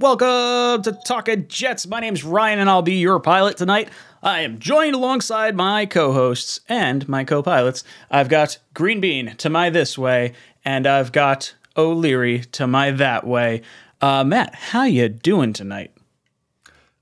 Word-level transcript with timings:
Welcome 0.00 0.82
to 0.82 0.96
Talking 1.04 1.48
Jets. 1.48 1.84
My 1.84 1.98
name's 1.98 2.22
Ryan, 2.22 2.60
and 2.60 2.70
I'll 2.70 2.82
be 2.82 3.00
your 3.00 3.18
pilot 3.18 3.56
tonight. 3.56 3.88
I 4.22 4.42
am 4.42 4.60
joined 4.60 4.94
alongside 4.94 5.56
my 5.56 5.86
co-hosts 5.86 6.60
and 6.68 7.08
my 7.08 7.24
co-pilots. 7.24 7.82
I've 8.08 8.28
got 8.28 8.58
Green 8.74 9.00
Bean 9.00 9.34
to 9.38 9.50
my 9.50 9.70
this 9.70 9.98
way, 9.98 10.34
and 10.64 10.86
I've 10.86 11.10
got 11.10 11.52
O'Leary 11.76 12.44
to 12.52 12.68
my 12.68 12.92
that 12.92 13.26
way. 13.26 13.62
Uh, 14.00 14.22
Matt, 14.22 14.54
how 14.54 14.84
you 14.84 15.08
doing 15.08 15.52
tonight? 15.52 15.90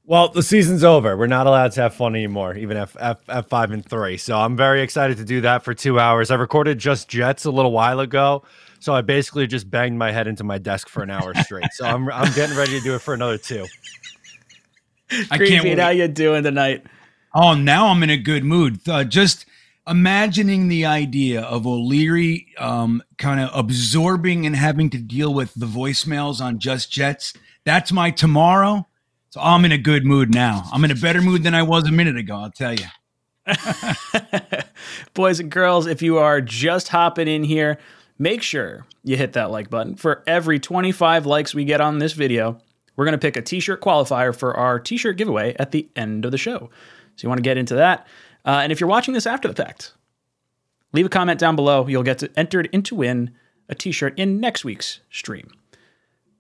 Well, 0.07 0.29
the 0.29 0.43
season's 0.43 0.83
over. 0.83 1.19
We're 1.19 1.27
not 1.27 1.47
allowed 1.47 1.73
to 1.73 1.83
have 1.83 1.95
fun 1.95 2.15
anymore, 2.15 2.55
even 2.55 2.79
at, 2.79 2.97
at, 2.97 3.21
at 3.29 3.51
five 3.51 3.73
and 3.73 3.85
three. 3.85 4.17
So 4.17 4.39
I'm 4.39 4.57
very 4.57 4.81
excited 4.81 5.19
to 5.19 5.25
do 5.25 5.43
that 5.43 5.63
for 5.63 5.75
two 5.75 6.01
hours. 6.01 6.31
I 6.31 6.37
recorded 6.37 6.79
just 6.79 7.11
Jets 7.11 7.45
a 7.45 7.51
little 7.51 7.73
while 7.73 8.01
ago. 8.01 8.43
So 8.87 8.95
I 8.95 9.01
basically 9.01 9.49
just 9.49 9.69
banged 9.69 9.99
my 9.99 10.13
head 10.13 10.29
into 10.29 10.45
my 10.45 10.59
desk 10.59 10.89
for 10.89 11.03
an 11.03 11.11
hour 11.11 11.35
straight. 11.35 11.73
so 11.73 11.85
I'm 11.85 12.09
I'm 12.09 12.33
getting 12.35 12.57
ready 12.57 12.79
to 12.79 12.81
do 12.81 12.95
it 12.95 13.01
for 13.01 13.15
another 13.15 13.37
two. 13.37 13.67
I 15.29 15.39
can't 15.39 15.65
wait. 15.65 15.81
How 15.81 15.89
you 15.89 16.07
doing 16.07 16.45
tonight? 16.45 16.87
Oh, 17.35 17.55
now 17.55 17.89
I'm 17.89 18.05
in 18.05 18.11
a 18.11 18.17
good 18.17 18.45
mood. 18.45 18.89
Uh, 18.89 19.03
just 19.03 19.45
imagining 19.89 20.69
the 20.69 20.85
idea 20.85 21.43
of 21.43 21.67
O'Leary 21.67 22.47
um, 22.59 23.03
kind 23.19 23.41
of 23.41 23.51
absorbing 23.59 24.47
and 24.47 24.55
having 24.55 24.89
to 24.91 24.99
deal 24.99 25.35
with 25.35 25.53
the 25.55 25.67
voicemails 25.67 26.41
on 26.41 26.61
Just 26.61 26.93
Jets. 26.93 27.33
That's 27.65 27.91
my 27.91 28.13
tomorrow. 28.13 28.87
So 29.31 29.41
I'm 29.41 29.65
in 29.65 29.73
a 29.73 29.79
good 29.79 30.07
mood 30.07 30.33
now. 30.33 30.63
I'm 30.73 30.85
in 30.85 30.93
a 30.93 30.95
better 30.95 31.21
mood 31.21 31.43
than 31.43 31.55
I 31.57 31.65
was 31.65 31.89
a 31.89 31.93
minute 31.93 32.17
ago. 32.17 32.37
I'll 32.37 32.53
tell 32.53 32.73
you. 32.73 32.87
Boys 35.15 35.41
and 35.41 35.51
girls, 35.51 35.89
if 35.89 36.03
you 36.03 36.19
are 36.19 36.41
just 36.41 36.87
hopping 36.87 37.27
in 37.27 37.43
here, 37.43 37.79
make 38.19 38.43
sure 38.43 38.87
you 39.03 39.17
hit 39.17 39.35
that 39.35 39.51
like 39.51 39.71
button. 39.71 39.97
For 39.97 40.23
every 40.27 40.59
25 40.59 41.27
likes 41.27 41.55
we 41.55 41.65
get 41.65 41.81
on 41.81 41.99
this 41.99 42.13
video, 42.13 42.59
we're 42.97 43.05
going 43.05 43.13
to 43.13 43.19
pick 43.19 43.37
a 43.37 43.43
t 43.43 43.61
shirt 43.61 43.81
qualifier 43.81 44.35
for 44.35 44.57
our 44.57 44.79
t 44.79 44.97
shirt 44.97 45.17
giveaway 45.17 45.55
at 45.59 45.71
the 45.71 45.89
end 45.95 46.25
of 46.25 46.33
the 46.33 46.39
show. 46.39 46.71
So 47.17 47.25
you 47.25 47.29
want 47.29 47.39
to 47.39 47.43
get 47.43 47.59
into 47.59 47.75
that. 47.77 48.07
Uh, 48.45 48.61
and 48.63 48.73
if 48.73 48.81
you're 48.81 48.89
watching 48.89 49.15
this 49.15 49.27
after 49.27 49.49
the 49.49 49.55
fact, 49.55 49.93
leave 50.93 51.07
a 51.07 51.11
comment 51.11 51.41
down 51.41 51.57
below. 51.57 51.87
You'll 51.87 52.03
get 52.03 52.23
entered 52.37 52.69
into 52.73 52.95
win 52.95 53.33
a 53.69 53.75
t 53.75 53.93
shirt 53.93 54.19
in 54.19 54.41
next 54.41 54.65
week's 54.65 55.01
stream. 55.11 55.51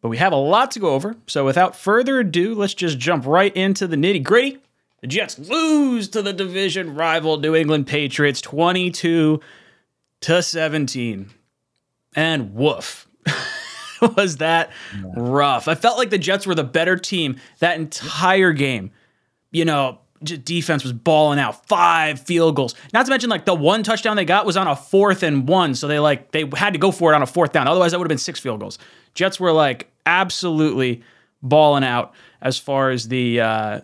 But 0.00 0.08
we 0.08 0.18
have 0.18 0.32
a 0.32 0.36
lot 0.36 0.70
to 0.72 0.78
go 0.78 0.90
over. 0.90 1.16
So 1.26 1.44
without 1.44 1.74
further 1.74 2.20
ado, 2.20 2.54
let's 2.54 2.74
just 2.74 2.98
jump 2.98 3.26
right 3.26 3.54
into 3.56 3.86
the 3.86 3.96
nitty 3.96 4.22
gritty. 4.22 4.58
The 5.00 5.08
Jets 5.08 5.38
lose 5.38 6.08
to 6.08 6.22
the 6.22 6.32
division 6.32 6.94
rival 6.94 7.38
New 7.38 7.54
England 7.54 7.86
Patriots 7.86 8.40
22 8.40 9.40
to 10.22 10.42
17 10.42 11.30
and 12.16 12.54
woof. 12.54 13.06
was 14.16 14.38
that 14.38 14.70
yeah. 14.94 15.12
rough. 15.16 15.68
I 15.68 15.74
felt 15.74 15.98
like 15.98 16.10
the 16.10 16.18
Jets 16.18 16.46
were 16.46 16.54
the 16.54 16.64
better 16.64 16.96
team 16.96 17.36
that 17.60 17.78
entire 17.78 18.52
game. 18.52 18.90
You 19.50 19.64
know, 19.64 20.00
defense 20.22 20.82
was 20.82 20.92
balling 20.92 21.38
out 21.38 21.66
five 21.66 22.20
field 22.20 22.56
goals. 22.56 22.74
Not 22.92 23.06
to 23.06 23.10
mention 23.10 23.30
like 23.30 23.44
the 23.44 23.54
one 23.54 23.82
touchdown 23.82 24.16
they 24.16 24.24
got 24.24 24.46
was 24.46 24.56
on 24.56 24.66
a 24.66 24.76
fourth 24.76 25.22
and 25.22 25.48
one, 25.48 25.74
so 25.74 25.86
they 25.86 25.98
like 25.98 26.32
they 26.32 26.50
had 26.54 26.72
to 26.72 26.78
go 26.78 26.90
for 26.90 27.12
it 27.12 27.14
on 27.14 27.22
a 27.22 27.26
fourth 27.26 27.52
down. 27.52 27.68
Otherwise, 27.68 27.92
that 27.92 27.98
would 27.98 28.04
have 28.04 28.10
been 28.10 28.18
six 28.18 28.40
field 28.40 28.60
goals. 28.60 28.78
Jets 29.14 29.38
were 29.38 29.52
like 29.52 29.90
absolutely 30.04 31.02
balling 31.42 31.84
out 31.84 32.14
as 32.40 32.58
far 32.58 32.90
as 32.90 33.08
the 33.08 33.40
uh, 33.40 33.80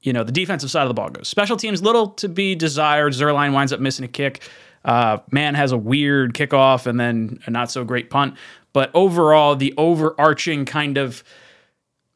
you 0.00 0.12
know 0.12 0.24
the 0.24 0.32
defensive 0.32 0.70
side 0.70 0.82
of 0.82 0.88
the 0.88 0.94
ball 0.94 1.10
goes. 1.10 1.28
Special 1.28 1.56
teams 1.56 1.82
little 1.82 2.08
to 2.10 2.28
be 2.28 2.54
desired. 2.54 3.12
Zuerlein 3.12 3.52
winds 3.52 3.72
up 3.72 3.80
missing 3.80 4.04
a 4.04 4.08
kick. 4.08 4.42
Uh, 4.84 5.18
Mann 5.30 5.54
has 5.54 5.72
a 5.72 5.76
weird 5.76 6.34
kickoff 6.34 6.86
and 6.86 6.98
then 6.98 7.40
a 7.46 7.50
not 7.50 7.70
so 7.70 7.84
great 7.84 8.10
punt. 8.10 8.34
But 8.72 8.90
overall, 8.94 9.56
the 9.56 9.74
overarching 9.76 10.64
kind 10.64 10.98
of 10.98 11.24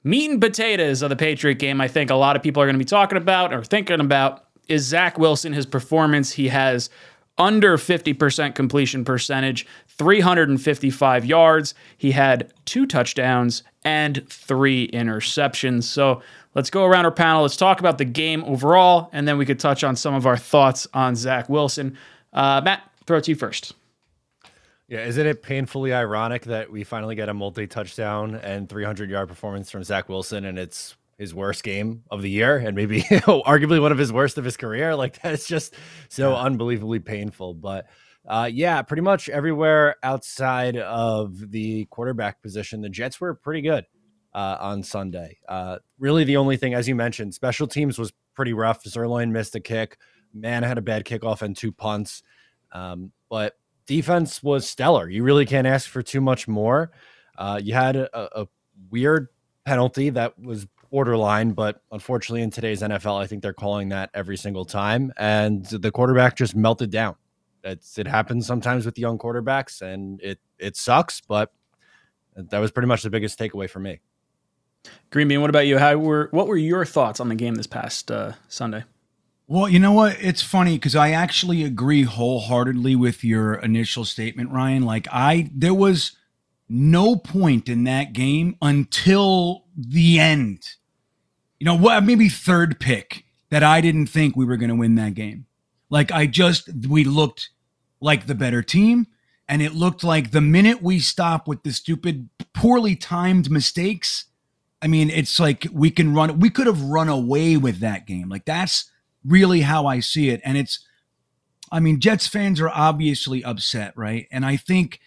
meat 0.05 0.31
and 0.31 0.41
potatoes 0.41 1.03
of 1.03 1.11
the 1.11 1.17
Patriot 1.17 1.55
game, 1.55 1.81
I 1.81 1.89
think 1.89 2.11
a 2.11 2.15
lot 2.15 2.37
of 2.37 2.43
people 2.43 2.63
are 2.63 2.67
going 2.67 2.75
to 2.75 2.79
be 2.79 2.85
talking 2.85 3.19
about 3.19 3.53
or 3.53 3.65
thinking 3.65 4.01
about 4.01 4.45
is 4.69 4.85
Zach 4.85 5.19
Wilson, 5.19 5.53
his 5.53 5.67
performance. 5.67 6.33
He 6.33 6.49
has 6.49 6.91
under 7.39 7.77
50% 7.77 8.55
completion 8.55 9.05
percentage, 9.05 9.67
355 9.89 11.25
yards. 11.25 11.75
He 11.97 12.13
had 12.13 12.53
two 12.65 12.87
touchdowns 12.87 13.63
and 13.85 14.27
three 14.29 14.89
interceptions. 14.89 15.85
So 15.85 16.23
let's 16.55 16.71
go 16.71 16.85
around 16.85 17.05
our 17.05 17.11
panel. 17.11 17.43
Let's 17.43 17.57
talk 17.57 17.81
about 17.81 17.99
the 17.99 18.05
game 18.05 18.45
overall, 18.45 19.09
and 19.13 19.27
then 19.27 19.39
we 19.39 19.47
could 19.47 19.59
touch 19.59 19.83
on 19.83 19.97
some 19.97 20.15
of 20.15 20.27
our 20.27 20.37
thoughts 20.37 20.87
on 20.95 21.17
Zach 21.17 21.49
Wilson. 21.49 21.97
Uh, 22.33 22.61
Matt, 22.65 22.83
throw 23.07 23.19
it 23.19 23.25
to 23.25 23.31
you 23.33 23.37
first. 23.37 23.75
Yeah, 24.89 25.05
isn't 25.05 25.27
it 25.27 25.43
painfully 25.43 25.93
ironic 25.93 26.45
that 26.45 26.71
we 26.71 26.85
finally 26.85 27.15
get 27.15 27.29
a 27.29 27.35
multi 27.35 27.67
touchdown 27.67 28.35
and 28.35 28.69
300 28.69 29.09
yard 29.11 29.29
performance 29.29 29.71
from 29.71 29.85
Zach 29.85 30.09
Wilson, 30.09 30.45
and 30.45 30.59
it's 30.59 30.97
his 31.19 31.35
worst 31.35 31.63
game 31.63 32.03
of 32.11 32.21
the 32.21 32.29
year, 32.29 32.59
and 32.59 32.77
maybe 32.77 33.01
arguably 33.03 33.81
one 33.81 33.93
of 33.93 33.99
his 33.99 34.13
worst 34.13 34.39
of 34.39 34.45
his 34.45 34.57
career? 34.57 34.95
Like 34.95 35.21
that's 35.23 35.47
just 35.47 35.75
so 36.09 36.33
yeah. 36.33 36.43
unbelievably 36.43 37.01
painful. 37.01 37.55
But 37.55 37.87
uh, 38.27 38.51
yeah, 38.53 38.83
pretty 38.83 39.03
much 39.03 39.29
everywhere 39.29 39.97
outside 40.03 40.77
of 40.77 41.51
the 41.51 41.87
quarterback 41.87 42.43
position, 42.43 42.83
the 42.83 42.89
Jets 42.89 43.21
were 43.21 43.35
pretty 43.35 43.63
good 43.63 43.87
uh, 44.35 44.59
on 44.61 44.83
Sunday. 44.83 45.39
Uh, 45.49 45.79
really, 45.99 46.25
the 46.25 46.37
only 46.37 46.57
thing, 46.57 46.75
as 46.75 46.89
you 46.89 46.95
mentioned, 46.95 47.35
special 47.35 47.67
teams 47.67 47.99
was 47.99 48.13
pretty 48.35 48.53
rough. 48.53 48.85
Zuerlein 48.85 49.31
missed 49.31 49.55
a 49.55 49.61
kick. 49.61 49.99
Mann 50.35 50.65
I 50.65 50.69
had 50.69 50.79
a 50.79 50.83
bad 50.83 51.05
kickoff 51.05 51.43
and 51.43 51.57
two 51.57 51.73
punts. 51.73 52.23
Um, 52.73 53.13
but 53.29 53.57
defense 53.87 54.43
was 54.43 54.69
stellar. 54.69 55.09
You 55.09 55.23
really 55.23 55.47
can't 55.47 55.67
ask 55.67 55.89
for 55.89 56.03
too 56.03 56.21
much 56.21 56.49
more. 56.49 56.91
Uh, 57.37 57.61
you 57.63 57.75
had 57.75 57.97
a, 57.97 58.41
a, 58.41 58.47
weird 58.91 59.29
penalty 59.65 60.11
that 60.11 60.39
was 60.39 60.67
borderline, 60.91 61.53
but 61.53 61.83
unfortunately, 61.93 62.43
in 62.43 62.51
today's 62.51 62.83
NFL, 62.83 63.21
I 63.23 63.27
think 63.27 63.43
they're 63.43 63.53
calling 63.53 63.91
that 63.91 64.11
every 64.13 64.37
single 64.37 64.65
time. 64.65 65.13
And 65.17 65.65
the 65.67 65.91
quarterback 65.91 66.37
just 66.37 66.55
melted 66.55 66.91
down. 66.91 67.17
It's, 67.65 67.99
it 67.99 68.07
happens 68.07 68.47
sometimes 68.47 68.85
with 68.85 68.99
young 68.99 69.19
quarterbacks, 69.19 69.83
and 69.83 70.21
it 70.21 70.41
it 70.59 70.77
sucks. 70.77 71.21
But 71.21 71.53
that 72.35 72.59
was 72.59 72.71
pretty 72.71 72.89
much 72.89 73.03
the 73.03 73.11
biggest 73.11 73.39
takeaway 73.39 73.71
for 73.71 73.79
me. 73.79 74.01
Green 75.11 75.29
Bean, 75.29 75.41
what 75.41 75.51
about 75.51 75.67
you? 75.67 75.79
How 75.79 75.97
were 75.97 76.29
what 76.33 76.49
were 76.49 76.57
your 76.57 76.85
thoughts 76.85 77.21
on 77.21 77.29
the 77.29 77.35
game 77.35 77.55
this 77.55 77.67
past 77.67 78.11
uh, 78.11 78.33
Sunday? 78.49 78.85
Well, 79.53 79.69
you 79.69 79.81
know 79.81 79.93
what? 79.93 80.17
It's 80.19 80.41
funny 80.41 80.77
because 80.77 80.97
I 80.97 81.11
actually 81.11 81.63
agree 81.63 82.05
wholeheartedly 82.05 82.97
with 82.97 83.23
your 83.23 83.57
initial 83.57 84.07
statement, 84.07 84.51
Ryan. 84.51 84.83
Like 84.83 85.07
I, 85.13 85.51
there 85.55 85.75
was 85.75 86.17
no 86.71 87.17
point 87.17 87.69
in 87.69 87.85
that 87.85 88.15
game 88.15 88.57
until 88.63 89.65
the 89.77 90.19
end. 90.19 90.63
You 91.61 91.67
know 91.67 91.75
what? 91.75 92.03
Maybe 92.03 92.31
third 92.31 92.81
pick 92.81 93.27
that 93.51 93.63
I 93.63 93.83
didn't 93.83 94.07
think 94.07 94.37
we 94.37 94.47
were 94.47 94.57
going 94.57 94.71
to 94.71 94.75
win 94.75 94.95
that 94.95 95.13
game. 95.13 95.45
Like 95.91 96.11
I 96.11 96.25
just, 96.25 96.71
we 96.89 97.05
looked 97.05 97.51
like 98.01 98.27
the 98.27 98.35
better 98.35 98.63
team. 98.63 99.07
And 99.51 99.61
it 99.61 99.75
looked 99.75 100.03
like 100.03 100.31
the 100.31 100.41
minute 100.41 100.83
we 100.83 100.99
stop 100.99 101.47
with 101.47 101.63
the 101.63 101.75
stupid, 101.75 102.31
poorly 102.55 102.97
timed 102.97 103.51
mistakes, 103.51 104.25
I 104.81 104.87
mean, 104.87 105.11
it's 105.11 105.39
like 105.39 105.67
we 105.71 105.91
can 105.91 106.15
run, 106.15 106.41
we 106.41 106.49
could 106.49 106.67
have 106.67 106.81
run 106.81 107.11
away 107.11 107.59
with 107.59 107.81
that 107.81 108.07
game. 108.07 108.31
Like 108.31 108.47
that's, 108.47 108.89
really 109.25 109.63
how 109.63 109.87
I 109.87 110.01
see 110.01 110.31
it. 110.31 110.41
And 110.45 110.57
it's, 110.57 110.81
I 111.71 111.81
mean, 111.81 112.01
Jets 112.01 112.27
fans 112.27 112.61
are 112.61 112.69
obviously 112.69 113.43
upset, 113.45 113.93
right? 113.97 114.27
And 114.31 114.45
I 114.45 114.57
think 114.57 115.01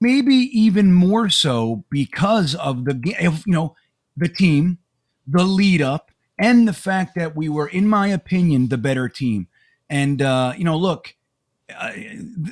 maybe 0.00 0.34
even 0.34 0.92
more 0.92 1.28
so 1.28 1.84
because 1.90 2.54
of 2.54 2.84
the, 2.84 3.00
you 3.46 3.52
know, 3.52 3.74
the 4.16 4.28
team, 4.28 4.78
the 5.26 5.44
lead 5.44 5.82
up, 5.82 6.10
and 6.38 6.68
the 6.68 6.72
fact 6.72 7.14
that 7.16 7.34
we 7.34 7.48
were, 7.48 7.66
in 7.66 7.88
my 7.88 8.08
opinion, 8.08 8.68
the 8.68 8.78
better 8.78 9.08
team. 9.08 9.48
And, 9.88 10.20
uh, 10.20 10.52
you 10.56 10.64
know, 10.64 10.76
look, 10.76 11.14
uh, 11.74 11.92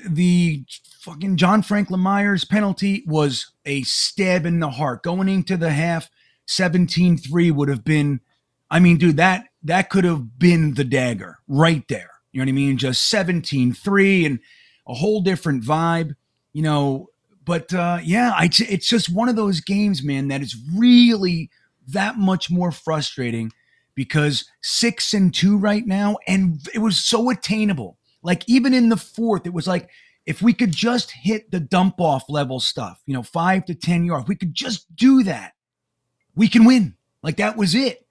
the 0.09 0.65
fucking 1.01 1.37
John 1.37 1.63
Franklin 1.63 2.01
Myers 2.01 2.45
penalty 2.45 3.05
was 3.07 3.53
a 3.65 3.83
stab 3.83 4.47
in 4.47 4.61
the 4.61 4.71
heart. 4.71 5.03
Going 5.03 5.29
into 5.29 5.57
the 5.57 5.71
half, 5.71 6.11
17 6.47 7.19
3 7.19 7.51
would 7.51 7.69
have 7.69 7.85
been, 7.85 8.21
I 8.71 8.81
mean, 8.81 8.99
dude, 8.99 9.19
that 9.19 9.49
that 9.65 9.91
could 9.91 10.05
have 10.05 10.39
been 10.39 10.75
the 10.75 10.85
dagger 10.85 11.39
right 11.49 11.87
there. 11.89 12.11
You 12.33 12.41
know 12.41 12.45
what 12.45 12.51
I 12.51 12.53
mean? 12.53 12.77
Just 12.77 13.09
17 13.09 13.73
3 13.73 14.27
and 14.27 14.39
a 14.87 14.95
whole 14.95 15.21
different 15.21 15.65
vibe, 15.65 16.15
you 16.53 16.63
know. 16.63 17.09
But 17.45 17.73
uh, 17.75 17.99
yeah, 18.03 18.35
it's, 18.43 18.61
it's 18.61 18.89
just 18.89 19.15
one 19.15 19.29
of 19.29 19.37
those 19.37 19.61
games, 19.61 20.03
man, 20.03 20.29
that 20.29 20.43
is 20.43 20.57
really 20.75 21.51
that 21.89 22.17
much 22.17 22.51
more 22.51 22.73
frustrating 22.73 23.53
because 23.95 24.49
six 24.63 25.15
and 25.15 25.33
two 25.33 25.57
right 25.57 25.87
now, 25.87 26.17
and 26.27 26.67
it 26.75 26.79
was 26.79 26.99
so 26.99 27.31
attainable. 27.31 27.99
Like 28.23 28.43
even 28.49 28.73
in 28.73 28.89
the 28.89 28.97
fourth, 28.97 29.47
it 29.47 29.53
was 29.53 29.67
like 29.67 29.91
if 30.27 30.41
we 30.41 30.55
could 30.55 30.73
just 30.73 31.11
hit 31.11 31.51
the 31.51 31.61
dump 31.61 32.01
off 32.01 32.25
level 32.29 32.61
stuff, 32.61 33.03
you 33.07 33.15
know, 33.15 33.23
five 33.23 33.67
to 33.67 33.75
10 33.75 34.05
yards, 34.05 34.27
we 34.27 34.37
could 34.37 34.55
just 34.55 34.95
do 34.97 35.23
that. 35.25 35.53
We 36.35 36.49
can 36.49 36.65
win. 36.65 36.97
Like 37.23 37.37
that 37.37 37.57
was 37.57 37.75
it. 37.75 38.04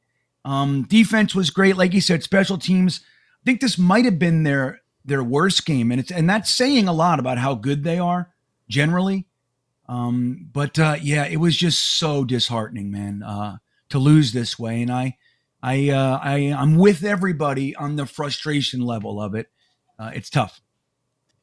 Um, 0.45 0.83
defense 0.83 1.33
was 1.33 1.49
great, 1.49 1.77
like 1.77 1.93
you 1.93 2.01
said. 2.01 2.23
Special 2.23 2.57
teams. 2.57 3.01
I 3.03 3.43
think 3.45 3.61
this 3.61 3.77
might 3.77 4.05
have 4.05 4.19
been 4.19 4.43
their 4.43 4.81
their 5.05 5.23
worst 5.23 5.65
game, 5.65 5.91
and 5.91 5.99
it's 5.99 6.11
and 6.11 6.29
that's 6.29 6.53
saying 6.53 6.87
a 6.87 6.93
lot 6.93 7.19
about 7.19 7.37
how 7.37 7.55
good 7.55 7.83
they 7.83 7.99
are 7.99 8.33
generally. 8.69 9.27
Um, 9.87 10.49
but 10.51 10.79
uh, 10.79 10.97
yeah, 11.01 11.25
it 11.25 11.37
was 11.37 11.55
just 11.55 11.97
so 11.97 12.23
disheartening, 12.23 12.91
man. 12.91 13.23
Uh, 13.23 13.57
to 13.89 13.99
lose 13.99 14.33
this 14.33 14.57
way, 14.57 14.81
and 14.81 14.91
I, 14.91 15.17
I, 15.61 15.89
uh, 15.89 16.19
I, 16.21 16.37
I'm 16.57 16.77
with 16.77 17.03
everybody 17.03 17.75
on 17.75 17.95
the 17.95 18.07
frustration 18.07 18.81
level 18.81 19.21
of 19.21 19.35
it. 19.35 19.47
Uh, 19.99 20.11
it's 20.15 20.29
tough 20.29 20.61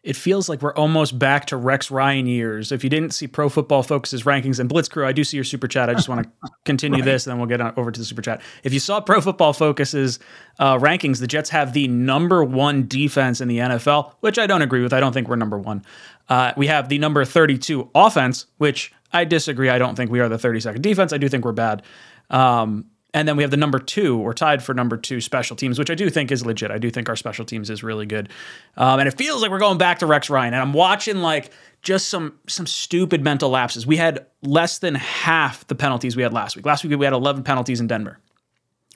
it 0.02 0.16
feels 0.16 0.48
like 0.48 0.62
we're 0.62 0.74
almost 0.74 1.18
back 1.18 1.46
to 1.46 1.56
Rex 1.58 1.90
Ryan 1.90 2.26
years. 2.26 2.72
If 2.72 2.82
you 2.82 2.88
didn't 2.88 3.10
see 3.10 3.26
Pro 3.26 3.50
Football 3.50 3.82
Focus's 3.82 4.22
rankings 4.22 4.58
and 4.58 4.66
Blitz 4.66 4.88
Crew, 4.88 5.06
I 5.06 5.12
do 5.12 5.24
see 5.24 5.36
your 5.36 5.44
super 5.44 5.68
chat. 5.68 5.90
I 5.90 5.94
just 5.94 6.08
want 6.08 6.22
to 6.24 6.50
continue 6.64 7.00
right. 7.00 7.04
this, 7.04 7.26
and 7.26 7.32
then 7.32 7.38
we'll 7.38 7.48
get 7.48 7.60
on, 7.60 7.74
over 7.76 7.90
to 7.90 8.00
the 8.00 8.06
super 8.06 8.22
chat. 8.22 8.40
If 8.64 8.72
you 8.72 8.80
saw 8.80 9.00
Pro 9.02 9.20
Football 9.20 9.52
Focus's 9.52 10.18
uh, 10.58 10.78
rankings, 10.78 11.20
the 11.20 11.26
Jets 11.26 11.50
have 11.50 11.74
the 11.74 11.86
number 11.88 12.42
one 12.42 12.88
defense 12.88 13.42
in 13.42 13.48
the 13.48 13.58
NFL, 13.58 14.14
which 14.20 14.38
I 14.38 14.46
don't 14.46 14.62
agree 14.62 14.82
with. 14.82 14.94
I 14.94 15.00
don't 15.00 15.12
think 15.12 15.28
we're 15.28 15.36
number 15.36 15.58
one. 15.58 15.84
Uh, 16.30 16.52
we 16.56 16.66
have 16.68 16.88
the 16.88 16.98
number 16.98 17.22
32 17.24 17.90
offense, 17.94 18.46
which 18.56 18.94
I 19.12 19.24
disagree. 19.26 19.68
I 19.68 19.78
don't 19.78 19.96
think 19.96 20.10
we 20.10 20.20
are 20.20 20.30
the 20.30 20.38
32nd 20.38 20.80
defense. 20.80 21.12
I 21.12 21.18
do 21.18 21.28
think 21.28 21.44
we're 21.44 21.52
bad. 21.52 21.82
Um, 22.30 22.86
and 23.12 23.26
then 23.26 23.36
we 23.36 23.42
have 23.42 23.50
the 23.50 23.56
number 23.56 23.78
two, 23.78 24.18
or 24.18 24.32
tied 24.32 24.62
for 24.62 24.72
number 24.72 24.96
two 24.96 25.20
special 25.20 25.56
teams, 25.56 25.78
which 25.78 25.90
I 25.90 25.94
do 25.94 26.08
think 26.10 26.30
is 26.30 26.46
legit. 26.46 26.70
I 26.70 26.78
do 26.78 26.90
think 26.90 27.08
our 27.08 27.16
special 27.16 27.44
teams 27.44 27.68
is 27.68 27.82
really 27.82 28.06
good. 28.06 28.28
Um, 28.76 29.00
and 29.00 29.08
it 29.08 29.16
feels 29.16 29.42
like 29.42 29.50
we're 29.50 29.58
going 29.58 29.78
back 29.78 29.98
to 30.00 30.06
Rex 30.06 30.30
Ryan. 30.30 30.54
And 30.54 30.62
I'm 30.62 30.72
watching 30.72 31.18
like 31.18 31.50
just 31.82 32.08
some 32.08 32.38
some 32.46 32.66
stupid 32.66 33.22
mental 33.24 33.50
lapses. 33.50 33.86
We 33.86 33.96
had 33.96 34.26
less 34.42 34.78
than 34.78 34.94
half 34.94 35.66
the 35.66 35.74
penalties 35.74 36.16
we 36.16 36.22
had 36.22 36.32
last 36.32 36.56
week. 36.56 36.66
Last 36.66 36.84
week 36.84 36.96
we 36.98 37.04
had 37.04 37.14
11 37.14 37.42
penalties 37.42 37.80
in 37.80 37.86
Denver. 37.86 38.18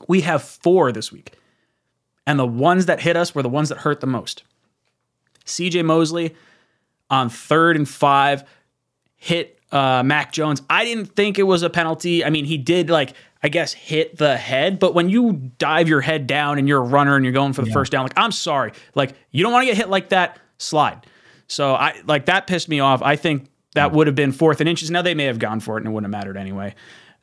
We 0.06 0.20
have 0.20 0.42
four 0.42 0.92
this 0.92 1.10
week. 1.10 1.32
And 2.26 2.38
the 2.38 2.46
ones 2.46 2.86
that 2.86 3.00
hit 3.00 3.16
us 3.16 3.34
were 3.34 3.42
the 3.42 3.48
ones 3.48 3.68
that 3.68 3.78
hurt 3.78 4.00
the 4.00 4.06
most. 4.06 4.44
CJ 5.44 5.84
Mosley 5.84 6.34
on 7.10 7.28
third 7.28 7.76
and 7.76 7.88
five 7.88 8.44
hit 9.16 9.58
uh, 9.72 10.02
Mac 10.04 10.32
Jones. 10.32 10.62
I 10.70 10.84
didn't 10.84 11.06
think 11.06 11.38
it 11.38 11.42
was 11.42 11.62
a 11.62 11.70
penalty. 11.70 12.24
I 12.24 12.30
mean, 12.30 12.44
he 12.44 12.56
did 12.56 12.88
like 12.88 13.14
I 13.44 13.48
guess, 13.48 13.74
hit 13.74 14.16
the 14.16 14.38
head. 14.38 14.78
But 14.78 14.94
when 14.94 15.10
you 15.10 15.34
dive 15.58 15.86
your 15.86 16.00
head 16.00 16.26
down 16.26 16.58
and 16.58 16.66
you're 16.66 16.80
a 16.80 16.84
runner 16.84 17.14
and 17.14 17.24
you're 17.26 17.34
going 17.34 17.52
for 17.52 17.60
the 17.60 17.68
yeah. 17.68 17.74
first 17.74 17.92
down, 17.92 18.04
like, 18.04 18.16
I'm 18.16 18.32
sorry. 18.32 18.72
Like, 18.94 19.14
you 19.30 19.42
don't 19.42 19.52
want 19.52 19.64
to 19.64 19.66
get 19.66 19.76
hit 19.76 19.90
like 19.90 20.08
that, 20.08 20.38
slide. 20.56 21.06
So 21.46 21.74
I 21.74 22.00
like 22.06 22.24
that 22.24 22.46
pissed 22.46 22.70
me 22.70 22.80
off. 22.80 23.02
I 23.02 23.16
think 23.16 23.50
that 23.74 23.92
would 23.92 24.06
have 24.06 24.16
been 24.16 24.32
fourth 24.32 24.60
and 24.60 24.68
inches. 24.68 24.90
Now 24.90 25.02
they 25.02 25.14
may 25.14 25.24
have 25.24 25.38
gone 25.38 25.60
for 25.60 25.76
it 25.76 25.82
and 25.82 25.88
it 25.88 25.90
wouldn't 25.90 26.12
have 26.12 26.18
mattered 26.18 26.38
anyway. 26.38 26.74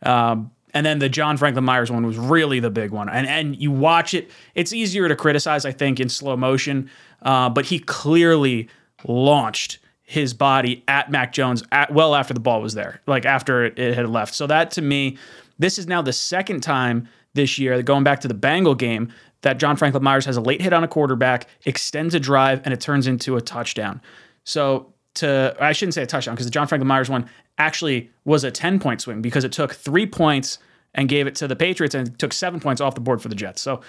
Um, 0.03 0.51
and 0.75 0.85
then 0.85 1.00
the 1.00 1.09
John 1.09 1.38
Franklin 1.38 1.65
Myers 1.65 1.89
one 1.89 2.06
was 2.06 2.18
really 2.18 2.59
the 2.59 2.69
big 2.69 2.91
one. 2.91 3.09
And 3.09 3.27
and 3.27 3.56
you 3.56 3.71
watch 3.71 4.13
it, 4.13 4.29
it's 4.53 4.73
easier 4.73 5.07
to 5.07 5.15
criticize, 5.15 5.65
I 5.65 5.71
think, 5.71 6.00
in 6.00 6.07
slow 6.07 6.38
motion. 6.38 6.89
Uh, 7.23 7.50
but 7.50 7.65
he 7.65 7.79
clearly 7.79 8.69
launched 9.06 9.79
his 10.03 10.33
body 10.33 10.83
at 10.88 11.09
Mac 11.09 11.33
Jones 11.33 11.63
at, 11.71 11.91
well 11.91 12.13
after 12.13 12.33
the 12.33 12.39
ball 12.39 12.62
was 12.62 12.73
there, 12.73 13.01
like 13.07 13.25
after 13.25 13.65
it, 13.65 13.79
it 13.79 13.95
had 13.95 14.07
left. 14.09 14.35
So 14.35 14.45
that 14.47 14.69
to 14.71 14.81
me 14.81 15.18
this 15.61 15.77
is 15.77 15.87
now 15.87 16.01
the 16.01 16.13
second 16.13 16.61
time 16.61 17.07
this 17.33 17.57
year, 17.57 17.81
going 17.81 18.03
back 18.03 18.19
to 18.21 18.27
the 18.27 18.33
Bengal 18.33 18.75
game, 18.75 19.11
that 19.41 19.57
John 19.57 19.75
Franklin 19.75 20.03
Myers 20.03 20.25
has 20.25 20.37
a 20.37 20.41
late 20.41 20.61
hit 20.61 20.73
on 20.73 20.83
a 20.83 20.87
quarterback, 20.87 21.47
extends 21.65 22.13
a 22.13 22.19
drive, 22.19 22.61
and 22.65 22.73
it 22.73 22.81
turns 22.81 23.07
into 23.07 23.37
a 23.37 23.41
touchdown. 23.41 24.01
So 24.43 24.93
to 25.15 25.55
I 25.59 25.71
shouldn't 25.73 25.93
say 25.93 26.03
a 26.03 26.07
touchdown 26.07 26.35
because 26.35 26.45
the 26.45 26.51
John 26.51 26.67
Franklin 26.67 26.87
Myers 26.87 27.09
one 27.09 27.29
actually 27.57 28.09
was 28.25 28.43
a 28.43 28.51
10 28.51 28.79
point 28.79 29.01
swing 29.01 29.21
because 29.21 29.43
it 29.43 29.51
took 29.51 29.73
three 29.73 30.05
points 30.05 30.57
and 30.93 31.07
gave 31.07 31.27
it 31.27 31.35
to 31.35 31.47
the 31.47 31.55
Patriots 31.55 31.95
and 31.95 32.17
took 32.17 32.33
seven 32.33 32.59
points 32.59 32.81
off 32.81 32.95
the 32.95 33.01
board 33.01 33.21
for 33.21 33.29
the 33.29 33.35
Jets. 33.35 33.61
So 33.61 33.81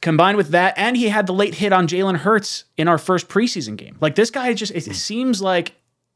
combined 0.00 0.36
with 0.36 0.48
that, 0.48 0.74
and 0.76 0.96
he 0.96 1.08
had 1.08 1.26
the 1.26 1.32
late 1.32 1.54
hit 1.54 1.72
on 1.72 1.86
Jalen 1.86 2.18
Hurts 2.18 2.64
in 2.76 2.88
our 2.88 2.98
first 2.98 3.28
preseason 3.28 3.76
game. 3.76 3.96
Like 4.00 4.14
this 4.14 4.30
guy 4.30 4.52
just 4.54 4.72
it 4.74 4.82
seems 4.94 5.42
like 5.42 5.74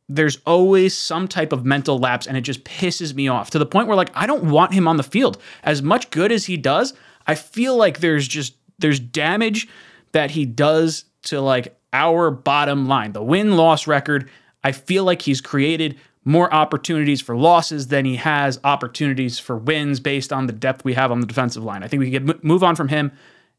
there's 0.09 0.39
always 0.47 0.97
some 0.97 1.27
type 1.27 1.53
of 1.53 1.65
mental 1.65 1.99
lapse 1.99 2.27
and 2.27 2.37
it 2.37 2.43
just 2.43 2.65
pisses 2.65 3.15
me 3.15 3.29
off 3.29 3.51
to 3.51 3.59
the 3.59 3.67
point 3.67 3.89
where 3.89 3.97
like 3.97 4.11
I 4.15 4.27
don't 4.27 4.51
want 4.51 4.73
him 4.73 4.87
on 4.87 4.97
the 4.97 5.03
field. 5.03 5.41
As 5.65 5.83
much 5.83 6.11
good 6.11 6.31
as 6.31 6.47
he 6.47 6.57
does, 6.57 6.95
I 7.27 7.35
feel 7.35 7.77
like 7.77 7.99
there's 7.99 8.29
just 8.29 8.55
there's 8.79 9.01
damage 9.01 9.69
that 10.13 10.31
he 10.31 10.45
does 10.45 11.05
to 11.25 11.41
like 11.41 11.77
our 11.93 12.31
bottom 12.31 12.87
line. 12.87 13.13
The 13.13 13.23
win-loss 13.23 13.87
record, 13.87 14.31
I 14.63 14.73
feel 14.73 15.05
like 15.05 15.23
he's 15.23 15.41
created 15.41 15.99
more 16.25 16.53
opportunities 16.53 17.21
for 17.21 17.37
losses 17.37 17.89
than 17.89 18.05
he 18.05 18.17
has 18.17 18.59
opportunities 18.65 19.39
for 19.39 19.57
wins 19.57 20.01
based 20.01 20.33
on 20.33 20.47
the 20.47 20.53
depth 20.53 20.85
we 20.85 20.95
have 20.95 21.13
on 21.13 21.21
the 21.21 21.27
defensive 21.27 21.65
line. 21.65 21.83
I 21.83 21.89
think 21.89 22.01
we 22.01 22.11
could 22.11 22.45
move 22.45 22.65
on 22.65 22.77
from 22.77 22.89
him 22.89 23.13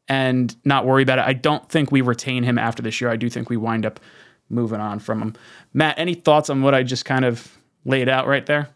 and 0.10 0.56
not 0.66 0.86
worry 0.86 1.04
about 1.04 1.20
it. 1.20 1.26
I 1.26 1.34
don't 1.34 1.68
think 1.70 1.92
we 1.92 2.02
retain 2.02 2.44
him 2.44 2.58
after 2.58 2.82
this 2.82 3.00
year. 3.02 3.10
I 3.10 3.16
do 3.16 3.30
think 3.30 3.50
we 3.50 3.58
wind 3.58 3.86
up 3.86 4.00
moving 4.50 4.80
on 4.80 5.00
from 5.00 5.22
him. 5.22 5.36
Matt, 5.78 6.00
any 6.00 6.16
thoughts 6.16 6.50
on 6.50 6.64
what 6.64 6.74
I 6.74 6.82
just 6.82 7.06
kind 7.06 7.24
of 7.24 7.56
laid 7.86 8.10
out 8.10 8.26
right 8.26 8.44
there? 8.48 8.70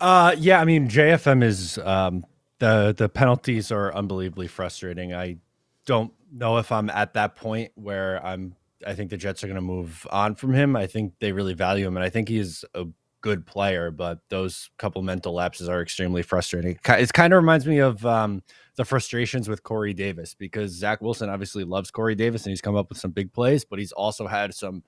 Uh, 0.00 0.34
yeah, 0.38 0.62
I 0.62 0.64
mean 0.64 0.88
JFM 0.88 1.44
is 1.44 1.76
um, 1.76 2.24
the 2.58 2.94
the 2.96 3.10
penalties 3.10 3.70
are 3.70 3.94
unbelievably 3.94 4.48
frustrating. 4.48 5.12
I 5.12 5.36
don't 5.84 6.10
know 6.32 6.56
if 6.56 6.72
I'm 6.72 6.88
at 6.88 7.12
that 7.14 7.36
point 7.36 7.72
where 7.74 8.24
I'm. 8.24 8.54
I 8.86 8.94
think 8.94 9.10
the 9.10 9.18
Jets 9.18 9.44
are 9.44 9.46
going 9.46 9.56
to 9.56 9.60
move 9.60 10.06
on 10.10 10.34
from 10.34 10.54
him. 10.54 10.74
I 10.74 10.86
think 10.86 11.12
they 11.20 11.32
really 11.32 11.52
value 11.52 11.86
him, 11.86 11.98
and 11.98 12.04
I 12.04 12.08
think 12.08 12.30
he's 12.30 12.64
a 12.74 12.86
good 13.20 13.44
player. 13.44 13.90
But 13.90 14.20
those 14.30 14.70
couple 14.78 15.02
mental 15.02 15.34
lapses 15.34 15.68
are 15.68 15.82
extremely 15.82 16.22
frustrating. 16.22 16.78
It 16.82 17.12
kind 17.12 17.34
of 17.34 17.36
reminds 17.36 17.66
me 17.66 17.76
of 17.76 18.06
um, 18.06 18.42
the 18.76 18.86
frustrations 18.86 19.50
with 19.50 19.64
Corey 19.64 19.92
Davis 19.92 20.32
because 20.32 20.70
Zach 20.70 21.02
Wilson 21.02 21.28
obviously 21.28 21.64
loves 21.64 21.90
Corey 21.90 22.14
Davis 22.14 22.46
and 22.46 22.52
he's 22.52 22.62
come 22.62 22.74
up 22.74 22.88
with 22.88 22.96
some 22.96 23.10
big 23.10 23.34
plays, 23.34 23.66
but 23.66 23.78
he's 23.78 23.92
also 23.92 24.26
had 24.26 24.54
some 24.54 24.82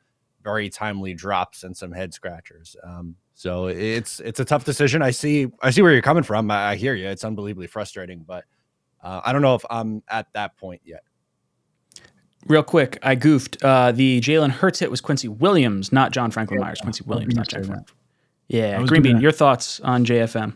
very 0.44 0.68
timely 0.68 1.14
drops 1.14 1.64
and 1.64 1.76
some 1.76 1.90
head 1.90 2.14
scratchers. 2.14 2.76
Um, 2.84 3.16
so 3.34 3.66
it's 3.66 4.20
it's 4.20 4.38
a 4.38 4.44
tough 4.44 4.64
decision. 4.64 5.02
I 5.02 5.10
see 5.10 5.48
I 5.60 5.70
see 5.70 5.82
where 5.82 5.92
you're 5.92 6.02
coming 6.02 6.22
from. 6.22 6.50
I, 6.50 6.72
I 6.72 6.76
hear 6.76 6.94
you. 6.94 7.08
It's 7.08 7.24
unbelievably 7.24 7.66
frustrating, 7.66 8.24
but 8.26 8.44
uh, 9.02 9.22
I 9.24 9.32
don't 9.32 9.42
know 9.42 9.54
if 9.56 9.64
I'm 9.68 10.02
at 10.08 10.32
that 10.34 10.56
point 10.56 10.82
yet. 10.84 11.02
Real 12.46 12.62
quick, 12.62 12.98
I 13.02 13.14
goofed. 13.14 13.64
Uh, 13.64 13.90
the 13.90 14.20
Jalen 14.20 14.50
Hurts 14.50 14.78
hit 14.78 14.90
was 14.90 15.00
Quincy 15.00 15.28
Williams, 15.28 15.92
not 15.92 16.12
John 16.12 16.30
Franklin 16.30 16.60
Myers. 16.60 16.78
Quincy 16.80 17.02
Williams, 17.06 17.34
not 17.34 17.48
John 17.48 17.64
Franklin. 17.64 17.96
Yeah, 18.48 18.82
Green 18.84 19.02
Bean. 19.02 19.20
Your 19.20 19.32
thoughts 19.32 19.80
on 19.80 20.04
JFM? 20.04 20.54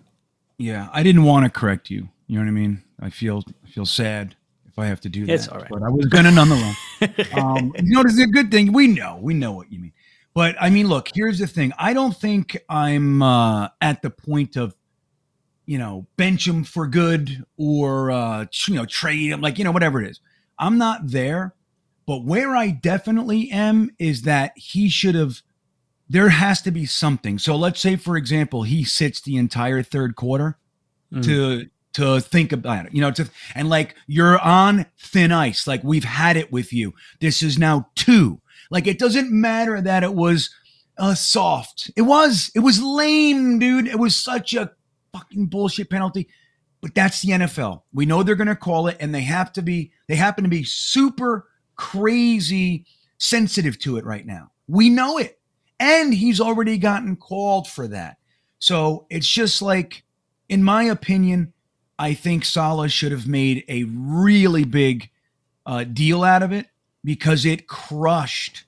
Yeah, 0.58 0.88
I 0.92 1.02
didn't 1.02 1.24
want 1.24 1.46
to 1.46 1.50
correct 1.50 1.88
you. 1.88 2.10
You 2.26 2.36
know 2.36 2.42
what 2.42 2.48
I 2.48 2.52
mean? 2.52 2.84
I 3.00 3.08
feel 3.10 3.42
I 3.64 3.70
feel 3.70 3.86
sad 3.86 4.36
I 4.78 4.86
have 4.86 5.00
to 5.02 5.08
do 5.08 5.26
that. 5.26 5.32
It's 5.32 5.48
all 5.48 5.58
right. 5.58 5.68
But 5.70 5.82
I 5.82 5.88
was 5.88 6.06
gonna 6.06 6.30
nonetheless. 6.30 6.76
um, 7.34 7.74
you 7.82 7.94
know, 7.94 8.02
it's 8.02 8.18
a 8.18 8.26
good 8.26 8.50
thing. 8.50 8.72
We 8.72 8.86
know, 8.86 9.18
we 9.20 9.34
know 9.34 9.52
what 9.52 9.72
you 9.72 9.80
mean. 9.80 9.92
But 10.34 10.56
I 10.60 10.70
mean, 10.70 10.88
look, 10.88 11.08
here's 11.14 11.38
the 11.38 11.46
thing. 11.46 11.72
I 11.78 11.92
don't 11.92 12.16
think 12.16 12.56
I'm 12.68 13.22
uh, 13.22 13.68
at 13.80 14.02
the 14.02 14.10
point 14.10 14.56
of, 14.56 14.76
you 15.66 15.78
know, 15.78 16.06
bench 16.16 16.46
him 16.46 16.64
for 16.64 16.86
good 16.86 17.44
or 17.56 18.10
uh, 18.10 18.46
you 18.66 18.74
know 18.74 18.84
trade 18.84 19.32
him, 19.32 19.40
like 19.40 19.58
you 19.58 19.64
know 19.64 19.72
whatever 19.72 20.00
it 20.00 20.10
is. 20.10 20.20
I'm 20.58 20.78
not 20.78 21.08
there. 21.08 21.54
But 22.06 22.24
where 22.24 22.56
I 22.56 22.70
definitely 22.70 23.50
am 23.50 23.90
is 23.98 24.22
that 24.22 24.52
he 24.56 24.88
should 24.88 25.14
have. 25.14 25.42
There 26.08 26.30
has 26.30 26.62
to 26.62 26.70
be 26.70 26.86
something. 26.86 27.38
So 27.38 27.54
let's 27.54 27.80
say, 27.80 27.96
for 27.96 28.16
example, 28.16 28.62
he 28.62 28.82
sits 28.82 29.20
the 29.20 29.36
entire 29.36 29.82
third 29.82 30.16
quarter 30.16 30.56
mm. 31.12 31.22
to 31.24 31.68
to 31.98 32.20
think 32.20 32.52
about 32.52 32.86
it, 32.86 32.94
you 32.94 33.00
know, 33.00 33.10
to, 33.10 33.28
and 33.54 33.68
like 33.68 33.96
you're 34.06 34.38
on 34.38 34.86
thin 34.98 35.32
ice. 35.32 35.66
Like 35.66 35.82
we've 35.82 36.04
had 36.04 36.36
it 36.36 36.52
with 36.52 36.72
you. 36.72 36.94
This 37.20 37.42
is 37.42 37.58
now 37.58 37.90
two. 37.96 38.40
Like 38.70 38.86
it 38.86 39.00
doesn't 39.00 39.32
matter 39.32 39.80
that 39.80 40.04
it 40.04 40.14
was 40.14 40.50
uh, 40.96 41.14
soft. 41.14 41.90
It 41.96 42.02
was, 42.02 42.52
it 42.54 42.60
was 42.60 42.80
lame, 42.80 43.58
dude. 43.58 43.88
It 43.88 43.98
was 43.98 44.14
such 44.14 44.54
a 44.54 44.70
fucking 45.12 45.46
bullshit 45.46 45.90
penalty. 45.90 46.28
But 46.80 46.94
that's 46.94 47.22
the 47.22 47.32
NFL. 47.32 47.82
We 47.92 48.06
know 48.06 48.22
they're 48.22 48.36
going 48.36 48.46
to 48.46 48.54
call 48.54 48.86
it, 48.86 48.96
and 49.00 49.12
they 49.12 49.22
have 49.22 49.52
to 49.54 49.62
be, 49.62 49.90
they 50.06 50.14
happen 50.14 50.44
to 50.44 50.50
be 50.50 50.62
super 50.62 51.48
crazy 51.74 52.86
sensitive 53.18 53.76
to 53.80 53.96
it 53.96 54.04
right 54.04 54.24
now. 54.24 54.52
We 54.68 54.88
know 54.88 55.18
it. 55.18 55.40
And 55.80 56.14
he's 56.14 56.40
already 56.40 56.78
gotten 56.78 57.16
called 57.16 57.66
for 57.66 57.88
that. 57.88 58.18
So 58.60 59.06
it's 59.10 59.28
just 59.28 59.60
like, 59.60 60.04
in 60.48 60.62
my 60.62 60.84
opinion, 60.84 61.52
I 61.98 62.14
think 62.14 62.44
Saleh 62.44 62.90
should 62.90 63.12
have 63.12 63.26
made 63.26 63.64
a 63.68 63.84
really 63.84 64.64
big 64.64 65.10
uh, 65.66 65.84
deal 65.84 66.22
out 66.22 66.42
of 66.42 66.52
it 66.52 66.66
because 67.04 67.44
it 67.44 67.66
crushed. 67.66 68.64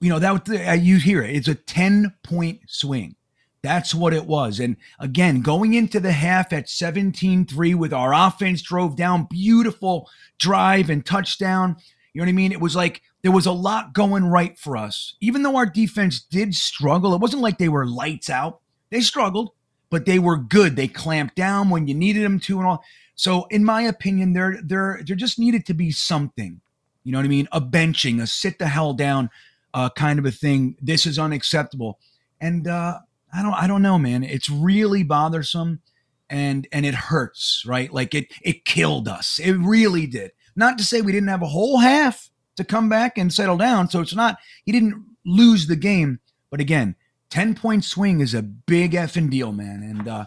You 0.00 0.10
know 0.10 0.18
that 0.18 0.48
uh, 0.48 0.72
you 0.72 0.98
hear 0.98 1.22
it. 1.22 1.36
It's 1.36 1.48
a 1.48 1.54
ten 1.54 2.14
point 2.22 2.60
swing. 2.66 3.16
That's 3.62 3.92
what 3.94 4.12
it 4.12 4.26
was. 4.26 4.60
And 4.60 4.76
again, 5.00 5.40
going 5.40 5.74
into 5.74 5.98
the 5.98 6.12
half 6.12 6.52
at 6.52 6.66
17-3 6.66 7.74
with 7.74 7.92
our 7.92 8.14
offense 8.14 8.62
drove 8.62 8.94
down, 8.94 9.26
beautiful 9.28 10.08
drive 10.38 10.88
and 10.88 11.04
touchdown. 11.04 11.74
You 12.12 12.20
know 12.20 12.26
what 12.26 12.28
I 12.28 12.32
mean? 12.32 12.52
It 12.52 12.60
was 12.60 12.76
like 12.76 13.02
there 13.22 13.32
was 13.32 13.46
a 13.46 13.52
lot 13.52 13.92
going 13.92 14.24
right 14.24 14.56
for 14.56 14.76
us. 14.76 15.16
Even 15.20 15.42
though 15.42 15.56
our 15.56 15.66
defense 15.66 16.20
did 16.20 16.54
struggle, 16.54 17.12
it 17.12 17.20
wasn't 17.20 17.42
like 17.42 17.58
they 17.58 17.68
were 17.68 17.88
lights 17.88 18.30
out. 18.30 18.60
They 18.90 19.00
struggled, 19.00 19.50
but 19.90 20.06
they 20.06 20.18
were 20.18 20.36
good. 20.36 20.76
They 20.76 20.88
clamped 20.88 21.36
down 21.36 21.70
when 21.70 21.86
you 21.86 21.94
needed 21.94 22.22
them 22.24 22.40
to 22.40 22.58
and 22.58 22.66
all. 22.66 22.84
So 23.14 23.46
in 23.50 23.64
my 23.64 23.82
opinion, 23.82 24.32
there 24.32 24.60
there 24.62 25.00
there 25.06 25.16
just 25.16 25.38
needed 25.38 25.64
to 25.66 25.74
be 25.74 25.90
something. 25.90 26.60
You 27.04 27.12
know 27.12 27.18
what 27.18 27.24
I 27.24 27.28
mean? 27.28 27.48
A 27.52 27.60
benching, 27.60 28.20
a 28.20 28.26
sit 28.26 28.58
the 28.58 28.66
hell 28.68 28.92
down 28.94 29.30
uh, 29.74 29.90
kind 29.90 30.18
of 30.18 30.26
a 30.26 30.30
thing. 30.30 30.76
This 30.82 31.06
is 31.06 31.18
unacceptable. 31.18 31.98
And 32.40 32.66
uh, 32.68 32.98
I 33.32 33.42
don't 33.42 33.54
I 33.54 33.66
don't 33.66 33.82
know, 33.82 33.98
man. 33.98 34.24
It's 34.24 34.50
really 34.50 35.02
bothersome. 35.04 35.80
and 36.28 36.66
and 36.72 36.84
it 36.84 36.94
hurts, 36.94 37.64
right? 37.66 37.92
Like 37.92 38.14
it 38.14 38.32
it 38.42 38.64
killed 38.64 39.08
us. 39.08 39.38
It 39.38 39.54
really 39.54 40.06
did. 40.06 40.32
Not 40.56 40.78
to 40.78 40.84
say 40.84 41.00
we 41.00 41.12
didn't 41.12 41.28
have 41.28 41.42
a 41.42 41.46
whole 41.46 41.78
half 41.78 42.30
to 42.56 42.64
come 42.64 42.88
back 42.88 43.18
and 43.18 43.32
settle 43.32 43.56
down. 43.56 43.88
So 43.88 44.00
it's 44.00 44.14
not 44.14 44.38
he 44.64 44.72
didn't 44.72 45.04
lose 45.24 45.66
the 45.66 45.76
game, 45.76 46.20
but 46.50 46.60
again, 46.60 46.96
10 47.30 47.54
point 47.54 47.84
swing 47.84 48.20
is 48.20 48.34
a 48.34 48.42
big 48.42 48.92
effing 48.92 49.30
deal, 49.30 49.52
man. 49.52 49.82
And 49.82 50.08
uh 50.08 50.26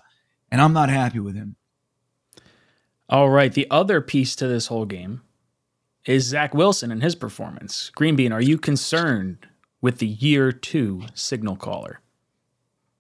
and 0.52 0.62
I'm 0.62 0.74
not 0.74 0.90
happy 0.90 1.20
with 1.20 1.36
him. 1.36 1.56
All 3.08 3.30
right. 3.30 3.54
The 3.54 3.68
other 3.72 4.02
piece 4.02 4.36
to 4.38 4.48
this 4.48 4.68
whole 4.68 4.86
game 4.86 5.22
is 6.06 6.26
Zach 6.26 6.54
Wilson 6.54 6.92
and 6.92 7.04
his 7.04 7.16
performance. 7.16 7.92
Green 7.96 8.16
Bean, 8.16 8.32
are 8.32 8.42
you 8.42 8.58
concerned 8.58 9.46
with 9.82 10.00
the 10.00 10.08
year 10.08 10.52
two 10.52 11.04
signal 11.14 11.56
caller? 11.56 12.02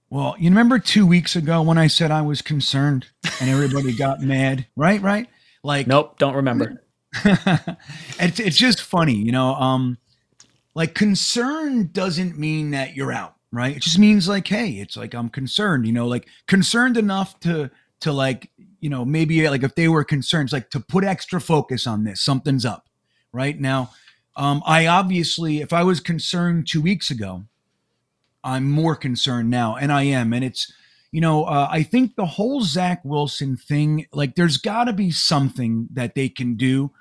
Well, 0.09 0.35
you 0.39 0.49
remember 0.49 0.79
two 0.79 1.05
weeks 1.05 1.35
ago 1.35 1.61
when 1.61 1.77
I 1.77 1.87
said 1.87 2.09
I 2.09 2.21
was 2.21 2.41
concerned 2.41 3.07
and 3.39 3.49
everybody 3.49 3.95
got 3.95 4.21
mad, 4.21 4.65
right? 4.75 5.01
Right? 5.01 5.27
Like, 5.63 5.87
nope, 5.87 6.17
don't 6.17 6.35
remember. 6.35 6.83
it's, 7.25 8.39
it's 8.39 8.57
just 8.57 8.81
funny, 8.81 9.15
you 9.15 9.31
know. 9.31 9.53
Um, 9.55 9.97
like 10.73 10.95
concern 10.95 11.89
doesn't 11.91 12.37
mean 12.37 12.71
that 12.71 12.95
you're 12.95 13.11
out, 13.11 13.35
right? 13.51 13.75
It 13.75 13.81
just 13.81 13.99
means 13.99 14.27
like, 14.27 14.47
hey, 14.47 14.71
it's 14.71 14.97
like 14.97 15.13
I'm 15.13 15.29
concerned, 15.29 15.85
you 15.85 15.93
know, 15.93 16.07
like 16.07 16.27
concerned 16.47 16.97
enough 16.97 17.39
to 17.41 17.69
to 18.01 18.11
like, 18.11 18.51
you 18.79 18.89
know, 18.89 19.03
maybe 19.03 19.47
like 19.49 19.63
if 19.63 19.75
they 19.75 19.87
were 19.87 20.03
concerned, 20.03 20.51
like 20.51 20.69
to 20.69 20.79
put 20.79 21.03
extra 21.03 21.41
focus 21.41 21.85
on 21.85 22.03
this, 22.03 22.21
something's 22.21 22.65
up, 22.65 22.89
right 23.31 23.59
now. 23.59 23.91
Um, 24.35 24.63
I 24.65 24.87
obviously, 24.87 25.61
if 25.61 25.73
I 25.73 25.83
was 25.83 25.99
concerned 25.99 26.67
two 26.67 26.81
weeks 26.81 27.11
ago, 27.11 27.43
I'm 28.43 28.69
more 28.69 28.95
concerned 28.95 29.49
now, 29.49 29.75
and 29.75 29.91
I 29.91 30.03
am. 30.03 30.31
And 30.31 30.45
it's, 30.45 30.71
you 31.11 31.19
know, 31.19 31.43
uh, 31.43 31.67
I 31.69 31.83
think 31.83 32.15
the 32.15 32.25
whole 32.25 32.61
Zach 32.61 33.01
Wilson 33.03 33.57
thing, 33.57 34.07
like, 34.13 34.35
there's 34.35 34.57
got 34.57 34.85
to 34.85 34.93
be 34.93 35.11
something 35.11 35.89
that 35.91 36.15
they 36.15 36.29
can 36.29 36.55
do 36.55 36.91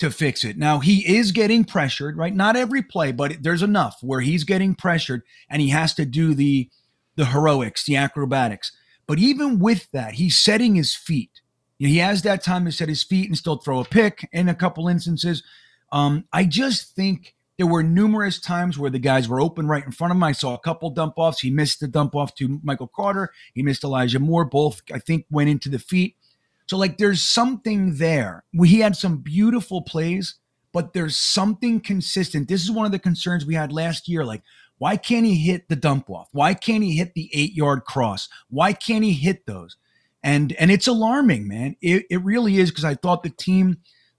to 0.00 0.10
fix 0.10 0.44
it. 0.44 0.56
Now, 0.56 0.80
he 0.80 1.16
is 1.16 1.30
getting 1.30 1.64
pressured, 1.64 2.16
right? 2.16 2.34
Not 2.34 2.56
every 2.56 2.82
play, 2.82 3.12
but 3.12 3.42
there's 3.42 3.62
enough 3.62 3.98
where 4.02 4.20
he's 4.20 4.44
getting 4.44 4.74
pressured 4.74 5.22
and 5.48 5.62
he 5.62 5.68
has 5.68 5.94
to 5.94 6.04
do 6.04 6.34
the 6.34 6.68
the 7.16 7.26
heroics, 7.26 7.84
the 7.84 7.96
acrobatics. 7.96 8.72
But 9.06 9.18
even 9.18 9.58
with 9.58 9.90
that, 9.92 10.14
he's 10.14 10.40
setting 10.40 10.74
his 10.74 10.94
feet. 10.94 11.42
He 11.78 11.98
has 11.98 12.22
that 12.22 12.42
time 12.42 12.64
to 12.64 12.72
set 12.72 12.88
his 12.88 13.02
feet 13.02 13.28
and 13.28 13.36
still 13.36 13.56
throw 13.56 13.80
a 13.80 13.84
pick 13.84 14.28
in 14.32 14.48
a 14.48 14.54
couple 14.54 14.88
instances. 14.88 15.42
Um, 15.92 16.24
I 16.32 16.44
just 16.44 16.94
think 16.94 17.34
there 17.58 17.66
were 17.66 17.82
numerous 17.82 18.40
times 18.40 18.78
where 18.78 18.90
the 18.90 18.98
guys 18.98 19.28
were 19.28 19.40
open 19.40 19.66
right 19.66 19.84
in 19.84 19.92
front 19.92 20.12
of 20.12 20.16
him. 20.16 20.22
I 20.22 20.32
saw 20.32 20.54
a 20.54 20.58
couple 20.58 20.88
dump 20.90 21.14
offs. 21.16 21.40
He 21.40 21.50
missed 21.50 21.80
the 21.80 21.88
dump 21.88 22.14
off 22.14 22.34
to 22.36 22.60
Michael 22.62 22.90
Carter. 22.94 23.30
He 23.52 23.62
missed 23.62 23.84
Elijah 23.84 24.18
Moore. 24.18 24.44
Both, 24.44 24.80
I 24.94 24.98
think, 24.98 25.26
went 25.30 25.50
into 25.50 25.68
the 25.68 25.78
feet. 25.78 26.16
So, 26.70 26.76
like, 26.76 26.98
there's 26.98 27.20
something 27.20 27.96
there. 27.96 28.44
He 28.52 28.78
had 28.78 28.94
some 28.94 29.16
beautiful 29.16 29.82
plays, 29.82 30.36
but 30.72 30.92
there's 30.92 31.16
something 31.16 31.80
consistent. 31.80 32.46
This 32.46 32.62
is 32.62 32.70
one 32.70 32.86
of 32.86 32.92
the 32.92 33.00
concerns 33.00 33.44
we 33.44 33.56
had 33.56 33.72
last 33.72 34.06
year. 34.06 34.24
Like, 34.24 34.42
why 34.78 34.96
can't 34.96 35.26
he 35.26 35.34
hit 35.34 35.68
the 35.68 35.74
dump 35.74 36.08
off? 36.08 36.28
Why 36.30 36.54
can't 36.54 36.84
he 36.84 36.96
hit 36.96 37.14
the 37.14 37.28
eight 37.32 37.54
yard 37.54 37.86
cross? 37.86 38.28
Why 38.50 38.72
can't 38.72 39.02
he 39.02 39.14
hit 39.14 39.46
those? 39.46 39.78
And 40.22 40.52
and 40.60 40.70
it's 40.70 40.86
alarming, 40.86 41.48
man. 41.48 41.74
It, 41.82 42.06
it 42.08 42.22
really 42.22 42.58
is 42.58 42.70
because 42.70 42.84
I 42.84 42.94
thought 42.94 43.24
the 43.24 43.30
team 43.30 43.78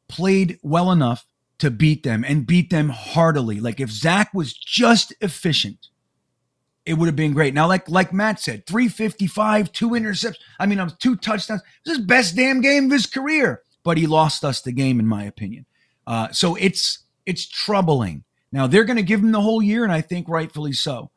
played 0.09 0.59
well 0.61 0.91
enough 0.91 1.25
to 1.59 1.71
beat 1.71 2.03
them 2.03 2.25
and 2.27 2.45
beat 2.45 2.69
them 2.69 2.89
heartily. 2.89 3.61
Like 3.61 3.79
if 3.79 3.91
Zach 3.91 4.33
was 4.33 4.51
just 4.53 5.13
efficient, 5.21 5.87
it 6.85 6.95
would 6.95 7.05
have 7.05 7.15
been 7.15 7.33
great. 7.33 7.53
Now, 7.53 7.67
like 7.67 7.89
like 7.89 8.13
Matt 8.13 8.39
said, 8.39 8.65
355, 8.65 9.71
two 9.71 9.95
intercepts. 9.95 10.39
I 10.59 10.65
mean, 10.65 10.79
I'm 10.79 10.91
two 10.99 11.15
touchdowns. 11.15 11.61
This 11.85 11.97
is 11.97 12.05
best 12.05 12.35
damn 12.35 12.61
game 12.61 12.85
of 12.85 12.91
his 12.91 13.05
career. 13.05 13.61
But 13.83 13.97
he 13.97 14.05
lost 14.05 14.45
us 14.45 14.61
the 14.61 14.71
game, 14.71 14.99
in 14.99 15.07
my 15.07 15.23
opinion. 15.23 15.65
Uh, 16.05 16.29
so 16.31 16.55
it's 16.55 16.99
it's 17.25 17.47
troubling. 17.47 18.23
Now 18.51 18.67
they're 18.67 18.83
going 18.83 18.97
to 18.97 19.03
give 19.03 19.21
him 19.21 19.31
the 19.31 19.41
whole 19.41 19.61
year, 19.61 19.83
and 19.83 19.93
I 19.93 20.01
think 20.01 20.27
rightfully 20.27 20.73
so. 20.73 21.11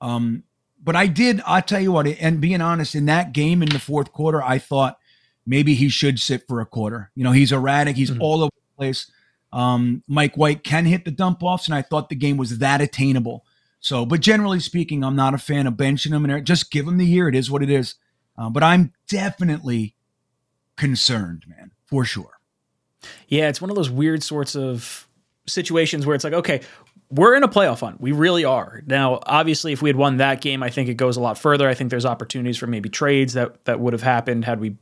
Um, 0.00 0.44
but 0.82 0.96
I 0.96 1.06
did. 1.06 1.40
I'll 1.44 1.62
tell 1.62 1.80
you 1.80 1.92
what. 1.92 2.06
And 2.06 2.40
being 2.40 2.60
honest, 2.60 2.94
in 2.94 3.06
that 3.06 3.32
game 3.32 3.62
in 3.62 3.68
the 3.68 3.78
fourth 3.78 4.12
quarter, 4.12 4.42
I 4.42 4.58
thought 4.58 4.98
maybe 5.46 5.74
he 5.74 5.88
should 5.88 6.20
sit 6.20 6.46
for 6.46 6.60
a 6.60 6.66
quarter. 6.66 7.10
You 7.14 7.24
know, 7.24 7.32
he's 7.32 7.52
erratic. 7.52 7.96
He's 7.96 8.10
mm-hmm. 8.10 8.22
all 8.22 8.42
over 8.42 8.52
the 8.54 8.76
place. 8.76 9.10
Um, 9.52 10.02
Mike 10.06 10.36
White 10.36 10.62
can 10.62 10.84
hit 10.84 11.04
the 11.04 11.10
dump 11.10 11.42
offs, 11.42 11.66
and 11.66 11.74
I 11.74 11.82
thought 11.82 12.08
the 12.08 12.14
game 12.14 12.36
was 12.36 12.58
that 12.58 12.80
attainable. 12.80 13.44
So, 13.80 14.04
but 14.04 14.20
generally 14.20 14.60
speaking, 14.60 15.04
I'm 15.04 15.16
not 15.16 15.34
a 15.34 15.38
fan 15.38 15.66
of 15.66 15.74
benching 15.74 16.12
him 16.12 16.24
and 16.24 16.44
just 16.44 16.70
give 16.70 16.86
him 16.86 16.98
the 16.98 17.06
year. 17.06 17.28
It 17.28 17.34
is 17.34 17.50
what 17.50 17.62
it 17.62 17.70
is. 17.70 17.94
Uh, 18.36 18.50
but 18.50 18.62
I'm 18.62 18.92
definitely 19.08 19.94
concerned, 20.76 21.44
man, 21.48 21.72
for 21.86 22.04
sure. 22.04 22.38
Yeah, 23.28 23.48
it's 23.48 23.60
one 23.60 23.70
of 23.70 23.76
those 23.76 23.90
weird 23.90 24.22
sorts 24.22 24.56
of 24.56 25.08
situations 25.46 26.06
where 26.06 26.14
it's 26.14 26.24
like, 26.24 26.32
okay, 26.32 26.60
we're 27.10 27.34
in 27.34 27.42
a 27.42 27.48
playoff 27.48 27.80
hunt. 27.80 28.00
We 28.00 28.12
really 28.12 28.44
are. 28.44 28.82
Now, 28.86 29.20
obviously, 29.24 29.72
if 29.72 29.80
we 29.80 29.88
had 29.88 29.96
won 29.96 30.18
that 30.18 30.40
game, 30.40 30.62
I 30.62 30.70
think 30.70 30.88
it 30.88 30.94
goes 30.94 31.16
a 31.16 31.20
lot 31.20 31.38
further. 31.38 31.68
I 31.68 31.74
think 31.74 31.90
there's 31.90 32.04
opportunities 32.04 32.58
for 32.58 32.66
maybe 32.66 32.88
trades 32.88 33.32
that 33.32 33.64
that 33.64 33.80
would 33.80 33.92
have 33.92 34.02
happened 34.02 34.44
had 34.44 34.60
we 34.60 34.76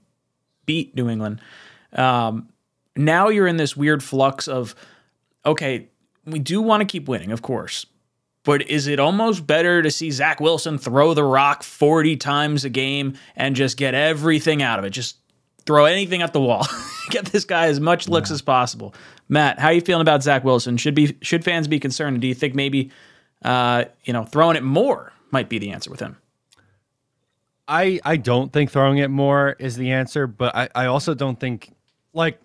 beat 0.64 0.94
New 0.96 1.08
England. 1.08 1.40
Um, 1.92 2.48
now 2.96 3.28
you're 3.28 3.46
in 3.46 3.58
this 3.58 3.76
weird 3.76 4.02
flux 4.02 4.48
of, 4.48 4.74
okay, 5.44 5.88
we 6.24 6.40
do 6.40 6.60
want 6.60 6.80
to 6.80 6.84
keep 6.84 7.08
winning, 7.08 7.30
of 7.30 7.42
course. 7.42 7.86
But 8.46 8.70
is 8.70 8.86
it 8.86 9.00
almost 9.00 9.44
better 9.44 9.82
to 9.82 9.90
see 9.90 10.12
Zach 10.12 10.40
Wilson 10.40 10.78
throw 10.78 11.14
the 11.14 11.24
rock 11.24 11.64
40 11.64 12.16
times 12.16 12.64
a 12.64 12.68
game 12.68 13.14
and 13.34 13.56
just 13.56 13.76
get 13.76 13.92
everything 13.92 14.62
out 14.62 14.78
of 14.78 14.84
it? 14.84 14.90
Just 14.90 15.16
throw 15.66 15.84
anything 15.84 16.22
at 16.22 16.32
the 16.32 16.40
wall. 16.40 16.64
get 17.10 17.24
this 17.26 17.44
guy 17.44 17.66
as 17.66 17.80
much 17.80 18.08
looks 18.08 18.30
yeah. 18.30 18.34
as 18.34 18.42
possible. 18.42 18.94
Matt, 19.28 19.58
how 19.58 19.66
are 19.66 19.72
you 19.72 19.80
feeling 19.80 20.00
about 20.00 20.22
Zach 20.22 20.44
Wilson? 20.44 20.76
Should 20.76 20.94
be 20.94 21.16
should 21.22 21.42
fans 21.42 21.66
be 21.66 21.80
concerned? 21.80 22.20
Do 22.20 22.28
you 22.28 22.34
think 22.34 22.54
maybe 22.54 22.92
uh, 23.42 23.86
you 24.04 24.12
know 24.12 24.22
throwing 24.22 24.56
it 24.56 24.62
more 24.62 25.12
might 25.32 25.48
be 25.48 25.58
the 25.58 25.72
answer 25.72 25.90
with 25.90 25.98
him? 25.98 26.16
I 27.66 27.98
I 28.04 28.16
don't 28.16 28.52
think 28.52 28.70
throwing 28.70 28.98
it 28.98 29.10
more 29.10 29.56
is 29.58 29.76
the 29.76 29.90
answer, 29.90 30.28
but 30.28 30.54
I, 30.54 30.68
I 30.72 30.86
also 30.86 31.14
don't 31.14 31.38
think 31.40 31.74
like 32.12 32.40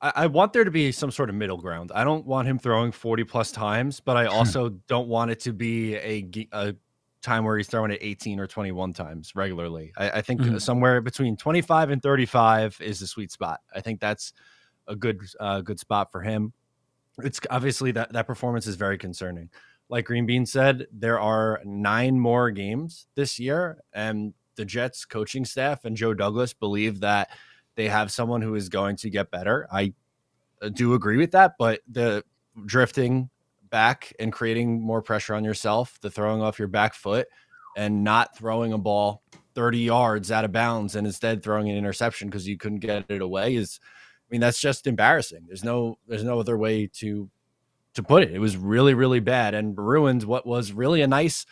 I, 0.00 0.12
I 0.16 0.26
want 0.26 0.52
there 0.52 0.64
to 0.64 0.70
be 0.70 0.92
some 0.92 1.10
sort 1.10 1.28
of 1.28 1.36
middle 1.36 1.58
ground. 1.58 1.92
I 1.94 2.04
don't 2.04 2.26
want 2.26 2.48
him 2.48 2.58
throwing 2.58 2.92
40 2.92 3.24
plus 3.24 3.52
times, 3.52 4.00
but 4.00 4.16
I 4.16 4.26
also 4.26 4.70
don't 4.86 5.08
want 5.08 5.30
it 5.30 5.40
to 5.40 5.52
be 5.52 5.96
a, 5.96 6.46
a 6.52 6.74
time 7.22 7.44
where 7.44 7.56
he's 7.56 7.68
throwing 7.68 7.90
it 7.90 7.98
18 8.00 8.40
or 8.40 8.46
21 8.46 8.92
times 8.92 9.34
regularly. 9.34 9.92
I, 9.96 10.10
I 10.10 10.22
think 10.22 10.40
mm-hmm. 10.40 10.58
somewhere 10.58 11.00
between 11.00 11.36
25 11.36 11.90
and 11.90 12.02
35 12.02 12.78
is 12.80 13.00
the 13.00 13.06
sweet 13.06 13.32
spot. 13.32 13.60
I 13.74 13.80
think 13.80 14.00
that's 14.00 14.32
a 14.86 14.96
good 14.96 15.20
uh, 15.38 15.60
good 15.60 15.78
spot 15.78 16.10
for 16.10 16.22
him. 16.22 16.52
It's 17.18 17.40
obviously 17.50 17.90
that 17.92 18.12
that 18.12 18.26
performance 18.26 18.66
is 18.66 18.76
very 18.76 18.98
concerning. 18.98 19.50
Like 19.88 20.04
Green 20.04 20.26
Bean 20.26 20.46
said, 20.46 20.86
there 20.92 21.18
are 21.18 21.60
nine 21.64 22.18
more 22.20 22.50
games 22.50 23.06
this 23.14 23.38
year, 23.38 23.82
and 23.92 24.34
the 24.56 24.64
Jets 24.64 25.04
coaching 25.04 25.44
staff 25.44 25.84
and 25.84 25.96
Joe 25.96 26.14
Douglas 26.14 26.52
believe 26.52 27.00
that 27.00 27.30
they 27.78 27.86
have 27.86 28.10
someone 28.10 28.42
who 28.42 28.56
is 28.56 28.68
going 28.68 28.96
to 28.96 29.08
get 29.08 29.30
better. 29.30 29.68
I 29.72 29.94
uh, 30.60 30.68
do 30.68 30.94
agree 30.94 31.16
with 31.16 31.30
that, 31.30 31.52
but 31.60 31.80
the 31.88 32.24
drifting 32.66 33.30
back 33.70 34.12
and 34.18 34.32
creating 34.32 34.82
more 34.82 35.00
pressure 35.00 35.32
on 35.32 35.44
yourself, 35.44 35.96
the 36.00 36.10
throwing 36.10 36.42
off 36.42 36.58
your 36.58 36.66
back 36.66 36.92
foot, 36.92 37.28
and 37.76 38.02
not 38.02 38.36
throwing 38.36 38.72
a 38.72 38.78
ball 38.78 39.22
30 39.54 39.78
yards 39.78 40.32
out 40.32 40.44
of 40.44 40.50
bounds 40.50 40.96
and 40.96 41.06
instead 41.06 41.40
throwing 41.40 41.70
an 41.70 41.76
interception 41.76 42.28
because 42.28 42.48
you 42.48 42.56
couldn't 42.56 42.80
get 42.80 43.04
it 43.08 43.22
away 43.22 43.54
is 43.54 43.78
I 43.82 44.26
mean 44.32 44.40
that's 44.40 44.60
just 44.60 44.88
embarrassing. 44.88 45.44
There's 45.46 45.62
no 45.62 45.98
there's 46.08 46.24
no 46.24 46.40
other 46.40 46.58
way 46.58 46.88
to 46.94 47.30
to 47.94 48.02
put 48.02 48.24
it. 48.24 48.34
It 48.34 48.40
was 48.40 48.56
really 48.56 48.94
really 48.94 49.20
bad 49.20 49.54
and 49.54 49.78
ruined 49.78 50.24
what 50.24 50.46
was 50.48 50.72
really 50.72 51.00
a 51.02 51.06
nice 51.06 51.46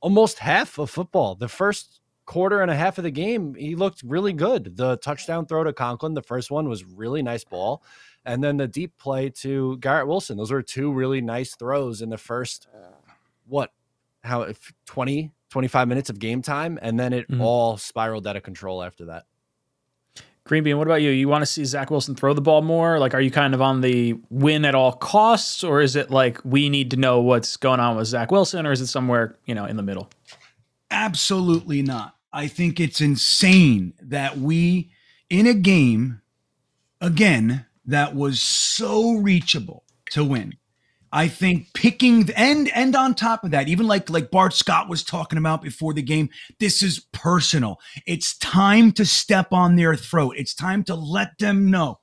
almost 0.00 0.38
half 0.38 0.78
of 0.78 0.90
football. 0.90 1.34
The 1.34 1.48
first 1.48 2.00
quarter 2.26 2.60
and 2.60 2.70
a 2.70 2.76
half 2.76 2.98
of 2.98 3.04
the 3.04 3.10
game, 3.10 3.54
he 3.54 3.74
looked 3.74 4.02
really 4.02 4.32
good. 4.32 4.76
The 4.76 4.96
touchdown 4.98 5.46
throw 5.46 5.64
to 5.64 5.72
Conklin, 5.72 6.14
the 6.14 6.22
first 6.22 6.50
one 6.50 6.68
was 6.68 6.84
really 6.84 7.22
nice 7.22 7.44
ball. 7.44 7.82
And 8.24 8.42
then 8.42 8.56
the 8.56 8.66
deep 8.66 8.98
play 8.98 9.30
to 9.30 9.78
Garrett 9.78 10.08
Wilson. 10.08 10.36
Those 10.36 10.50
were 10.50 10.62
two 10.62 10.92
really 10.92 11.20
nice 11.20 11.54
throws 11.54 12.02
in 12.02 12.10
the 12.10 12.18
first, 12.18 12.66
what, 13.46 13.72
how, 14.24 14.52
20, 14.86 15.30
25 15.50 15.88
minutes 15.88 16.10
of 16.10 16.18
game 16.18 16.42
time. 16.42 16.78
And 16.82 16.98
then 16.98 17.12
it 17.12 17.30
mm-hmm. 17.30 17.40
all 17.40 17.76
spiraled 17.76 18.26
out 18.26 18.36
of 18.36 18.42
control 18.42 18.82
after 18.82 19.06
that. 19.06 19.24
Green 20.46 20.62
Bean, 20.62 20.78
what 20.78 20.86
about 20.86 21.02
you? 21.02 21.10
You 21.10 21.28
want 21.28 21.42
to 21.42 21.46
see 21.46 21.64
Zach 21.64 21.90
Wilson 21.90 22.14
throw 22.14 22.32
the 22.32 22.40
ball 22.40 22.62
more? 22.62 23.00
Like, 23.00 23.14
are 23.14 23.20
you 23.20 23.32
kind 23.32 23.52
of 23.52 23.60
on 23.60 23.80
the 23.80 24.14
win 24.30 24.64
at 24.64 24.76
all 24.76 24.92
costs, 24.92 25.64
or 25.64 25.80
is 25.80 25.96
it 25.96 26.08
like 26.08 26.40
we 26.44 26.68
need 26.68 26.92
to 26.92 26.96
know 26.96 27.20
what's 27.20 27.56
going 27.56 27.80
on 27.80 27.96
with 27.96 28.06
Zach 28.06 28.30
Wilson, 28.30 28.64
or 28.64 28.70
is 28.70 28.80
it 28.80 28.86
somewhere 28.86 29.36
you 29.44 29.56
know 29.56 29.64
in 29.64 29.76
the 29.76 29.82
middle? 29.82 30.08
Absolutely 30.88 31.82
not. 31.82 32.15
I 32.36 32.48
think 32.48 32.78
it's 32.78 33.00
insane 33.00 33.94
that 33.98 34.36
we, 34.36 34.90
in 35.30 35.46
a 35.46 35.54
game, 35.54 36.20
again, 37.00 37.64
that 37.86 38.14
was 38.14 38.42
so 38.42 39.14
reachable 39.14 39.84
to 40.10 40.22
win. 40.22 40.52
I 41.10 41.28
think 41.28 41.72
picking 41.72 42.28
and 42.36 42.68
and 42.74 42.94
on 42.94 43.14
top 43.14 43.42
of 43.42 43.52
that, 43.52 43.68
even 43.68 43.86
like 43.86 44.10
like 44.10 44.30
Bart 44.30 44.52
Scott 44.52 44.86
was 44.86 45.02
talking 45.02 45.38
about 45.38 45.62
before 45.62 45.94
the 45.94 46.02
game, 46.02 46.28
this 46.60 46.82
is 46.82 47.06
personal. 47.10 47.80
It's 48.06 48.36
time 48.36 48.92
to 48.92 49.06
step 49.06 49.50
on 49.50 49.76
their 49.76 49.96
throat. 49.96 50.34
It's 50.36 50.54
time 50.54 50.84
to 50.84 50.94
let 50.94 51.38
them 51.38 51.70
know. 51.70 52.00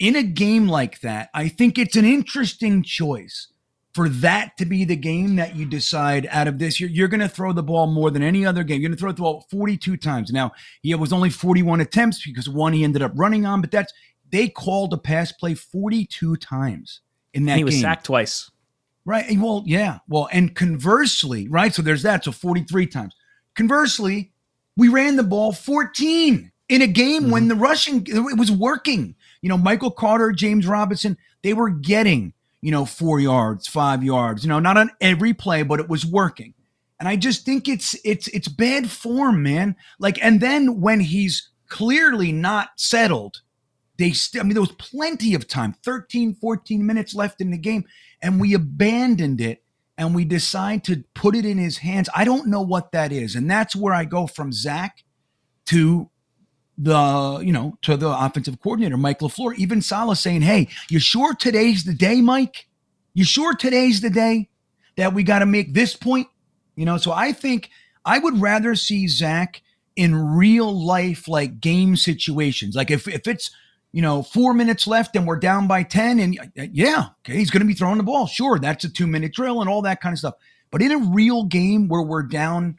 In 0.00 0.16
a 0.16 0.24
game 0.24 0.66
like 0.66 0.98
that, 1.02 1.28
I 1.32 1.46
think 1.48 1.78
it's 1.78 1.94
an 1.94 2.04
interesting 2.04 2.82
choice 2.82 3.52
for 3.98 4.08
that 4.08 4.56
to 4.56 4.64
be 4.64 4.84
the 4.84 4.94
game 4.94 5.34
that 5.34 5.56
you 5.56 5.66
decide 5.66 6.28
out 6.30 6.46
of 6.46 6.60
this. 6.60 6.78
You're, 6.78 6.88
you're 6.88 7.08
going 7.08 7.18
to 7.18 7.28
throw 7.28 7.52
the 7.52 7.64
ball 7.64 7.88
more 7.88 8.12
than 8.12 8.22
any 8.22 8.46
other 8.46 8.62
game. 8.62 8.80
You're 8.80 8.90
going 8.90 8.96
to 8.96 9.00
throw 9.00 9.10
the 9.10 9.20
ball 9.20 9.44
42 9.50 9.96
times. 9.96 10.30
Now, 10.30 10.52
he 10.82 10.94
was 10.94 11.12
only 11.12 11.30
41 11.30 11.80
attempts 11.80 12.24
because 12.24 12.48
one 12.48 12.74
he 12.74 12.84
ended 12.84 13.02
up 13.02 13.10
running 13.16 13.44
on, 13.44 13.60
but 13.60 13.72
that's 13.72 13.92
they 14.30 14.46
called 14.46 14.92
a 14.92 14.98
pass 14.98 15.32
play 15.32 15.54
42 15.54 16.36
times 16.36 17.00
in 17.34 17.46
that 17.46 17.58
he 17.58 17.64
was 17.64 17.74
game. 17.74 17.82
sacked 17.82 18.04
twice. 18.04 18.52
Right. 19.04 19.26
Well, 19.36 19.64
yeah. 19.66 19.98
Well, 20.06 20.28
and 20.30 20.54
conversely, 20.54 21.48
right? 21.48 21.74
So 21.74 21.82
there's 21.82 22.04
that. 22.04 22.22
So 22.22 22.30
43 22.30 22.86
times. 22.86 23.16
Conversely, 23.56 24.30
we 24.76 24.86
ran 24.86 25.16
the 25.16 25.24
ball 25.24 25.50
14 25.50 26.52
in 26.68 26.82
a 26.82 26.86
game 26.86 27.22
mm-hmm. 27.22 27.32
when 27.32 27.48
the 27.48 27.56
rushing 27.56 28.06
it 28.06 28.38
was 28.38 28.52
working. 28.52 29.16
You 29.42 29.48
know, 29.48 29.58
Michael 29.58 29.90
Carter, 29.90 30.30
James 30.30 30.68
Robinson, 30.68 31.18
they 31.42 31.52
were 31.52 31.70
getting, 31.70 32.32
you 32.60 32.70
know, 32.70 32.84
four 32.84 33.20
yards, 33.20 33.66
five 33.66 34.02
yards, 34.02 34.44
you 34.44 34.48
know, 34.48 34.58
not 34.58 34.76
on 34.76 34.90
every 35.00 35.32
play, 35.32 35.62
but 35.62 35.80
it 35.80 35.88
was 35.88 36.04
working. 36.04 36.54
And 36.98 37.08
I 37.08 37.16
just 37.16 37.44
think 37.44 37.68
it's 37.68 37.96
it's 38.04 38.26
it's 38.28 38.48
bad 38.48 38.90
form, 38.90 39.42
man. 39.42 39.76
Like, 39.98 40.18
and 40.22 40.40
then 40.40 40.80
when 40.80 41.00
he's 41.00 41.50
clearly 41.68 42.32
not 42.32 42.70
settled, 42.76 43.42
they 43.98 44.10
still, 44.10 44.40
I 44.40 44.44
mean, 44.44 44.54
there 44.54 44.62
was 44.62 44.72
plenty 44.72 45.34
of 45.34 45.46
time 45.46 45.74
13, 45.84 46.34
14 46.34 46.84
minutes 46.84 47.14
left 47.14 47.40
in 47.40 47.50
the 47.50 47.58
game, 47.58 47.84
and 48.20 48.40
we 48.40 48.54
abandoned 48.54 49.40
it 49.40 49.62
and 49.96 50.14
we 50.14 50.24
decide 50.24 50.84
to 50.84 51.04
put 51.14 51.34
it 51.34 51.44
in 51.44 51.58
his 51.58 51.78
hands. 51.78 52.08
I 52.14 52.24
don't 52.24 52.46
know 52.46 52.62
what 52.62 52.92
that 52.92 53.10
is. 53.12 53.34
And 53.34 53.50
that's 53.50 53.74
where 53.74 53.92
I 53.92 54.04
go 54.04 54.28
from 54.28 54.52
Zach 54.52 55.04
to 55.66 56.08
the, 56.78 57.42
you 57.44 57.52
know, 57.52 57.76
to 57.82 57.96
the 57.96 58.08
offensive 58.08 58.60
coordinator, 58.62 58.96
Mike 58.96 59.18
LaFleur, 59.18 59.54
even 59.56 59.82
Saleh 59.82 60.16
saying, 60.16 60.42
Hey, 60.42 60.68
you 60.88 61.00
sure 61.00 61.34
today's 61.34 61.84
the 61.84 61.92
day, 61.92 62.20
Mike? 62.20 62.68
You 63.14 63.24
sure 63.24 63.54
today's 63.54 64.00
the 64.00 64.10
day 64.10 64.48
that 64.96 65.12
we 65.12 65.24
got 65.24 65.40
to 65.40 65.46
make 65.46 65.74
this 65.74 65.96
point? 65.96 66.28
You 66.76 66.84
know, 66.84 66.96
so 66.96 67.10
I 67.10 67.32
think 67.32 67.70
I 68.04 68.20
would 68.20 68.40
rather 68.40 68.76
see 68.76 69.08
Zach 69.08 69.60
in 69.96 70.14
real 70.14 70.72
life, 70.86 71.26
like 71.26 71.60
game 71.60 71.96
situations. 71.96 72.76
Like 72.76 72.92
if, 72.92 73.08
if 73.08 73.26
it's, 73.26 73.50
you 73.90 74.02
know, 74.02 74.22
four 74.22 74.54
minutes 74.54 74.86
left 74.86 75.16
and 75.16 75.26
we're 75.26 75.38
down 75.38 75.66
by 75.66 75.82
10. 75.82 76.20
And 76.20 76.38
uh, 76.38 76.66
yeah, 76.72 77.06
okay, 77.20 77.36
he's 77.36 77.50
going 77.50 77.62
to 77.62 77.66
be 77.66 77.74
throwing 77.74 77.96
the 77.96 78.04
ball. 78.04 78.26
Sure, 78.26 78.58
that's 78.58 78.84
a 78.84 78.88
two 78.88 79.08
minute 79.08 79.32
drill 79.32 79.60
and 79.60 79.68
all 79.68 79.82
that 79.82 80.00
kind 80.00 80.12
of 80.12 80.20
stuff. 80.20 80.34
But 80.70 80.82
in 80.82 80.92
a 80.92 80.98
real 80.98 81.44
game 81.44 81.88
where 81.88 82.02
we're 82.02 82.22
down, 82.22 82.78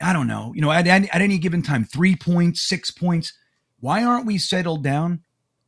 I 0.00 0.12
don't 0.12 0.26
know, 0.26 0.52
you 0.54 0.60
know, 0.60 0.70
at, 0.70 0.86
at, 0.86 1.14
at 1.14 1.22
any 1.22 1.38
given 1.38 1.62
time, 1.62 1.84
three 1.84 2.16
points, 2.16 2.62
six 2.62 2.90
points, 2.90 3.32
why 3.80 4.04
aren't 4.04 4.26
we 4.26 4.38
settled 4.38 4.82
down 4.82 5.22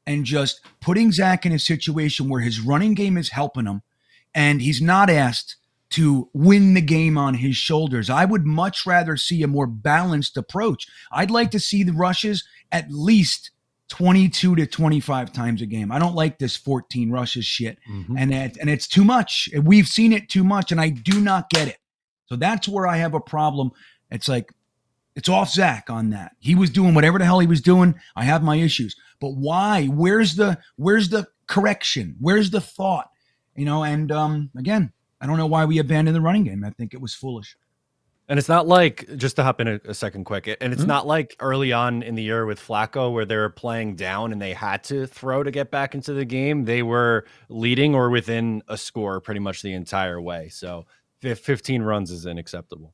and 0.07 0.25
just 0.25 0.61
putting 0.81 1.13
Zach 1.13 1.45
in 1.47 1.53
a 1.53 1.59
situation 1.59 2.29
where 2.29 2.41
his 2.41 2.61
running 2.61 2.95
game 2.95 3.17
is 3.17 3.31
helping 3.31 3.67
him 3.67 3.83
and 4.35 4.61
he's 4.61 4.81
not 4.81 5.11
asked 5.11 5.57
to 5.91 6.29
win 6.33 6.75
the 6.75 6.81
game 6.81 7.17
on 7.17 7.35
his 7.35 7.57
shoulders? 7.57 8.11
I 8.11 8.25
would 8.25 8.47
much 8.47 8.87
rather 8.87 9.17
see 9.17 9.43
a 9.43 9.49
more 9.49 9.67
balanced 9.67 10.37
approach. 10.37 10.87
I'd 11.13 11.31
like 11.31 11.51
to 11.53 11.61
see 11.61 11.83
the 11.83 11.93
rushes 11.93 12.45
at 12.71 12.91
least 12.91 13.51
22 13.89 14.57
to 14.57 14.67
25 14.67 15.33
times 15.33 15.63
a 15.63 15.67
game. 15.67 15.91
I 15.91 15.99
don't 15.99 16.15
like 16.15 16.39
this 16.39 16.57
14 16.57 17.11
rushes 17.11 17.47
shit. 17.47 17.79
Mm-hmm. 17.91 18.17
And 18.19 18.35
it, 18.35 18.57
and 18.61 18.69
it's 18.69 18.87
too 18.87 19.05
much. 19.05 19.49
We've 19.63 19.89
seen 19.89 20.13
it 20.13 20.29
too 20.29 20.45
much 20.45 20.73
and 20.73 20.81
I 20.81 20.91
do 20.91 21.21
not 21.21 21.51
get 21.51 21.69
it. 21.69 21.79
So 22.27 22.37
that's 22.37 22.69
where 22.69 22.87
I 22.87 22.99
have 22.99 23.15
a 23.15 23.21
problem. 23.21 23.71
It's 24.11 24.29
like 24.29 24.53
it's 25.17 25.29
off 25.29 25.51
Zach 25.51 25.91
on 25.91 26.11
that. 26.11 26.37
He 26.39 26.55
was 26.55 26.71
doing 26.71 26.95
whatever 26.95 27.19
the 27.19 27.25
hell 27.25 27.41
he 27.41 27.47
was 27.47 27.61
doing. 27.61 27.95
I 28.15 28.25
have 28.25 28.43
my 28.43 28.57
issues. 28.57 28.95
But 29.21 29.31
why? 29.31 29.87
Where's 29.87 30.37
the 30.37 30.59
where's 30.77 31.09
the 31.09 31.27
correction? 31.47 32.17
Where's 32.21 32.51
the 32.51 32.61
thought? 32.61 33.11
You 33.57 33.65
know, 33.65 33.83
and 33.83 34.13
um 34.13 34.51
again, 34.57 34.93
I 35.21 35.27
don't 35.27 35.37
know 35.37 35.47
why 35.47 35.65
we 35.65 35.79
abandoned 35.79 36.15
the 36.15 36.21
running 36.21 36.45
game. 36.45 36.65
I 36.65 36.71
think 36.71 36.95
it 36.95 37.01
was 37.01 37.15
foolish. 37.15 37.57
And 38.31 38.39
it's 38.39 38.49
not 38.49 38.69
like 38.69 39.09
just 39.17 39.37
to 39.37 39.43
hop 39.43 39.61
in 39.61 39.69
a, 39.69 39.81
a 39.87 39.95
second 39.95 40.25
quick, 40.25 40.47
and 40.47 40.73
it's 40.73 40.83
mm-hmm. 40.83 40.89
not 40.89 41.07
like 41.07 41.35
early 41.41 41.73
on 41.73 42.03
in 42.03 42.15
the 42.15 42.23
year 42.23 42.45
with 42.45 42.61
Flacco 42.61 43.11
where 43.11 43.25
they 43.25 43.37
were 43.37 43.49
playing 43.49 43.97
down 43.97 44.33
and 44.33 44.41
they 44.41 44.53
had 44.53 44.85
to 44.85 45.07
throw 45.07 45.43
to 45.43 45.51
get 45.51 45.71
back 45.71 45.95
into 45.95 46.13
the 46.13 46.27
game. 46.27 46.67
They 46.67 46.83
were 46.83 47.25
leading 47.49 47.95
or 47.95 48.11
within 48.11 48.63
a 48.69 48.77
score 48.77 49.23
pretty 49.23 49.41
much 49.41 49.63
the 49.63 49.73
entire 49.73 50.21
way. 50.21 50.51
So 50.51 50.85
15 51.23 51.83
runs 51.83 52.11
is 52.11 52.27
unacceptable. 52.27 52.93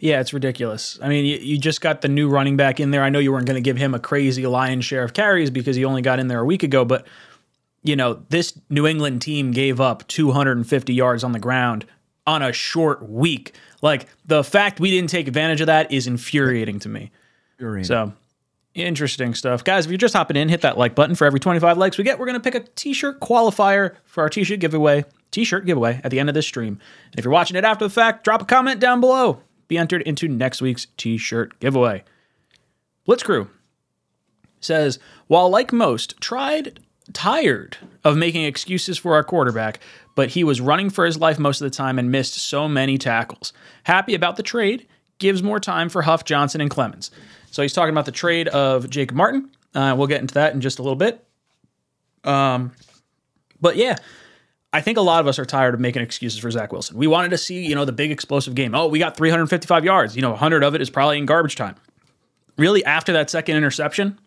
Yeah, 0.00 0.20
it's 0.20 0.32
ridiculous. 0.32 0.98
I 1.02 1.08
mean, 1.08 1.24
you, 1.24 1.36
you 1.38 1.58
just 1.58 1.80
got 1.80 2.00
the 2.00 2.08
new 2.08 2.28
running 2.28 2.56
back 2.56 2.80
in 2.80 2.90
there. 2.90 3.02
I 3.02 3.10
know 3.10 3.18
you 3.18 3.32
weren't 3.32 3.46
going 3.46 3.56
to 3.56 3.60
give 3.62 3.76
him 3.76 3.94
a 3.94 3.98
crazy 3.98 4.46
lion's 4.46 4.84
share 4.84 5.02
of 5.02 5.14
carries 5.14 5.50
because 5.50 5.76
he 5.76 5.84
only 5.84 6.02
got 6.02 6.18
in 6.18 6.28
there 6.28 6.40
a 6.40 6.44
week 6.44 6.62
ago, 6.62 6.84
but 6.84 7.06
you 7.82 7.96
know, 7.96 8.22
this 8.28 8.58
New 8.70 8.86
England 8.86 9.22
team 9.22 9.50
gave 9.50 9.80
up 9.80 10.06
250 10.08 10.94
yards 10.94 11.24
on 11.24 11.32
the 11.32 11.38
ground 11.38 11.84
on 12.26 12.42
a 12.42 12.52
short 12.52 13.08
week. 13.08 13.54
Like 13.80 14.06
the 14.24 14.44
fact 14.44 14.80
we 14.80 14.90
didn't 14.90 15.10
take 15.10 15.26
advantage 15.26 15.60
of 15.60 15.66
that 15.66 15.90
is 15.90 16.06
infuriating 16.06 16.78
to 16.80 16.88
me. 16.88 17.10
Infuriating. 17.58 17.84
So 17.84 18.12
interesting 18.74 19.34
stuff. 19.34 19.64
Guys, 19.64 19.84
if 19.84 19.90
you're 19.90 19.98
just 19.98 20.14
hopping 20.14 20.36
in, 20.36 20.48
hit 20.48 20.62
that 20.62 20.78
like 20.78 20.94
button 20.94 21.14
for 21.14 21.26
every 21.26 21.40
25 21.40 21.76
likes 21.76 21.98
we 21.98 22.04
get. 22.04 22.18
We're 22.18 22.26
going 22.26 22.40
to 22.40 22.50
pick 22.50 22.54
a 22.54 22.66
t-shirt 22.74 23.20
qualifier 23.20 23.96
for 24.04 24.22
our 24.22 24.28
t-shirt 24.28 24.60
giveaway, 24.60 25.04
t-shirt 25.30 25.66
giveaway 25.66 26.00
at 26.04 26.10
the 26.10 26.20
end 26.20 26.28
of 26.28 26.34
this 26.34 26.46
stream. 26.46 26.78
And 27.10 27.18
if 27.18 27.24
you're 27.24 27.32
watching 27.32 27.56
it 27.56 27.64
after 27.64 27.84
the 27.84 27.90
fact, 27.90 28.24
drop 28.24 28.42
a 28.42 28.44
comment 28.44 28.80
down 28.80 29.00
below. 29.00 29.40
Be 29.72 29.78
entered 29.78 30.02
into 30.02 30.28
next 30.28 30.60
week's 30.60 30.88
t-shirt 30.98 31.58
giveaway. 31.58 32.04
Blitz 33.06 33.22
Crew 33.22 33.48
says, 34.60 34.98
while 35.28 35.48
like 35.48 35.72
most, 35.72 36.20
tried 36.20 36.78
tired 37.14 37.78
of 38.04 38.14
making 38.14 38.44
excuses 38.44 38.98
for 38.98 39.14
our 39.14 39.24
quarterback, 39.24 39.80
but 40.14 40.28
he 40.28 40.44
was 40.44 40.60
running 40.60 40.90
for 40.90 41.06
his 41.06 41.16
life 41.16 41.38
most 41.38 41.62
of 41.62 41.64
the 41.64 41.74
time 41.74 41.98
and 41.98 42.12
missed 42.12 42.34
so 42.34 42.68
many 42.68 42.98
tackles. 42.98 43.54
Happy 43.84 44.14
about 44.14 44.36
the 44.36 44.42
trade, 44.42 44.86
gives 45.16 45.42
more 45.42 45.58
time 45.58 45.88
for 45.88 46.02
Huff, 46.02 46.26
Johnson, 46.26 46.60
and 46.60 46.70
Clemons. 46.70 47.08
So 47.50 47.62
he's 47.62 47.72
talking 47.72 47.94
about 47.94 48.04
the 48.04 48.12
trade 48.12 48.48
of 48.48 48.90
Jacob 48.90 49.16
Martin. 49.16 49.48
Uh, 49.74 49.94
we'll 49.96 50.06
get 50.06 50.20
into 50.20 50.34
that 50.34 50.52
in 50.52 50.60
just 50.60 50.80
a 50.80 50.82
little 50.82 50.96
bit. 50.96 51.24
Um, 52.24 52.72
but 53.58 53.76
yeah, 53.76 53.96
I 54.72 54.80
think 54.80 54.96
a 54.96 55.02
lot 55.02 55.20
of 55.20 55.26
us 55.26 55.38
are 55.38 55.44
tired 55.44 55.74
of 55.74 55.80
making 55.80 56.02
excuses 56.02 56.38
for 56.38 56.50
Zach 56.50 56.72
Wilson. 56.72 56.96
We 56.96 57.06
wanted 57.06 57.30
to 57.30 57.38
see, 57.38 57.64
you 57.64 57.74
know, 57.74 57.84
the 57.84 57.92
big 57.92 58.10
explosive 58.10 58.54
game. 58.54 58.74
Oh, 58.74 58.88
we 58.88 58.98
got 58.98 59.16
355 59.16 59.84
yards. 59.84 60.16
You 60.16 60.22
know, 60.22 60.30
100 60.30 60.64
of 60.64 60.74
it 60.74 60.80
is 60.80 60.88
probably 60.88 61.18
in 61.18 61.26
garbage 61.26 61.56
time. 61.56 61.76
Really, 62.56 62.84
after 62.84 63.12
that 63.12 63.28
second 63.28 63.56
interception, 63.56 64.18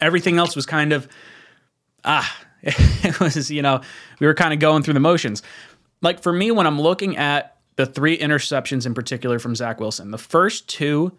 everything 0.00 0.38
else 0.38 0.54
was 0.54 0.66
kind 0.66 0.92
of 0.92 1.08
ah, 2.04 2.40
it 2.62 3.18
was, 3.20 3.50
you 3.50 3.62
know, 3.62 3.80
we 4.20 4.26
were 4.26 4.34
kind 4.34 4.52
of 4.52 4.60
going 4.60 4.82
through 4.82 4.94
the 4.94 5.00
motions. 5.00 5.42
Like 6.00 6.22
for 6.22 6.32
me, 6.32 6.50
when 6.50 6.66
I'm 6.66 6.80
looking 6.80 7.16
at 7.16 7.56
the 7.76 7.86
three 7.86 8.18
interceptions 8.18 8.86
in 8.86 8.94
particular 8.94 9.38
from 9.38 9.54
Zach 9.54 9.80
Wilson, 9.80 10.10
the 10.10 10.18
first 10.18 10.68
two 10.68 11.16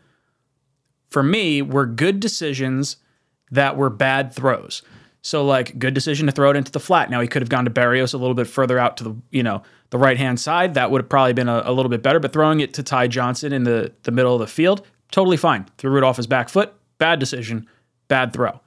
for 1.09 1.23
me 1.23 1.61
were 1.61 1.85
good 1.85 2.19
decisions 2.19 2.97
that 3.51 3.77
were 3.77 3.89
bad 3.89 4.33
throws. 4.33 4.81
So 5.23 5.45
like 5.45 5.79
good 5.79 5.93
decision 5.93 6.27
to 6.27 6.33
throw 6.33 6.51
it 6.51 6.57
into 6.57 6.71
the 6.71 6.81
flat. 6.81 7.09
Now 7.09 7.21
he 7.21 7.27
could 7.27 7.41
have 7.41 7.49
gone 7.49 7.63
to 7.63 7.71
Berrios 7.71 8.13
a 8.13 8.17
little 8.17 8.35
bit 8.35 8.45
further 8.45 8.77
out 8.77 8.97
to 8.97 9.05
the, 9.05 9.15
you 9.31 9.41
know, 9.41 9.63
the 9.89 9.97
right 9.97 10.17
hand 10.17 10.37
side. 10.37 10.73
That 10.73 10.91
would 10.91 11.01
have 11.01 11.09
probably 11.09 11.31
been 11.31 11.47
a, 11.47 11.63
a, 11.65 11.71
little 11.71 11.89
bit 11.89 12.03
better. 12.03 12.19
But 12.19 12.33
throwing 12.33 12.59
it 12.59 12.73
to 12.73 12.83
Ty 12.83 13.07
Johnson 13.07 13.53
in 13.53 13.63
the, 13.63 13.93
the 14.03 14.11
middle 14.11 14.33
of 14.33 14.41
the 14.41 14.47
field, 14.47 14.85
totally 15.11 15.37
fine. 15.37 15.65
Threw 15.77 15.97
it 15.97 16.03
off 16.03 16.17
his 16.17 16.27
back 16.27 16.49
foot. 16.49 16.73
Bad 16.97 17.19
decision, 17.19 17.67
bad 18.09 18.33
throw. 18.33 18.59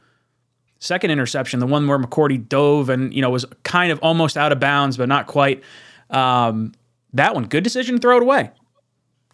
Second 0.79 1.11
interception, 1.11 1.61
the 1.61 1.67
one 1.67 1.87
where 1.87 1.99
McCourty 1.99 2.49
dove 2.49 2.89
and 2.89 3.13
you 3.13 3.21
know 3.21 3.31
was 3.31 3.45
kind 3.63 3.93
of 3.93 3.99
almost 4.01 4.37
out 4.39 4.51
of 4.51 4.59
bounds, 4.59 4.97
but 4.97 5.09
not 5.09 5.27
quite. 5.27 5.63
Um, 6.09 6.73
that 7.13 7.35
one, 7.35 7.45
good 7.45 7.65
decision 7.65 7.97
to 7.97 8.01
throw 8.01 8.17
it 8.17 8.23
away. 8.23 8.51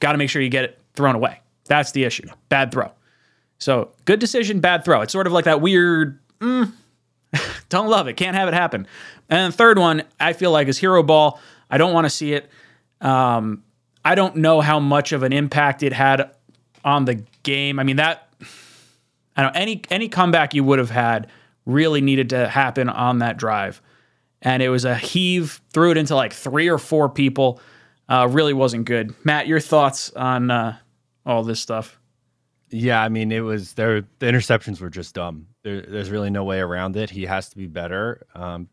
Got 0.01 0.13
to 0.13 0.19
make 0.19 0.31
sure 0.31 0.43
you 0.43 0.49
get 0.49 0.65
it 0.65 0.81
thrown 0.95 1.15
away. 1.15 1.41
That's 1.67 1.93
the 1.93 2.05
issue. 2.05 2.29
Bad 2.49 2.73
throw. 2.73 2.91
So 3.59 3.93
good 4.05 4.19
decision, 4.19 4.59
bad 4.61 4.85
throw. 4.85 5.03
It's 5.03 5.13
sort 5.13 5.27
of 5.27 5.33
like 5.33 5.45
that 5.45 5.61
weird. 5.61 6.19
Mm, 6.41 6.73
don't 7.69 7.89
love 7.89 8.09
it. 8.09 8.15
Can't 8.15 8.37
have 8.37 8.49
it 8.49 8.55
happen. 8.55 8.87
And 9.29 9.53
the 9.53 9.57
third 9.57 9.79
one, 9.79 10.03
I 10.21 10.33
feel 10.33 10.51
like 10.51 10.69
is 10.69 10.79
hero 10.79 11.03
ball. 11.03 11.41
I 11.71 11.79
don't 11.79 11.93
want 11.93 12.05
to 12.05 12.11
see 12.11 12.35
it. 12.35 12.51
Um, 13.01 13.65
I 14.05 14.15
don't 14.15 14.37
know 14.37 14.61
how 14.61 14.81
much 14.81 15.13
of 15.13 15.23
an 15.23 15.33
impact 15.33 15.83
it 15.83 15.93
had 15.93 16.31
on 16.85 17.05
the 17.05 17.25
game. 17.43 17.79
I 17.79 17.85
mean 17.85 17.97
that 17.97 18.29
I 19.37 19.43
don't 19.43 19.55
know 19.55 19.61
any 19.61 19.83
any 19.91 20.09
comeback 20.09 20.55
you 20.55 20.65
would 20.65 20.79
have 20.79 20.91
had 20.91 21.29
really 21.65 22.01
needed 22.01 22.31
to 22.31 22.49
happen 22.49 22.89
on 22.89 23.19
that 23.19 23.37
drive, 23.37 23.81
and 24.41 24.63
it 24.63 24.69
was 24.69 24.85
a 24.85 24.97
heave, 24.97 25.61
threw 25.73 25.91
it 25.93 25.97
into 25.97 26.15
like 26.15 26.33
three 26.33 26.69
or 26.69 26.79
four 26.79 27.09
people. 27.09 27.61
Uh, 28.09 28.29
really 28.31 28.53
wasn't 28.53 28.85
good. 28.85 29.15
Matt, 29.25 29.47
your 29.47 29.61
thoughts 29.61 30.13
on 30.13 30.51
uh, 30.51 30.77
all 31.25 31.45
this 31.45 31.61
stuff? 31.61 31.99
Yeah, 32.73 33.03
I 33.03 33.11
mean, 33.11 33.31
it 33.31 33.41
was 33.41 33.75
there. 33.75 34.01
The 34.01 34.27
interceptions 34.27 34.81
were 34.81 34.89
just 34.89 35.15
dumb. 35.15 35.47
There, 35.63 35.83
there's 35.83 36.09
really 36.09 36.31
no 36.31 36.43
way 36.45 36.59
around 36.59 36.97
it. 36.97 37.11
He 37.11 37.27
has 37.27 37.51
to 37.51 37.57
be 37.57 37.67
better. 37.67 38.27
Um, 38.35 38.69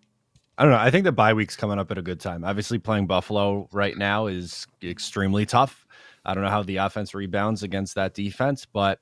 I 0.58 0.64
don't 0.64 0.72
know. 0.72 0.80
I 0.80 0.90
think 0.90 1.04
the 1.04 1.12
bye 1.12 1.34
week's 1.34 1.58
coming 1.58 1.78
up 1.80 1.92
at 1.92 1.98
a 1.98 2.02
good 2.02 2.22
time. 2.22 2.46
Obviously, 2.46 2.80
playing 2.80 3.08
Buffalo 3.08 3.68
right 3.74 3.98
now 3.98 4.28
is 4.28 4.66
extremely 4.82 5.46
tough. 5.46 5.86
I 6.24 6.34
don't 6.34 6.44
know 6.44 6.50
how 6.50 6.64
the 6.64 6.78
offense 6.78 7.14
rebounds 7.14 7.62
against 7.62 7.96
that 7.96 8.14
defense, 8.14 8.66
but 8.66 9.00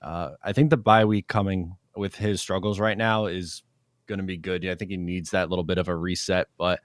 uh, 0.00 0.30
I 0.42 0.52
think 0.54 0.70
the 0.70 0.76
bye 0.78 1.04
week 1.04 1.28
coming 1.28 1.76
with 1.94 2.14
his 2.14 2.40
struggles 2.40 2.80
right 2.80 2.96
now 2.96 3.26
is 3.26 3.62
going 4.06 4.20
to 4.20 4.24
be 4.24 4.38
good. 4.38 4.66
I 4.66 4.74
think 4.74 4.90
he 4.90 4.96
needs 4.96 5.30
that 5.30 5.50
little 5.50 5.64
bit 5.64 5.78
of 5.78 5.88
a 5.88 5.94
reset. 5.94 6.48
But, 6.56 6.80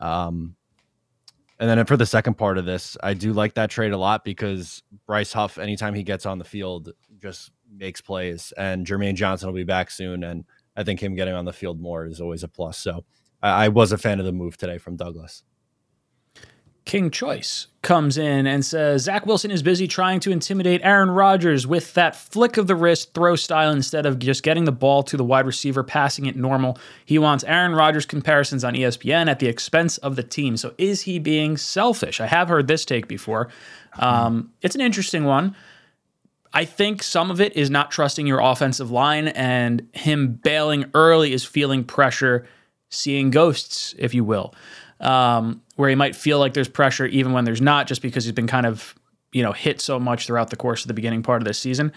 um, 0.00 0.56
and 1.58 1.68
then 1.68 1.84
for 1.86 1.96
the 1.96 2.06
second 2.06 2.34
part 2.34 2.58
of 2.58 2.64
this, 2.64 2.96
I 3.02 3.14
do 3.14 3.32
like 3.32 3.54
that 3.54 3.70
trade 3.70 3.92
a 3.92 3.98
lot 3.98 4.24
because 4.24 4.82
Bryce 5.06 5.32
Huff, 5.32 5.58
anytime 5.58 5.94
he 5.94 6.02
gets 6.02 6.24
on 6.26 6.38
the 6.38 6.44
field, 6.44 6.92
just 7.20 7.50
makes 7.70 8.00
plays, 8.00 8.52
and 8.56 8.86
Jermaine 8.86 9.14
Johnson 9.14 9.48
will 9.48 9.54
be 9.54 9.64
back 9.64 9.90
soon, 9.90 10.24
and 10.24 10.44
I 10.76 10.84
think 10.84 11.00
him 11.00 11.14
getting 11.14 11.34
on 11.34 11.44
the 11.44 11.52
field 11.52 11.80
more 11.80 12.06
is 12.06 12.20
always 12.20 12.44
a 12.44 12.48
plus. 12.48 12.78
So 12.78 13.04
I, 13.42 13.68
was 13.68 13.92
a 13.92 13.98
fan 13.98 14.20
of 14.20 14.26
the 14.26 14.32
move 14.32 14.56
today 14.56 14.78
from 14.78 14.96
Douglas. 14.96 15.42
King 16.88 17.10
Choice 17.10 17.66
comes 17.82 18.16
in 18.16 18.46
and 18.46 18.64
says 18.64 19.02
Zach 19.02 19.26
Wilson 19.26 19.50
is 19.50 19.62
busy 19.62 19.86
trying 19.86 20.20
to 20.20 20.30
intimidate 20.32 20.80
Aaron 20.82 21.10
Rodgers 21.10 21.66
with 21.66 21.92
that 21.92 22.16
flick 22.16 22.56
of 22.56 22.66
the 22.66 22.74
wrist 22.74 23.12
throw 23.12 23.36
style 23.36 23.70
instead 23.70 24.06
of 24.06 24.18
just 24.18 24.42
getting 24.42 24.64
the 24.64 24.72
ball 24.72 25.02
to 25.02 25.18
the 25.18 25.22
wide 25.22 25.44
receiver, 25.44 25.84
passing 25.84 26.24
it 26.24 26.34
normal. 26.34 26.78
He 27.04 27.18
wants 27.18 27.44
Aaron 27.44 27.74
Rodgers 27.74 28.06
comparisons 28.06 28.64
on 28.64 28.72
ESPN 28.72 29.28
at 29.28 29.38
the 29.38 29.48
expense 29.48 29.98
of 29.98 30.16
the 30.16 30.22
team. 30.22 30.56
So 30.56 30.72
is 30.78 31.02
he 31.02 31.18
being 31.18 31.58
selfish? 31.58 32.22
I 32.22 32.26
have 32.26 32.48
heard 32.48 32.68
this 32.68 32.86
take 32.86 33.06
before. 33.06 33.50
Um, 33.98 34.50
it's 34.62 34.74
an 34.74 34.80
interesting 34.80 35.24
one. 35.24 35.54
I 36.54 36.64
think 36.64 37.02
some 37.02 37.30
of 37.30 37.38
it 37.38 37.54
is 37.54 37.68
not 37.68 37.90
trusting 37.90 38.26
your 38.26 38.40
offensive 38.40 38.90
line 38.90 39.28
and 39.28 39.86
him 39.92 40.40
bailing 40.42 40.86
early 40.94 41.34
is 41.34 41.44
feeling 41.44 41.84
pressure, 41.84 42.46
seeing 42.88 43.28
ghosts, 43.28 43.94
if 43.98 44.14
you 44.14 44.24
will 44.24 44.54
um, 45.00 45.62
where 45.78 45.88
he 45.88 45.94
might 45.94 46.16
feel 46.16 46.40
like 46.40 46.54
there's 46.54 46.68
pressure 46.68 47.06
even 47.06 47.32
when 47.32 47.44
there's 47.44 47.60
not, 47.60 47.86
just 47.86 48.02
because 48.02 48.24
he's 48.24 48.32
been 48.32 48.48
kind 48.48 48.66
of 48.66 48.96
you 49.30 49.44
know 49.44 49.52
hit 49.52 49.80
so 49.80 50.00
much 50.00 50.26
throughout 50.26 50.50
the 50.50 50.56
course 50.56 50.82
of 50.82 50.88
the 50.88 50.94
beginning 50.94 51.22
part 51.22 51.40
of 51.40 51.46
this 51.46 51.56
season. 51.56 51.92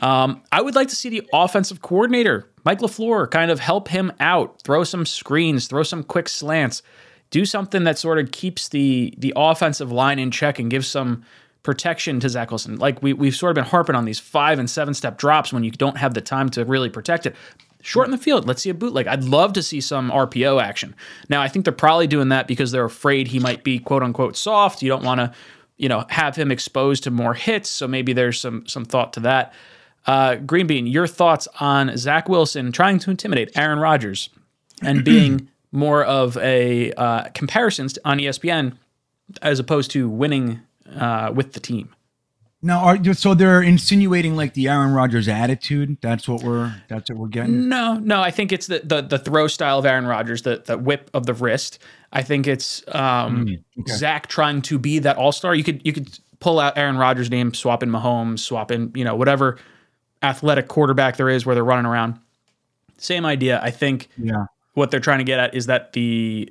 Um, 0.00 0.42
I 0.52 0.60
would 0.60 0.74
like 0.74 0.88
to 0.88 0.96
see 0.96 1.08
the 1.08 1.26
offensive 1.32 1.80
coordinator, 1.80 2.50
Mike 2.64 2.80
LaFleur, 2.80 3.30
kind 3.30 3.50
of 3.50 3.60
help 3.60 3.88
him 3.88 4.12
out, 4.20 4.60
throw 4.62 4.84
some 4.84 5.06
screens, 5.06 5.68
throw 5.68 5.84
some 5.84 6.02
quick 6.02 6.28
slants, 6.28 6.82
do 7.30 7.46
something 7.46 7.84
that 7.84 7.96
sort 7.96 8.18
of 8.18 8.30
keeps 8.30 8.68
the 8.68 9.14
the 9.16 9.32
offensive 9.34 9.90
line 9.90 10.18
in 10.18 10.30
check 10.30 10.58
and 10.58 10.70
gives 10.70 10.86
some 10.86 11.24
protection 11.62 12.20
to 12.20 12.28
Zach 12.28 12.50
Wilson. 12.50 12.76
Like 12.76 13.02
we, 13.02 13.14
we've 13.14 13.34
sort 13.34 13.52
of 13.52 13.54
been 13.54 13.64
harping 13.64 13.96
on 13.96 14.04
these 14.04 14.20
five 14.20 14.58
and 14.58 14.68
seven 14.68 14.92
step 14.92 15.16
drops 15.16 15.50
when 15.50 15.64
you 15.64 15.70
don't 15.70 15.96
have 15.96 16.12
the 16.12 16.20
time 16.20 16.50
to 16.50 16.66
really 16.66 16.90
protect 16.90 17.24
it 17.24 17.34
shorten 17.84 18.10
the 18.10 18.18
field. 18.18 18.46
Let's 18.46 18.62
see 18.62 18.70
a 18.70 18.74
bootleg. 18.74 19.06
I'd 19.06 19.24
love 19.24 19.52
to 19.52 19.62
see 19.62 19.80
some 19.80 20.10
RPO 20.10 20.60
action. 20.60 20.94
Now, 21.28 21.42
I 21.42 21.48
think 21.48 21.64
they're 21.64 21.72
probably 21.72 22.06
doing 22.06 22.30
that 22.30 22.48
because 22.48 22.72
they're 22.72 22.84
afraid 22.84 23.28
he 23.28 23.38
might 23.38 23.62
be 23.62 23.78
quote 23.78 24.02
unquote 24.02 24.36
soft. 24.36 24.82
You 24.82 24.88
don't 24.88 25.04
want 25.04 25.20
to, 25.20 25.32
you 25.76 25.88
know, 25.88 26.04
have 26.08 26.34
him 26.34 26.50
exposed 26.50 27.04
to 27.04 27.10
more 27.10 27.34
hits. 27.34 27.68
So 27.68 27.86
maybe 27.86 28.12
there's 28.12 28.40
some 28.40 28.66
some 28.66 28.84
thought 28.84 29.12
to 29.14 29.20
that. 29.20 29.52
Uh, 30.06 30.36
Green 30.36 30.66
Bean, 30.66 30.86
your 30.86 31.06
thoughts 31.06 31.46
on 31.60 31.96
Zach 31.96 32.28
Wilson 32.28 32.72
trying 32.72 32.98
to 33.00 33.10
intimidate 33.10 33.56
Aaron 33.56 33.78
Rodgers 33.78 34.30
and 34.82 35.04
being 35.04 35.48
more 35.70 36.04
of 36.04 36.36
a 36.38 36.92
uh, 36.92 37.24
comparisons 37.34 37.98
on 38.04 38.18
ESPN 38.18 38.76
as 39.42 39.58
opposed 39.58 39.90
to 39.90 40.08
winning 40.08 40.60
uh, 40.96 41.32
with 41.34 41.52
the 41.52 41.60
team. 41.60 41.94
Now, 42.64 42.78
are 42.80 43.14
so 43.14 43.34
they're 43.34 43.60
insinuating 43.60 44.36
like 44.36 44.54
the 44.54 44.68
Aaron 44.68 44.94
Rodgers 44.94 45.28
attitude? 45.28 45.98
That's 46.00 46.26
what 46.26 46.42
we're 46.42 46.74
that's 46.88 47.10
what 47.10 47.18
we're 47.18 47.28
getting. 47.28 47.68
No, 47.68 47.98
no, 47.98 48.22
I 48.22 48.30
think 48.30 48.52
it's 48.52 48.68
the 48.68 48.80
the, 48.82 49.02
the 49.02 49.18
throw 49.18 49.48
style 49.48 49.78
of 49.78 49.84
Aaron 49.84 50.06
Rodgers, 50.06 50.42
the 50.42 50.62
the 50.64 50.78
whip 50.78 51.10
of 51.12 51.26
the 51.26 51.34
wrist. 51.34 51.78
I 52.10 52.22
think 52.22 52.46
it's 52.46 52.82
um, 52.88 53.44
mm, 53.44 53.62
okay. 53.80 53.92
Zach 53.92 54.28
trying 54.28 54.62
to 54.62 54.78
be 54.78 54.98
that 55.00 55.18
all 55.18 55.30
star. 55.30 55.54
You 55.54 55.62
could 55.62 55.82
you 55.84 55.92
could 55.92 56.18
pull 56.40 56.58
out 56.58 56.78
Aaron 56.78 56.96
Rodgers' 56.96 57.28
name, 57.28 57.52
swap 57.52 57.82
in 57.82 57.90
Mahomes, 57.90 58.38
swap 58.38 58.70
in 58.70 58.90
you 58.94 59.04
know 59.04 59.14
whatever 59.14 59.58
athletic 60.22 60.66
quarterback 60.66 61.18
there 61.18 61.28
is 61.28 61.44
where 61.44 61.54
they're 61.54 61.62
running 61.62 61.84
around. 61.84 62.18
Same 62.96 63.26
idea. 63.26 63.60
I 63.62 63.72
think. 63.72 64.08
Yeah. 64.16 64.46
What 64.72 64.90
they're 64.90 65.00
trying 65.00 65.18
to 65.18 65.24
get 65.24 65.38
at 65.38 65.54
is 65.54 65.66
that 65.66 65.92
the 65.92 66.50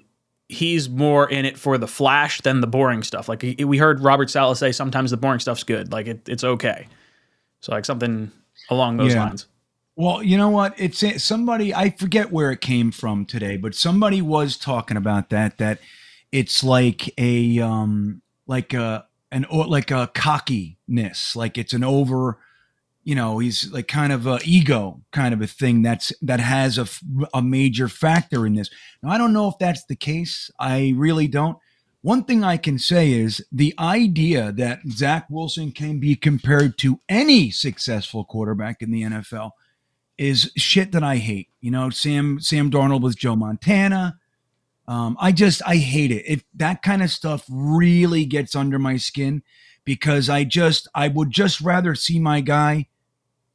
he's 0.49 0.89
more 0.89 1.29
in 1.29 1.45
it 1.45 1.57
for 1.57 1.77
the 1.77 1.87
flash 1.87 2.41
than 2.41 2.61
the 2.61 2.67
boring 2.67 3.03
stuff. 3.03 3.27
Like 3.27 3.43
we 3.59 3.77
heard 3.77 4.01
Robert 4.01 4.29
Saleh 4.29 4.57
say, 4.57 4.71
sometimes 4.71 5.11
the 5.11 5.17
boring 5.17 5.39
stuff's 5.39 5.63
good. 5.63 5.91
Like 5.91 6.07
it, 6.07 6.27
it's 6.27 6.43
okay. 6.43 6.87
So 7.61 7.71
like 7.71 7.85
something 7.85 8.31
along 8.69 8.97
those 8.97 9.13
yeah. 9.13 9.25
lines. 9.25 9.47
Well, 9.95 10.23
you 10.23 10.37
know 10.37 10.49
what? 10.49 10.73
It's 10.77 11.23
somebody 11.23 11.73
I 11.73 11.91
forget 11.91 12.31
where 12.31 12.51
it 12.51 12.61
came 12.61 12.91
from 12.91 13.25
today, 13.25 13.57
but 13.57 13.75
somebody 13.75 14.21
was 14.21 14.57
talking 14.57 14.97
about 14.97 15.29
that. 15.29 15.59
That 15.59 15.79
it's 16.31 16.63
like 16.63 17.13
a 17.19 17.59
um 17.59 18.21
like 18.47 18.73
a 18.73 19.05
an 19.31 19.45
like 19.51 19.91
a 19.91 20.09
cockiness, 20.13 21.35
like 21.35 21.57
it's 21.59 21.73
an 21.73 21.83
over 21.83 22.39
you 23.03 23.15
know 23.15 23.39
he's 23.39 23.71
like 23.71 23.87
kind 23.87 24.13
of 24.13 24.25
a 24.27 24.39
ego 24.43 25.01
kind 25.11 25.33
of 25.33 25.41
a 25.41 25.47
thing 25.47 25.81
that's 25.81 26.13
that 26.21 26.39
has 26.39 26.77
a, 26.77 26.87
a 27.33 27.41
major 27.41 27.87
factor 27.87 28.45
in 28.45 28.53
this. 28.55 28.69
Now 29.01 29.11
i 29.11 29.17
don't 29.17 29.33
know 29.33 29.47
if 29.47 29.55
that's 29.59 29.85
the 29.85 29.95
case. 29.95 30.49
I 30.59 30.93
really 30.95 31.27
don't. 31.27 31.57
One 32.01 32.23
thing 32.23 32.43
i 32.43 32.57
can 32.57 32.79
say 32.79 33.11
is 33.11 33.45
the 33.51 33.73
idea 33.79 34.51
that 34.53 34.79
zach 34.89 35.27
wilson 35.29 35.71
can 35.71 35.99
be 35.99 36.15
compared 36.15 36.77
to 36.79 36.99
any 37.09 37.51
successful 37.51 38.23
quarterback 38.25 38.81
in 38.81 38.91
the 38.91 39.03
nfl 39.03 39.51
is 40.17 40.51
shit 40.55 40.91
that 40.91 41.03
i 41.03 41.17
hate. 41.17 41.49
You 41.61 41.71
know 41.71 41.89
sam 41.89 42.39
sam 42.39 42.71
darnold 42.71 43.01
with 43.01 43.17
joe 43.17 43.35
montana. 43.35 44.17
Um, 44.87 45.17
i 45.19 45.31
just 45.31 45.61
i 45.65 45.75
hate 45.75 46.11
it. 46.11 46.23
it 46.25 46.43
that 46.55 46.81
kind 46.81 47.03
of 47.03 47.09
stuff 47.09 47.45
really 47.49 48.25
gets 48.25 48.55
under 48.55 48.79
my 48.79 48.97
skin 48.97 49.43
because 49.85 50.29
i 50.29 50.43
just 50.43 50.87
i 50.95 51.09
would 51.09 51.31
just 51.31 51.59
rather 51.61 51.95
see 51.95 52.19
my 52.19 52.41
guy 52.41 52.87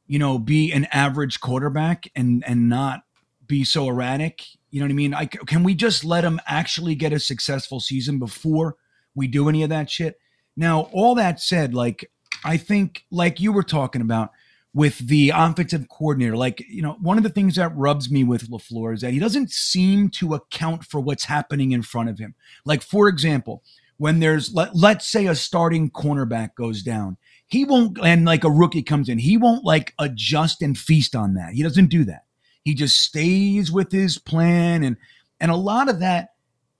you 0.09 0.17
know, 0.17 0.39
be 0.39 0.73
an 0.73 0.85
average 0.91 1.39
quarterback 1.39 2.11
and 2.15 2.43
and 2.45 2.67
not 2.67 3.03
be 3.47 3.63
so 3.63 3.87
erratic. 3.87 4.43
You 4.71 4.79
know 4.79 4.87
what 4.87 4.91
I 4.91 4.95
mean? 4.95 5.13
I, 5.13 5.25
can 5.27 5.63
we 5.63 5.75
just 5.75 6.03
let 6.03 6.23
him 6.23 6.41
actually 6.47 6.95
get 6.95 7.13
a 7.13 7.19
successful 7.19 7.79
season 7.79 8.19
before 8.19 8.75
we 9.15 9.27
do 9.27 9.47
any 9.47 9.63
of 9.63 9.69
that 9.69 9.89
shit? 9.89 10.19
Now, 10.57 10.89
all 10.91 11.15
that 11.15 11.39
said, 11.39 11.75
like 11.75 12.11
I 12.43 12.57
think, 12.57 13.05
like 13.11 13.39
you 13.39 13.53
were 13.53 13.63
talking 13.63 14.01
about 14.01 14.31
with 14.73 14.97
the 14.97 15.31
offensive 15.33 15.87
coordinator, 15.89 16.35
like 16.35 16.63
you 16.67 16.81
know, 16.81 16.97
one 16.99 17.17
of 17.17 17.23
the 17.23 17.29
things 17.29 17.55
that 17.55 17.75
rubs 17.77 18.09
me 18.09 18.23
with 18.23 18.49
Lafleur 18.49 18.95
is 18.95 19.01
that 19.01 19.13
he 19.13 19.19
doesn't 19.19 19.51
seem 19.51 20.09
to 20.09 20.33
account 20.33 20.83
for 20.85 20.99
what's 20.99 21.25
happening 21.25 21.71
in 21.71 21.83
front 21.83 22.09
of 22.09 22.17
him. 22.17 22.33
Like, 22.65 22.81
for 22.81 23.07
example, 23.07 23.61
when 23.97 24.19
there's 24.19 24.55
let, 24.55 24.75
let's 24.75 25.05
say 25.05 25.27
a 25.27 25.35
starting 25.35 25.91
cornerback 25.91 26.55
goes 26.55 26.81
down 26.81 27.17
he 27.49 27.65
won't 27.65 27.97
and 28.03 28.25
like 28.25 28.43
a 28.43 28.49
rookie 28.49 28.83
comes 28.83 29.09
in 29.09 29.17
he 29.17 29.37
won't 29.37 29.65
like 29.65 29.93
adjust 29.99 30.61
and 30.61 30.77
feast 30.77 31.15
on 31.15 31.33
that 31.33 31.53
he 31.53 31.63
doesn't 31.63 31.87
do 31.87 32.03
that 32.05 32.23
he 32.63 32.73
just 32.73 33.01
stays 33.01 33.71
with 33.71 33.91
his 33.91 34.17
plan 34.17 34.83
and 34.83 34.97
and 35.39 35.51
a 35.51 35.55
lot 35.55 35.89
of 35.89 35.99
that 35.99 36.29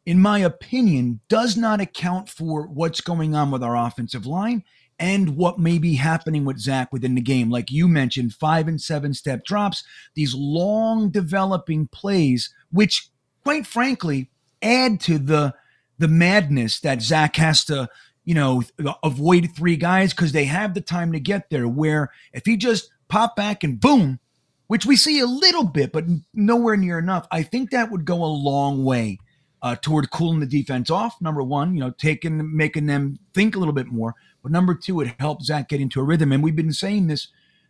in 0.06 0.22
my 0.22 0.40
opinion 0.40 1.20
does 1.28 1.58
not 1.58 1.82
account 1.82 2.30
for 2.30 2.68
what's 2.68 3.02
going 3.02 3.36
on 3.36 3.52
with 3.52 3.64
our 3.64 3.76
offensive 3.76 4.26
line 4.26 4.64
and 5.00 5.38
what 5.38 5.58
may 5.58 5.78
be 5.78 5.96
happening 5.96 6.44
with 6.44 6.60
Zach 6.60 6.92
within 6.92 7.16
the 7.16 7.22
game. 7.22 7.50
Like 7.50 7.72
you 7.72 7.88
mentioned, 7.88 8.34
five 8.34 8.68
and 8.68 8.80
seven 8.82 9.14
step 9.14 9.46
drops, 9.46 9.84
these 10.14 10.36
long 10.36 11.10
developing 11.10 11.88
plays, 11.88 12.54
which 12.72 13.10
quite 13.44 13.66
frankly 13.66 14.30
add 14.62 15.00
to 15.02 15.18
the 15.18 15.54
the 15.98 16.08
madness 16.08 16.80
that 16.80 17.02
Zach 17.02 17.36
has 17.36 17.66
to 17.66 17.90
you 18.26 18.34
know, 18.34 18.64
avoid 19.04 19.50
three 19.56 19.76
guys 19.76 20.14
because 20.14 20.32
they 20.32 20.46
have 20.46 20.74
the 20.74 20.82
time 20.82 21.12
to 21.14 21.20
get 21.20 21.50
there. 21.50 21.68
Where 21.68 22.12
if 22.34 22.46
he 22.46 22.58
just 22.58 22.92
pop 23.08 23.36
back 23.36 23.64
and 23.64 23.80
boom, 23.80 24.20
which 24.68 24.86
we 24.86 24.96
see 24.96 25.20
a 25.20 25.26
little 25.26 25.64
bit, 25.64 25.92
but 25.92 26.06
nowhere 26.34 26.78
near 26.78 27.00
enough, 27.00 27.28
I 27.32 27.44
think 27.44 27.72
that 27.72 27.92
would 27.92 28.06
go 28.06 28.24
a 28.24 28.26
long 28.26 28.84
way 28.84 29.20
uh, 29.62 29.76
toward 29.82 30.12
cooling 30.12 30.40
the 30.40 30.46
defense 30.46 30.90
off. 30.90 31.20
Number 31.22 31.44
one, 31.44 31.74
you 31.74 31.80
know, 31.80 31.92
taking 31.92 32.56
making 32.56 32.86
them 32.86 33.18
think 33.34 33.56
a 33.56 33.60
little 33.60 33.74
bit 33.74 33.88
more. 33.88 34.16
But 34.42 34.52
number 34.52 34.74
two, 34.74 35.02
it 35.02 35.14
helps 35.20 35.46
Zach 35.46 35.70
get 35.70 35.82
into 35.82 36.00
a 36.00 36.04
rhythm. 36.04 36.32
And 36.32 36.44
we've 36.44 36.56
been 36.56 36.74
saying 36.74 37.08
this 37.08 37.28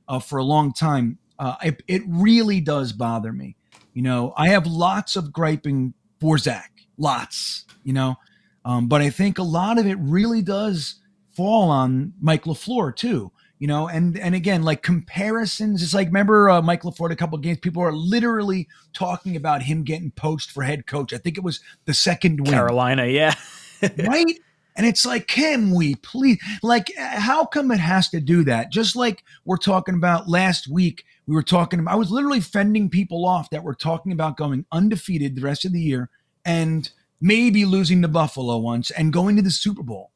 uh, 0.08 0.20
for 0.20 0.38
a 0.38 0.44
long 0.44 0.74
time. 0.74 1.18
Uh, 1.40 1.56
it, 1.64 1.82
it 1.88 2.02
really 2.06 2.60
does 2.60 2.92
bother 2.92 3.32
me. 3.32 3.56
You 3.94 4.04
know, 4.04 4.34
I 4.38 4.50
have 4.50 4.68
lots 4.68 5.16
of 5.16 5.34
griping 5.34 5.94
for 6.20 6.38
Zach, 6.38 6.72
lots. 6.98 7.66
You 7.84 7.94
know, 7.94 8.16
um, 8.66 8.88
but 8.88 9.02
I 9.02 9.10
think 9.10 9.38
a 9.38 9.44
lot 9.44 9.78
of 9.78 9.88
it 9.88 9.98
really 10.00 10.42
does 10.42 10.96
fall 11.32 11.70
on 11.70 12.14
Mike 12.20 12.44
LaFleur 12.44 12.96
too. 12.96 13.32
You 13.60 13.68
know, 13.68 13.90
and 13.90 14.18
and 14.18 14.36
again, 14.36 14.64
like 14.64 14.84
comparisons. 14.84 15.84
It's 15.84 15.94
like 15.94 16.08
remember 16.08 16.50
uh, 16.50 16.62
Mike 16.62 16.84
LaFleur 16.84 17.12
a 17.12 17.16
couple 17.16 17.38
of 17.38 17.42
games. 17.42 17.58
People 17.60 17.84
are 17.84 17.92
literally 17.92 18.70
talking 18.94 19.36
about 19.36 19.64
him 19.64 19.84
getting 19.84 20.12
poached 20.12 20.52
for 20.52 20.64
head 20.64 20.88
coach. 20.88 21.12
I 21.12 21.18
think 21.18 21.38
it 21.38 21.44
was 21.44 21.60
the 21.84 21.94
second 21.94 22.42
win. 22.42 22.54
Carolina, 22.54 23.06
yeah, 23.06 23.36
right. 24.08 24.40
And 24.78 24.86
it's 24.86 25.06
like, 25.06 25.28
can 25.28 25.76
we 25.76 25.96
please? 25.96 26.40
Like, 26.64 26.94
how 26.98 27.44
come 27.44 27.70
it 27.72 27.82
has 27.82 28.08
to 28.10 28.22
do 28.22 28.46
that? 28.46 28.72
Just 28.72 28.96
like 28.96 29.26
we're 29.44 29.58
talking 29.58 29.96
about 29.96 30.30
last 30.30 30.70
week, 30.70 31.04
we 31.28 31.36
were 31.36 31.44
talking 31.44 31.82
about. 31.82 31.92
I 31.92 31.98
was 31.98 32.12
literally 32.12 32.40
fending 32.40 32.90
people 32.90 33.26
off 33.26 33.50
that 33.50 33.64
were 33.64 33.76
talking 33.76 34.14
about 34.14 34.38
going 34.38 34.66
undefeated 34.72 35.36
the 35.36 35.42
rest 35.42 35.66
of 35.66 35.74
the 35.74 35.82
year 35.82 36.10
and 36.46 36.90
maybe 37.22 37.66
losing 37.66 38.02
to 38.02 38.08
Buffalo 38.08 38.58
once 38.58 38.92
and 38.92 39.14
going 39.14 39.36
to 39.36 39.42
the 39.42 39.52
Super 39.52 39.84
Bowl. 39.84 40.12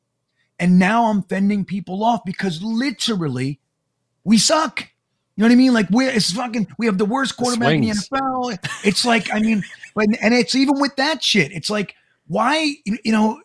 And 0.60 0.80
now 0.80 1.06
I'm 1.06 1.24
fending 1.24 1.66
people 1.66 2.04
off 2.04 2.22
because 2.26 2.62
literally 2.62 3.60
we 4.24 4.38
suck. 4.38 4.82
You 5.36 5.42
know 5.42 5.48
what 5.48 5.54
I 5.54 5.56
mean? 5.56 5.74
Like 5.74 5.90
we're 5.90 6.10
it's 6.10 6.32
fucking 6.32 6.68
we 6.78 6.86
have 6.86 6.98
the 6.98 7.06
worst 7.06 7.38
quarterback 7.38 7.74
in 7.74 7.82
the 7.82 7.90
NFL. 7.90 8.58
It's 8.86 9.04
like 9.04 9.34
I 9.34 9.40
mean, 9.40 9.64
but 9.96 10.06
and 10.22 10.34
it's 10.34 10.54
even 10.56 10.80
with 10.80 10.96
that 10.98 11.24
shit. 11.24 11.52
It's 11.52 11.70
like 11.70 11.96
why 12.28 12.76
you 12.86 13.12
know 13.12 13.42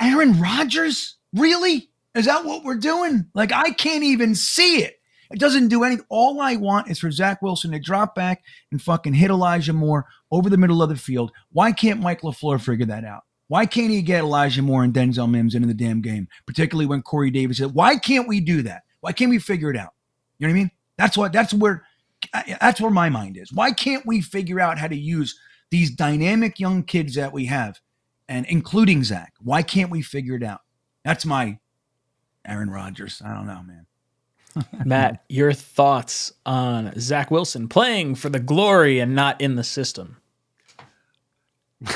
Aaron 0.00 0.40
Rodgers 0.40 1.16
really 1.34 1.90
is 2.14 2.24
that 2.24 2.46
what 2.46 2.64
we're 2.64 2.76
doing? 2.76 3.26
Like 3.34 3.52
I 3.52 3.70
can't 3.70 4.02
even 4.02 4.34
see 4.34 4.82
it. 4.82 4.95
It 5.30 5.38
doesn't 5.38 5.68
do 5.68 5.84
anything. 5.84 6.06
All 6.08 6.40
I 6.40 6.56
want 6.56 6.90
is 6.90 6.98
for 6.98 7.10
Zach 7.10 7.42
Wilson 7.42 7.72
to 7.72 7.78
drop 7.78 8.14
back 8.14 8.44
and 8.70 8.80
fucking 8.80 9.14
hit 9.14 9.30
Elijah 9.30 9.72
Moore 9.72 10.06
over 10.30 10.48
the 10.50 10.56
middle 10.56 10.82
of 10.82 10.88
the 10.88 10.96
field. 10.96 11.32
Why 11.52 11.72
can't 11.72 12.00
Mike 12.00 12.22
LaFleur 12.22 12.60
figure 12.60 12.86
that 12.86 13.04
out? 13.04 13.24
Why 13.48 13.64
can't 13.64 13.90
he 13.90 14.02
get 14.02 14.20
Elijah 14.24 14.62
Moore 14.62 14.82
and 14.82 14.92
Denzel 14.92 15.30
Mims 15.30 15.54
into 15.54 15.68
the 15.68 15.74
damn 15.74 16.00
game? 16.00 16.26
Particularly 16.46 16.86
when 16.86 17.02
Corey 17.02 17.30
Davis 17.30 17.58
said, 17.58 17.74
why 17.74 17.96
can't 17.96 18.26
we 18.26 18.40
do 18.40 18.62
that? 18.62 18.82
Why 19.00 19.12
can't 19.12 19.30
we 19.30 19.38
figure 19.38 19.70
it 19.70 19.76
out? 19.76 19.92
You 20.38 20.46
know 20.46 20.52
what 20.52 20.58
I 20.58 20.62
mean? 20.62 20.70
That's 20.98 21.16
what 21.16 21.32
that's 21.32 21.54
where 21.54 21.84
that's 22.60 22.80
where 22.80 22.90
my 22.90 23.08
mind 23.08 23.36
is. 23.36 23.52
Why 23.52 23.70
can't 23.70 24.04
we 24.04 24.20
figure 24.20 24.58
out 24.60 24.78
how 24.78 24.88
to 24.88 24.96
use 24.96 25.38
these 25.70 25.94
dynamic 25.94 26.58
young 26.58 26.82
kids 26.82 27.14
that 27.14 27.32
we 27.32 27.46
have, 27.46 27.80
and 28.28 28.46
including 28.46 29.04
Zach? 29.04 29.34
Why 29.40 29.62
can't 29.62 29.90
we 29.90 30.02
figure 30.02 30.34
it 30.34 30.42
out? 30.42 30.60
That's 31.04 31.24
my 31.24 31.58
Aaron 32.44 32.70
Rodgers. 32.70 33.22
I 33.24 33.32
don't 33.34 33.46
know, 33.46 33.62
man. 33.62 33.86
Matt, 34.84 35.24
your 35.28 35.52
thoughts 35.52 36.32
on 36.44 36.92
Zach 36.98 37.30
Wilson 37.30 37.68
playing 37.68 38.14
for 38.14 38.28
the 38.28 38.40
glory 38.40 38.98
and 39.00 39.14
not 39.14 39.40
in 39.40 39.56
the 39.56 39.64
system? 39.64 40.16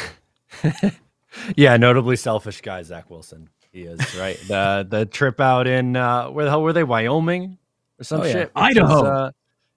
yeah, 1.57 1.77
notably 1.77 2.17
selfish 2.17 2.61
guy, 2.61 2.83
Zach 2.83 3.11
Wilson. 3.11 3.49
He 3.73 3.83
is 3.83 4.17
right. 4.17 4.39
the 4.49 4.87
the 4.89 5.07
trip 5.07 5.41
out 5.41 5.67
in 5.67 5.97
uh, 5.97 6.29
where 6.29 6.45
the 6.45 6.51
hell 6.51 6.63
were 6.63 6.73
they? 6.73 6.83
Wyoming 6.83 7.57
or 8.01 8.05
some 8.05 8.23
oh, 8.23 8.25
yeah. 8.25 8.33
shit. 8.33 8.53
Idaho. 8.57 9.05
uh, 9.05 9.31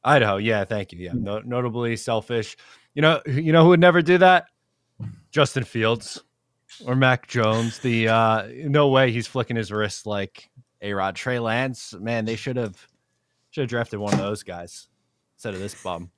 Idaho. 0.03 0.37
Yeah, 0.37 0.65
thank 0.65 0.91
you. 0.91 0.99
Yeah, 0.99 1.11
no, 1.13 1.39
notably 1.39 1.95
selfish. 1.95 2.57
You 2.95 3.01
know, 3.01 3.21
you 3.27 3.51
know 3.51 3.63
who 3.63 3.69
would 3.69 3.79
never 3.79 4.01
do 4.01 4.17
that? 4.17 4.47
Justin 5.31 5.63
Fields 5.63 6.23
or 6.85 6.95
Mac 6.95 7.27
Jones. 7.27 7.79
The 7.79 8.07
uh, 8.07 8.47
no 8.51 8.89
way 8.89 9.11
he's 9.11 9.27
flicking 9.27 9.55
his 9.55 9.71
wrist 9.71 10.05
like 10.05 10.49
A 10.83 10.93
Rod 10.93 11.15
Trey 11.15 11.39
Lance. 11.39 11.95
Man, 11.99 12.25
they 12.25 12.35
should 12.35 12.57
have 12.57 12.87
should 13.49 13.61
have 13.61 13.69
drafted 13.69 13.97
one 13.99 14.13
of 14.13 14.19
those 14.19 14.43
guys 14.43 14.87
instead 15.35 15.55
of 15.55 15.59
this 15.59 15.81
bum. 15.81 16.11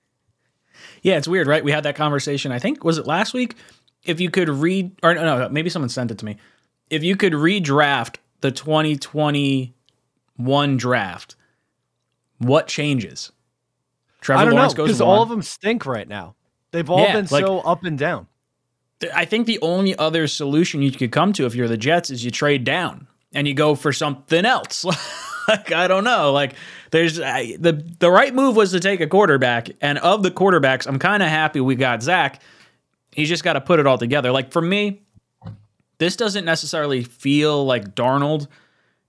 Yeah, 1.02 1.18
it's 1.18 1.28
weird, 1.28 1.48
right? 1.48 1.64
We 1.64 1.72
had 1.72 1.84
that 1.84 1.96
conversation. 1.96 2.52
I 2.52 2.60
think 2.60 2.84
was 2.84 2.98
it 2.98 3.08
last 3.08 3.34
week. 3.34 3.56
If 4.04 4.20
you 4.20 4.30
could 4.30 4.50
read, 4.50 4.92
or 5.02 5.16
no, 5.16 5.40
no, 5.40 5.48
maybe 5.50 5.70
someone 5.70 5.88
sent 5.90 6.12
it 6.12 6.18
to 6.20 6.26
me. 6.26 6.38
If 6.90 7.04
you 7.04 7.16
could 7.16 7.34
redraft 7.34 8.18
the 8.42 8.52
2021 8.52 10.78
draft, 10.78 11.36
what 12.38 12.68
changes? 12.68 13.32
Trevor 14.22 14.42
I 14.42 14.46
don't 14.46 14.54
Lawrence 14.56 14.76
know 14.76 14.86
because 14.86 15.02
all 15.02 15.24
of 15.24 15.30
them 15.30 15.42
stink 15.42 15.86
right 15.86 16.08
now. 16.08 16.36
They've 16.72 16.90
all 16.90 17.00
yeah, 17.00 17.14
been 17.14 17.28
like, 17.32 17.46
so 17.46 17.60
up 17.60 17.84
and 17.84 17.98
down. 17.98 18.28
I 19.14 19.26
think 19.26 19.48
the 19.48 19.60
only 19.62 19.98
other 19.98 20.28
solution 20.28 20.82
you 20.82 20.92
could 20.92 21.12
come 21.12 21.34
to 21.34 21.46
if 21.46 21.56
you're 21.56 21.68
the 21.68 21.78
Jets 21.78 22.10
is 22.10 22.26
you 22.26 22.32
trade 22.32 22.64
down 22.64 23.08
and 23.36 23.48
you 23.48 23.54
go 23.54 23.76
for 23.76 23.94
something 23.94 24.46
else. 24.46 24.86
like 25.48 25.72
I 25.72 25.88
don't 25.88 26.04
know. 26.04 26.32
Like 26.32 26.56
there's 26.92 27.20
I, 27.20 27.58
the 27.58 27.74
the 28.00 28.10
right 28.10 28.34
move 28.34 28.56
was 28.56 28.72
to 28.72 28.80
take 28.80 29.02
a 29.02 29.08
quarterback, 29.08 29.70
and 29.82 29.98
of 30.00 30.24
the 30.24 30.32
quarterbacks, 30.32 30.88
I'm 30.88 30.98
kind 30.98 31.22
of 31.22 31.30
happy 31.30 31.60
we 31.60 31.76
got 31.76 32.02
Zach. 32.02 32.42
He's 33.14 33.30
just 33.30 33.44
got 33.44 33.54
to 33.54 33.62
put 33.62 33.80
it 33.80 33.88
all 33.88 33.98
together. 33.98 34.32
Like 34.32 34.52
for 34.52 34.62
me, 34.62 35.02
this 36.00 36.16
doesn't 36.16 36.46
necessarily 36.46 37.04
feel 37.04 37.66
like 37.66 37.96
Darnold 37.96 38.48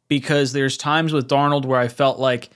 because 0.08 0.52
there's 0.52 0.76
times 0.76 1.12
with 1.12 1.28
Darnold 1.28 1.64
where 1.64 1.80
I 1.80 1.88
felt 1.88 2.18
like 2.18 2.50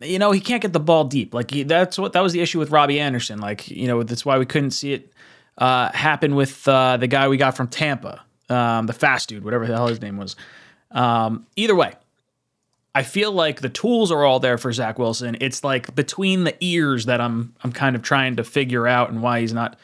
you 0.00 0.18
know, 0.18 0.30
he 0.30 0.40
can't 0.40 0.60
get 0.60 0.72
the 0.74 0.80
ball 0.80 1.04
deep. 1.04 1.32
Like 1.32 1.50
he, 1.50 1.62
that's 1.62 1.98
what 1.98 2.12
that 2.12 2.20
was 2.20 2.32
the 2.32 2.40
issue 2.40 2.58
with 2.58 2.70
Robbie 2.70 3.00
Anderson. 3.00 3.40
Like 3.40 3.68
you 3.70 3.86
know, 3.86 4.02
that's 4.02 4.24
why 4.24 4.38
we 4.38 4.46
couldn't 4.46 4.72
see 4.72 4.92
it 4.92 5.12
uh, 5.58 5.90
happen 5.92 6.34
with 6.34 6.66
uh, 6.68 6.96
the 6.98 7.06
guy 7.06 7.28
we 7.28 7.36
got 7.36 7.56
from 7.56 7.68
Tampa, 7.68 8.22
um, 8.50 8.86
the 8.86 8.92
fast 8.92 9.28
dude, 9.28 9.44
whatever 9.44 9.66
the 9.66 9.74
hell 9.74 9.88
his 9.88 10.00
name 10.00 10.16
was. 10.16 10.36
Um, 10.96 11.46
either 11.54 11.74
way, 11.74 11.92
I 12.94 13.02
feel 13.02 13.30
like 13.30 13.60
the 13.60 13.68
tools 13.68 14.10
are 14.10 14.24
all 14.24 14.40
there 14.40 14.56
for 14.56 14.72
Zach 14.72 14.98
Wilson. 14.98 15.36
It's 15.42 15.62
like 15.62 15.94
between 15.94 16.44
the 16.44 16.56
ears 16.60 17.04
that 17.04 17.20
I'm 17.20 17.54
I'm 17.62 17.70
kind 17.70 17.94
of 17.94 18.02
trying 18.02 18.36
to 18.36 18.44
figure 18.44 18.88
out 18.88 19.10
and 19.10 19.22
why 19.22 19.42
he's 19.42 19.52
not 19.52 19.78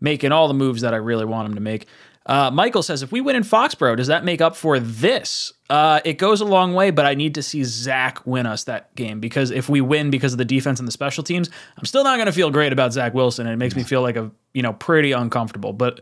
making 0.00 0.32
all 0.32 0.48
the 0.48 0.54
moves 0.54 0.82
that 0.82 0.92
I 0.92 0.96
really 0.96 1.24
want 1.24 1.48
him 1.48 1.54
to 1.54 1.60
make. 1.60 1.86
Uh, 2.26 2.50
Michael 2.50 2.82
says, 2.82 3.02
if 3.02 3.10
we 3.10 3.22
win 3.22 3.36
in 3.36 3.42
Foxborough, 3.42 3.96
does 3.96 4.08
that 4.08 4.22
make 4.22 4.42
up 4.42 4.54
for 4.54 4.78
this? 4.78 5.52
Uh, 5.70 6.00
it 6.04 6.18
goes 6.18 6.42
a 6.42 6.44
long 6.44 6.74
way, 6.74 6.90
but 6.90 7.06
I 7.06 7.14
need 7.14 7.36
to 7.36 7.42
see 7.42 7.64
Zach 7.64 8.26
win 8.26 8.44
us 8.44 8.64
that 8.64 8.94
game 8.96 9.18
because 9.18 9.50
if 9.50 9.70
we 9.70 9.80
win 9.80 10.10
because 10.10 10.32
of 10.32 10.38
the 10.38 10.44
defense 10.44 10.78
and 10.78 10.86
the 10.86 10.92
special 10.92 11.24
teams, 11.24 11.48
I'm 11.78 11.86
still 11.86 12.04
not 12.04 12.16
going 12.16 12.26
to 12.26 12.32
feel 12.32 12.50
great 12.50 12.72
about 12.72 12.92
Zach 12.92 13.14
Wilson, 13.14 13.46
and 13.46 13.54
it 13.54 13.56
makes 13.56 13.76
me 13.76 13.82
feel 13.84 14.02
like 14.02 14.16
a 14.16 14.30
you 14.52 14.62
know 14.62 14.72
pretty 14.72 15.12
uncomfortable. 15.12 15.72
But 15.72 16.00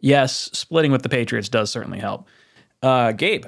yes, 0.00 0.50
splitting 0.54 0.90
with 0.90 1.02
the 1.02 1.08
Patriots 1.10 1.50
does 1.50 1.70
certainly 1.70 1.98
help. 1.98 2.26
Uh, 2.82 3.12
Gabe 3.12 3.44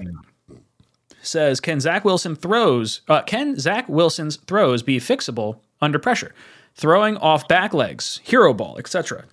says, 1.23 1.61
can 1.61 1.81
Zach 1.81 2.05
Wilson 2.05 2.37
throws? 2.37 3.01
Uh, 3.09 3.23
can 3.23 3.59
Zach 3.59 3.89
Wilson's 3.89 4.37
throws 4.37 4.83
be 4.83 4.99
fixable 4.99 5.61
under 5.81 5.99
pressure? 5.99 6.35
Throwing 6.75 7.17
off 7.19 7.49
back 7.49 7.73
legs, 7.73 8.21
hero 8.25 8.53
ball, 8.53 8.79
etc. 8.79 9.25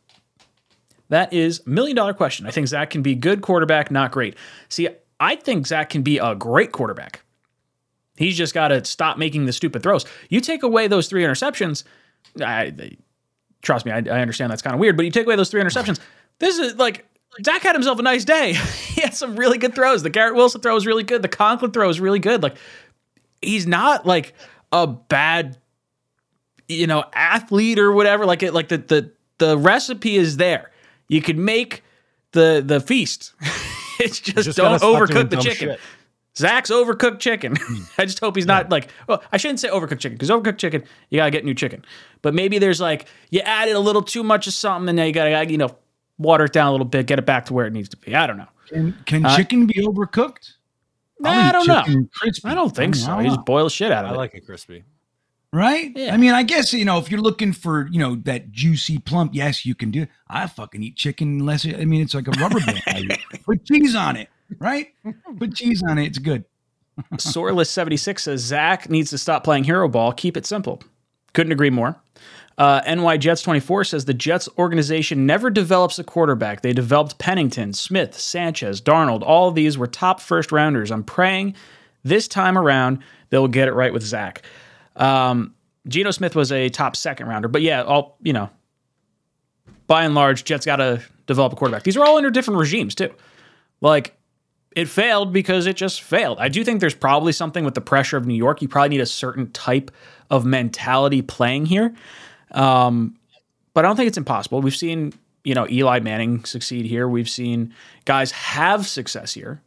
That 1.09 1.33
is 1.33 1.65
million 1.65 1.95
dollar 1.95 2.13
question. 2.13 2.45
I 2.45 2.51
think 2.51 2.67
Zach 2.67 2.89
can 2.89 3.01
be 3.01 3.15
good 3.15 3.41
quarterback, 3.41 3.91
not 3.91 4.11
great. 4.11 4.35
See, 4.69 4.87
I 5.19 5.35
think 5.35 5.67
Zach 5.67 5.89
can 5.89 6.01
be 6.01 6.17
a 6.17 6.35
great 6.35 6.71
quarterback. 6.71 7.21
He's 8.17 8.37
just 8.37 8.53
got 8.53 8.67
to 8.69 8.83
stop 8.85 9.17
making 9.17 9.45
the 9.45 9.53
stupid 9.53 9.81
throws. 9.81 10.05
You 10.29 10.41
take 10.41 10.63
away 10.63 10.87
those 10.87 11.07
three 11.07 11.23
interceptions. 11.23 11.83
I, 12.41 12.73
trust 13.61 13.85
me, 13.85 13.91
I, 13.91 13.97
I 13.97 14.21
understand 14.21 14.51
that's 14.51 14.61
kind 14.61 14.73
of 14.73 14.79
weird, 14.79 14.97
but 14.97 15.05
you 15.05 15.11
take 15.11 15.25
away 15.25 15.37
those 15.37 15.49
three 15.49 15.61
interceptions. 15.61 15.99
This 16.39 16.57
is 16.59 16.75
like 16.75 17.05
Zach 17.43 17.61
had 17.61 17.75
himself 17.75 17.99
a 17.99 18.01
nice 18.01 18.25
day. 18.25 18.53
he 18.93 19.01
had 19.01 19.13
some 19.13 19.35
really 19.35 19.57
good 19.57 19.75
throws. 19.75 20.03
The 20.03 20.09
Garrett 20.09 20.35
Wilson 20.35 20.61
throw 20.61 20.73
was 20.73 20.85
really 20.85 21.03
good. 21.03 21.21
The 21.21 21.27
Conklin 21.27 21.71
throw 21.71 21.87
was 21.87 21.99
really 21.99 22.19
good. 22.19 22.43
Like 22.43 22.57
he's 23.41 23.67
not 23.67 24.05
like 24.05 24.33
a 24.71 24.87
bad, 24.87 25.57
you 26.67 26.87
know, 26.87 27.03
athlete 27.13 27.79
or 27.79 27.91
whatever. 27.91 28.25
Like 28.25 28.43
it, 28.43 28.53
like 28.53 28.69
the 28.69 28.77
the 28.77 29.11
the 29.37 29.57
recipe 29.57 30.15
is 30.15 30.37
there. 30.37 30.71
You 31.07 31.21
could 31.21 31.37
make 31.37 31.83
the 32.31 32.63
the 32.65 32.79
feast. 32.79 33.33
it's 33.99 34.19
just, 34.19 34.45
just 34.45 34.57
don't 34.57 34.81
overcook 34.81 35.29
the 35.29 35.37
chicken. 35.37 35.69
Shit. 35.69 35.79
Zach's 36.37 36.71
overcooked 36.71 37.19
chicken. 37.19 37.55
Hmm. 37.69 37.83
I 37.97 38.05
just 38.05 38.19
hope 38.19 38.35
he's 38.35 38.45
yeah. 38.45 38.55
not 38.55 38.69
like. 38.69 38.89
Well, 39.07 39.21
I 39.31 39.37
shouldn't 39.37 39.59
say 39.59 39.69
overcooked 39.69 39.99
chicken 39.99 40.17
because 40.17 40.29
overcooked 40.29 40.57
chicken 40.57 40.83
you 41.09 41.17
gotta 41.17 41.31
get 41.31 41.45
new 41.45 41.53
chicken. 41.53 41.83
But 42.21 42.33
maybe 42.33 42.59
there's 42.59 42.79
like 42.79 43.07
you 43.29 43.41
added 43.41 43.75
a 43.75 43.79
little 43.79 44.01
too 44.01 44.23
much 44.23 44.47
of 44.47 44.53
something, 44.53 44.89
and 44.89 44.95
now 44.95 45.03
you 45.03 45.13
gotta 45.13 45.51
you 45.51 45.57
know 45.57 45.75
water 46.19 46.45
it 46.45 46.53
down 46.53 46.67
a 46.67 46.71
little 46.71 46.85
bit, 46.85 47.07
get 47.07 47.17
it 47.17 47.25
back 47.25 47.45
to 47.45 47.53
where 47.53 47.65
it 47.65 47.73
needs 47.73 47.89
to 47.89 47.97
be. 47.97 48.15
I 48.15 48.27
don't 48.27 48.37
know. 48.37 48.47
Can, 48.67 48.95
can 49.07 49.25
uh, 49.25 49.35
chicken 49.35 49.65
be 49.65 49.81
overcooked? 49.85 50.51
Nah, 51.19 51.31
I 51.31 51.51
don't 51.51 51.67
know. 51.67 51.83
Crispy. 52.13 52.47
I 52.47 52.53
don't 52.53 52.75
think 52.75 52.95
I 52.95 52.99
so. 52.99 53.19
You 53.19 53.29
just 53.29 53.45
boil 53.45 53.67
shit 53.67 53.91
out 53.91 54.05
of 54.05 54.11
I 54.11 54.13
it. 54.13 54.15
I 54.15 54.17
like 54.17 54.35
it 54.35 54.45
crispy 54.45 54.83
right? 55.51 55.91
Yeah. 55.95 56.13
I 56.13 56.17
mean, 56.17 56.33
I 56.33 56.43
guess 56.43 56.73
you 56.73 56.85
know 56.85 56.97
if 56.97 57.11
you're 57.11 57.21
looking 57.21 57.53
for 57.53 57.87
you 57.91 57.99
know 57.99 58.15
that 58.23 58.51
juicy 58.51 58.99
plump, 58.99 59.33
yes, 59.33 59.65
you 59.65 59.75
can 59.75 59.91
do. 59.91 60.03
It. 60.03 60.09
I 60.27 60.47
fucking 60.47 60.83
eat 60.83 60.95
chicken 60.95 61.39
unless 61.39 61.65
it, 61.65 61.79
I 61.79 61.85
mean 61.85 62.01
it's 62.01 62.13
like 62.13 62.27
a 62.27 62.31
rubber 62.31 62.59
band. 62.85 63.17
Put 63.45 63.65
cheese 63.65 63.95
on 63.95 64.15
it, 64.15 64.29
right? 64.59 64.87
Put 65.37 65.55
cheese 65.55 65.83
on 65.87 65.97
it. 65.97 66.05
It's 66.05 66.19
good. 66.19 66.45
Soreless 67.17 67.69
seventy 67.69 67.97
six 67.97 68.23
says 68.23 68.41
Zach 68.41 68.89
needs 68.89 69.09
to 69.11 69.17
stop 69.17 69.43
playing 69.43 69.63
hero 69.63 69.87
ball. 69.87 70.11
Keep 70.11 70.37
it 70.37 70.45
simple. 70.45 70.81
Couldn't 71.33 71.51
agree 71.51 71.69
more. 71.69 71.95
Uh, 72.59 72.81
NY 72.85 73.15
Jets 73.17 73.41
24 73.41 73.85
says 73.85 74.03
the 74.03 74.13
Jets 74.13 74.49
organization 74.57 75.25
never 75.25 75.49
develops 75.49 75.97
a 75.97 76.03
quarterback. 76.03 76.61
They 76.61 76.73
developed 76.73 77.17
Pennington, 77.17 77.71
Smith, 77.71 78.19
Sanchez, 78.19 78.81
Darnold. 78.81 79.21
All 79.21 79.49
these 79.49 79.77
were 79.77 79.87
top 79.87 80.19
first 80.19 80.51
rounders. 80.51 80.91
I'm 80.91 81.05
praying 81.05 81.55
this 82.03 82.27
time 82.27 82.57
around 82.57 82.99
they'll 83.29 83.47
get 83.47 83.69
it 83.69 83.73
right 83.73 83.93
with 83.93 84.03
Zach. 84.03 84.41
Um, 84.97 85.55
Geno 85.87 86.11
Smith 86.11 86.35
was 86.35 86.51
a 86.51 86.67
top 86.67 86.97
second 86.97 87.27
rounder, 87.27 87.47
but 87.47 87.61
yeah, 87.61 87.81
all 87.83 88.17
you 88.21 88.33
know, 88.33 88.49
by 89.87 90.03
and 90.03 90.13
large, 90.13 90.43
Jets 90.43 90.65
got 90.65 90.77
to 90.77 91.01
develop 91.27 91.53
a 91.53 91.55
quarterback. 91.55 91.83
These 91.83 91.95
are 91.95 92.05
all 92.05 92.17
under 92.17 92.29
different 92.29 92.59
regimes 92.59 92.93
too. 92.93 93.13
Like 93.79 94.17
it 94.75 94.89
failed 94.89 95.31
because 95.31 95.65
it 95.65 95.77
just 95.77 96.01
failed. 96.01 96.39
I 96.39 96.49
do 96.49 96.63
think 96.63 96.81
there's 96.81 96.93
probably 96.93 97.31
something 97.31 97.63
with 97.63 97.73
the 97.73 97.81
pressure 97.81 98.17
of 98.17 98.27
New 98.27 98.35
York. 98.35 98.61
You 98.61 98.67
probably 98.67 98.89
need 98.89 99.01
a 99.01 99.05
certain 99.05 99.49
type 99.51 99.91
of 100.29 100.45
mentality 100.45 101.21
playing 101.21 101.65
here, 101.65 101.95
um, 102.51 103.15
but 103.73 103.85
I 103.85 103.87
don't 103.87 103.95
think 103.95 104.07
it's 104.07 104.17
impossible. 104.17 104.61
We've 104.61 104.75
seen 104.75 105.13
you 105.43 105.55
know 105.55 105.67
Eli 105.69 105.99
Manning 105.99 106.43
succeed 106.45 106.85
here. 106.85 107.07
We've 107.07 107.29
seen 107.29 107.73
guys 108.05 108.31
have 108.31 108.87
success 108.87 109.33
here. 109.33 109.61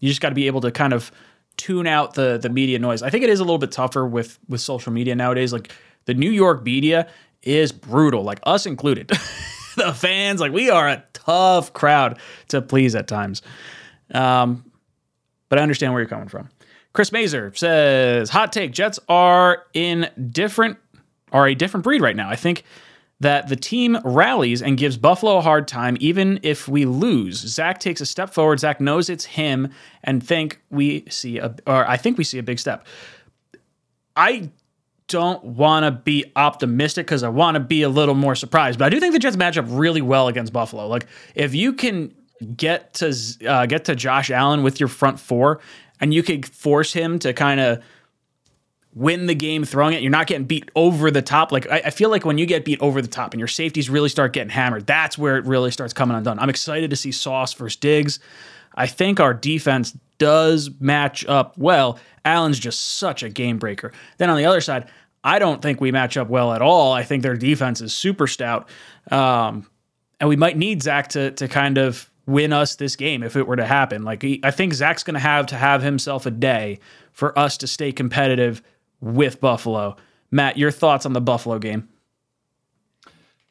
You 0.00 0.08
just 0.08 0.20
got 0.20 0.28
to 0.30 0.34
be 0.34 0.46
able 0.46 0.60
to 0.62 0.70
kind 0.70 0.92
of 0.92 1.10
tune 1.56 1.86
out 1.86 2.14
the 2.14 2.38
the 2.38 2.48
media 2.48 2.78
noise. 2.78 3.02
I 3.02 3.10
think 3.10 3.24
it 3.24 3.30
is 3.30 3.40
a 3.40 3.44
little 3.44 3.58
bit 3.58 3.72
tougher 3.72 4.06
with 4.06 4.38
with 4.48 4.60
social 4.60 4.92
media 4.92 5.14
nowadays. 5.14 5.52
Like 5.52 5.72
the 6.06 6.14
New 6.14 6.30
York 6.30 6.64
media 6.64 7.08
is 7.42 7.72
brutal, 7.72 8.22
like 8.22 8.40
us 8.44 8.66
included. 8.66 9.10
the 9.78 9.94
fans. 9.94 10.40
Like 10.40 10.52
we 10.52 10.70
are 10.70 10.88
a 10.88 11.04
tough 11.12 11.72
crowd 11.72 12.18
to 12.48 12.60
please 12.60 12.94
at 12.94 13.08
times. 13.08 13.42
Um, 14.12 14.70
but 15.48 15.58
I 15.58 15.62
understand 15.62 15.92
where 15.92 16.02
you're 16.02 16.08
coming 16.08 16.28
from. 16.28 16.50
Chris 16.92 17.12
Mazer 17.12 17.52
says, 17.54 18.30
"Hot 18.30 18.52
take: 18.52 18.72
Jets 18.72 18.98
are 19.08 19.64
in 19.72 20.10
different 20.30 20.78
are 21.32 21.46
a 21.46 21.54
different 21.54 21.84
breed 21.84 22.00
right 22.00 22.16
now. 22.16 22.28
I 22.28 22.36
think." 22.36 22.64
that 23.20 23.48
the 23.48 23.56
team 23.56 23.98
rallies 24.04 24.62
and 24.62 24.78
gives 24.78 24.96
Buffalo 24.96 25.38
a 25.38 25.40
hard 25.40 25.66
time, 25.66 25.96
even 26.00 26.38
if 26.42 26.68
we 26.68 26.84
lose. 26.84 27.36
Zach 27.36 27.80
takes 27.80 28.00
a 28.00 28.06
step 28.06 28.30
forward. 28.32 28.60
Zach 28.60 28.80
knows 28.80 29.10
it's 29.10 29.24
him, 29.24 29.72
and 30.04 30.24
think 30.24 30.60
we 30.70 31.04
see 31.08 31.38
a, 31.38 31.54
or 31.66 31.88
I 31.88 31.96
think 31.96 32.16
we 32.16 32.24
see 32.24 32.38
a 32.38 32.42
big 32.42 32.58
step. 32.58 32.86
I 34.16 34.50
don't 35.08 35.42
want 35.42 35.84
to 35.84 35.90
be 35.90 36.30
optimistic 36.36 37.06
because 37.06 37.22
I 37.22 37.28
want 37.28 37.54
to 37.56 37.60
be 37.60 37.82
a 37.82 37.88
little 37.88 38.14
more 38.14 38.34
surprised, 38.34 38.78
but 38.78 38.84
I 38.86 38.88
do 38.90 39.00
think 39.00 39.14
the 39.14 39.18
Jets 39.18 39.36
match 39.36 39.56
up 39.56 39.64
really 39.68 40.02
well 40.02 40.28
against 40.28 40.52
Buffalo. 40.52 40.86
Like 40.86 41.06
if 41.34 41.54
you 41.54 41.72
can 41.72 42.14
get 42.56 42.94
to 42.94 43.16
uh, 43.46 43.66
get 43.66 43.86
to 43.86 43.96
Josh 43.96 44.30
Allen 44.30 44.62
with 44.62 44.78
your 44.78 44.88
front 44.88 45.18
four, 45.18 45.60
and 46.00 46.14
you 46.14 46.22
could 46.22 46.46
force 46.46 46.92
him 46.92 47.18
to 47.20 47.32
kind 47.32 47.58
of 47.58 47.82
win 48.94 49.26
the 49.26 49.34
game 49.34 49.64
throwing 49.64 49.94
it. 49.94 50.02
You're 50.02 50.10
not 50.10 50.26
getting 50.26 50.46
beat 50.46 50.70
over 50.74 51.10
the 51.10 51.22
top. 51.22 51.52
Like 51.52 51.70
I, 51.70 51.82
I, 51.86 51.90
feel 51.90 52.10
like 52.10 52.24
when 52.24 52.38
you 52.38 52.46
get 52.46 52.64
beat 52.64 52.80
over 52.80 53.00
the 53.02 53.08
top 53.08 53.32
and 53.32 53.38
your 53.38 53.48
safeties 53.48 53.88
really 53.90 54.08
start 54.08 54.32
getting 54.32 54.50
hammered, 54.50 54.86
that's 54.86 55.16
where 55.16 55.36
it 55.36 55.44
really 55.44 55.70
starts 55.70 55.92
coming 55.92 56.16
undone. 56.16 56.38
I'm 56.38 56.50
excited 56.50 56.90
to 56.90 56.96
see 56.96 57.12
Sauce 57.12 57.52
versus 57.52 57.76
Diggs. 57.76 58.18
I 58.74 58.86
think 58.86 59.20
our 59.20 59.34
defense 59.34 59.96
does 60.18 60.70
match 60.80 61.26
up 61.26 61.56
well. 61.58 61.98
Allen's 62.24 62.58
just 62.58 62.96
such 62.96 63.22
a 63.22 63.28
game 63.28 63.58
breaker. 63.58 63.92
Then 64.18 64.30
on 64.30 64.36
the 64.36 64.46
other 64.46 64.60
side, 64.60 64.88
I 65.22 65.38
don't 65.38 65.60
think 65.62 65.80
we 65.80 65.92
match 65.92 66.16
up 66.16 66.28
well 66.28 66.52
at 66.52 66.62
all. 66.62 66.92
I 66.92 67.02
think 67.02 67.22
their 67.22 67.36
defense 67.36 67.80
is 67.80 67.94
super 67.94 68.26
stout. 68.26 68.68
Um, 69.10 69.66
and 70.20 70.28
we 70.28 70.36
might 70.36 70.56
need 70.56 70.82
Zach 70.82 71.08
to 71.08 71.30
to 71.32 71.48
kind 71.48 71.78
of 71.78 72.10
win 72.26 72.52
us 72.52 72.76
this 72.76 72.94
game 72.94 73.22
if 73.22 73.36
it 73.36 73.46
were 73.46 73.56
to 73.56 73.64
happen. 73.64 74.02
Like 74.02 74.24
I 74.42 74.50
think 74.50 74.74
Zach's 74.74 75.02
going 75.02 75.14
to 75.14 75.20
have 75.20 75.46
to 75.46 75.56
have 75.56 75.82
himself 75.82 76.26
a 76.26 76.30
day 76.30 76.78
for 77.12 77.36
us 77.38 77.56
to 77.58 77.66
stay 77.66 77.90
competitive 77.90 78.62
with 79.00 79.40
Buffalo. 79.40 79.96
Matt, 80.30 80.56
your 80.56 80.70
thoughts 80.70 81.06
on 81.06 81.12
the 81.12 81.20
Buffalo 81.20 81.58
game? 81.58 81.88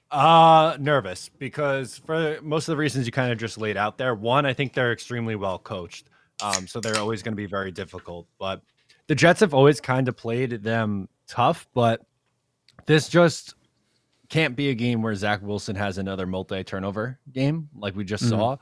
Uh, 0.10 0.78
nervous 0.80 1.30
because 1.38 1.98
for 1.98 2.40
most 2.42 2.70
of 2.70 2.74
the 2.74 2.78
reasons 2.78 3.06
you 3.06 3.12
kind 3.12 3.32
of 3.32 3.38
just 3.38 3.58
laid 3.58 3.76
out 3.76 3.98
there. 3.98 4.16
One, 4.16 4.46
I 4.46 4.54
think 4.54 4.74
they're 4.74 4.94
extremely 4.94 5.36
well 5.36 5.60
coached. 5.60 6.10
Um, 6.42 6.68
so 6.68 6.80
they're 6.80 7.00
always 7.00 7.22
going 7.24 7.34
to 7.34 7.38
be 7.38 7.46
very 7.46 7.72
difficult. 7.72 8.28
But 8.40 8.62
the 9.08 9.16
Jets 9.16 9.42
have 9.42 9.54
always 9.54 9.82
kind 9.82 10.08
of 10.08 10.16
played 10.16 10.64
them 10.64 11.10
tough, 11.28 11.68
but 11.74 12.06
this 12.86 13.10
just 13.10 13.56
can't 14.30 14.56
be 14.56 14.70
a 14.70 14.76
game 14.76 15.02
where 15.02 15.16
Zach 15.16 15.42
Wilson 15.42 15.76
has 15.76 15.98
another 15.98 16.26
multi 16.26 16.64
turnover 16.64 17.20
game 17.32 17.70
like 17.76 17.96
we 17.96 18.04
just 18.04 18.24
mm-hmm. 18.24 18.32
saw 18.32 18.58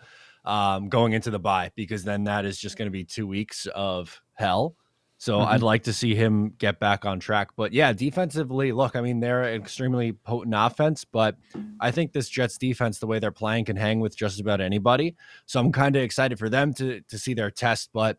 um, 0.45 0.89
going 0.89 1.13
into 1.13 1.31
the 1.31 1.39
bye, 1.39 1.71
because 1.75 2.03
then 2.03 2.23
that 2.25 2.45
is 2.45 2.59
just 2.59 2.77
going 2.77 2.87
to 2.87 2.91
be 2.91 3.03
two 3.03 3.27
weeks 3.27 3.67
of 3.75 4.19
hell. 4.33 4.75
So 5.17 5.37
mm-hmm. 5.37 5.49
I'd 5.51 5.61
like 5.61 5.83
to 5.83 5.93
see 5.93 6.13
him 6.13 6.53
get 6.57 6.79
back 6.79 7.05
on 7.05 7.19
track. 7.19 7.49
But 7.55 7.73
yeah, 7.73 7.93
defensively, 7.93 8.71
look, 8.71 8.95
I 8.95 9.01
mean, 9.01 9.21
they're 9.21 9.43
an 9.43 9.61
extremely 9.61 10.11
potent 10.11 10.53
offense, 10.55 11.05
but 11.05 11.37
I 11.79 11.91
think 11.91 12.11
this 12.11 12.29
Jets 12.29 12.57
defense, 12.57 12.99
the 12.99 13.07
way 13.07 13.19
they're 13.19 13.31
playing, 13.31 13.65
can 13.65 13.77
hang 13.77 13.99
with 13.99 14.15
just 14.17 14.39
about 14.39 14.61
anybody. 14.61 15.15
So 15.45 15.59
I'm 15.59 15.71
kind 15.71 15.95
of 15.95 16.03
excited 16.03 16.37
for 16.37 16.49
them 16.49 16.73
to 16.75 17.01
to 17.01 17.17
see 17.17 17.33
their 17.33 17.49
test, 17.51 17.89
but 17.93 18.17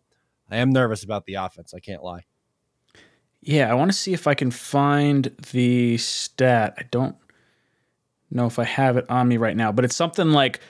I 0.50 0.56
am 0.56 0.70
nervous 0.70 1.04
about 1.04 1.26
the 1.26 1.34
offense. 1.34 1.74
I 1.74 1.80
can't 1.80 2.02
lie. 2.02 2.24
Yeah, 3.42 3.70
I 3.70 3.74
want 3.74 3.92
to 3.92 3.96
see 3.96 4.12
if 4.12 4.26
I 4.26 4.34
can 4.34 4.50
find 4.50 5.24
the 5.52 5.98
stat. 5.98 6.74
I 6.78 6.82
don't 6.90 7.16
know 8.30 8.46
if 8.46 8.58
I 8.58 8.64
have 8.64 8.96
it 8.96 9.08
on 9.08 9.28
me 9.28 9.36
right 9.36 9.56
now, 9.56 9.70
but 9.70 9.84
it's 9.84 9.94
something 9.94 10.30
like 10.30 10.60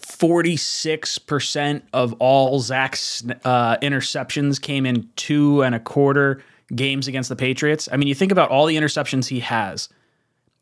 46% 0.00 1.82
of 1.92 2.12
all 2.14 2.60
Zach's 2.60 3.24
uh, 3.44 3.76
interceptions 3.78 4.60
came 4.60 4.86
in 4.86 5.08
two 5.16 5.62
and 5.62 5.74
a 5.74 5.80
quarter 5.80 6.42
games 6.74 7.08
against 7.08 7.28
the 7.28 7.36
Patriots. 7.36 7.88
I 7.90 7.96
mean, 7.96 8.08
you 8.08 8.14
think 8.14 8.32
about 8.32 8.50
all 8.50 8.66
the 8.66 8.76
interceptions 8.76 9.28
he 9.28 9.40
has, 9.40 9.88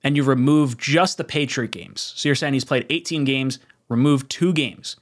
and 0.03 0.17
you 0.17 0.23
remove 0.23 0.79
just 0.79 1.19
the 1.19 1.25
Patriot 1.25 1.71
games. 1.71 2.13
So 2.17 2.29
you're 2.29 2.37
saying 2.37 2.55
he's 2.55 2.65
played 2.65 2.87
18 2.91 3.25
games, 3.25 3.59
removed 3.89 4.31
two 4.31 4.53
games. 4.53 4.97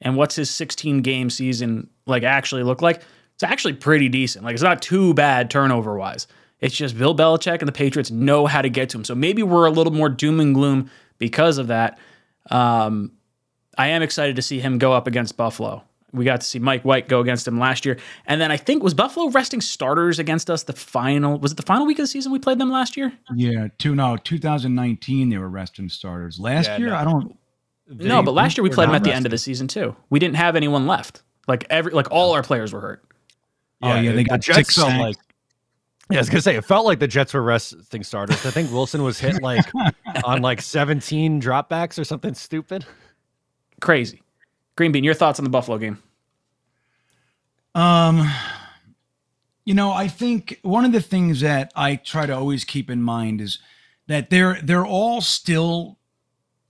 And 0.00 0.16
what's 0.16 0.36
his 0.36 0.50
16 0.50 1.02
game 1.02 1.28
season 1.30 1.90
like 2.06 2.22
actually 2.22 2.62
look 2.62 2.82
like? 2.82 3.02
It's 3.34 3.42
actually 3.42 3.74
pretty 3.74 4.08
decent. 4.08 4.44
Like 4.44 4.54
it's 4.54 4.62
not 4.62 4.82
too 4.82 5.14
bad 5.14 5.50
turnover 5.50 5.96
wise. 5.96 6.26
It's 6.60 6.74
just 6.74 6.98
Bill 6.98 7.14
Belichick 7.14 7.60
and 7.60 7.68
the 7.68 7.72
Patriots 7.72 8.10
know 8.10 8.46
how 8.46 8.62
to 8.62 8.68
get 8.68 8.90
to 8.90 8.98
him. 8.98 9.04
So 9.04 9.14
maybe 9.14 9.42
we're 9.42 9.66
a 9.66 9.70
little 9.70 9.92
more 9.92 10.08
doom 10.08 10.40
and 10.40 10.54
gloom 10.54 10.90
because 11.18 11.58
of 11.58 11.68
that. 11.68 11.98
Um, 12.50 13.12
I 13.78 13.88
am 13.88 14.02
excited 14.02 14.36
to 14.36 14.42
see 14.42 14.58
him 14.58 14.78
go 14.78 14.92
up 14.92 15.06
against 15.06 15.36
Buffalo. 15.36 15.84
We 16.12 16.24
got 16.24 16.40
to 16.40 16.46
see 16.46 16.58
Mike 16.58 16.84
White 16.84 17.06
go 17.06 17.20
against 17.20 17.46
him 17.46 17.58
last 17.58 17.86
year. 17.86 17.98
And 18.26 18.40
then 18.40 18.50
I 18.50 18.56
think 18.56 18.82
was 18.82 18.94
Buffalo 18.94 19.28
resting 19.28 19.60
starters 19.60 20.18
against 20.18 20.50
us 20.50 20.64
the 20.64 20.72
final 20.72 21.38
was 21.38 21.52
it 21.52 21.56
the 21.56 21.62
final 21.62 21.86
week 21.86 21.98
of 21.98 22.02
the 22.02 22.08
season 22.08 22.32
we 22.32 22.38
played 22.38 22.58
them 22.58 22.70
last 22.70 22.96
year? 22.96 23.12
Yeah, 23.34 23.68
two 23.78 23.94
no, 23.94 24.16
2019 24.16 25.28
they 25.28 25.38
were 25.38 25.48
resting 25.48 25.88
starters. 25.88 26.40
Last 26.40 26.66
yeah, 26.66 26.78
year 26.78 26.88
no. 26.88 26.96
I 26.96 27.04
don't 27.04 27.38
they, 27.86 28.08
No, 28.08 28.22
but 28.22 28.32
last 28.32 28.56
year 28.56 28.62
we 28.62 28.70
played 28.70 28.88
them 28.88 28.94
at 28.94 29.04
the 29.04 29.12
end 29.12 29.26
of 29.26 29.30
the 29.30 29.38
season 29.38 29.68
too. 29.68 29.94
We 30.10 30.18
didn't 30.18 30.36
have 30.36 30.56
anyone 30.56 30.86
left. 30.86 31.22
Like 31.46 31.66
every 31.70 31.92
like 31.92 32.10
all 32.10 32.32
our 32.32 32.42
players 32.42 32.72
were 32.72 32.80
hurt. 32.80 33.04
Yeah, 33.80 33.94
oh 33.94 34.00
yeah, 34.00 34.12
they 34.12 34.24
got 34.24 34.36
the 34.36 34.52
Jets 34.52 34.74
felt 34.74 34.98
like 34.98 35.16
yeah, 36.10 36.18
I 36.18 36.20
was 36.22 36.30
gonna 36.30 36.40
say 36.40 36.56
it 36.56 36.64
felt 36.64 36.86
like 36.86 37.00
the 37.00 37.08
Jets 37.08 37.34
were 37.34 37.42
resting 37.42 38.02
starters. 38.02 38.44
I 38.46 38.50
think 38.50 38.72
Wilson 38.72 39.02
was 39.02 39.18
hit 39.18 39.42
like 39.42 39.64
on 40.24 40.40
like 40.40 40.62
17 40.62 41.40
dropbacks 41.40 41.98
or 41.98 42.04
something 42.04 42.32
stupid. 42.32 42.86
Crazy. 43.80 44.22
Green 44.76 44.92
Bean, 44.92 45.04
your 45.04 45.14
thoughts 45.14 45.38
on 45.38 45.44
the 45.44 45.50
Buffalo 45.50 45.78
game? 45.78 46.02
Um, 47.74 48.30
you 49.64 49.74
know, 49.74 49.92
I 49.92 50.08
think 50.08 50.58
one 50.62 50.84
of 50.84 50.92
the 50.92 51.00
things 51.00 51.40
that 51.40 51.72
I 51.76 51.96
try 51.96 52.26
to 52.26 52.34
always 52.34 52.64
keep 52.64 52.90
in 52.90 53.02
mind 53.02 53.40
is 53.40 53.58
that 54.06 54.30
they're 54.30 54.58
they're 54.62 54.86
all 54.86 55.20
still 55.20 55.98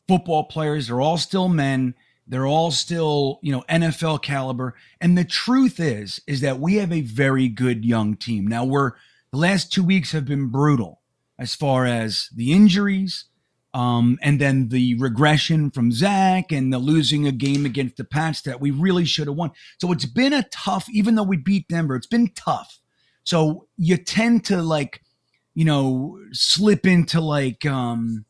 football 0.08 0.44
players. 0.44 0.88
They're 0.88 1.00
all 1.00 1.18
still 1.18 1.48
men. 1.48 1.94
They're 2.26 2.46
all 2.46 2.70
still, 2.70 3.38
you 3.42 3.52
know, 3.52 3.64
NFL 3.70 4.22
caliber. 4.22 4.74
And 5.00 5.16
the 5.16 5.24
truth 5.24 5.80
is, 5.80 6.20
is 6.26 6.40
that 6.42 6.60
we 6.60 6.74
have 6.74 6.92
a 6.92 7.00
very 7.00 7.48
good 7.48 7.84
young 7.84 8.16
team. 8.16 8.46
Now 8.46 8.64
we're 8.64 8.92
the 9.32 9.38
last 9.38 9.72
two 9.72 9.84
weeks 9.84 10.12
have 10.12 10.26
been 10.26 10.48
brutal 10.48 11.00
as 11.38 11.54
far 11.54 11.86
as 11.86 12.28
the 12.34 12.52
injuries, 12.52 13.26
um, 13.74 14.18
and 14.22 14.40
then 14.40 14.68
the 14.68 14.94
regression 14.94 15.70
from 15.70 15.92
Zach 15.92 16.52
and 16.52 16.72
the 16.72 16.78
losing 16.78 17.26
a 17.26 17.32
game 17.32 17.66
against 17.66 17.96
the 17.96 18.04
Pats 18.04 18.42
that 18.42 18.60
we 18.60 18.70
really 18.70 19.04
should 19.04 19.26
have 19.26 19.36
won. 19.36 19.50
So 19.78 19.92
it's 19.92 20.06
been 20.06 20.32
a 20.32 20.46
tough, 20.50 20.88
even 20.90 21.14
though 21.14 21.22
we 21.22 21.36
beat 21.36 21.68
Denver, 21.68 21.94
it's 21.94 22.06
been 22.06 22.30
tough. 22.34 22.80
So 23.24 23.66
you 23.76 23.98
tend 23.98 24.44
to 24.46 24.62
like, 24.62 25.02
you 25.54 25.64
know, 25.64 26.18
slip 26.32 26.86
into 26.86 27.20
like, 27.20 27.66
um, 27.66 28.24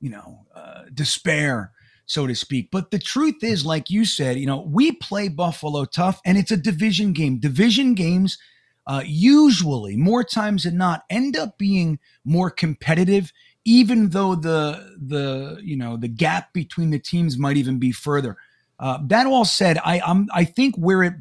you 0.00 0.10
know, 0.10 0.46
uh, 0.54 0.82
despair, 0.94 1.72
so 2.06 2.28
to 2.28 2.34
speak. 2.34 2.68
But 2.70 2.92
the 2.92 2.98
truth 3.00 3.42
is, 3.42 3.66
like 3.66 3.90
you 3.90 4.04
said, 4.04 4.38
you 4.38 4.46
know, 4.46 4.60
we 4.60 4.92
play 4.92 5.28
Buffalo 5.28 5.84
tough 5.84 6.20
and 6.24 6.38
it's 6.38 6.52
a 6.52 6.56
division 6.56 7.12
game. 7.12 7.38
Division 7.38 7.94
games, 7.94 8.38
uh, 8.86 9.02
usually 9.04 9.96
more 9.96 10.22
times 10.22 10.62
than 10.62 10.76
not 10.76 11.02
end 11.10 11.36
up 11.36 11.58
being 11.58 11.98
more 12.24 12.50
competitive 12.50 13.32
even 13.66 14.10
though 14.10 14.36
the 14.36 14.96
the 14.96 15.60
you 15.62 15.76
know 15.76 15.98
the 15.98 16.08
gap 16.08 16.54
between 16.54 16.90
the 16.90 16.98
teams 16.98 17.36
might 17.36 17.58
even 17.58 17.78
be 17.78 17.92
further. 17.92 18.38
Uh, 18.78 18.98
that 19.02 19.26
all 19.26 19.44
said, 19.44 19.78
I 19.84 20.00
I'm, 20.00 20.28
I 20.32 20.44
think 20.44 20.76
where 20.76 21.02
it 21.02 21.14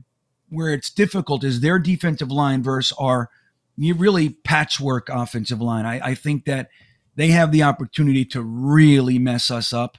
where 0.49 0.71
it's 0.71 0.89
difficult 0.89 1.43
is 1.43 1.59
their 1.59 1.79
defensive 1.79 2.31
line 2.31 2.63
versus 2.63 2.95
our 2.99 3.29
really 3.77 4.29
patchwork 4.29 5.09
offensive 5.09 5.59
line. 5.59 5.85
I, 5.85 6.11
I 6.11 6.15
think 6.15 6.45
that 6.45 6.69
they 7.15 7.29
have 7.29 7.51
the 7.51 7.63
opportunity 7.63 8.23
to 8.25 8.41
really 8.41 9.17
mess 9.19 9.49
us 9.49 9.73
up. 9.73 9.97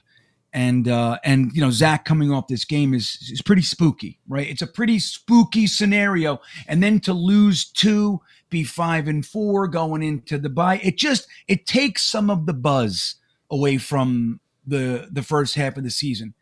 And 0.53 0.87
uh, 0.87 1.19
and 1.25 1.51
you 1.53 1.61
know 1.61 1.69
Zach 1.69 2.05
coming 2.05 2.31
off 2.31 2.47
this 2.47 2.63
game 2.63 2.93
is 2.93 3.29
is 3.29 3.41
pretty 3.41 3.61
spooky, 3.61 4.19
right? 4.29 4.47
It's 4.47 4.61
a 4.61 4.67
pretty 4.67 4.97
spooky 4.97 5.67
scenario, 5.67 6.39
and 6.67 6.81
then 6.81 7.01
to 7.01 7.13
lose 7.13 7.65
two 7.65 8.21
be 8.49 8.63
five 8.63 9.07
and 9.07 9.25
four 9.25 9.67
going 9.67 10.03
into 10.03 10.37
the 10.37 10.49
bye. 10.49 10.79
It 10.83 10.97
just 10.97 11.27
it 11.47 11.65
takes 11.65 12.03
some 12.03 12.29
of 12.29 12.45
the 12.45 12.53
buzz 12.53 13.15
away 13.49 13.77
from 13.77 14.39
the 14.65 15.07
the 15.11 15.23
first 15.23 15.55
half 15.55 15.77
of 15.77 15.83
the 15.83 15.91
season. 15.91 16.33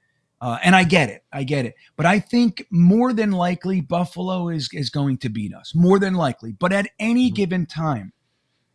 Uh, 0.41 0.60
and 0.64 0.76
I 0.76 0.84
get 0.84 1.10
it, 1.10 1.24
I 1.32 1.43
get 1.43 1.66
it. 1.66 1.76
But 1.95 2.06
I 2.06 2.20
think 2.20 2.68
more 2.70 3.14
than 3.14 3.32
likely 3.32 3.82
Buffalo 3.82 4.49
is 4.49 4.70
is 4.74 4.89
going 4.89 5.18
to 5.20 5.30
beat 5.30 5.53
us. 5.53 5.74
More 5.74 5.99
than 5.99 6.14
likely. 6.14 6.51
But 6.51 6.74
at 6.74 6.89
any 6.99 7.28
mm-hmm. 7.28 7.36
given 7.36 7.66
time, 7.66 8.14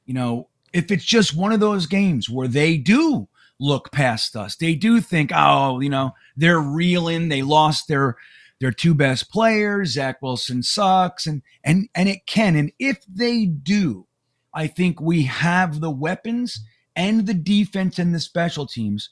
you 0.06 0.14
know, 0.14 0.48
if 0.72 0.90
it's 0.90 1.04
just 1.04 1.36
one 1.36 1.52
of 1.52 1.60
those 1.60 1.86
games 1.86 2.28
where 2.28 2.48
they 2.48 2.76
do 2.76 3.28
look 3.58 3.92
past 3.92 4.36
us, 4.36 4.56
they 4.56 4.74
do 4.74 5.00
think, 5.00 5.30
oh, 5.34 5.80
you 5.80 5.90
know, 5.90 6.12
they're 6.36 6.60
reeling, 6.60 7.28
they 7.28 7.42
lost 7.42 7.88
their 7.88 8.16
their 8.60 8.70
two 8.70 8.94
best 8.94 9.30
players. 9.30 9.92
Zach 9.92 10.20
Wilson 10.22 10.62
sucks, 10.62 11.26
and 11.26 11.42
and 11.64 11.88
and 11.94 12.08
it 12.08 12.26
can. 12.26 12.56
And 12.56 12.72
if 12.78 13.04
they 13.06 13.46
do, 13.46 14.06
I 14.54 14.66
think 14.66 15.00
we 15.00 15.24
have 15.24 15.80
the 15.80 15.90
weapons 15.90 16.60
and 16.94 17.26
the 17.26 17.34
defense 17.34 17.98
and 17.98 18.14
the 18.14 18.20
special 18.20 18.66
teams 18.66 19.10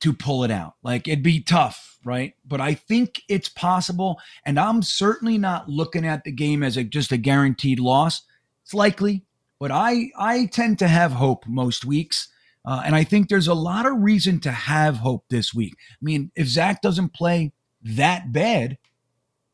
to 0.00 0.12
pull 0.12 0.44
it 0.44 0.50
out. 0.50 0.74
Like 0.82 1.06
it'd 1.08 1.22
be 1.22 1.40
tough, 1.40 1.98
right? 2.04 2.34
But 2.46 2.60
I 2.60 2.74
think 2.74 3.22
it's 3.28 3.48
possible. 3.48 4.18
And 4.44 4.58
I'm 4.58 4.82
certainly 4.82 5.38
not 5.38 5.68
looking 5.68 6.06
at 6.06 6.24
the 6.24 6.32
game 6.32 6.62
as 6.62 6.76
a, 6.76 6.84
just 6.84 7.12
a 7.12 7.16
guaranteed 7.16 7.80
loss. 7.80 8.22
It's 8.64 8.74
likely, 8.74 9.24
but 9.58 9.70
I 9.70 10.10
I 10.16 10.46
tend 10.46 10.78
to 10.80 10.88
have 10.88 11.12
hope 11.12 11.46
most 11.46 11.84
weeks. 11.84 12.28
Uh, 12.64 12.82
and 12.84 12.94
I 12.94 13.02
think 13.02 13.28
there's 13.28 13.48
a 13.48 13.54
lot 13.54 13.86
of 13.86 13.94
reason 13.96 14.40
to 14.40 14.50
have 14.50 14.96
hope 14.96 15.24
this 15.30 15.54
week. 15.54 15.74
I 15.78 16.02
mean, 16.02 16.30
if 16.36 16.48
Zach 16.48 16.82
doesn't 16.82 17.14
play 17.14 17.52
that 17.82 18.32
bad, 18.32 18.78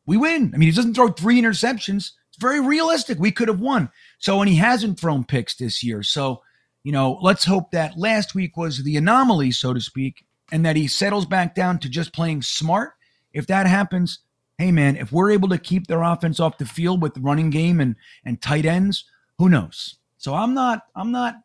we 0.05 0.17
win. 0.17 0.51
I 0.53 0.57
mean, 0.57 0.69
he 0.69 0.75
doesn't 0.75 0.93
throw 0.93 1.09
three 1.09 1.41
interceptions. 1.41 2.11
It's 2.29 2.37
very 2.39 2.59
realistic. 2.59 3.17
We 3.19 3.31
could 3.31 3.47
have 3.47 3.59
won. 3.59 3.89
So, 4.19 4.41
and 4.41 4.49
he 4.49 4.55
hasn't 4.55 4.99
thrown 4.99 5.23
picks 5.23 5.55
this 5.55 5.83
year. 5.83 6.03
So, 6.03 6.41
you 6.83 6.91
know, 6.91 7.17
let's 7.21 7.45
hope 7.45 7.71
that 7.71 7.97
last 7.97 8.35
week 8.35 8.57
was 8.57 8.83
the 8.83 8.97
anomaly, 8.97 9.51
so 9.51 9.73
to 9.73 9.81
speak, 9.81 10.25
and 10.51 10.65
that 10.65 10.75
he 10.75 10.87
settles 10.87 11.25
back 11.25 11.55
down 11.55 11.79
to 11.79 11.89
just 11.89 12.13
playing 12.13 12.41
smart. 12.41 12.93
If 13.33 13.47
that 13.47 13.67
happens, 13.67 14.19
hey 14.57 14.71
man, 14.71 14.95
if 14.95 15.11
we're 15.11 15.31
able 15.31 15.49
to 15.49 15.57
keep 15.57 15.87
their 15.87 16.03
offense 16.03 16.39
off 16.39 16.57
the 16.57 16.65
field 16.65 17.01
with 17.01 17.13
the 17.13 17.21
running 17.21 17.49
game 17.49 17.79
and 17.79 17.95
and 18.23 18.41
tight 18.41 18.65
ends, 18.65 19.05
who 19.37 19.49
knows? 19.49 19.95
So 20.17 20.33
I'm 20.33 20.53
not 20.53 20.83
I'm 20.95 21.11
not 21.11 21.35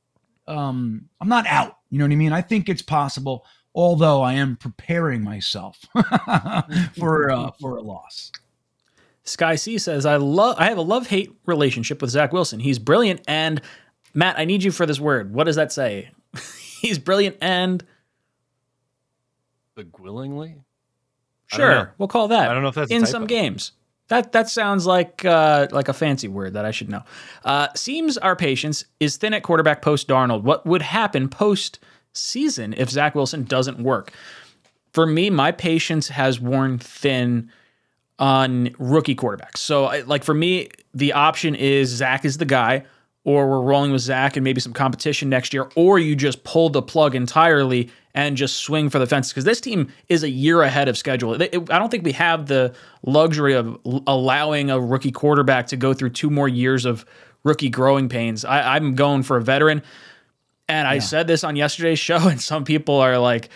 um 0.46 1.08
I'm 1.20 1.28
not 1.28 1.46
out. 1.46 1.78
You 1.90 1.98
know 1.98 2.04
what 2.04 2.12
I 2.12 2.16
mean? 2.16 2.32
I 2.32 2.42
think 2.42 2.68
it's 2.68 2.82
possible, 2.82 3.44
although 3.74 4.22
I 4.22 4.34
am 4.34 4.56
preparing 4.56 5.22
myself 5.22 5.84
for 6.98 7.30
uh, 7.30 7.50
for 7.60 7.76
a 7.76 7.82
loss. 7.82 8.32
Sky 9.24 9.54
C 9.54 9.78
says, 9.78 10.06
"I 10.06 10.16
love. 10.16 10.56
I 10.58 10.68
have 10.68 10.78
a 10.78 10.82
love 10.82 11.06
hate 11.06 11.32
relationship 11.46 12.00
with 12.00 12.10
Zach 12.10 12.32
Wilson. 12.32 12.60
He's 12.60 12.78
brilliant 12.78 13.20
and 13.28 13.60
Matt. 14.14 14.38
I 14.38 14.44
need 14.44 14.62
you 14.62 14.72
for 14.72 14.86
this 14.86 14.98
word. 14.98 15.32
What 15.32 15.44
does 15.44 15.56
that 15.56 15.72
say? 15.72 16.10
He's 16.80 16.98
brilliant 16.98 17.36
and 17.40 17.84
beguilingly. 19.76 20.62
Sure, 21.48 21.94
we'll 21.98 22.08
call 22.08 22.28
that. 22.28 22.48
I 22.48 22.54
don't 22.54 22.62
know 22.62 22.68
if 22.68 22.74
that's 22.76 22.90
in 22.90 23.06
some 23.06 23.26
games. 23.26 23.72
That 24.08 24.32
that 24.32 24.48
sounds 24.48 24.86
like 24.86 25.24
uh, 25.24 25.68
like 25.70 25.88
a 25.88 25.92
fancy 25.92 26.26
word 26.26 26.54
that 26.54 26.64
I 26.64 26.70
should 26.70 26.88
know. 26.88 27.02
Uh, 27.44 27.68
seems 27.74 28.18
our 28.18 28.34
patience 28.34 28.84
is 28.98 29.16
thin 29.16 29.34
at 29.34 29.42
quarterback 29.42 29.82
post 29.82 30.08
Darnold. 30.08 30.42
What 30.42 30.66
would 30.66 30.82
happen 30.82 31.28
post 31.28 31.78
season 32.12 32.74
if 32.76 32.90
Zach 32.90 33.14
Wilson 33.14 33.44
doesn't 33.44 33.78
work? 33.78 34.12
For 34.92 35.06
me, 35.06 35.30
my 35.30 35.52
patience 35.52 36.08
has 36.08 36.40
worn 36.40 36.78
thin 36.78 37.50
on 38.18 38.74
rookie 38.78 39.14
quarterbacks. 39.14 39.58
So, 39.58 40.02
like 40.06 40.24
for 40.24 40.34
me, 40.34 40.68
the 40.92 41.12
option 41.12 41.54
is 41.54 41.88
Zach 41.88 42.24
is 42.24 42.38
the 42.38 42.44
guy, 42.44 42.84
or 43.24 43.48
we're 43.48 43.62
rolling 43.62 43.92
with 43.92 44.02
Zach 44.02 44.36
and 44.36 44.44
maybe 44.44 44.61
some 44.61 44.72
competition 44.72 45.28
next 45.28 45.54
year, 45.54 45.68
or 45.74 45.98
you 45.98 46.16
just 46.16 46.44
pull 46.44 46.68
the 46.68 46.82
plug 46.82 47.14
entirely 47.14 47.90
and 48.14 48.36
just 48.36 48.58
swing 48.58 48.90
for 48.90 48.98
the 48.98 49.06
fences 49.06 49.32
because 49.32 49.44
this 49.44 49.61
team 49.61 49.88
is 50.08 50.22
a 50.22 50.28
year 50.28 50.62
ahead 50.62 50.88
of 50.88 50.98
schedule. 50.98 51.34
I 51.34 51.46
don't 51.46 51.90
think 51.90 52.04
we 52.04 52.12
have 52.12 52.46
the 52.46 52.74
luxury 53.04 53.54
of 53.54 53.78
allowing 54.06 54.70
a 54.70 54.80
rookie 54.80 55.12
quarterback 55.12 55.68
to 55.68 55.76
go 55.76 55.94
through 55.94 56.11
two 56.11 56.30
more 56.30 56.48
years 56.48 56.84
of 56.84 57.04
rookie 57.44 57.70
growing 57.70 58.08
pains. 58.08 58.44
I, 58.44 58.76
am 58.76 58.94
going 58.94 59.22
for 59.22 59.36
a 59.36 59.42
veteran. 59.42 59.82
And 60.70 60.86
I 60.86 60.94
yeah. 60.94 61.00
said 61.00 61.26
this 61.26 61.44
on 61.44 61.56
yesterday's 61.56 61.98
show, 62.08 62.28
and 62.28 62.40
some 62.40 62.64
people 62.64 62.96
are 62.96 63.18
like 63.18 63.50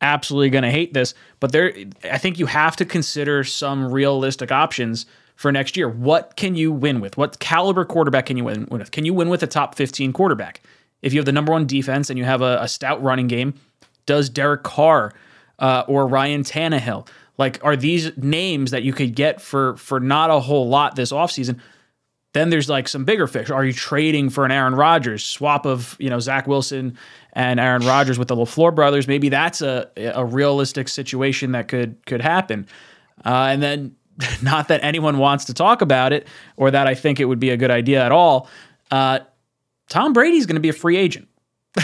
absolutely 0.00 0.50
going 0.50 0.64
to 0.64 0.70
hate 0.70 0.94
this, 0.94 1.14
but 1.40 1.50
there, 1.50 1.74
I 2.04 2.18
think 2.18 2.38
you 2.38 2.46
have 2.46 2.76
to 2.76 2.84
consider 2.84 3.42
some 3.42 3.90
realistic 3.90 4.52
options 4.52 5.06
for 5.34 5.50
next 5.50 5.76
year. 5.76 5.88
What 5.88 6.36
can 6.36 6.54
you 6.54 6.70
win 6.72 7.00
with? 7.00 7.16
What 7.16 7.38
caliber 7.40 7.84
quarterback 7.84 8.26
can 8.26 8.36
you 8.36 8.44
win 8.44 8.68
with? 8.70 8.90
Can 8.90 9.04
you 9.04 9.14
win 9.14 9.28
with 9.28 9.42
a 9.42 9.46
top 9.46 9.74
15 9.74 10.12
quarterback? 10.12 10.60
If 11.02 11.12
you 11.12 11.18
have 11.18 11.26
the 11.26 11.32
number 11.32 11.52
one 11.52 11.66
defense 11.66 12.10
and 12.10 12.18
you 12.18 12.24
have 12.24 12.42
a, 12.42 12.58
a 12.60 12.68
stout 12.68 13.02
running 13.02 13.28
game, 13.28 13.54
does 14.06 14.28
Derek 14.28 14.62
Carr 14.62 15.12
uh, 15.58 15.84
or 15.86 16.06
Ryan 16.06 16.42
Tannehill? 16.42 17.08
Like, 17.38 17.64
are 17.64 17.76
these 17.76 18.16
names 18.16 18.72
that 18.72 18.82
you 18.82 18.92
could 18.92 19.14
get 19.14 19.40
for 19.40 19.76
for 19.76 20.00
not 20.00 20.30
a 20.30 20.40
whole 20.40 20.68
lot 20.68 20.96
this 20.96 21.12
offseason? 21.12 21.60
Then 22.34 22.50
there's 22.50 22.68
like 22.68 22.88
some 22.88 23.04
bigger 23.04 23.26
fish. 23.26 23.50
Are 23.50 23.64
you 23.64 23.72
trading 23.72 24.28
for 24.28 24.44
an 24.44 24.50
Aaron 24.50 24.74
Rodgers 24.74 25.24
swap 25.24 25.64
of 25.66 25.96
you 25.98 26.10
know 26.10 26.20
Zach 26.20 26.46
Wilson 26.46 26.98
and 27.32 27.58
Aaron 27.58 27.86
Rodgers 27.86 28.18
with 28.18 28.28
the 28.28 28.36
LaFleur 28.36 28.74
brothers? 28.74 29.08
Maybe 29.08 29.28
that's 29.28 29.62
a 29.62 29.90
a 29.96 30.24
realistic 30.24 30.88
situation 30.88 31.52
that 31.52 31.68
could 31.68 32.04
could 32.06 32.20
happen. 32.20 32.66
Uh, 33.24 33.48
and 33.50 33.62
then, 33.62 33.96
not 34.42 34.68
that 34.68 34.84
anyone 34.84 35.18
wants 35.18 35.46
to 35.46 35.54
talk 35.54 35.80
about 35.82 36.12
it 36.12 36.26
or 36.56 36.70
that 36.70 36.86
I 36.86 36.94
think 36.94 37.18
it 37.18 37.24
would 37.24 37.40
be 37.40 37.50
a 37.50 37.56
good 37.56 37.70
idea 37.70 38.04
at 38.04 38.12
all. 38.12 38.48
Uh, 38.90 39.20
Tom 39.88 40.12
Brady's 40.12 40.46
going 40.46 40.56
to 40.56 40.60
be 40.60 40.68
a 40.68 40.74
free 40.74 40.96
agent. 40.96 41.28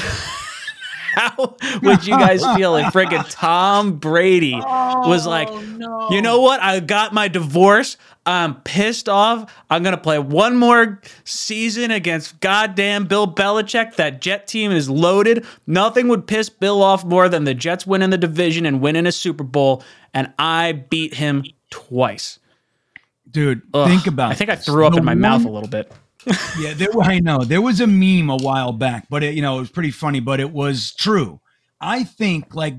how 1.15 1.57
would 1.83 2.07
you 2.07 2.17
guys 2.17 2.45
feel 2.57 2.77
if 2.77 2.87
friggin' 2.87 3.25
Tom 3.31 3.99
Brady 3.99 4.55
oh, 4.55 5.09
was 5.09 5.27
like, 5.27 5.49
oh, 5.51 5.61
no. 5.61 6.09
you 6.11 6.21
know 6.21 6.41
what? 6.41 6.61
I 6.61 6.81
got 6.81 7.13
my 7.13 7.29
divorce. 7.29 7.97
I'm 8.27 8.57
pissed 8.63 9.09
off. 9.09 9.53
I'm 9.69 9.83
gonna 9.83 9.99
play 9.99 10.19
one 10.19 10.57
more 10.57 11.01
season 11.25 11.91
against 11.91 12.41
goddamn 12.41 13.07
Bill 13.07 13.33
Belichick. 13.33 13.97
That 13.97 14.21
Jet 14.21 14.47
team 14.47 14.73
is 14.73 14.89
loaded. 14.89 15.45
Nothing 15.67 16.09
would 16.09 16.27
piss 16.27 16.49
Bill 16.49 16.83
off 16.83 17.05
more 17.05 17.29
than 17.29 17.45
the 17.45 17.55
Jets 17.55 17.87
winning 17.87 18.11
the 18.11 18.19
division 18.19 18.67
and 18.67 18.81
winning 18.81 19.07
a 19.07 19.13
Super 19.13 19.45
Bowl, 19.45 19.83
and 20.15 20.33
I 20.39 20.73
beat 20.73 21.15
him 21.15 21.45
twice. 21.71 22.39
Dude, 23.31 23.63
Ugh, 23.75 23.89
think 23.89 24.07
about. 24.07 24.33
I 24.33 24.35
think 24.35 24.51
this. 24.51 24.61
I 24.61 24.63
threw 24.63 24.87
up 24.87 24.93
the 24.93 24.99
in 24.99 25.05
my 25.05 25.13
one, 25.13 25.21
mouth 25.21 25.45
a 25.45 25.51
little 25.51 25.69
bit 25.69 25.93
yeah, 26.59 26.75
there, 26.75 26.89
I 27.01 27.19
know 27.19 27.39
there 27.45 27.63
was 27.63 27.81
a 27.81 27.87
meme 27.87 28.31
a 28.31 28.37
while 28.37 28.73
back, 28.73 29.07
but 29.09 29.23
it, 29.23 29.35
you 29.35 29.43
know 29.43 29.57
it 29.57 29.61
was 29.61 29.71
pretty 29.71 29.91
funny, 29.91 30.21
but 30.21 30.41
it 30.41 30.51
was 30.51 30.93
true. 30.95 31.41
I 31.81 32.05
think 32.05 32.55
like 32.55 32.77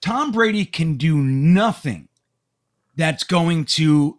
Tom 0.00 0.32
Brady 0.32 0.64
can 0.64 0.96
do 0.96 1.16
nothing 1.16 2.08
that's 2.96 3.24
going 3.24 3.64
to, 3.64 4.18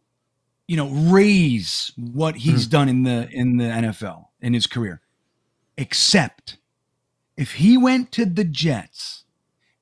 you 0.68 0.78
know, 0.78 0.90
raise 0.90 1.92
what 1.96 2.38
he's 2.38 2.68
mm 2.68 2.72
done 2.72 2.90
in 2.90 3.04
the 3.04 3.30
in 3.32 3.58
the 3.58 3.66
NFL 3.66 4.26
in 4.42 4.54
his 4.54 4.68
career, 4.68 5.02
except 5.78 6.58
if 7.36 7.54
he 7.54 7.78
went 7.78 8.12
to 8.14 8.26
the 8.26 8.44
Jets 8.44 9.24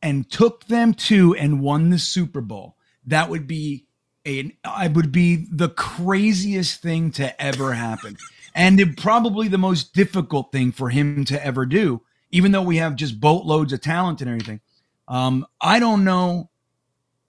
and 0.01 0.29
took 0.29 0.65
them 0.67 0.93
to 0.93 1.33
and 1.35 1.61
won 1.61 1.89
the 1.89 1.97
Super 1.97 2.41
Bowl. 2.41 2.75
That 3.07 3.29
would 3.29 3.47
be 3.47 3.85
a 4.25 4.55
I 4.63 4.87
would 4.87 5.11
be 5.11 5.47
the 5.51 5.69
craziest 5.69 6.81
thing 6.81 7.11
to 7.11 7.41
ever 7.41 7.73
happen 7.73 8.17
and 8.55 8.95
probably 8.97 9.49
the 9.49 9.57
most 9.57 9.93
difficult 9.93 10.51
thing 10.51 10.71
for 10.71 10.89
him 10.89 11.25
to 11.25 11.45
ever 11.45 11.65
do, 11.65 12.01
even 12.31 12.53
though 12.53 12.61
we 12.61 12.77
have 12.77 12.95
just 12.95 13.19
boatloads 13.19 13.73
of 13.73 13.81
talent 13.81 14.21
and 14.21 14.29
everything. 14.29 14.61
Um, 15.09 15.45
I 15.61 15.79
don't 15.79 16.05
know 16.05 16.49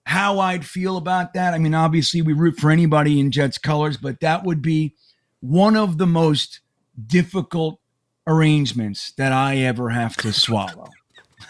how 0.05 0.39
I'd 0.39 0.64
feel 0.64 0.97
about 0.97 1.35
that. 1.35 1.53
I 1.53 1.59
mean, 1.59 1.74
obviously, 1.74 2.22
we 2.22 2.33
root 2.33 2.57
for 2.57 2.70
anybody 2.70 3.18
in 3.18 3.33
Jets 3.33 3.59
colors, 3.59 3.97
but 3.97 4.20
that 4.20 4.45
would 4.45 4.62
be 4.62 4.95
one 5.41 5.77
of 5.77 5.99
the 5.99 6.07
most 6.07 6.61
difficult 7.07 7.81
arrangements 8.27 9.12
that 9.12 9.33
I 9.33 9.57
ever 9.59 9.91
have 9.91 10.16
to 10.18 10.33
swallow. 10.33 10.91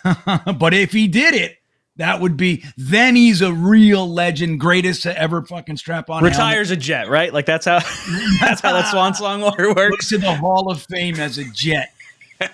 but 0.04 0.72
if 0.72 0.92
he 0.92 1.06
did 1.06 1.34
it, 1.34 1.58
that 1.96 2.20
would 2.20 2.36
be 2.36 2.64
then 2.76 3.16
he's 3.16 3.42
a 3.42 3.52
real 3.52 4.08
legend, 4.08 4.60
greatest 4.60 5.02
to 5.02 5.18
ever 5.18 5.42
fucking 5.42 5.76
strap 5.76 6.10
on. 6.10 6.22
Retires 6.22 6.70
a, 6.70 6.74
a 6.74 6.76
jet, 6.76 7.08
right? 7.08 7.32
Like 7.32 7.46
that's 7.46 7.64
how 7.64 7.78
that's 8.40 8.60
how 8.60 8.72
that 8.72 8.90
swan 8.90 9.14
song 9.14 9.40
works. 9.58 9.74
Goes 9.74 10.08
to 10.08 10.18
the 10.18 10.34
Hall 10.34 10.70
of 10.70 10.82
Fame 10.82 11.18
as 11.18 11.38
a 11.38 11.44
jet. 11.52 11.92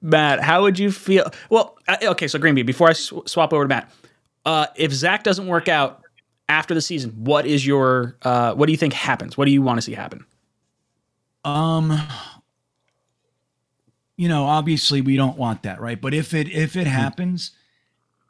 Matt, 0.00 0.40
how 0.40 0.62
would 0.62 0.78
you 0.78 0.90
feel? 0.90 1.30
Well, 1.50 1.76
okay, 2.02 2.28
so 2.28 2.38
Greenby, 2.38 2.64
before 2.64 2.88
I 2.88 2.92
sw- 2.92 3.26
swap 3.26 3.52
over 3.52 3.64
to 3.64 3.68
Matt, 3.68 3.90
uh, 4.44 4.66
if 4.76 4.92
Zach 4.92 5.24
doesn't 5.24 5.46
work 5.46 5.68
out 5.68 6.02
after 6.48 6.74
the 6.74 6.80
season, 6.80 7.10
what 7.18 7.46
is 7.46 7.66
your 7.66 8.16
uh, 8.22 8.54
what 8.54 8.66
do 8.66 8.72
you 8.72 8.78
think 8.78 8.92
happens? 8.92 9.36
What 9.36 9.44
do 9.44 9.50
you 9.50 9.62
want 9.62 9.78
to 9.78 9.82
see 9.82 9.94
happen? 9.94 10.24
Um, 11.44 12.00
you 14.16 14.28
know, 14.28 14.44
obviously 14.44 15.00
we 15.00 15.16
don't 15.16 15.38
want 15.38 15.62
that, 15.62 15.80
right? 15.80 16.00
But 16.00 16.14
if 16.14 16.34
it 16.34 16.48
if 16.48 16.76
it 16.76 16.86
hmm. 16.86 16.92
happens, 16.92 17.52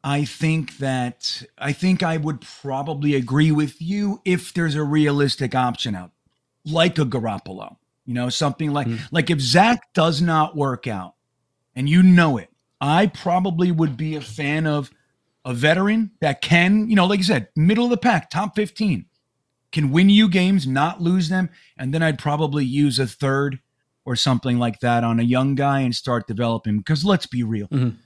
I 0.04 0.24
think 0.24 0.78
that 0.78 1.42
I 1.58 1.72
think 1.72 2.02
I 2.02 2.16
would 2.16 2.40
probably 2.40 3.14
agree 3.14 3.50
with 3.50 3.80
you 3.82 4.20
if 4.24 4.54
there's 4.54 4.74
a 4.74 4.84
realistic 4.84 5.54
option 5.54 5.94
out, 5.94 6.12
like 6.64 6.98
a 6.98 7.04
Garoppolo. 7.04 7.76
You 8.06 8.14
know, 8.14 8.28
something 8.28 8.72
like 8.72 8.86
mm. 8.86 9.00
like 9.10 9.28
if 9.28 9.40
Zach 9.40 9.92
does 9.92 10.22
not 10.22 10.56
work 10.56 10.86
out, 10.86 11.14
and 11.74 11.88
you 11.88 12.02
know 12.02 12.38
it, 12.38 12.50
I 12.80 13.06
probably 13.08 13.72
would 13.72 13.96
be 13.96 14.14
a 14.14 14.20
fan 14.20 14.66
of 14.66 14.90
a 15.44 15.52
veteran 15.52 16.12
that 16.20 16.40
can, 16.40 16.88
you 16.88 16.96
know, 16.96 17.06
like 17.06 17.18
you 17.18 17.24
said, 17.24 17.48
middle 17.56 17.84
of 17.84 17.90
the 17.90 17.96
pack, 17.96 18.30
top 18.30 18.54
15, 18.54 19.06
can 19.72 19.90
win 19.90 20.10
you 20.10 20.28
games, 20.28 20.66
not 20.66 21.00
lose 21.00 21.28
them, 21.28 21.50
and 21.76 21.92
then 21.92 22.02
I'd 22.02 22.18
probably 22.18 22.64
use 22.64 22.98
a 22.98 23.06
third 23.06 23.60
or 24.04 24.16
something 24.16 24.58
like 24.58 24.80
that 24.80 25.04
on 25.04 25.20
a 25.20 25.24
young 25.24 25.54
guy 25.54 25.80
and 25.80 25.94
start 25.94 26.26
developing. 26.26 26.78
Because 26.78 27.04
let's 27.04 27.26
be 27.26 27.42
real. 27.42 27.68
Mm-hmm 27.68 27.96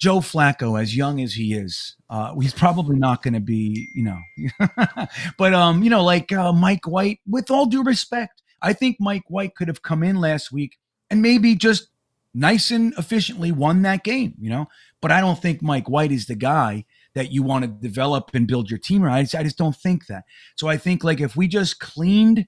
Joe 0.00 0.20
Flacco, 0.20 0.80
as 0.80 0.96
young 0.96 1.20
as 1.20 1.34
he 1.34 1.52
is, 1.52 1.94
uh, 2.08 2.34
he's 2.40 2.54
probably 2.54 2.98
not 2.98 3.22
going 3.22 3.34
to 3.34 3.40
be, 3.40 3.86
you 3.94 4.02
know, 4.02 4.18
but 5.38 5.52
um, 5.52 5.82
you 5.82 5.90
know, 5.90 6.02
like 6.02 6.32
uh, 6.32 6.52
Mike 6.52 6.86
White. 6.86 7.20
With 7.28 7.50
all 7.50 7.66
due 7.66 7.84
respect, 7.84 8.42
I 8.62 8.72
think 8.72 8.96
Mike 8.98 9.24
White 9.28 9.54
could 9.54 9.68
have 9.68 9.82
come 9.82 10.02
in 10.02 10.16
last 10.16 10.50
week 10.50 10.78
and 11.10 11.20
maybe 11.20 11.54
just 11.54 11.88
nice 12.32 12.70
and 12.70 12.94
efficiently 12.96 13.52
won 13.52 13.82
that 13.82 14.02
game, 14.02 14.34
you 14.40 14.48
know. 14.48 14.66
but 15.02 15.12
I 15.12 15.20
don't 15.20 15.40
think 15.40 15.60
Mike 15.60 15.88
White 15.88 16.12
is 16.12 16.26
the 16.26 16.34
guy 16.34 16.86
that 17.14 17.30
you 17.30 17.42
want 17.42 17.64
to 17.64 17.68
develop 17.68 18.30
and 18.32 18.46
build 18.46 18.70
your 18.70 18.78
team 18.78 19.04
around. 19.04 19.14
I 19.16 19.22
just, 19.22 19.34
I 19.34 19.42
just 19.42 19.58
don't 19.58 19.76
think 19.76 20.06
that. 20.06 20.24
So 20.56 20.68
I 20.68 20.78
think 20.78 21.04
like 21.04 21.20
if 21.20 21.36
we 21.36 21.46
just 21.46 21.78
cleaned, 21.78 22.46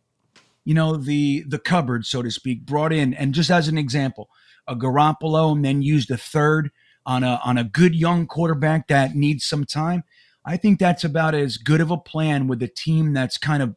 you 0.64 0.72
know, 0.72 0.96
the 0.96 1.44
the 1.46 1.58
cupboard, 1.58 2.06
so 2.06 2.22
to 2.22 2.30
speak, 2.30 2.64
brought 2.64 2.94
in, 2.94 3.12
and 3.12 3.34
just 3.34 3.50
as 3.50 3.68
an 3.68 3.76
example, 3.76 4.30
a 4.66 4.74
Garoppolo, 4.74 5.52
and 5.52 5.62
then 5.62 5.82
used 5.82 6.10
a 6.10 6.16
third 6.16 6.70
on 7.06 7.24
a 7.24 7.40
on 7.44 7.58
a 7.58 7.64
good 7.64 7.94
young 7.94 8.26
quarterback 8.26 8.88
that 8.88 9.14
needs 9.14 9.44
some 9.44 9.64
time. 9.64 10.04
I 10.44 10.56
think 10.56 10.78
that's 10.78 11.04
about 11.04 11.34
as 11.34 11.56
good 11.56 11.80
of 11.80 11.90
a 11.90 11.96
plan 11.96 12.48
with 12.48 12.62
a 12.62 12.68
team 12.68 13.12
that's 13.12 13.38
kind 13.38 13.62
of, 13.62 13.76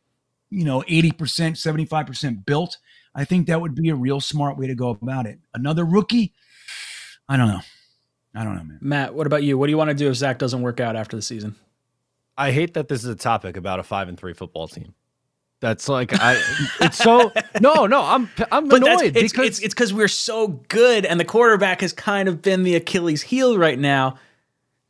you 0.49 0.65
know, 0.65 0.83
80%, 0.87 1.13
75% 1.13 2.45
built. 2.45 2.77
I 3.13 3.23
think 3.23 3.47
that 3.47 3.61
would 3.61 3.75
be 3.75 3.89
a 3.89 3.95
real 3.95 4.19
smart 4.19 4.57
way 4.57 4.67
to 4.67 4.75
go 4.75 4.89
about 4.89 5.27
it. 5.27 5.39
Another 5.53 5.85
rookie, 5.85 6.33
I 7.29 7.37
don't 7.37 7.47
know. 7.47 7.61
I 8.33 8.43
don't 8.43 8.55
know, 8.55 8.63
man. 8.63 8.79
Matt, 8.81 9.13
what 9.13 9.27
about 9.27 9.43
you? 9.43 9.57
What 9.57 9.67
do 9.67 9.71
you 9.71 9.77
want 9.77 9.91
to 9.91 9.95
do 9.95 10.09
if 10.09 10.15
Zach 10.15 10.39
doesn't 10.39 10.61
work 10.61 10.79
out 10.79 10.95
after 10.95 11.15
the 11.15 11.21
season? 11.21 11.55
I 12.37 12.51
hate 12.51 12.73
that 12.73 12.89
this 12.89 13.03
is 13.03 13.09
a 13.09 13.15
topic 13.15 13.55
about 13.55 13.79
a 13.79 13.83
five 13.83 14.09
and 14.09 14.17
three 14.17 14.33
football 14.33 14.67
team. 14.67 14.93
That's 15.61 15.87
like 15.89 16.11
I. 16.13 16.41
It's 16.81 16.97
so 16.97 17.31
no, 17.61 17.85
no. 17.87 18.01
I'm 18.01 18.29
I'm 18.51 18.67
But 18.67 18.83
that's, 18.83 19.01
annoyed 19.01 19.17
it's 19.17 19.31
because 19.31 19.47
it's 19.47 19.59
it's 19.59 19.73
because 19.73 19.93
we're 19.93 20.07
so 20.07 20.47
good, 20.67 21.05
and 21.05 21.19
the 21.19 21.25
quarterback 21.25 21.81
has 21.81 21.93
kind 21.93 22.27
of 22.27 22.41
been 22.41 22.63
the 22.63 22.75
Achilles 22.75 23.21
heel 23.21 23.57
right 23.57 23.79
now. 23.79 24.17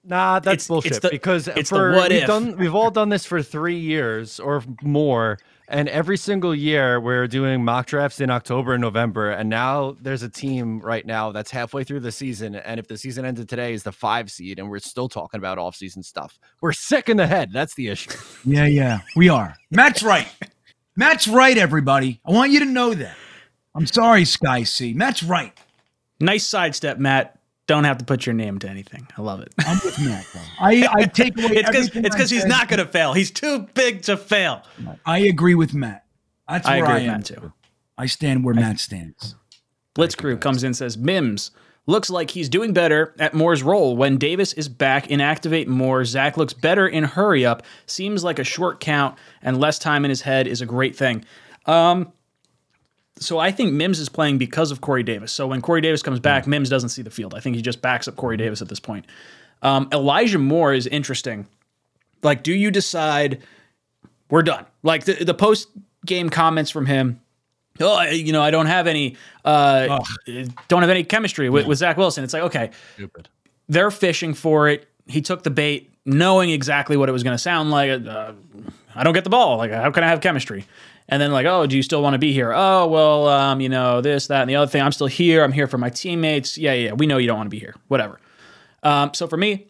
Nah, 0.04 0.40
that's 0.40 0.66
It's- 0.66 0.68
bullshit. 0.68 0.92
it's 0.94 1.00
the- 1.00 1.10
because 1.10 1.48
it's 1.48 1.70
the 1.70 1.76
for 1.78 1.92
what 1.94 2.10
we've 2.12 2.22
if. 2.22 2.28
done, 2.28 2.58
we've 2.58 2.76
all 2.76 2.92
done 2.92 3.10
this 3.10 3.26
for 3.26 3.42
three 3.42 3.78
years 3.80 4.40
or 4.40 4.64
more, 4.84 5.40
and 5.68 5.88
every 5.90 6.16
single 6.18 6.54
year 6.54 7.00
we're 7.00 7.26
doing 7.28 7.64
mock 7.66 7.88
drafts 7.88 8.20
in 8.20 8.30
October 8.30 8.74
and 8.74 8.82
November, 8.82 9.32
and 9.32 9.50
now 9.50 9.96
there's 10.00 10.22
a 10.22 10.30
team 10.30 10.80
right 10.80 11.06
now 11.08 11.32
that's 11.32 11.50
halfway 11.50 11.84
through 11.84 12.02
the 12.02 12.12
season, 12.12 12.54
and 12.54 12.80
if 12.80 12.88
the 12.88 12.98
season 13.00 13.26
ended 13.26 13.50
today 13.50 13.74
is 13.74 13.82
the 13.82 13.92
five 13.92 14.30
seed, 14.30 14.60
and 14.60 14.70
we're 14.70 14.78
still 14.78 15.10
talking 15.10 15.40
about 15.40 15.58
off-season 15.58 16.04
stuff. 16.04 16.38
We're 16.62 16.74
sick 16.74 17.10
in 17.10 17.18
the 17.18 17.26
head. 17.28 17.50
That's 17.52 17.74
the 17.74 17.88
issue. 17.88 18.12
Yeah, 18.46 18.66
yeah, 18.68 19.00
we 19.16 19.30
are. 19.30 19.56
Matt's 19.72 20.04
right. 20.04 20.28
Matt's 20.96 21.28
right, 21.28 21.58
everybody. 21.58 22.22
I 22.26 22.32
want 22.32 22.52
you 22.52 22.60
to 22.60 22.66
know 22.66 22.94
that. 22.94 23.16
I'm 23.76 23.86
sorry, 23.86 24.24
Sky 24.24 24.64
C. 24.64 24.94
Matt's 24.94 25.22
right. 25.24 25.54
Nice 26.20 26.46
sidestep, 26.46 26.98
Matt. 26.98 27.38
Don't 27.68 27.84
have 27.84 27.98
to 27.98 28.06
put 28.06 28.26
your 28.26 28.34
name 28.34 28.60
to 28.60 28.70
anything. 28.70 29.08
I 29.18 29.22
love 29.22 29.42
it. 29.42 29.54
I'm 29.60 29.80
with 29.84 30.00
Matt. 30.00 30.26
Though. 30.34 30.40
I, 30.60 30.88
I 30.94 31.04
take 31.14 31.38
away 31.38 31.58
it's 31.58 31.70
because 31.70 31.88
it's 31.88 32.16
because 32.16 32.30
he's 32.30 32.46
not 32.46 32.70
going 32.70 32.80
to 32.80 32.86
fail. 32.86 33.14
He's 33.14 33.32
too 33.32 33.68
big 33.74 34.04
to 34.04 34.16
fail. 34.16 34.64
I 35.06 35.20
agree 35.20 35.56
with 35.56 35.74
Matt. 35.74 36.06
That's 36.48 36.68
I 36.68 36.78
where 36.80 36.86
agree 36.86 36.96
I, 36.96 37.00
am 37.00 37.08
Matt 37.08 37.26
too. 37.26 37.54
I 37.98 38.06
stand 38.06 38.46
where 38.46 38.54
Matt 38.54 38.80
stands. 38.80 39.36
Blitzkrieg 39.96 40.42
comes 40.42 40.64
in 40.64 40.68
and 40.68 40.78
says 40.78 40.98
Mims 40.98 41.52
looks 41.88 42.10
like 42.10 42.32
he's 42.32 42.50
doing 42.50 42.74
better 42.74 43.14
at 43.20 43.34
Moore's 43.34 43.64
role. 43.64 43.96
When 43.96 44.18
Davis 44.18 44.54
is 44.54 44.68
back, 44.68 45.08
inactivate 45.08 45.68
Moore. 45.68 46.06
Zach 46.06 46.38
looks 46.38 46.54
better 46.54 46.88
in 46.88 47.04
hurry 47.04 47.46
up. 47.46 47.64
Seems 47.86 48.24
like 48.24 48.40
a 48.40 48.44
short 48.44 48.80
count 48.80 49.18
and 49.42 49.60
less 49.60 49.78
time 49.78 50.06
in 50.06 50.10
his 50.10 50.22
head 50.22 50.48
is 50.48 50.62
a 50.62 50.66
great 50.66 50.96
thing. 50.96 51.26
Um, 51.66 52.12
so 53.18 53.38
I 53.38 53.52
think 53.52 53.74
Mims 53.74 54.00
is 54.00 54.10
playing 54.10 54.38
because 54.38 54.72
of 54.72 54.82
Corey 54.82 55.04
Davis. 55.04 55.32
So 55.32 55.48
when 55.48 55.62
Corey 55.62 55.82
Davis 55.82 56.02
comes 56.02 56.20
back, 56.20 56.48
Mims 56.48 56.70
doesn't 56.70 56.90
see 56.90 57.02
the 57.02 57.12
field. 57.12 57.34
I 57.34 57.40
think 57.40 57.56
he 57.56 57.62
just 57.62 57.82
backs 57.82 58.08
up 58.08 58.16
Corey 58.16 58.38
Davis 58.38 58.62
at 58.62 58.68
this 58.68 58.80
point. 58.80 59.06
Um, 59.62 59.88
Elijah 59.94 60.40
Moore 60.40 60.74
is 60.74 60.86
interesting. 60.88 61.48
Like, 62.24 62.44
do 62.44 62.54
you 62.54 62.72
decide 62.72 63.42
we're 64.30 64.42
done? 64.42 64.66
Like 64.84 65.06
the, 65.06 65.24
the 65.24 65.34
post 65.34 65.70
game 66.06 66.30
comments 66.30 66.72
from 66.72 66.88
him. 66.88 67.22
Oh, 67.80 68.02
you 68.04 68.32
know, 68.32 68.42
I 68.42 68.52
don't 68.52 68.68
have 68.68 68.88
any, 68.88 69.18
uh, 69.44 70.00
don't 70.68 70.82
have 70.82 70.90
any 70.90 71.04
chemistry 71.04 71.50
with, 71.50 71.68
with 71.68 71.78
Zach 71.78 71.98
Wilson. 71.98 72.24
It's 72.24 72.34
like, 72.34 72.44
okay, 72.44 72.72
Stupid. 72.94 73.28
they're 73.68 73.92
fishing 73.92 74.34
for 74.34 74.70
it. 74.70 74.88
He 75.08 75.22
took 75.22 75.44
the 75.44 75.50
bait, 75.50 75.92
knowing 76.06 76.50
exactly 76.50 76.96
what 76.98 77.10
it 77.10 77.12
was 77.12 77.24
going 77.24 77.34
to 77.34 77.42
sound 77.42 77.72
like. 77.72 77.90
Uh, 77.90 78.34
I 78.96 79.04
don't 79.04 79.14
get 79.14 79.24
the 79.26 79.30
ball. 79.30 79.58
Like, 79.58 79.72
how 79.72 79.92
can 79.92 80.04
I 80.04 80.08
have 80.08 80.22
chemistry? 80.22 80.66
And 81.10 81.22
then 81.22 81.32
like, 81.32 81.46
oh, 81.46 81.68
do 81.68 81.76
you 81.76 81.84
still 81.84 82.02
want 82.02 82.14
to 82.14 82.18
be 82.18 82.32
here? 82.32 82.52
Oh, 82.56 82.88
well, 82.88 83.28
um, 83.28 83.62
you 83.62 83.70
know, 83.70 84.02
this, 84.02 84.28
that, 84.28 84.42
and 84.42 84.50
the 84.50 84.56
other 84.56 84.72
thing. 84.72 84.82
I'm 84.82 84.92
still 84.92 85.08
here. 85.08 85.44
I'm 85.44 85.52
here 85.52 85.68
for 85.68 85.78
my 85.78 85.90
teammates. 85.90 86.58
Yeah, 86.58 86.74
yeah. 86.74 86.94
We 86.94 87.06
know 87.06 87.18
you 87.18 87.28
don't 87.28 87.38
want 87.38 87.48
to 87.48 87.52
be 87.52 87.60
here. 87.60 87.76
Whatever. 87.90 88.20
Um, 88.82 89.14
so 89.14 89.28
for 89.28 89.38
me, 89.38 89.68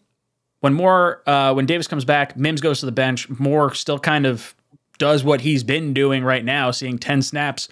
when 0.62 0.74
more, 0.74 1.22
uh, 1.28 1.54
when 1.54 1.66
Davis 1.66 1.88
comes 1.88 2.06
back, 2.06 2.38
Mims 2.38 2.62
goes 2.62 2.80
to 2.80 2.86
the 2.86 2.92
bench. 2.92 3.30
Moore 3.30 3.74
still 3.74 4.00
kind 4.00 4.26
of 4.26 4.56
does 4.98 5.24
what 5.24 5.42
he's 5.42 5.64
been 5.64 5.94
doing 5.94 6.24
right 6.24 6.44
now, 6.44 6.72
seeing 6.72 6.98
ten 6.98 7.22
snaps 7.22 7.68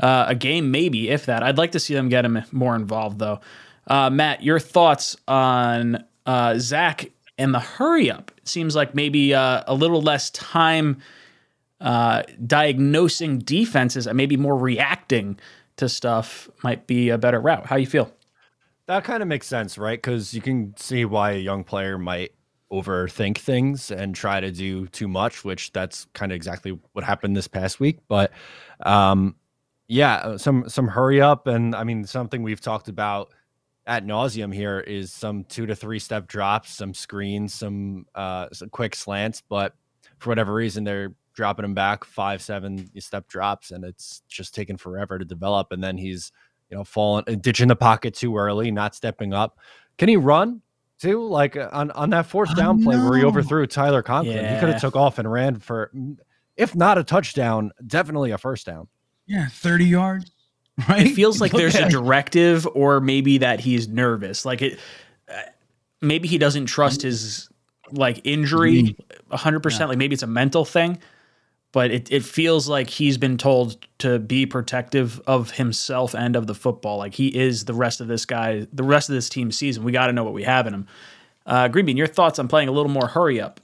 uh, 0.00 0.26
a 0.28 0.34
game, 0.34 0.70
maybe 0.70 1.08
if 1.08 1.26
that. 1.26 1.42
I'd 1.42 1.58
like 1.58 1.72
to 1.72 1.80
see 1.80 1.94
them 1.94 2.08
get 2.08 2.24
him 2.24 2.42
more 2.52 2.76
involved, 2.76 3.18
though. 3.18 3.40
Uh, 3.86 4.10
Matt, 4.10 4.42
your 4.42 4.58
thoughts 4.58 5.16
on 5.28 6.04
uh, 6.26 6.58
Zach 6.58 7.10
and 7.38 7.54
the 7.54 7.60
hurry 7.60 8.10
up? 8.10 8.32
It 8.38 8.48
seems 8.48 8.74
like 8.74 8.94
maybe 8.94 9.34
uh, 9.34 9.62
a 9.66 9.74
little 9.74 10.02
less 10.02 10.30
time 10.30 10.98
uh, 11.80 12.22
diagnosing 12.44 13.38
defenses 13.38 14.06
and 14.06 14.16
maybe 14.16 14.36
more 14.36 14.56
reacting 14.56 15.38
to 15.76 15.88
stuff 15.88 16.48
might 16.62 16.86
be 16.86 17.10
a 17.10 17.18
better 17.18 17.40
route. 17.40 17.66
How 17.66 17.76
you 17.76 17.86
feel? 17.86 18.10
That 18.86 19.04
kind 19.04 19.22
of 19.22 19.28
makes 19.28 19.46
sense, 19.46 19.78
right? 19.78 20.00
Because 20.00 20.32
you 20.32 20.40
can 20.40 20.74
see 20.76 21.04
why 21.04 21.32
a 21.32 21.38
young 21.38 21.64
player 21.64 21.98
might 21.98 22.32
overthink 22.72 23.38
things 23.38 23.90
and 23.90 24.14
try 24.14 24.40
to 24.40 24.50
do 24.50 24.86
too 24.88 25.08
much, 25.08 25.44
which 25.44 25.72
that's 25.72 26.06
kind 26.14 26.32
of 26.32 26.36
exactly 26.36 26.78
what 26.92 27.04
happened 27.04 27.36
this 27.36 27.48
past 27.48 27.80
week. 27.80 27.98
But 28.08 28.32
um, 28.84 29.36
yeah, 29.88 30.16
uh, 30.16 30.38
some 30.38 30.68
some 30.68 30.88
hurry 30.88 31.20
up, 31.20 31.46
and 31.46 31.74
I 31.74 31.84
mean 31.84 32.04
something 32.04 32.42
we've 32.42 32.60
talked 32.60 32.88
about 32.88 33.32
at 33.86 34.04
nauseum 34.04 34.52
here 34.52 34.80
is 34.80 35.12
some 35.12 35.44
two 35.44 35.66
to 35.66 35.76
three 35.76 36.00
step 36.00 36.26
drops, 36.26 36.74
some 36.74 36.92
screens, 36.92 37.54
some 37.54 38.06
uh, 38.14 38.48
some 38.52 38.68
quick 38.70 38.96
slants, 38.96 39.42
but 39.48 39.74
for 40.18 40.30
whatever 40.30 40.54
reason 40.54 40.82
they're 40.82 41.14
dropping 41.34 41.64
him 41.64 41.74
back 41.74 42.04
five 42.04 42.42
seven 42.42 42.90
step 43.00 43.28
drops, 43.28 43.70
and 43.70 43.84
it's 43.84 44.22
just 44.28 44.54
taking 44.54 44.76
forever 44.76 45.18
to 45.18 45.24
develop, 45.24 45.70
and 45.70 45.82
then 45.82 45.96
he's 45.96 46.32
you 46.70 46.76
know, 46.76 46.84
falling, 46.84 47.24
uh, 47.28 47.34
ditching 47.40 47.68
the 47.68 47.76
pocket 47.76 48.14
too 48.14 48.36
early, 48.36 48.70
not 48.70 48.94
stepping 48.94 49.32
up. 49.32 49.58
Can 49.98 50.08
he 50.08 50.16
run 50.16 50.60
too? 51.00 51.26
Like 51.26 51.56
uh, 51.56 51.68
on 51.72 51.90
on 51.92 52.10
that 52.10 52.26
fourth 52.26 52.50
I 52.50 52.54
down 52.54 52.82
play 52.82 52.96
where 52.96 53.18
he 53.18 53.24
overthrew 53.24 53.66
Tyler 53.66 54.02
Conklin, 54.02 54.36
he 54.54 54.60
could 54.60 54.68
have 54.68 54.80
took 54.80 54.96
off 54.96 55.18
and 55.18 55.30
ran 55.30 55.58
for, 55.58 55.90
mm, 55.94 56.16
if 56.56 56.74
not 56.74 56.98
a 56.98 57.04
touchdown, 57.04 57.72
definitely 57.86 58.30
a 58.30 58.38
first 58.38 58.66
down. 58.66 58.88
Yeah, 59.26 59.48
30 59.48 59.84
yards. 59.84 60.30
Right? 60.90 61.06
It 61.06 61.14
feels 61.14 61.40
like 61.40 61.54
Look 61.54 61.62
there's 61.62 61.74
a 61.74 61.88
directive, 61.88 62.68
or 62.74 63.00
maybe 63.00 63.38
that 63.38 63.60
he's 63.60 63.88
nervous. 63.88 64.44
Like 64.44 64.60
it, 64.60 64.78
uh, 65.26 65.40
maybe 66.02 66.28
he 66.28 66.36
doesn't 66.36 66.66
trust 66.66 67.00
his 67.00 67.48
like 67.92 68.20
injury 68.24 68.94
hundred 69.30 69.60
percent. 69.60 69.88
Like 69.88 69.96
maybe 69.96 70.12
it's 70.12 70.22
a 70.22 70.26
mental 70.26 70.66
thing, 70.66 70.98
but 71.76 71.90
it 71.90 72.10
it 72.10 72.24
feels 72.24 72.70
like 72.70 72.88
he's 72.88 73.18
been 73.18 73.36
told 73.36 73.86
to 73.98 74.18
be 74.18 74.46
protective 74.46 75.20
of 75.26 75.50
himself 75.50 76.14
and 76.14 76.34
of 76.34 76.46
the 76.46 76.54
football. 76.54 76.96
Like 76.96 77.12
he 77.12 77.28
is 77.28 77.66
the 77.66 77.74
rest 77.74 78.00
of 78.00 78.08
this 78.08 78.24
guy, 78.24 78.66
the 78.72 78.82
rest 78.82 79.10
of 79.10 79.14
this 79.14 79.28
team 79.28 79.52
season. 79.52 79.84
We 79.84 79.92
got 79.92 80.06
to 80.06 80.14
know 80.14 80.24
what 80.24 80.32
we 80.32 80.44
have 80.44 80.66
in 80.66 80.72
him. 80.72 80.86
Uh, 81.44 81.68
Greenbean, 81.68 81.98
your 81.98 82.06
thoughts 82.06 82.38
on 82.38 82.48
playing 82.48 82.70
a 82.70 82.72
little 82.72 82.90
more 82.90 83.08
hurry 83.08 83.42
up? 83.42 83.60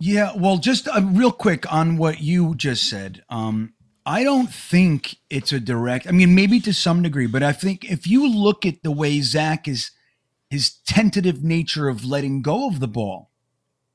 Yeah, 0.00 0.32
well, 0.34 0.56
just 0.58 0.88
uh, 0.88 1.00
real 1.00 1.30
quick 1.30 1.72
on 1.72 1.96
what 1.96 2.20
you 2.20 2.56
just 2.56 2.90
said. 2.90 3.22
Um, 3.28 3.72
I 4.04 4.24
don't 4.24 4.52
think 4.52 5.14
it's 5.30 5.52
a 5.52 5.60
direct. 5.60 6.08
I 6.08 6.10
mean, 6.10 6.34
maybe 6.34 6.58
to 6.58 6.74
some 6.74 7.02
degree, 7.02 7.28
but 7.28 7.44
I 7.44 7.52
think 7.52 7.84
if 7.84 8.04
you 8.04 8.28
look 8.28 8.66
at 8.66 8.82
the 8.82 8.90
way 8.90 9.20
Zach 9.20 9.68
is, 9.68 9.92
his 10.50 10.72
tentative 10.88 11.44
nature 11.44 11.88
of 11.88 12.04
letting 12.04 12.42
go 12.42 12.66
of 12.66 12.80
the 12.80 12.88
ball, 12.88 13.27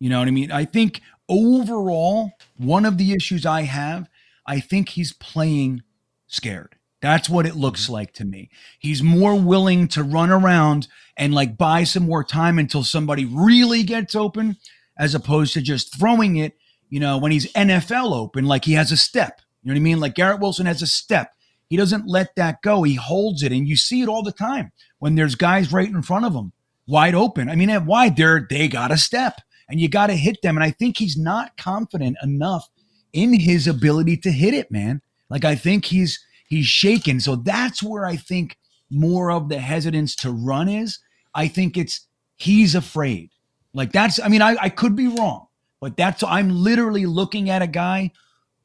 you 0.04 0.10
know 0.10 0.20
what 0.20 0.28
I 0.28 0.32
mean. 0.32 0.52
I 0.52 0.66
think 0.66 1.00
overall, 1.30 2.34
one 2.58 2.84
of 2.84 2.98
the 2.98 3.14
issues 3.14 3.46
I 3.46 3.62
have, 3.62 4.10
I 4.46 4.60
think 4.60 4.90
he's 4.90 5.14
playing 5.14 5.82
scared. 6.28 6.76
That's 7.02 7.30
what 7.30 7.46
it 7.46 7.56
looks 7.56 7.84
mm-hmm. 7.84 7.94
like 7.94 8.14
to 8.16 8.26
me. 8.26 8.50
He's 8.80 9.02
more 9.02 9.40
willing 9.40 9.88
to 9.88 10.04
run 10.04 10.30
around 10.30 10.90
and 11.16 11.34
like 11.34 11.58
buy 11.58 11.86
some 11.86 12.04
more 12.04 12.22
time 12.22 12.60
until 12.60 12.84
somebody 12.84 13.24
really 13.24 13.84
gets 13.84 14.14
open 14.14 14.58
as 14.98 15.16
opposed 15.16 15.54
to 15.54 15.62
just 15.62 15.98
throwing 15.98 16.36
it, 16.36 16.58
you 16.90 17.00
know, 17.00 17.18
when 17.18 17.32
he's 17.32 17.50
NFL 17.54 18.14
open, 18.14 18.44
like 18.44 18.66
he 18.66 18.74
has 18.74 18.92
a 18.92 18.98
step. 18.98 19.40
You 19.62 19.70
know 19.70 19.76
what 19.76 19.80
I 19.80 19.84
mean? 19.84 20.02
Like 20.02 20.16
Garrett 20.16 20.42
Wilson 20.42 20.66
has 20.66 20.82
a 20.82 20.88
step. 20.88 21.32
He 21.70 21.78
doesn't 21.78 22.10
let 22.10 22.36
that 22.36 22.62
go. 22.62 22.84
He 22.84 22.96
holds 22.96 23.42
it. 23.42 23.54
And 23.54 23.70
you 23.70 23.78
see 23.78 24.02
it 24.02 24.10
all 24.10 24.22
the 24.22 24.34
time 24.34 24.74
when 25.00 25.16
there's 25.16 25.36
guys 25.36 25.72
right 25.72 25.88
in 25.88 26.02
front 26.02 26.26
of 26.26 26.34
him, 26.34 26.52
wide 26.88 27.16
open. 27.16 27.48
I 27.48 27.56
mean, 27.56 27.70
at 27.70 27.86
wide, 27.86 28.18
they're 28.18 28.46
they 28.50 28.68
got 28.68 28.92
a 28.92 28.98
step 28.98 29.40
and 29.74 29.82
you 29.82 29.90
got 29.90 30.08
to 30.08 30.16
hit 30.16 30.40
them. 30.44 30.56
And 30.56 30.64
I 30.64 30.70
think 30.70 31.00
he's 31.00 31.18
not 31.18 31.58
confident 31.58 32.16
enough 32.22 32.70
in 33.12 33.34
his 33.34 33.68
ability 33.68 34.18
to 34.18 34.32
hit 34.32 34.54
it, 34.54 34.70
man. 34.70 35.02
Like 35.32 35.44
I 35.44 35.56
think 35.56 35.86
he's 35.86 36.24
he's 36.46 36.68
shaken. 36.68 37.20
So 37.20 37.36
that's 37.36 37.82
where 37.82 38.06
I 38.06 38.16
think 38.16 38.60
more 38.92 39.32
of 39.32 39.50
the 39.50 39.58
hesitance 39.58 40.16
to 40.18 40.32
run 40.32 40.70
is. 40.70 41.00
I 41.34 41.48
think 41.48 41.76
it's 41.76 42.08
he's 42.36 42.76
afraid. 42.76 43.32
Like 43.74 43.92
that's, 43.92 44.20
I 44.20 44.28
mean, 44.28 44.44
I, 44.44 44.56
I 44.62 44.70
could 44.70 44.96
be 44.96 45.08
wrong, 45.08 45.48
but 45.82 45.98
that's, 45.98 46.22
I'm 46.22 46.52
literally 46.52 47.08
looking 47.08 47.50
at 47.50 47.64
a 47.64 47.68
guy 47.68 48.12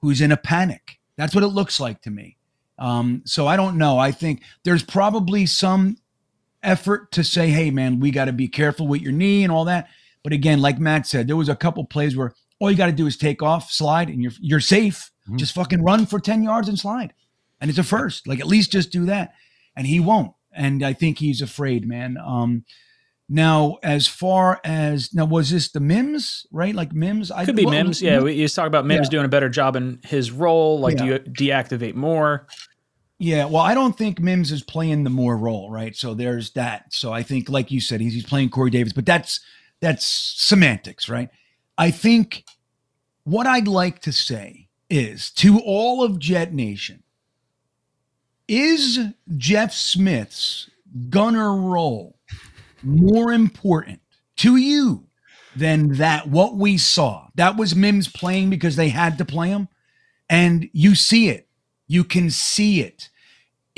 who's 0.03 0.21
in 0.21 0.31
a 0.31 0.37
panic. 0.37 0.99
That's 1.17 1.35
what 1.35 1.43
it 1.43 1.49
looks 1.49 1.81
like 1.81 2.03
to 2.03 2.11
me. 2.11 2.37
Um, 2.79 3.23
so 3.25 3.47
I 3.47 3.57
don't 3.57 3.79
know. 3.79 3.99
I 3.99 4.13
think 4.13 4.43
there's 4.65 4.83
probably 4.83 5.47
some 5.47 5.97
effort 6.63 7.11
to 7.13 7.25
say, 7.25 7.49
hey, 7.49 7.71
man, 7.71 7.99
we 7.99 8.11
got 8.11 8.27
to 8.27 8.33
be 8.35 8.49
careful 8.49 8.87
with 8.87 9.01
your 9.01 9.13
knee 9.13 9.43
and 9.43 9.51
all 9.51 9.65
that. 9.65 9.89
But 10.23 10.33
again, 10.33 10.61
like 10.61 10.79
Matt 10.79 11.07
said, 11.07 11.27
there 11.27 11.37
was 11.37 11.49
a 11.49 11.57
couple 11.57 11.85
plays 11.85 12.17
where 12.17 12.35
all 12.59 12.71
you 12.71 12.77
got 12.77 12.87
to 12.87 12.93
do 12.93 13.07
is 13.07 13.17
take 13.17 13.43
off, 13.43 13.71
slide, 13.71 14.09
and 14.09 14.23
you're 14.23 14.33
you're 14.41 14.61
safe. 14.61 15.11
Mm-hmm. 15.27 15.37
Just 15.37 15.55
fucking 15.55 15.83
run 15.83 16.07
for 16.07 16.19
10 16.19 16.43
yards 16.43 16.69
and 16.69 16.79
slide. 16.79 17.13
And 17.61 17.71
it's 17.71 17.79
a 17.79 17.85
first. 17.85 18.27
Like 18.27 18.41
at 18.41 18.47
least 18.47 18.73
just 18.73 18.91
do 18.91 19.07
that. 19.07 19.35
And 19.77 19.87
he 19.87 20.01
won't. 20.01 20.33
And 20.53 20.83
I 20.83 20.93
think 20.93 21.19
he's 21.19 21.43
afraid, 21.43 21.87
man. 21.87 22.17
Um, 22.17 22.65
now, 23.29 23.77
as 23.83 24.07
far 24.07 24.59
as 24.65 25.13
now, 25.13 25.27
was 25.27 25.51
this 25.51 25.71
the 25.71 25.81
Mims, 25.81 26.47
right? 26.51 26.75
Like 26.75 26.95
Mims, 26.95 27.31
I 27.31 27.45
could 27.45 27.57
be 27.57 27.67
well, 27.67 27.75
Mims. 27.75 28.01
Yeah, 28.01 28.21
we 28.21 28.37
just 28.37 28.57
talk 28.57 28.67
about 28.67 28.87
Mims 28.87 29.07
yeah. 29.07 29.11
doing 29.11 29.25
a 29.27 29.29
better 29.29 29.51
job 29.51 29.77
in 29.77 30.01
his 30.03 30.31
role. 30.31 30.81
Like, 30.81 30.99
yeah. 30.99 31.05
do 31.05 31.07
you 31.07 31.19
deactivate 31.19 31.95
more? 31.95 32.47
Yeah, 33.19 33.45
well, 33.45 33.63
I 33.63 33.75
don't 33.75 33.99
think 33.99 34.21
Mims 34.21 34.51
is 34.51 34.63
playing 34.63 35.05
the 35.05 35.11
more 35.11 35.37
role, 35.37 35.71
right? 35.71 35.95
So 35.95 36.15
there's 36.15 36.53
that. 36.53 36.95
So 36.95 37.13
I 37.13 37.23
think, 37.23 37.51
like 37.51 37.71
you 37.71 37.81
said, 37.81 38.01
he's, 38.01 38.15
he's 38.15 38.25
playing 38.25 38.49
Corey 38.49 38.71
Davis, 38.71 38.93
but 38.93 39.05
that's 39.05 39.41
that's 39.81 40.05
semantics, 40.07 41.09
right? 41.09 41.31
I 41.77 41.91
think 41.91 42.45
what 43.25 43.47
I'd 43.47 43.69
like 43.69 44.01
to 44.01 44.13
say 44.13 44.69
is 44.91 45.31
to 45.33 45.61
all 45.61 46.03
of 46.03 46.19
Jet 46.19 46.53
Nation, 46.53 47.03
is 48.49 48.99
Jeff 49.37 49.73
Smith's 49.73 50.71
gunner 51.11 51.55
role 51.55 52.19
more 52.83 53.33
important 53.33 54.01
to 54.37 54.57
you 54.57 55.07
than 55.55 55.95
that 55.95 56.29
what 56.29 56.57
we 56.57 56.79
saw? 56.79 57.29
That 57.35 57.57
was 57.57 57.77
Mims 57.77 58.09
playing 58.09 58.51
because 58.51 58.77
they 58.77 58.89
had 58.89 59.19
to 59.19 59.25
play 59.25 59.49
him. 59.49 59.69
And 60.31 60.69
you 60.73 60.95
see 60.95 61.29
it. 61.29 61.49
You 61.87 62.05
can 62.05 62.31
see 62.31 62.81
it. 62.81 63.09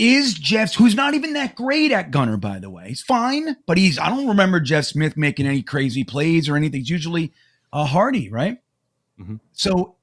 Is 0.00 0.32
Jeff, 0.32 0.74
who's 0.74 0.94
not 0.94 1.12
even 1.12 1.34
that 1.34 1.54
great 1.54 1.92
at 1.92 2.10
gunner, 2.10 2.38
by 2.38 2.58
the 2.58 2.70
way, 2.70 2.88
he's 2.88 3.02
fine, 3.02 3.56
but 3.66 3.76
he's, 3.76 3.98
I 3.98 4.08
don't 4.08 4.28
remember 4.28 4.58
Jeff 4.58 4.86
Smith 4.86 5.14
making 5.14 5.46
any 5.46 5.60
crazy 5.60 6.04
plays 6.04 6.48
or 6.48 6.56
anything. 6.56 6.80
It's 6.80 6.88
usually 6.88 7.34
a 7.70 7.84
Hardee, 7.84 8.30
right? 8.30 8.62
Mm-hmm. 9.20 9.36
So 9.52 9.96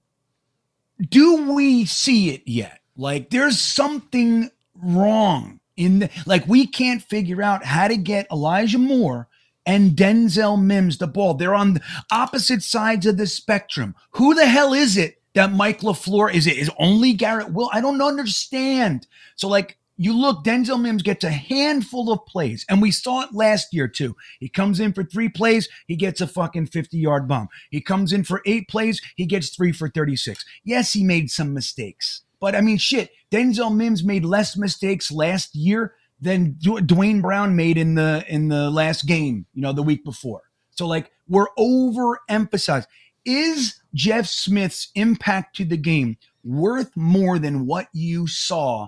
do 1.10 1.52
we 1.52 1.86
see 1.86 2.30
it 2.30 2.44
yet? 2.46 2.82
Like 2.96 3.32
there's 3.32 3.60
something 3.60 4.52
wrong 4.76 5.60
in 5.76 6.00
the, 6.00 6.10
like 6.28 6.48
we 6.48 6.68
can't 6.68 7.02
figure 7.02 7.42
out 7.42 7.66
how 7.66 7.88
to 7.88 7.98
get 7.98 8.28
Elijah 8.32 8.78
Moore 8.78 9.28
and 9.66 9.92
Denzel 9.92 10.62
Mims 10.62 11.00
the 11.00 11.08
ball. 11.08 11.34
They're 11.34 11.56
on 11.56 11.74
the 11.74 11.82
opposite 12.12 12.62
sides 12.62 13.08
of 13.08 13.18
the 13.18 13.26
spectrum. 13.28 13.96
Who 14.12 14.36
the 14.36 14.46
hell 14.46 14.74
is 14.74 14.96
it 14.96 15.22
that 15.34 15.54
Mike 15.54 15.82
LaFleur 15.82 16.32
is 16.32 16.46
it 16.46 16.58
is 16.58 16.70
only 16.78 17.14
Garrett 17.14 17.52
Will? 17.52 17.72
I 17.74 17.82
don't 17.82 18.02
understand. 18.02 19.08
So 19.36 19.48
like 19.48 19.78
you 19.98 20.18
look, 20.18 20.44
Denzel 20.44 20.80
Mims 20.80 21.02
gets 21.02 21.24
a 21.24 21.30
handful 21.30 22.12
of 22.12 22.26
plays, 22.26 22.66
and 22.70 22.82
we 22.82 22.92
saw 22.92 23.24
it 23.24 23.34
last 23.34 23.74
year 23.74 23.88
too. 23.88 24.16
He 24.40 24.48
comes 24.48 24.80
in 24.80 24.94
for 24.94 25.04
three 25.04 25.30
plays, 25.30 25.68
he 25.88 25.96
gets 25.96 26.22
a 26.22 26.28
fucking 26.28 26.68
50 26.68 26.98
yard 26.98 27.28
bomb. 27.28 27.50
He 27.72 27.82
comes 27.82 28.14
in 28.14 28.24
for 28.24 28.42
eight 28.46 28.68
plays, 28.68 29.02
he 29.16 29.26
gets 29.26 29.50
three 29.56 29.72
for 29.72 29.90
36. 29.90 30.46
Yes, 30.64 30.94
he 30.94 31.04
made 31.04 31.32
some 31.32 31.54
mistakes, 31.54 32.22
but 32.40 32.56
I 32.56 32.62
mean, 32.62 32.78
shit, 32.78 33.12
Denzel 33.32 33.76
Mims 33.76 34.04
made 34.04 34.24
less 34.24 34.56
mistakes 34.56 35.12
last 35.12 35.56
year 35.56 35.96
than 36.20 36.58
Duane 36.60 37.22
Brown 37.22 37.56
made 37.56 37.78
in 37.78 37.96
the 37.96 38.24
in 38.28 38.48
the 38.50 38.70
last 38.70 39.06
game, 39.06 39.46
you 39.54 39.62
know, 39.62 39.74
the 39.74 39.84
week 39.84 40.04
before. 40.04 40.44
So 40.72 40.88
like 40.88 41.12
we're 41.28 41.50
overemphasized. 41.58 42.88
Is 43.26 43.82
Jeff 43.94 44.26
Smith's 44.26 44.90
impact 44.96 45.58
to 45.58 45.66
the 45.66 45.76
game 45.76 46.18
worth 46.46 46.96
more 46.96 47.38
than 47.38 47.66
what 47.66 47.90
you 47.92 48.26
saw 48.26 48.88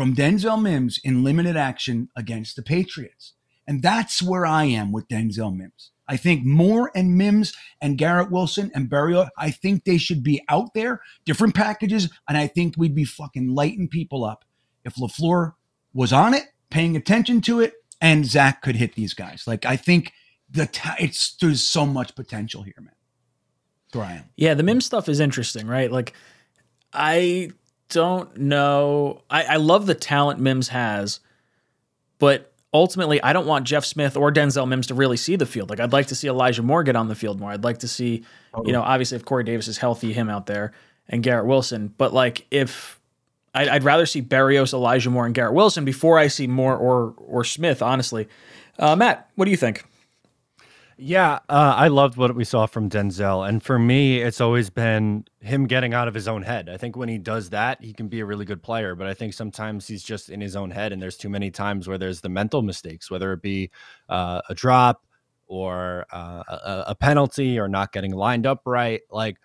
from 0.00 0.14
Denzel 0.14 0.58
Mims 0.58 0.98
in 1.04 1.22
limited 1.22 1.58
action 1.58 2.08
against 2.16 2.56
the 2.56 2.62
Patriots. 2.62 3.34
And 3.66 3.82
that's 3.82 4.22
where 4.22 4.46
I 4.46 4.64
am 4.64 4.92
with 4.92 5.06
Denzel 5.08 5.54
Mims. 5.54 5.90
I 6.08 6.16
think 6.16 6.42
Moore 6.42 6.90
and 6.94 7.18
Mims 7.18 7.52
and 7.82 7.98
Garrett 7.98 8.30
Wilson 8.30 8.70
and 8.74 8.88
Berrios, 8.88 9.28
I 9.36 9.50
think 9.50 9.84
they 9.84 9.98
should 9.98 10.22
be 10.22 10.42
out 10.48 10.72
there, 10.72 11.02
different 11.26 11.54
packages, 11.54 12.08
and 12.26 12.38
I 12.38 12.46
think 12.46 12.76
we'd 12.78 12.94
be 12.94 13.04
fucking 13.04 13.54
lighting 13.54 13.88
people 13.88 14.24
up 14.24 14.46
if 14.86 14.94
LaFleur 14.94 15.52
was 15.92 16.14
on 16.14 16.32
it, 16.32 16.44
paying 16.70 16.96
attention 16.96 17.42
to 17.42 17.60
it, 17.60 17.74
and 18.00 18.24
Zach 18.24 18.62
could 18.62 18.76
hit 18.76 18.94
these 18.94 19.12
guys. 19.12 19.44
Like 19.46 19.66
I 19.66 19.76
think 19.76 20.14
the 20.50 20.64
t- 20.64 20.88
it's 20.98 21.36
there's 21.42 21.60
so 21.60 21.84
much 21.84 22.14
potential 22.14 22.62
here, 22.62 22.72
man. 22.78 22.94
Brian. 23.92 24.30
Yeah, 24.34 24.54
the 24.54 24.62
Mims 24.62 24.86
stuff 24.86 25.10
is 25.10 25.20
interesting, 25.20 25.66
right? 25.66 25.92
Like 25.92 26.14
I 26.94 27.50
don't 27.90 28.36
know. 28.36 29.22
I, 29.28 29.42
I 29.44 29.56
love 29.56 29.86
the 29.86 29.94
talent 29.94 30.40
Mims 30.40 30.68
has, 30.68 31.20
but 32.18 32.52
ultimately, 32.72 33.22
I 33.22 33.32
don't 33.32 33.46
want 33.46 33.66
Jeff 33.66 33.84
Smith 33.84 34.16
or 34.16 34.32
Denzel 34.32 34.66
Mims 34.66 34.86
to 34.86 34.94
really 34.94 35.16
see 35.16 35.36
the 35.36 35.46
field. 35.46 35.70
Like, 35.70 35.80
I'd 35.80 35.92
like 35.92 36.06
to 36.06 36.14
see 36.14 36.28
Elijah 36.28 36.62
Moore 36.62 36.82
get 36.82 36.96
on 36.96 37.08
the 37.08 37.14
field 37.14 37.38
more. 37.38 37.50
I'd 37.50 37.64
like 37.64 37.78
to 37.78 37.88
see, 37.88 38.24
you 38.64 38.72
know, 38.72 38.82
obviously, 38.82 39.16
if 39.16 39.24
Corey 39.24 39.44
Davis 39.44 39.68
is 39.68 39.78
healthy, 39.78 40.12
him 40.12 40.30
out 40.30 40.46
there 40.46 40.72
and 41.08 41.22
Garrett 41.22 41.46
Wilson. 41.46 41.92
But 41.98 42.14
like, 42.14 42.46
if 42.50 42.98
I'd, 43.54 43.68
I'd 43.68 43.84
rather 43.84 44.06
see 44.06 44.22
Berrios, 44.22 44.72
Elijah 44.72 45.10
Moore, 45.10 45.26
and 45.26 45.34
Garrett 45.34 45.54
Wilson 45.54 45.84
before 45.84 46.18
I 46.18 46.28
see 46.28 46.46
Moore 46.46 46.76
or 46.76 47.14
or 47.18 47.44
Smith. 47.44 47.82
Honestly, 47.82 48.28
uh, 48.78 48.96
Matt, 48.96 49.28
what 49.34 49.44
do 49.44 49.50
you 49.50 49.56
think? 49.56 49.84
Yeah, 51.02 51.38
uh, 51.48 51.74
I 51.78 51.88
loved 51.88 52.18
what 52.18 52.34
we 52.34 52.44
saw 52.44 52.66
from 52.66 52.90
Denzel. 52.90 53.48
And 53.48 53.62
for 53.62 53.78
me, 53.78 54.20
it's 54.20 54.38
always 54.38 54.68
been 54.68 55.24
him 55.40 55.66
getting 55.66 55.94
out 55.94 56.08
of 56.08 56.14
his 56.14 56.28
own 56.28 56.42
head. 56.42 56.68
I 56.68 56.76
think 56.76 56.94
when 56.94 57.08
he 57.08 57.16
does 57.16 57.48
that, 57.50 57.82
he 57.82 57.94
can 57.94 58.08
be 58.08 58.20
a 58.20 58.26
really 58.26 58.44
good 58.44 58.62
player. 58.62 58.94
But 58.94 59.06
I 59.06 59.14
think 59.14 59.32
sometimes 59.32 59.88
he's 59.88 60.02
just 60.02 60.28
in 60.28 60.42
his 60.42 60.56
own 60.56 60.70
head. 60.70 60.92
And 60.92 61.00
there's 61.00 61.16
too 61.16 61.30
many 61.30 61.50
times 61.50 61.88
where 61.88 61.96
there's 61.96 62.20
the 62.20 62.28
mental 62.28 62.60
mistakes, 62.60 63.10
whether 63.10 63.32
it 63.32 63.40
be 63.40 63.70
uh, 64.10 64.42
a 64.50 64.54
drop 64.54 65.02
or 65.46 66.04
uh, 66.12 66.42
a, 66.46 66.84
a 66.88 66.94
penalty 66.94 67.58
or 67.58 67.66
not 67.66 67.92
getting 67.92 68.12
lined 68.12 68.46
up 68.46 68.60
right. 68.66 69.00
Like, 69.10 69.38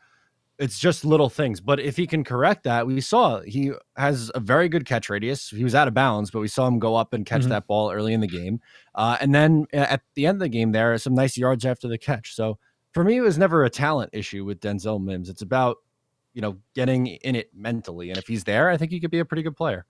it's 0.57 0.79
just 0.79 1.03
little 1.03 1.29
things. 1.29 1.59
But 1.59 1.79
if 1.79 1.97
he 1.97 2.07
can 2.07 2.23
correct 2.23 2.63
that, 2.63 2.87
we 2.87 3.01
saw 3.01 3.41
he 3.41 3.71
has 3.97 4.31
a 4.33 4.39
very 4.39 4.69
good 4.69 4.85
catch 4.85 5.09
radius. 5.09 5.49
He 5.49 5.63
was 5.63 5.75
out 5.75 5.87
of 5.87 5.93
bounds, 5.93 6.31
but 6.31 6.39
we 6.39 6.47
saw 6.47 6.67
him 6.67 6.79
go 6.79 6.95
up 6.95 7.13
and 7.13 7.25
catch 7.25 7.41
mm-hmm. 7.41 7.49
that 7.49 7.67
ball 7.67 7.91
early 7.91 8.13
in 8.13 8.21
the 8.21 8.27
game. 8.27 8.61
Uh, 8.93 9.17
and 9.19 9.35
then 9.35 9.65
at 9.73 10.01
the 10.15 10.25
end 10.25 10.35
of 10.35 10.39
the 10.39 10.49
game, 10.49 10.71
there 10.71 10.93
are 10.93 10.97
some 10.97 11.13
nice 11.13 11.37
yards 11.37 11.65
after 11.65 11.87
the 11.87 11.97
catch. 11.97 12.35
So 12.35 12.57
for 12.93 13.03
me, 13.03 13.17
it 13.17 13.21
was 13.21 13.37
never 13.37 13.65
a 13.65 13.69
talent 13.69 14.11
issue 14.13 14.45
with 14.45 14.61
Denzel 14.61 15.03
Mims. 15.03 15.29
It's 15.29 15.41
about 15.41 15.77
you 16.33 16.41
know 16.41 16.57
getting 16.73 17.07
in 17.07 17.35
it 17.35 17.49
mentally, 17.53 18.09
and 18.09 18.17
if 18.17 18.27
he's 18.27 18.45
there, 18.45 18.69
I 18.69 18.77
think 18.77 18.91
he 18.91 18.99
could 18.99 19.11
be 19.11 19.19
a 19.19 19.25
pretty 19.25 19.43
good 19.43 19.55
player. 19.55 19.85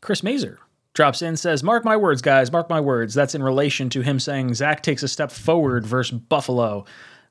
Chris 0.00 0.22
Mazer 0.22 0.58
drops 0.94 1.22
in 1.22 1.36
says, 1.36 1.62
"Mark 1.62 1.84
my 1.84 1.96
words, 1.96 2.20
guys. 2.20 2.52
Mark 2.52 2.68
my 2.68 2.80
words. 2.80 3.14
That's 3.14 3.34
in 3.34 3.42
relation 3.42 3.88
to 3.90 4.02
him 4.02 4.20
saying 4.20 4.52
Zach 4.54 4.82
takes 4.82 5.02
a 5.02 5.08
step 5.08 5.30
forward 5.30 5.86
versus 5.86 6.18
Buffalo." 6.18 6.84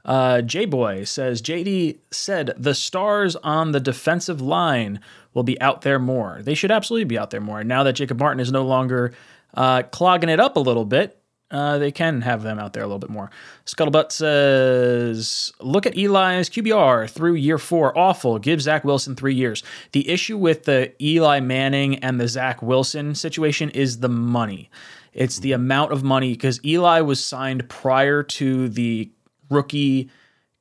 Uh, 0.04 0.42
J 0.42 0.66
Boy 0.66 1.04
says 1.04 1.42
JD 1.42 2.00
said 2.12 2.54
the 2.58 2.74
stars 2.74 3.36
on 3.38 3.72
the 3.72 3.80
defensive 3.80 4.42
line 4.42 5.00
will 5.34 5.44
be 5.44 5.60
out 5.62 5.82
there 5.82 6.00
more. 6.00 6.40
They 6.42 6.56
should 6.56 6.72
absolutely 6.72 7.06
be 7.06 7.18
out 7.18 7.30
there 7.30 7.42
more. 7.42 7.64
Now 7.64 7.84
that 7.84 7.94
Jacob 7.94 8.20
Martin 8.20 8.40
is 8.40 8.52
no 8.52 8.64
longer 8.64 9.14
uh, 9.54 9.84
clogging 9.84 10.30
it 10.30 10.40
up 10.40 10.56
a 10.56 10.60
little 10.60 10.86
bit, 10.86 11.22
uh, 11.52 11.78
they 11.78 11.92
can 11.92 12.22
have 12.22 12.44
them 12.44 12.58
out 12.60 12.74
there 12.74 12.84
a 12.84 12.86
little 12.86 13.00
bit 13.00 13.10
more. 13.10 13.30
Scuttlebutt 13.66 14.12
says, 14.12 15.52
look 15.60 15.86
at 15.86 15.98
Eli's 15.98 16.50
QBR 16.50 17.10
through 17.10 17.36
year 17.36 17.58
four. 17.58 17.98
Awful. 17.98 18.40
Give 18.40 18.62
Zach 18.62 18.84
Wilson 18.86 19.16
three 19.16 19.36
years. 19.36 19.62
The 19.92 20.10
issue 20.10 20.38
with 20.38 20.64
the 20.64 20.94
Eli 21.02 21.42
Manning 21.42 21.98
and 21.98 22.20
the 22.20 22.28
Zach 22.28 22.62
Wilson 22.62 23.16
situation 23.16 23.70
is 23.72 24.00
the 24.00 24.10
money. 24.10 24.70
It's 25.14 25.40
the 25.40 25.52
amount 25.52 25.92
of 25.92 26.04
money 26.04 26.32
because 26.32 26.64
Eli 26.64 27.02
was 27.02 27.24
signed 27.24 27.68
prior 27.68 28.24
to 28.24 28.70
the 28.70 29.12
rookie 29.52 30.10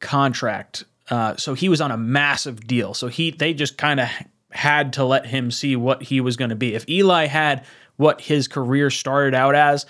contract. 0.01 0.85
Uh, 1.09 1.37
so 1.37 1.55
he 1.55 1.69
was 1.69 1.81
on 1.81 1.91
a 1.91 1.97
massive 1.97 2.67
deal. 2.67 2.95
So 2.95 3.09
he 3.09 3.31
they 3.31 3.55
just 3.55 3.79
kind 3.79 4.01
of 4.01 4.09
had 4.51 4.93
to 4.95 5.05
let 5.05 5.27
him 5.27 5.51
see 5.51 5.77
what 5.77 6.03
he 6.03 6.21
was 6.21 6.37
going 6.37 6.51
to 6.51 6.57
be. 6.57 6.75
If 6.75 6.89
Eli 6.89 7.27
had 7.27 7.65
what 7.97 8.21
his 8.21 8.49
career 8.49 8.91
started 8.91 9.35
out 9.35 9.55
as 9.55 9.87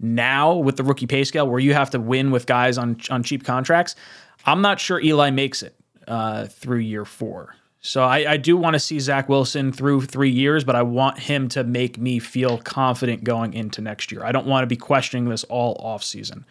now 0.00 0.54
with 0.54 0.76
the 0.76 0.84
rookie 0.84 1.06
pay 1.06 1.24
scale, 1.24 1.48
where 1.48 1.60
you 1.60 1.74
have 1.74 1.90
to 1.90 2.00
win 2.00 2.30
with 2.30 2.46
guys 2.46 2.78
on 2.78 2.98
on 3.10 3.22
cheap 3.22 3.44
contracts, 3.44 3.96
I'm 4.44 4.60
not 4.60 4.80
sure 4.80 5.00
Eli 5.00 5.30
makes 5.30 5.62
it 5.62 5.74
uh, 6.06 6.46
through 6.46 6.78
year 6.78 7.04
four. 7.04 7.54
So 7.80 8.02
I, 8.02 8.32
I 8.32 8.36
do 8.38 8.56
want 8.56 8.72
to 8.74 8.80
see 8.80 8.98
Zach 8.98 9.28
Wilson 9.28 9.70
through 9.70 10.02
three 10.06 10.30
years, 10.30 10.64
but 10.64 10.74
I 10.74 10.82
want 10.82 11.18
him 11.18 11.48
to 11.48 11.62
make 11.64 11.98
me 11.98 12.18
feel 12.18 12.56
confident 12.56 13.24
going 13.24 13.52
into 13.52 13.82
next 13.82 14.10
year. 14.10 14.24
I 14.24 14.32
don't 14.32 14.46
want 14.46 14.62
to 14.62 14.66
be 14.66 14.76
questioning 14.76 15.28
this 15.28 15.44
all 15.44 15.76
off 15.78 16.02
season. 16.02 16.46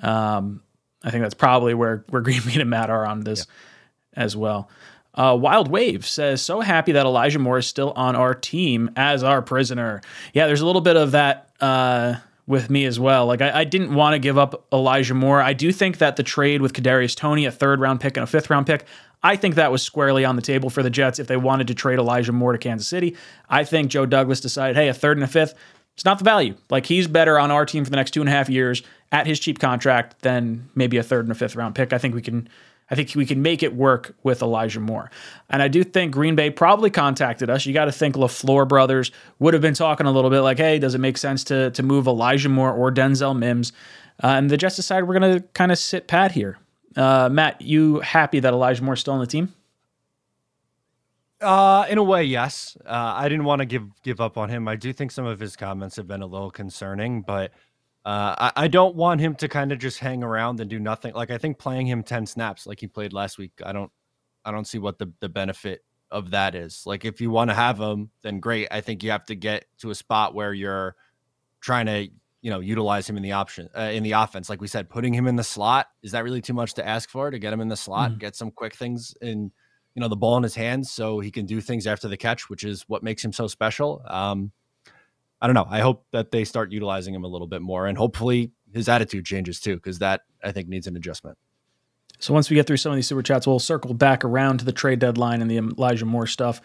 Um, 0.00 0.62
I 1.04 1.10
think 1.10 1.22
that's 1.22 1.34
probably 1.34 1.74
where 1.74 2.04
where 2.08 2.22
Green 2.22 2.40
Bean 2.46 2.60
and 2.60 2.70
Matt 2.70 2.90
are 2.90 3.06
on 3.06 3.20
this 3.20 3.46
yeah. 3.46 4.24
as 4.24 4.36
well. 4.36 4.68
Uh, 5.14 5.36
Wild 5.40 5.68
Wave 5.68 6.04
says, 6.04 6.42
so 6.42 6.60
happy 6.60 6.90
that 6.92 7.06
Elijah 7.06 7.38
Moore 7.38 7.58
is 7.58 7.68
still 7.68 7.92
on 7.92 8.16
our 8.16 8.34
team 8.34 8.90
as 8.96 9.22
our 9.22 9.42
prisoner. 9.42 10.00
Yeah, 10.32 10.48
there's 10.48 10.60
a 10.60 10.66
little 10.66 10.80
bit 10.80 10.96
of 10.96 11.12
that 11.12 11.50
uh, 11.60 12.16
with 12.48 12.68
me 12.68 12.84
as 12.84 12.98
well. 12.98 13.26
Like, 13.26 13.40
I, 13.40 13.60
I 13.60 13.64
didn't 13.64 13.94
want 13.94 14.14
to 14.14 14.18
give 14.18 14.36
up 14.38 14.66
Elijah 14.72 15.14
Moore. 15.14 15.40
I 15.40 15.52
do 15.52 15.70
think 15.70 15.98
that 15.98 16.16
the 16.16 16.24
trade 16.24 16.62
with 16.62 16.72
Kadarius 16.72 17.14
Toney, 17.14 17.46
a 17.46 17.52
third 17.52 17.78
round 17.78 18.00
pick 18.00 18.16
and 18.16 18.24
a 18.24 18.26
fifth 18.26 18.50
round 18.50 18.66
pick, 18.66 18.86
I 19.22 19.36
think 19.36 19.54
that 19.54 19.72
was 19.72 19.82
squarely 19.82 20.24
on 20.24 20.36
the 20.36 20.42
table 20.42 20.68
for 20.68 20.82
the 20.82 20.90
Jets 20.90 21.18
if 21.18 21.28
they 21.28 21.36
wanted 21.36 21.68
to 21.68 21.74
trade 21.74 21.98
Elijah 21.98 22.32
Moore 22.32 22.52
to 22.52 22.58
Kansas 22.58 22.88
City. 22.88 23.16
I 23.48 23.64
think 23.64 23.90
Joe 23.90 24.06
Douglas 24.06 24.40
decided, 24.40 24.76
hey, 24.76 24.88
a 24.88 24.94
third 24.94 25.16
and 25.16 25.24
a 25.24 25.28
fifth, 25.28 25.54
It's 25.94 26.04
not 26.04 26.18
the 26.18 26.24
value. 26.24 26.56
Like 26.70 26.86
he's 26.86 27.06
better 27.06 27.38
on 27.38 27.50
our 27.50 27.64
team 27.64 27.84
for 27.84 27.90
the 27.90 27.96
next 27.96 28.12
two 28.12 28.20
and 28.20 28.28
a 28.28 28.32
half 28.32 28.48
years 28.48 28.82
at 29.12 29.26
his 29.26 29.38
cheap 29.38 29.58
contract 29.58 30.20
than 30.22 30.68
maybe 30.74 30.96
a 30.96 31.02
third 31.02 31.24
and 31.24 31.32
a 31.32 31.34
fifth 31.34 31.56
round 31.56 31.74
pick. 31.74 31.92
I 31.92 31.98
think 31.98 32.14
we 32.14 32.22
can. 32.22 32.48
I 32.90 32.96
think 32.96 33.14
we 33.14 33.24
can 33.24 33.40
make 33.40 33.62
it 33.62 33.74
work 33.74 34.14
with 34.22 34.42
Elijah 34.42 34.78
Moore. 34.78 35.10
And 35.48 35.62
I 35.62 35.68
do 35.68 35.82
think 35.84 36.12
Green 36.12 36.34
Bay 36.36 36.50
probably 36.50 36.90
contacted 36.90 37.48
us. 37.48 37.64
You 37.64 37.72
got 37.72 37.86
to 37.86 37.92
think 37.92 38.14
LaFleur 38.14 38.68
brothers 38.68 39.10
would 39.38 39.54
have 39.54 39.62
been 39.62 39.72
talking 39.72 40.06
a 40.06 40.12
little 40.12 40.28
bit 40.28 40.42
like, 40.42 40.58
hey, 40.58 40.78
does 40.78 40.94
it 40.94 40.98
make 40.98 41.16
sense 41.16 41.44
to, 41.44 41.70
to 41.70 41.82
move 41.82 42.06
Elijah 42.06 42.50
Moore 42.50 42.72
or 42.72 42.92
Denzel 42.92 43.36
Mims? 43.36 43.72
Uh, 44.22 44.28
and 44.36 44.50
the 44.50 44.58
Jets 44.58 44.76
decided 44.76 45.08
we're 45.08 45.18
going 45.18 45.40
to 45.40 45.48
kind 45.54 45.72
of 45.72 45.78
sit 45.78 46.06
pat 46.08 46.32
here. 46.32 46.58
Uh, 46.94 47.30
Matt, 47.32 47.62
you 47.62 48.00
happy 48.00 48.38
that 48.40 48.52
Elijah 48.52 48.82
Moore's 48.82 49.00
still 49.00 49.14
on 49.14 49.20
the 49.20 49.26
team? 49.26 49.54
Uh, 51.44 51.86
in 51.88 51.98
a 51.98 52.02
way, 52.02 52.24
yes. 52.24 52.76
Uh, 52.84 53.14
I 53.16 53.28
didn't 53.28 53.44
want 53.44 53.60
to 53.60 53.66
give 53.66 53.84
give 54.02 54.20
up 54.20 54.38
on 54.38 54.48
him. 54.48 54.66
I 54.66 54.76
do 54.76 54.92
think 54.92 55.10
some 55.10 55.26
of 55.26 55.38
his 55.38 55.56
comments 55.56 55.96
have 55.96 56.08
been 56.08 56.22
a 56.22 56.26
little 56.26 56.50
concerning, 56.50 57.22
but 57.22 57.52
uh, 58.04 58.34
I, 58.38 58.64
I 58.64 58.68
don't 58.68 58.96
want 58.96 59.20
him 59.20 59.34
to 59.36 59.48
kind 59.48 59.70
of 59.72 59.78
just 59.78 59.98
hang 59.98 60.22
around 60.22 60.60
and 60.60 60.70
do 60.70 60.78
nothing. 60.78 61.14
Like 61.14 61.30
I 61.30 61.38
think 61.38 61.58
playing 61.58 61.86
him 61.86 62.02
ten 62.02 62.26
snaps 62.26 62.66
like 62.66 62.80
he 62.80 62.86
played 62.86 63.12
last 63.12 63.38
week, 63.38 63.52
I 63.64 63.72
don't, 63.72 63.92
I 64.44 64.50
don't 64.50 64.66
see 64.66 64.78
what 64.78 64.98
the 64.98 65.12
the 65.20 65.28
benefit 65.28 65.84
of 66.10 66.30
that 66.30 66.54
is. 66.54 66.84
Like 66.86 67.04
if 67.04 67.20
you 67.20 67.30
want 67.30 67.50
to 67.50 67.54
have 67.54 67.78
him, 67.78 68.10
then 68.22 68.40
great. 68.40 68.68
I 68.70 68.80
think 68.80 69.02
you 69.02 69.10
have 69.10 69.26
to 69.26 69.34
get 69.34 69.66
to 69.78 69.90
a 69.90 69.94
spot 69.94 70.34
where 70.34 70.54
you're 70.54 70.96
trying 71.60 71.86
to 71.86 72.08
you 72.40 72.50
know 72.50 72.60
utilize 72.60 73.08
him 73.08 73.16
in 73.16 73.22
the 73.22 73.32
option 73.32 73.68
uh, 73.76 73.90
in 73.92 74.02
the 74.02 74.12
offense. 74.12 74.48
Like 74.48 74.60
we 74.60 74.68
said, 74.68 74.88
putting 74.88 75.12
him 75.12 75.26
in 75.26 75.36
the 75.36 75.44
slot 75.44 75.88
is 76.02 76.12
that 76.12 76.24
really 76.24 76.40
too 76.40 76.54
much 76.54 76.74
to 76.74 76.86
ask 76.86 77.10
for 77.10 77.30
to 77.30 77.38
get 77.38 77.52
him 77.52 77.60
in 77.60 77.68
the 77.68 77.76
slot, 77.76 78.10
mm-hmm. 78.10 78.18
get 78.18 78.36
some 78.36 78.50
quick 78.50 78.74
things 78.74 79.14
in 79.20 79.50
you 79.94 80.00
know 80.00 80.08
the 80.08 80.16
ball 80.16 80.36
in 80.36 80.42
his 80.42 80.54
hands 80.54 80.90
so 80.90 81.20
he 81.20 81.30
can 81.30 81.46
do 81.46 81.60
things 81.60 81.86
after 81.86 82.08
the 82.08 82.16
catch, 82.16 82.50
which 82.50 82.64
is 82.64 82.82
what 82.88 83.02
makes 83.02 83.24
him 83.24 83.32
so 83.32 83.46
special. 83.46 84.02
Um, 84.06 84.52
I 85.40 85.46
don't 85.46 85.54
know. 85.54 85.66
I 85.68 85.80
hope 85.80 86.06
that 86.12 86.30
they 86.30 86.44
start 86.44 86.72
utilizing 86.72 87.14
him 87.14 87.24
a 87.24 87.28
little 87.28 87.46
bit 87.46 87.62
more, 87.62 87.86
and 87.86 87.96
hopefully 87.96 88.52
his 88.72 88.88
attitude 88.88 89.24
changes 89.24 89.60
too, 89.60 89.76
because 89.76 89.98
that 90.00 90.22
I 90.42 90.52
think 90.52 90.68
needs 90.68 90.86
an 90.86 90.96
adjustment. 90.96 91.38
So 92.18 92.32
once 92.32 92.48
we 92.48 92.54
get 92.54 92.66
through 92.66 92.78
some 92.78 92.92
of 92.92 92.96
these 92.96 93.06
super 93.06 93.22
chats, 93.22 93.46
we'll 93.46 93.58
circle 93.58 93.92
back 93.94 94.24
around 94.24 94.58
to 94.58 94.64
the 94.64 94.72
trade 94.72 94.98
deadline 94.98 95.42
and 95.42 95.50
the 95.50 95.58
Elijah 95.58 96.06
Moore 96.06 96.26
stuff. 96.26 96.60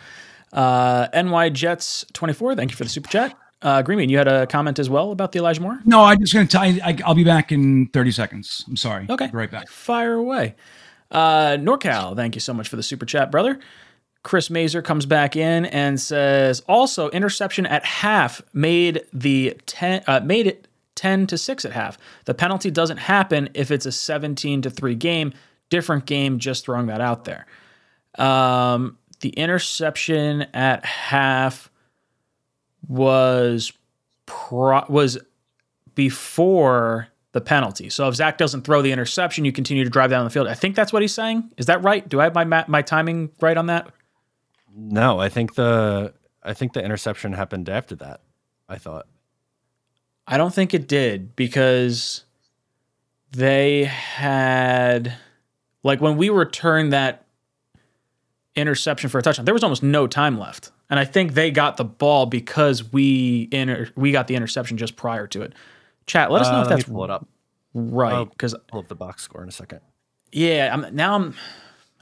Uh, 0.54 1.08
NY 1.14 1.50
Jets 1.50 2.06
twenty 2.14 2.34
four, 2.34 2.56
thank 2.56 2.72
you 2.72 2.78
for 2.78 2.84
the 2.84 2.90
super 2.90 3.10
chat. 3.10 3.36
Uh, 3.62 3.82
Greenman, 3.82 4.10
you 4.10 4.18
had 4.18 4.28
a 4.28 4.48
comment 4.48 4.80
as 4.80 4.90
well 4.90 5.12
about 5.12 5.34
the 5.34 5.40
Elijah 5.40 5.62
Moore? 5.62 5.80
No, 5.84 6.02
I'm 6.02 6.20
just 6.20 6.34
going 6.34 6.48
to 6.48 6.52
tell 6.52 6.66
you. 6.66 6.82
I, 6.82 6.98
will 7.06 7.14
be 7.14 7.26
back 7.26 7.52
in 7.52 7.88
30 7.88 8.12
seconds. 8.12 8.64
I'm 8.68 8.78
sorry. 8.78 9.06
Okay. 9.10 9.28
Be 9.28 9.34
right 9.34 9.52
back. 9.52 9.68
Fire 9.68 10.14
away. 10.14 10.56
Uh, 11.12 11.58
NorCal, 11.58 12.16
thank 12.16 12.36
you 12.36 12.42
so 12.42 12.54
much 12.54 12.68
for 12.70 12.76
the 12.76 12.84
super 12.84 13.06
chat, 13.06 13.32
brother. 13.32 13.60
Chris 14.22 14.50
Mazer 14.50 14.82
comes 14.82 15.06
back 15.06 15.36
in 15.36 15.66
and 15.66 16.00
says, 16.00 16.62
also 16.68 17.10
interception 17.10 17.66
at 17.66 17.86
half 17.86 18.42
made 18.54 19.04
the 19.14 19.58
ten 19.66 20.04
uh, 20.08 20.20
made 20.20 20.46
it 20.46 20.68
ten 20.96 21.26
to 21.28 21.38
six 21.38 21.64
at 21.64 21.72
half. 21.72 21.98
The 22.26 22.34
penalty 22.34 22.70
doesn't 22.70 22.98
happen 22.98 23.50
if 23.54 23.72
it's 23.72 23.86
a 23.86 23.92
seventeen 23.92 24.62
to 24.64 24.70
three 24.70 24.96
game. 24.96 25.34
Different 25.70 26.06
game. 26.06 26.40
Just 26.40 26.66
throwing 26.66 26.88
that 26.88 27.00
out 27.00 27.26
there. 27.26 27.46
Um, 28.18 28.98
the 29.22 29.30
interception 29.30 30.48
at 30.54 30.86
half 30.86 31.72
was 32.88 33.72
pro- 34.26 34.86
was 34.90 35.18
before 35.96 37.08
the 37.32 37.42
penalty. 37.42 37.90
So 37.90 38.08
if 38.08 38.16
Zach 38.16 38.38
doesn't 38.38 38.64
throw 38.64 38.82
the 38.82 38.92
interception, 38.92 39.46
you 39.46 39.52
continue 39.52 39.84
to 39.84 39.90
drive 39.90 40.10
down 40.10 40.24
the 40.24 40.30
field. 40.30 40.48
I 40.48 40.56
think 40.56 40.76
that's 40.76 40.92
what 40.92 41.02
he's 41.02 41.14
saying. 41.14 41.52
Is 41.58 41.68
that 41.68 41.84
right? 41.84 42.08
Do 42.08 42.20
I 42.20 42.26
have 42.26 42.36
my 42.36 42.66
my 42.68 42.82
timing 42.82 43.32
right 43.40 43.58
on 43.58 43.68
that? 43.68 43.92
No, 44.76 45.20
I 45.20 45.30
think 45.30 45.56
the 45.56 46.14
I 46.44 46.54
think 46.54 46.74
the 46.74 46.84
interception 46.84 47.34
happened 47.34 47.70
after 47.70 47.96
that. 47.98 48.22
I 48.68 48.78
thought. 48.78 49.08
I 50.28 50.38
don't 50.38 50.54
think 50.54 50.74
it 50.74 50.88
did 50.88 51.36
because 51.36 52.24
they 53.32 53.86
had 53.86 55.16
like 55.84 56.02
when 56.02 56.18
we 56.18 56.30
returned 56.30 56.94
that 56.94 57.26
interception 58.56 59.10
for 59.10 59.20
a 59.20 59.22
touchdown, 59.22 59.46
there 59.46 59.54
was 59.54 59.64
almost 59.64 59.84
no 59.84 60.08
time 60.08 60.38
left. 60.38 60.72
And 60.90 61.00
I 61.00 61.06
think 61.06 61.34
they 61.34 61.52
got 61.52 61.78
the 61.78 61.84
ball 61.84 62.26
because 62.26 62.92
we 62.92 63.48
inter- 63.52 63.90
we 63.96 64.12
got 64.12 64.28
the 64.28 64.36
interception 64.36 64.78
just 64.78 64.96
prior 64.96 65.28
to 65.28 65.42
it. 65.44 65.54
Chat, 66.10 66.32
let 66.32 66.42
us 66.42 66.50
know 66.50 66.58
uh, 66.58 66.62
if 66.64 66.70
that's 66.70 66.84
pull 66.86 67.04
it 67.04 67.12
up. 67.12 67.28
right 67.76 68.28
because 68.28 68.56
pull 68.68 68.80
up 68.80 68.88
the 68.88 68.96
box 68.96 69.22
score 69.22 69.44
in 69.44 69.48
a 69.48 69.52
second. 69.52 69.82
Yeah, 70.32 70.74
I'm 70.74 70.96
now 70.96 71.14
I'm 71.14 71.36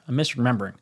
I'm 0.07 0.15
misremembering. 0.15 0.75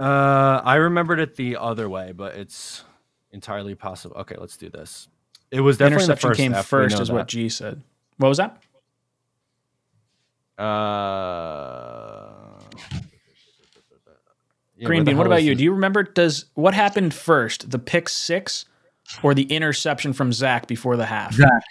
Uh, 0.00 0.60
I 0.64 0.74
remembered 0.76 1.20
it 1.20 1.36
the 1.36 1.56
other 1.56 1.88
way, 1.88 2.10
but 2.10 2.34
it's 2.34 2.82
entirely 3.30 3.76
possible. 3.76 4.16
Okay, 4.16 4.34
let's 4.36 4.56
do 4.56 4.68
this. 4.68 5.06
It 5.52 5.60
was 5.60 5.78
definitely 5.78 6.04
interception 6.04 6.52
came 6.52 6.62
first, 6.64 6.98
is 6.98 7.06
that. 7.06 7.14
what 7.14 7.28
G 7.28 7.48
said. 7.48 7.80
What 8.16 8.28
was 8.28 8.38
that? 8.38 8.60
Uh, 10.60 12.58
yeah, 14.76 14.86
Green 14.86 15.04
Bean. 15.04 15.16
What 15.16 15.28
about 15.28 15.44
you? 15.44 15.54
Do 15.54 15.62
you 15.62 15.72
remember? 15.72 16.02
Does 16.02 16.46
what 16.54 16.74
happened 16.74 17.14
first? 17.14 17.70
The 17.70 17.78
pick 17.78 18.08
six 18.08 18.64
or 19.22 19.34
the 19.34 19.44
interception 19.44 20.12
from 20.12 20.32
Zach 20.32 20.66
before 20.66 20.96
the 20.96 21.06
half? 21.06 21.34
Zach. 21.34 21.62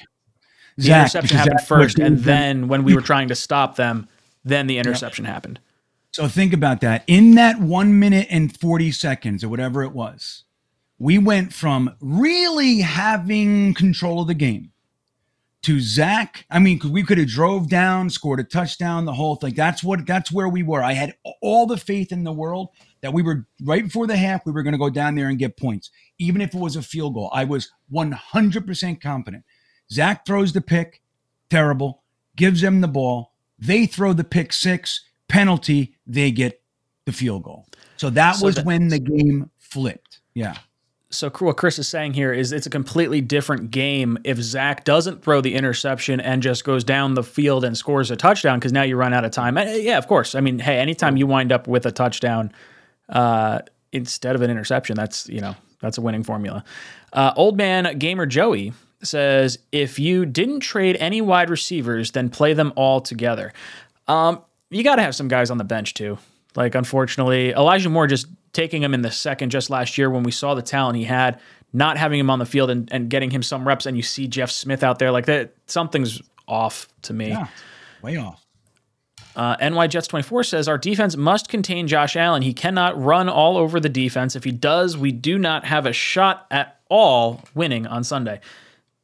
The 0.77 0.83
Zach, 0.83 1.01
interception 1.01 1.37
happened 1.37 1.59
Zach 1.59 1.67
first, 1.67 1.99
and 1.99 2.19
then 2.19 2.67
when 2.67 2.83
we 2.83 2.93
were 2.93 3.01
trying 3.13 3.27
to 3.29 3.35
stop 3.35 3.75
them, 3.75 4.07
then 4.43 4.67
the 4.67 4.77
interception 4.77 5.25
yep. 5.25 5.33
happened. 5.33 5.59
So 6.11 6.27
think 6.27 6.53
about 6.53 6.81
that. 6.81 7.03
In 7.07 7.35
that 7.35 7.59
one 7.59 7.99
minute 7.99 8.27
and 8.29 8.57
40 8.57 8.91
seconds 8.91 9.43
or 9.43 9.49
whatever 9.49 9.83
it 9.83 9.91
was, 9.91 10.45
we 10.99 11.17
went 11.19 11.53
from 11.53 11.95
really 11.99 12.79
having 12.79 13.73
control 13.73 14.21
of 14.21 14.27
the 14.27 14.33
game 14.33 14.71
to 15.63 15.79
Zach. 15.79 16.45
I 16.49 16.59
mean, 16.59 16.79
we 16.89 17.03
could 17.03 17.17
have 17.17 17.27
drove 17.27 17.69
down, 17.69 18.09
scored 18.09 18.39
a 18.39 18.43
touchdown, 18.43 19.05
the 19.05 19.13
whole 19.13 19.35
thing. 19.35 19.53
That's 19.53 19.83
what 19.83 20.05
that's 20.05 20.31
where 20.31 20.49
we 20.49 20.63
were. 20.63 20.81
I 20.81 20.93
had 20.93 21.15
all 21.41 21.65
the 21.65 21.77
faith 21.77 22.11
in 22.11 22.23
the 22.23 22.31
world 22.31 22.69
that 23.01 23.13
we 23.13 23.21
were 23.21 23.45
right 23.63 23.83
before 23.83 24.07
the 24.07 24.17
half, 24.17 24.45
we 24.45 24.51
were 24.51 24.63
going 24.63 24.73
to 24.73 24.79
go 24.79 24.89
down 24.89 25.15
there 25.15 25.27
and 25.27 25.37
get 25.37 25.57
points, 25.57 25.91
even 26.19 26.41
if 26.41 26.53
it 26.53 26.59
was 26.59 26.75
a 26.75 26.81
field 26.81 27.13
goal. 27.13 27.29
I 27.33 27.43
was 27.43 27.71
100% 27.93 29.01
confident. 29.01 29.43
Zach 29.91 30.25
throws 30.25 30.53
the 30.53 30.61
pick, 30.61 31.01
terrible, 31.49 32.03
gives 32.35 32.61
them 32.61 32.81
the 32.81 32.87
ball. 32.87 33.33
They 33.59 33.85
throw 33.85 34.13
the 34.13 34.23
pick 34.23 34.53
six, 34.53 35.03
penalty, 35.27 35.95
they 36.05 36.31
get 36.31 36.61
the 37.05 37.11
field 37.11 37.43
goal. 37.43 37.65
So 37.97 38.09
that 38.11 38.35
so 38.35 38.45
was 38.45 38.63
when 38.63 38.89
the 38.89 38.99
game 38.99 39.49
flipped. 39.57 40.19
Yeah. 40.33 40.57
So 41.09 41.29
what 41.29 41.55
Chris 41.55 41.79
is 41.79 41.87
saying 41.87 42.13
here 42.13 42.33
is 42.33 42.51
it's 42.51 42.67
a 42.67 42.69
completely 42.69 43.21
different 43.21 43.71
game 43.71 44.17
if 44.25 44.37
Zach 44.39 44.83
doesn't 44.83 45.23
throw 45.23 45.39
the 45.39 45.55
interception 45.55 46.19
and 46.19 46.43
just 46.43 46.65
goes 46.65 46.83
down 46.83 47.13
the 47.13 47.23
field 47.23 47.63
and 47.63 47.77
scores 47.77 48.11
a 48.11 48.17
touchdown 48.17 48.59
because 48.59 48.73
now 48.73 48.83
you 48.83 48.97
run 48.97 49.13
out 49.13 49.23
of 49.23 49.31
time. 49.31 49.57
Yeah, 49.57 49.97
of 49.97 50.07
course. 50.07 50.35
I 50.35 50.41
mean, 50.41 50.59
hey, 50.59 50.79
anytime 50.79 51.15
you 51.15 51.25
wind 51.25 51.51
up 51.51 51.67
with 51.67 51.85
a 51.85 51.91
touchdown– 51.91 52.51
uh, 53.09 53.59
instead 53.91 54.35
of 54.35 54.41
an 54.41 54.49
interception. 54.49 54.95
That's 54.95 55.27
you 55.29 55.41
know 55.41 55.55
that's 55.81 55.97
a 55.97 56.01
winning 56.01 56.23
formula. 56.23 56.63
Uh, 57.13 57.33
old 57.35 57.57
man 57.57 57.97
gamer 57.97 58.25
Joey 58.25 58.73
says 59.03 59.59
if 59.71 59.99
you 59.99 60.25
didn't 60.25 60.61
trade 60.61 60.97
any 60.99 61.21
wide 61.21 61.49
receivers, 61.49 62.11
then 62.11 62.29
play 62.29 62.53
them 62.53 62.73
all 62.75 62.99
together. 63.01 63.53
Um, 64.07 64.41
you 64.69 64.83
got 64.83 64.95
to 64.95 65.01
have 65.01 65.15
some 65.15 65.27
guys 65.27 65.51
on 65.51 65.57
the 65.57 65.63
bench 65.63 65.93
too. 65.93 66.17
Like 66.55 66.75
unfortunately, 66.75 67.51
Elijah 67.51 67.89
Moore 67.89 68.07
just 68.07 68.27
taking 68.53 68.81
him 68.81 68.93
in 68.93 69.01
the 69.01 69.11
second 69.11 69.51
just 69.51 69.69
last 69.69 69.97
year 69.97 70.09
when 70.09 70.23
we 70.23 70.31
saw 70.31 70.55
the 70.55 70.61
talent 70.63 70.97
he 70.97 71.03
had, 71.03 71.39
not 71.73 71.97
having 71.97 72.19
him 72.19 72.29
on 72.29 72.39
the 72.39 72.45
field 72.45 72.69
and, 72.69 72.91
and 72.91 73.09
getting 73.09 73.29
him 73.29 73.43
some 73.43 73.67
reps, 73.67 73.85
and 73.85 73.95
you 73.95 74.01
see 74.01 74.27
Jeff 74.27 74.49
Smith 74.49 74.83
out 74.83 74.97
there 74.97 75.11
like 75.11 75.27
that. 75.27 75.53
Something's 75.67 76.21
off 76.47 76.87
to 77.03 77.13
me. 77.13 77.29
Yeah, 77.29 77.47
way 78.01 78.17
off. 78.17 78.46
Uh, 79.37 79.55
NY 79.61 79.85
Jets 79.85 80.07
24 80.07 80.43
says 80.45 80.67
our 80.67 80.79
defense 80.79 81.15
must 81.15 81.47
contain 81.47 81.87
Josh 81.87 82.15
Allen. 82.15 82.41
He 82.41 82.53
cannot 82.53 82.99
run 82.99 83.29
all 83.29 83.55
over 83.55 83.79
the 83.79 83.87
defense. 83.87 84.35
If 84.35 84.43
he 84.43 84.51
does, 84.51 84.97
we 84.97 85.11
do 85.11 85.37
not 85.37 85.63
have 85.63 85.85
a 85.85 85.93
shot 85.93 86.47
at 86.49 86.79
all 86.89 87.43
winning 87.53 87.85
on 87.85 88.03
Sunday. 88.03 88.41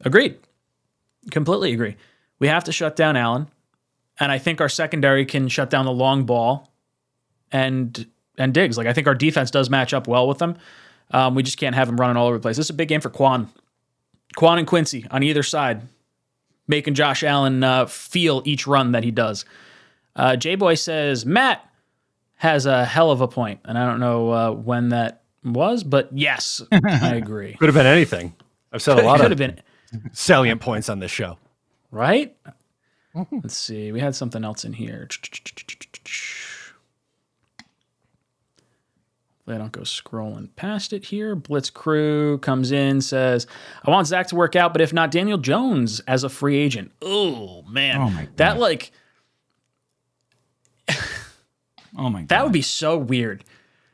Agreed. 0.03 0.39
Completely 1.29 1.71
agree. 1.71 1.95
We 2.39 2.47
have 2.47 2.63
to 2.63 2.71
shut 2.71 2.95
down 2.95 3.15
Allen, 3.15 3.47
and 4.19 4.31
I 4.31 4.39
think 4.39 4.59
our 4.59 4.69
secondary 4.69 5.23
can 5.23 5.47
shut 5.49 5.69
down 5.69 5.85
the 5.85 5.91
long 5.91 6.25
ball 6.25 6.73
and 7.51 8.07
and 8.39 8.55
Diggs. 8.55 8.75
Like 8.75 8.87
I 8.87 8.93
think 8.93 9.05
our 9.05 9.15
defense 9.15 9.51
does 9.51 9.69
match 9.69 9.93
up 9.93 10.07
well 10.07 10.27
with 10.27 10.39
them. 10.39 10.57
Um, 11.11 11.35
we 11.35 11.43
just 11.43 11.59
can't 11.59 11.75
have 11.75 11.87
him 11.87 11.97
running 11.97 12.17
all 12.17 12.25
over 12.25 12.37
the 12.37 12.41
place. 12.41 12.57
This 12.57 12.65
is 12.65 12.71
a 12.71 12.73
big 12.73 12.87
game 12.87 13.01
for 13.01 13.11
Quan, 13.11 13.49
Quan 14.35 14.57
and 14.57 14.67
Quincy 14.67 15.05
on 15.11 15.21
either 15.21 15.43
side, 15.43 15.83
making 16.67 16.95
Josh 16.95 17.23
Allen 17.23 17.63
uh, 17.63 17.85
feel 17.85 18.41
each 18.45 18.65
run 18.65 18.93
that 18.93 19.03
he 19.03 19.11
does. 19.11 19.45
Uh, 20.15 20.35
J 20.35 20.55
Boy 20.55 20.75
says 20.75 21.25
Matt 21.25 21.65
has 22.35 22.65
a 22.65 22.85
hell 22.85 23.11
of 23.11 23.21
a 23.21 23.27
point, 23.27 23.61
and 23.65 23.77
I 23.77 23.85
don't 23.85 23.99
know 23.99 24.31
uh, 24.31 24.51
when 24.51 24.89
that 24.89 25.23
was, 25.43 25.83
but 25.83 26.09
yes, 26.13 26.61
I 26.71 27.15
agree. 27.15 27.53
Could 27.55 27.67
have 27.69 27.75
been 27.75 27.85
anything. 27.85 28.35
I've 28.71 28.81
said 28.81 28.99
a 28.99 29.03
lot 29.03 29.19
could 29.19 29.31
of 29.31 29.39
have 29.39 29.39
been 29.39 29.61
salient 30.11 30.61
points 30.61 30.89
on 30.89 30.99
this 30.99 31.11
show, 31.11 31.37
right? 31.91 32.35
Let's 33.31 33.55
see. 33.55 33.91
We 33.91 33.99
had 33.99 34.15
something 34.15 34.43
else 34.43 34.65
in 34.65 34.73
here. 34.73 35.07
They 39.45 39.57
don't 39.57 39.73
go 39.73 39.81
scrolling 39.81 40.49
past 40.55 40.93
it 40.93 41.05
here. 41.05 41.35
Blitz 41.35 41.69
crew 41.69 42.37
comes 42.37 42.71
in, 42.71 43.01
says, 43.01 43.45
I 43.85 43.91
want 43.91 44.07
Zach 44.07 44.27
to 44.27 44.35
work 44.35 44.55
out, 44.55 44.71
but 44.73 44.81
if 44.81 44.93
not, 44.93 45.11
Daniel 45.11 45.37
Jones 45.37 45.99
as 46.01 46.23
a 46.23 46.29
free 46.29 46.57
agent. 46.57 46.91
Oh, 47.01 47.61
man. 47.63 47.97
Oh, 48.01 48.09
my 48.09 48.29
That, 48.37 48.57
like, 48.57 48.91
Oh 51.97 52.09
my 52.09 52.21
god. 52.21 52.29
that 52.29 52.43
would 52.43 52.53
be 52.53 52.61
so 52.61 52.97
weird 52.97 53.43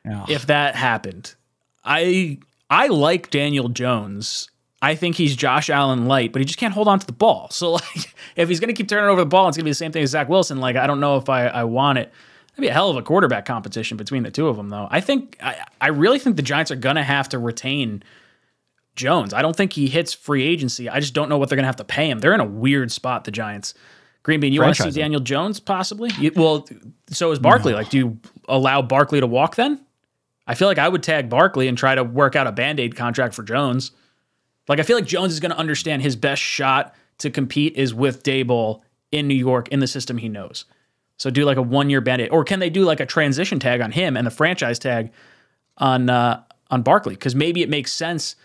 Yeah. 0.06 0.26
if 0.30 0.46
that 0.48 0.76
happened. 0.76 1.36
I 1.84 2.38
I 2.70 2.88
like 2.88 3.30
Daniel 3.32 3.70
Jones. 3.70 4.50
I 4.82 4.96
think 4.96 5.18
he's 5.18 5.36
Josh 5.36 5.70
Allen 5.70 6.06
light, 6.08 6.32
but 6.32 6.40
he 6.40 6.46
just 6.46 6.58
can't 6.60 6.74
hold 6.74 6.88
on 6.88 7.00
to 7.00 7.06
the 7.06 7.12
ball. 7.14 7.50
So 7.52 7.74
like 7.74 8.14
if 8.36 8.48
he's 8.50 8.60
gonna 8.60 8.74
keep 8.74 8.88
turning 8.88 9.10
over 9.10 9.22
the 9.22 9.26
ball, 9.26 9.48
it's 9.48 9.58
gonna 9.58 9.66
be 9.66 9.72
the 9.72 9.76
same 9.76 9.92
thing 9.92 10.04
as 10.04 10.12
Zach 10.12 10.30
Wilson. 10.30 10.60
Like 10.60 10.76
I 10.76 10.88
don't 10.88 11.00
know 11.00 11.18
if 11.18 11.28
I, 11.30 11.48
I 11.48 11.64
want 11.66 11.98
it. 11.98 12.12
That'd 12.52 12.62
be 12.62 12.68
a 12.70 12.74
hell 12.74 12.90
of 12.90 12.98
a 12.98 13.02
quarterback 13.02 13.46
competition 13.46 13.96
between 13.98 14.24
the 14.24 14.32
two 14.32 14.48
of 14.48 14.58
them, 14.58 14.70
though. 14.70 14.88
I 14.90 15.00
think 15.02 15.38
I, 15.42 15.64
I 15.82 15.88
really 15.88 16.20
think 16.20 16.36
the 16.36 16.42
Giants 16.42 16.72
are 16.72 16.76
gonna 16.76 17.04
have 17.04 17.30
to 17.30 17.40
retain 17.40 18.04
Jones. 18.96 19.34
I 19.34 19.42
don't 19.42 19.56
think 19.56 19.74
he 19.74 19.88
hits 19.88 20.14
free 20.14 20.44
agency. 20.44 20.90
I 20.90 21.00
just 21.00 21.14
don't 21.14 21.30
know 21.30 21.38
what 21.38 21.50
they're 21.50 21.56
gonna 21.56 21.68
have 21.68 21.78
to 21.78 21.84
pay 21.86 22.10
him. 22.10 22.20
They're 22.20 22.34
in 22.34 22.40
a 22.42 22.46
weird 22.46 22.92
spot, 22.92 23.24
the 23.24 23.32
Giants. 23.32 23.74
Green 24.24 24.40
Bean, 24.40 24.54
you 24.54 24.62
want 24.62 24.76
to 24.76 24.84
see 24.84 24.92
Daniel 24.92 25.22
Jones 25.22 25.60
possibly? 25.60 26.12
You, 26.20 26.32
well, 26.36 26.68
so 27.10 27.32
is 27.32 27.40
Barkley. 27.40 27.74
Like, 27.74 27.90
do 27.90 27.98
you 27.98 28.20
allow 28.48 28.82
Barkley 28.82 29.20
to 29.20 29.28
walk 29.28 29.56
then? 29.56 29.80
I 30.46 30.56
feel 30.56 30.68
like 30.68 30.78
I 30.78 30.90
would 30.90 31.04
tag 31.04 31.30
Barkley 31.30 31.68
and 31.68 31.78
try 31.78 31.96
to 31.96 32.04
work 32.04 32.36
out 32.36 32.48
a 32.48 32.52
band 32.52 32.80
aid 32.80 32.96
contract 32.96 33.34
for 33.34 33.44
Jones. 33.44 33.92
Like, 34.68 34.80
I 34.80 34.84
feel 34.84 34.98
like 34.98 35.06
Jones 35.06 35.32
is 35.32 35.40
going 35.40 35.52
to 35.52 35.58
understand 35.58 36.02
his 36.02 36.16
best 36.16 36.42
shot 36.42 36.96
to 37.20 37.30
compete 37.30 37.76
is 37.76 37.94
with 37.94 38.24
Daboll 38.24 38.82
in 39.12 39.28
New 39.28 39.36
York 39.36 39.70
in 39.70 39.80
the 39.80 39.88
system 39.88 40.18
he 40.18 40.30
knows. 40.30 40.66
So 41.18 41.30
do 41.30 41.44
like 41.44 41.58
a 41.58 41.62
one 41.62 41.90
year 41.90 42.02
band 42.02 42.22
aid, 42.22 42.30
or 42.30 42.44
can 42.44 42.60
they 42.60 42.70
do 42.70 42.84
like 42.84 43.00
a 43.00 43.06
transition 43.06 43.60
tag 43.60 43.82
on 43.82 43.92
him 43.92 44.16
and 44.16 44.26
the 44.26 44.32
franchise 44.32 44.80
tag 44.80 45.12
on 45.78 46.10
uh, 46.10 46.42
on 46.72 46.82
Barkley? 46.82 47.14
Because 47.14 47.36
maybe 47.36 47.62
it 47.62 47.70
makes 47.70 47.92
sense 47.92 48.36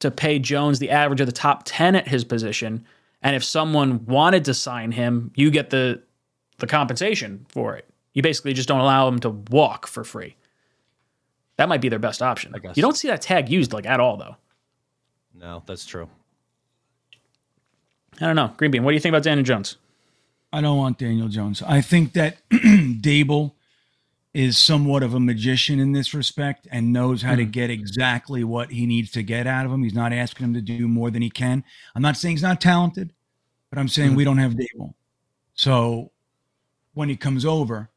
to 0.00 0.10
pay 0.10 0.38
Jones 0.38 0.78
the 0.78 0.90
average 0.90 1.20
of 1.20 1.26
the 1.26 1.32
top 1.32 1.62
ten 1.64 1.94
at 1.94 2.08
his 2.08 2.24
position, 2.24 2.84
and 3.22 3.36
if 3.36 3.44
someone 3.44 4.04
wanted 4.06 4.44
to 4.46 4.54
sign 4.54 4.92
him, 4.92 5.32
you 5.34 5.50
get 5.50 5.70
the 5.70 6.02
the 6.58 6.66
compensation 6.66 7.46
for 7.48 7.76
it. 7.76 7.88
You 8.12 8.22
basically 8.22 8.52
just 8.52 8.68
don't 8.68 8.80
allow 8.80 9.08
him 9.08 9.18
to 9.20 9.30
walk 9.30 9.86
for 9.86 10.04
free. 10.04 10.36
That 11.56 11.68
might 11.68 11.80
be 11.80 11.88
their 11.88 11.98
best 11.98 12.22
option. 12.22 12.52
I 12.54 12.58
guess. 12.58 12.76
You 12.76 12.82
don't 12.82 12.96
see 12.96 13.08
that 13.08 13.22
tag 13.22 13.48
used 13.48 13.72
like 13.72 13.86
at 13.86 14.00
all 14.00 14.16
though. 14.16 14.36
No, 15.34 15.62
that's 15.66 15.86
true. 15.86 16.08
I 18.20 18.26
don't 18.26 18.36
know. 18.36 18.52
Green 18.56 18.70
Bean, 18.70 18.84
what 18.84 18.90
do 18.90 18.94
you 18.94 19.00
think 19.00 19.12
about 19.12 19.22
Daniel 19.22 19.44
Jones? 19.44 19.76
I 20.52 20.60
don't 20.60 20.76
want 20.76 20.98
Daniel 20.98 21.28
Jones. 21.28 21.62
I 21.62 21.80
think 21.80 22.12
that 22.12 22.36
Daboll 22.50 23.52
is 24.34 24.56
somewhat 24.56 25.02
of 25.02 25.12
a 25.14 25.20
magician 25.20 25.78
in 25.78 25.92
this 25.92 26.14
respect 26.14 26.66
and 26.70 26.92
knows 26.92 27.20
how 27.20 27.34
to 27.34 27.44
hmm. 27.44 27.50
get 27.50 27.70
exactly 27.70 28.42
what 28.44 28.70
he 28.70 28.86
needs 28.86 29.10
to 29.10 29.22
get 29.22 29.46
out 29.46 29.66
of 29.66 29.72
him. 29.72 29.82
He's 29.82 29.94
not 29.94 30.12
asking 30.12 30.46
him 30.46 30.54
to 30.54 30.62
do 30.62 30.88
more 30.88 31.10
than 31.10 31.22
he 31.22 31.30
can. 31.30 31.62
I'm 31.94 32.02
not 32.02 32.16
saying 32.16 32.36
he's 32.36 32.42
not 32.42 32.60
talented, 32.60 33.12
but 33.70 33.78
I'm 33.78 33.88
saying 33.88 34.10
hmm. 34.10 34.16
we 34.16 34.24
don't 34.24 34.38
have 34.38 34.54
Daboll. 34.54 34.94
So 35.54 36.12
when 36.94 37.08
he 37.08 37.16
comes 37.16 37.44
over, 37.44 37.90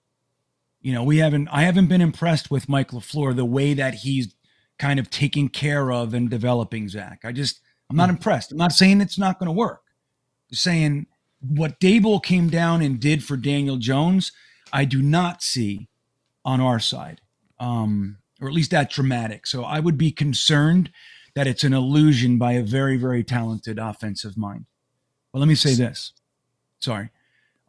you 0.82 0.94
know, 0.94 1.04
we 1.04 1.18
haven't 1.18 1.48
I 1.50 1.64
haven't 1.64 1.88
been 1.88 2.02
impressed 2.02 2.52
with 2.52 2.70
Mike 2.70 2.92
LaFleur 2.92 3.36
the 3.36 3.46
way 3.46 3.74
that 3.74 3.96
he's 3.96 4.36
kind 4.78 5.00
of 5.00 5.10
taking 5.10 5.48
care 5.48 5.92
of 5.92 6.14
and 6.14 6.30
developing 6.30 6.90
Zach. 6.90 7.22
I 7.24 7.32
just 7.32 7.62
I'm 7.90 7.96
not 7.96 8.10
hmm. 8.10 8.18
impressed. 8.18 8.52
I'm 8.52 8.58
not 8.58 8.74
saying 8.74 9.00
it's 9.00 9.18
not 9.18 9.40
going 9.40 9.48
to 9.48 9.54
work. 9.54 9.84
Just 10.50 10.64
saying 10.64 11.08
what 11.40 11.80
Daboll 11.80 12.22
came 12.22 12.50
down 12.50 12.82
and 12.82 13.00
did 13.00 13.24
for 13.24 13.38
Daniel 13.38 13.78
Jones, 13.78 14.34
I 14.74 14.84
do 14.84 15.02
not 15.02 15.42
see 15.42 15.88
on 16.46 16.62
our 16.62 16.80
side, 16.80 17.20
um, 17.60 18.18
or 18.40 18.48
at 18.48 18.54
least 18.54 18.72
that 18.72 18.92
dramatic. 18.92 19.48
So 19.48 19.64
I 19.64 19.80
would 19.80 19.98
be 19.98 20.12
concerned 20.12 20.92
that 21.34 21.48
it's 21.48 21.64
an 21.64 21.74
illusion 21.74 22.38
by 22.38 22.54
a 22.54 22.64
very, 22.64 22.96
very 22.96 23.24
talented 23.24 23.78
offensive 23.78 24.38
mind. 24.38 24.66
But 25.34 25.40
let 25.40 25.48
me 25.48 25.56
say 25.56 25.74
this. 25.74 26.14
Sorry. 26.80 27.10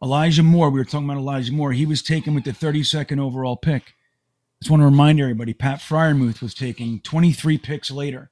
Elijah 0.01 0.43
Moore, 0.43 0.69
we 0.69 0.79
were 0.79 0.85
talking 0.85 1.09
about 1.09 1.17
Elijah 1.19 1.51
Moore. 1.51 1.73
He 1.73 1.85
was 1.85 2.01
taken 2.01 2.35
with 2.35 2.43
the 2.43 2.51
32nd 2.51 3.19
overall 3.19 3.57
pick. 3.57 3.81
I 3.83 4.63
just 4.63 4.71
want 4.71 4.81
to 4.81 4.85
remind 4.85 5.19
everybody 5.19 5.53
Pat 5.53 5.79
Freiermuth 5.79 6.41
was 6.41 6.53
taken 6.53 6.99
23 7.01 7.57
picks 7.57 7.91
later. 7.91 8.29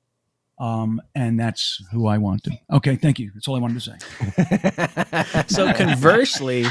Um, 0.58 1.02
and 1.14 1.38
that's 1.38 1.84
who 1.91 2.08
I 2.08 2.18
wanted. 2.18 2.54
Okay, 2.72 2.96
thank 2.96 3.20
you. 3.20 3.32
That's 3.34 3.48
all 3.48 3.56
I 3.56 3.60
wanted 3.60 3.82
to 3.82 3.91
say. 3.91 5.43
So 5.48 5.74
conversely, 5.74 6.66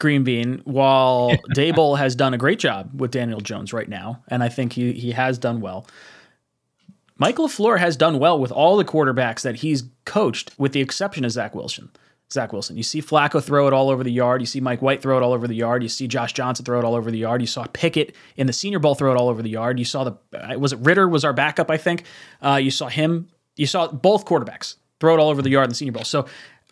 Green 0.00 0.24
Bean, 0.24 0.60
while 0.64 1.30
Daboll 1.54 1.96
has 1.96 2.16
done 2.16 2.34
a 2.34 2.38
great 2.38 2.58
job 2.58 2.90
with 3.00 3.12
Daniel 3.12 3.40
Jones 3.40 3.72
right 3.72 3.88
now, 3.88 4.22
and 4.28 4.42
I 4.42 4.48
think 4.48 4.72
he 4.72 4.92
he 4.92 5.12
has 5.12 5.38
done 5.38 5.60
well. 5.60 5.86
Mike 7.16 7.36
LaFleur 7.36 7.78
has 7.78 7.96
done 7.96 8.18
well 8.18 8.38
with 8.38 8.50
all 8.50 8.78
the 8.78 8.84
quarterbacks 8.84 9.42
that 9.42 9.56
he's 9.56 9.84
coached, 10.06 10.52
with 10.58 10.72
the 10.72 10.80
exception 10.80 11.24
of 11.24 11.30
Zach 11.30 11.54
Wilson. 11.54 11.90
Zach 12.32 12.52
Wilson. 12.52 12.76
You 12.76 12.82
see 12.82 13.02
Flacco 13.02 13.42
throw 13.42 13.66
it 13.66 13.72
all 13.72 13.90
over 13.90 14.04
the 14.04 14.12
yard. 14.12 14.40
You 14.40 14.46
see 14.46 14.60
Mike 14.60 14.80
White 14.80 15.02
throw 15.02 15.18
it 15.18 15.22
all 15.22 15.32
over 15.32 15.48
the 15.48 15.54
yard. 15.54 15.82
You 15.82 15.88
see 15.88 16.06
Josh 16.06 16.32
Johnson 16.32 16.64
throw 16.64 16.78
it 16.78 16.84
all 16.84 16.94
over 16.94 17.10
the 17.10 17.18
yard. 17.18 17.40
You 17.40 17.46
saw 17.46 17.66
Pickett 17.72 18.14
in 18.36 18.46
the 18.46 18.52
Senior 18.52 18.78
Bowl 18.78 18.94
throw 18.94 19.12
it 19.12 19.18
all 19.18 19.28
over 19.28 19.42
the 19.42 19.50
yard. 19.50 19.78
You 19.78 19.84
saw 19.84 20.04
the 20.04 20.12
uh, 20.32 20.58
was 20.58 20.72
it 20.72 20.78
Ridder 20.78 21.08
was 21.08 21.24
our 21.24 21.32
backup, 21.32 21.70
I 21.70 21.76
think. 21.76 22.04
Uh, 22.40 22.60
you 22.62 22.70
saw 22.70 22.88
him. 22.88 23.28
You 23.56 23.66
saw 23.66 23.88
both 23.88 24.24
quarterbacks 24.24 24.76
throw 25.00 25.14
it 25.14 25.20
all 25.20 25.28
over 25.28 25.42
the 25.42 25.50
yard 25.50 25.64
in 25.64 25.70
the 25.70 25.74
Senior 25.74 25.92
Bowl. 25.92 26.04
So 26.04 26.26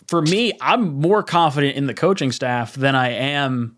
for 0.08 0.22
me, 0.22 0.52
I'm 0.60 1.00
more 1.00 1.22
confident 1.22 1.76
in 1.76 1.86
the 1.86 1.94
coaching 1.94 2.32
staff 2.32 2.74
than 2.74 2.94
I 2.94 3.10
am 3.10 3.76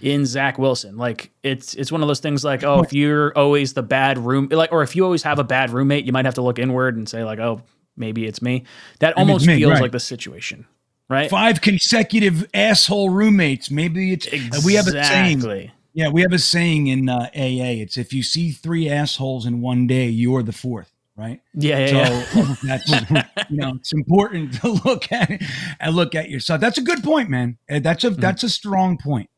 in 0.00 0.24
Zach 0.24 0.58
Wilson. 0.58 0.96
Like 0.96 1.30
it's 1.42 1.74
it's 1.74 1.90
one 1.90 2.02
of 2.02 2.08
those 2.08 2.20
things 2.20 2.44
like, 2.44 2.62
oh, 2.62 2.82
if 2.82 2.92
you're 2.92 3.36
always 3.36 3.74
the 3.74 3.82
bad 3.82 4.18
room 4.18 4.48
like 4.50 4.72
or 4.72 4.82
if 4.82 4.96
you 4.96 5.04
always 5.04 5.22
have 5.24 5.38
a 5.38 5.44
bad 5.44 5.70
roommate, 5.70 6.04
you 6.04 6.12
might 6.12 6.24
have 6.24 6.34
to 6.34 6.42
look 6.42 6.58
inward 6.58 6.96
and 6.96 7.08
say, 7.08 7.24
like, 7.24 7.38
oh, 7.38 7.62
maybe 7.96 8.26
it's 8.26 8.40
me. 8.40 8.64
That 9.00 9.16
almost 9.16 9.46
me, 9.46 9.56
feels 9.56 9.72
right. 9.72 9.82
like 9.82 9.92
the 9.92 10.00
situation. 10.00 10.66
Right? 11.08 11.30
Five 11.30 11.60
consecutive 11.60 12.48
asshole 12.52 13.10
roommates. 13.10 13.70
Maybe 13.70 14.12
it's 14.12 14.28
we 14.64 14.74
have 14.74 14.88
a 14.88 15.04
saying. 15.04 15.70
Yeah, 15.94 16.10
we 16.10 16.20
have 16.22 16.32
a 16.32 16.38
saying 16.38 16.88
in 16.88 17.08
uh, 17.08 17.30
AA. 17.34 17.80
It's 17.80 17.96
if 17.96 18.12
you 18.12 18.22
see 18.22 18.50
three 18.50 18.88
assholes 18.88 19.46
in 19.46 19.62
one 19.62 19.86
day, 19.86 20.08
you're 20.08 20.42
the 20.42 20.52
fourth, 20.52 20.92
right? 21.16 21.40
Yeah, 21.54 21.86
yeah, 21.86 21.86
So 21.86 22.40
yeah. 22.40 22.54
that's 22.64 22.90
you 23.50 23.56
know 23.56 23.72
it's 23.76 23.92
important 23.92 24.54
to 24.60 24.68
look 24.84 25.10
at 25.12 25.30
it 25.30 25.42
and 25.80 25.94
look 25.96 26.14
at 26.14 26.30
yourself. 26.30 26.60
That's 26.60 26.78
a 26.78 26.82
good 26.82 27.02
point, 27.02 27.30
man. 27.30 27.58
Uh, 27.70 27.78
That's 27.80 28.04
Mm-hmm. 28.04 28.18
a 28.18 28.20
that's 28.20 28.42
a 28.42 28.48
strong 28.50 28.98
point. 28.98 29.30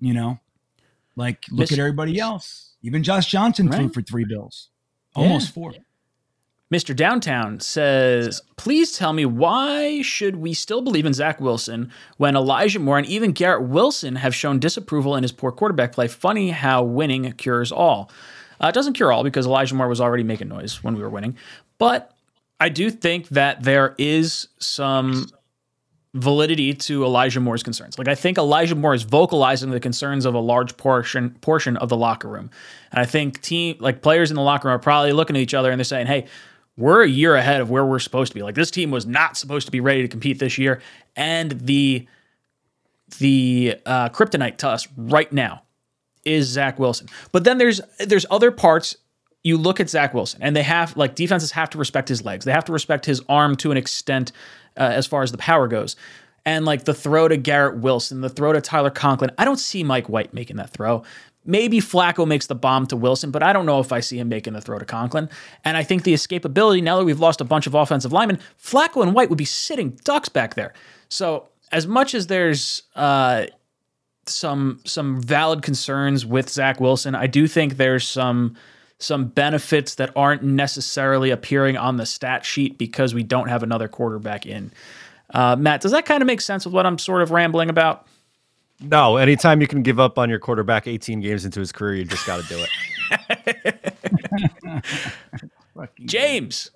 You 0.00 0.14
know, 0.14 0.40
like 1.16 1.38
look 1.50 1.72
at 1.72 1.78
everybody 1.78 2.18
else. 2.18 2.74
Even 2.82 3.02
Josh 3.02 3.26
Johnson 3.30 3.70
threw 3.70 3.88
for 3.88 4.02
three 4.02 4.24
bills, 4.24 4.68
almost 5.14 5.54
four. 5.54 5.72
Mr. 6.72 6.96
Downtown 6.96 7.60
says, 7.60 8.40
please 8.56 8.92
tell 8.96 9.12
me 9.12 9.26
why 9.26 10.00
should 10.00 10.36
we 10.36 10.54
still 10.54 10.80
believe 10.80 11.04
in 11.04 11.12
Zach 11.12 11.38
Wilson 11.38 11.92
when 12.16 12.34
Elijah 12.34 12.78
Moore 12.78 12.96
and 12.96 13.06
even 13.06 13.32
Garrett 13.32 13.68
Wilson 13.68 14.16
have 14.16 14.34
shown 14.34 14.58
disapproval 14.58 15.14
in 15.14 15.22
his 15.22 15.32
poor 15.32 15.52
quarterback 15.52 15.92
play? 15.92 16.08
Funny 16.08 16.48
how 16.48 16.82
winning 16.82 17.30
cures 17.32 17.70
all. 17.70 18.10
Uh, 18.62 18.68
it 18.68 18.74
doesn't 18.74 18.92
cure 18.92 19.12
all 19.12 19.24
because 19.24 19.46
Elijah 19.46 19.74
Moore 19.74 19.88
was 19.88 20.00
already 20.00 20.22
making 20.22 20.48
noise 20.48 20.82
when 20.84 20.94
we 20.94 21.02
were 21.02 21.10
winning. 21.10 21.36
But 21.78 22.12
I 22.60 22.68
do 22.68 22.90
think 22.90 23.28
that 23.30 23.62
there 23.64 23.94
is 23.98 24.48
some 24.58 25.26
validity 26.14 26.74
to 26.74 27.04
Elijah 27.04 27.40
Moore's 27.40 27.62
concerns. 27.62 27.98
Like 27.98 28.08
I 28.08 28.14
think 28.14 28.38
Elijah 28.38 28.74
Moore 28.74 28.94
is 28.94 29.02
vocalizing 29.02 29.70
the 29.70 29.80
concerns 29.80 30.24
of 30.24 30.34
a 30.34 30.38
large 30.38 30.76
portion 30.76 31.30
portion 31.40 31.76
of 31.78 31.88
the 31.88 31.96
locker 31.96 32.28
room. 32.28 32.50
And 32.92 33.00
I 33.00 33.04
think 33.04 33.40
team 33.40 33.76
like 33.80 34.02
players 34.02 34.30
in 34.30 34.36
the 34.36 34.42
locker 34.42 34.68
room 34.68 34.76
are 34.76 34.80
probably 34.80 35.12
looking 35.12 35.36
at 35.36 35.42
each 35.42 35.54
other 35.54 35.70
and 35.70 35.80
they're 35.80 35.84
saying, 35.84 36.06
"Hey, 36.06 36.26
we're 36.76 37.02
a 37.02 37.08
year 37.08 37.34
ahead 37.34 37.60
of 37.60 37.70
where 37.70 37.84
we're 37.84 37.98
supposed 37.98 38.30
to 38.32 38.34
be. 38.34 38.42
Like 38.42 38.54
this 38.54 38.70
team 38.70 38.90
was 38.90 39.06
not 39.06 39.36
supposed 39.36 39.66
to 39.66 39.72
be 39.72 39.80
ready 39.80 40.02
to 40.02 40.08
compete 40.08 40.38
this 40.38 40.58
year." 40.58 40.80
And 41.16 41.52
the 41.52 42.06
the 43.18 43.78
uh, 43.86 44.08
kryptonite 44.10 44.58
to 44.58 44.68
us 44.68 44.86
right 44.96 45.32
now 45.32 45.62
is 46.24 46.46
Zach 46.46 46.78
Wilson. 46.78 47.08
But 47.32 47.44
then 47.44 47.58
there's 47.58 47.80
there's 47.98 48.26
other 48.30 48.50
parts. 48.50 48.96
You 49.44 49.58
look 49.58 49.80
at 49.80 49.90
Zach 49.90 50.14
Wilson, 50.14 50.40
and 50.42 50.54
they 50.54 50.62
have 50.62 50.96
like 50.96 51.14
defenses 51.14 51.50
have 51.52 51.70
to 51.70 51.78
respect 51.78 52.08
his 52.08 52.24
legs. 52.24 52.44
They 52.44 52.52
have 52.52 52.64
to 52.66 52.72
respect 52.72 53.06
his 53.06 53.20
arm 53.28 53.56
to 53.56 53.70
an 53.72 53.76
extent 53.76 54.32
uh, 54.76 54.82
as 54.82 55.06
far 55.06 55.22
as 55.22 55.32
the 55.32 55.38
power 55.38 55.66
goes. 55.68 55.96
And 56.44 56.64
like 56.64 56.84
the 56.84 56.94
throw 56.94 57.28
to 57.28 57.36
Garrett 57.36 57.78
Wilson, 57.78 58.20
the 58.20 58.28
throw 58.28 58.52
to 58.52 58.60
Tyler 58.60 58.90
Conklin, 58.90 59.30
I 59.38 59.44
don't 59.44 59.58
see 59.58 59.84
Mike 59.84 60.08
White 60.08 60.34
making 60.34 60.56
that 60.56 60.70
throw. 60.70 61.04
Maybe 61.44 61.80
Flacco 61.80 62.26
makes 62.26 62.46
the 62.46 62.54
bomb 62.54 62.86
to 62.88 62.96
Wilson, 62.96 63.32
but 63.32 63.42
I 63.42 63.52
don't 63.52 63.66
know 63.66 63.80
if 63.80 63.92
I 63.92 63.98
see 64.00 64.18
him 64.18 64.28
making 64.28 64.52
the 64.52 64.60
throw 64.60 64.78
to 64.78 64.84
Conklin. 64.84 65.28
And 65.64 65.76
I 65.76 65.82
think 65.82 66.04
the 66.04 66.14
escapability, 66.14 66.82
now 66.82 66.98
that 66.98 67.04
we've 67.04 67.18
lost 67.18 67.40
a 67.40 67.44
bunch 67.44 67.66
of 67.66 67.74
offensive 67.74 68.12
linemen, 68.12 68.38
Flacco 68.62 69.02
and 69.02 69.12
White 69.12 69.28
would 69.28 69.38
be 69.38 69.44
sitting 69.44 69.98
ducks 70.04 70.28
back 70.28 70.54
there. 70.54 70.72
So 71.08 71.48
as 71.72 71.86
much 71.86 72.14
as 72.14 72.28
there's 72.28 72.82
uh, 72.94 73.46
some 74.26 74.80
some 74.84 75.20
valid 75.20 75.62
concerns 75.62 76.24
with 76.24 76.48
Zach 76.48 76.80
Wilson. 76.80 77.14
I 77.14 77.26
do 77.26 77.46
think 77.46 77.76
there's 77.76 78.06
some 78.06 78.56
some 78.98 79.26
benefits 79.26 79.96
that 79.96 80.10
aren't 80.14 80.42
necessarily 80.42 81.30
appearing 81.30 81.76
on 81.76 81.96
the 81.96 82.06
stat 82.06 82.44
sheet 82.44 82.78
because 82.78 83.14
we 83.14 83.22
don't 83.22 83.48
have 83.48 83.62
another 83.62 83.88
quarterback 83.88 84.46
in. 84.46 84.70
Uh, 85.34 85.56
Matt, 85.56 85.80
does 85.80 85.92
that 85.92 86.04
kind 86.04 86.22
of 86.22 86.26
make 86.26 86.40
sense 86.40 86.64
with 86.64 86.74
what 86.74 86.86
I'm 86.86 86.98
sort 86.98 87.22
of 87.22 87.30
rambling 87.30 87.68
about? 87.68 88.06
No, 88.80 89.16
anytime 89.16 89.60
you 89.60 89.66
can 89.66 89.82
give 89.82 89.98
up 89.98 90.18
on 90.18 90.28
your 90.28 90.38
quarterback 90.38 90.86
18 90.86 91.20
games 91.20 91.44
into 91.44 91.60
his 91.60 91.72
career, 91.72 91.94
you 91.94 92.04
just 92.04 92.26
got 92.26 92.42
to 92.42 92.48
do 92.48 92.64
it. 92.64 92.70
James 96.04 96.70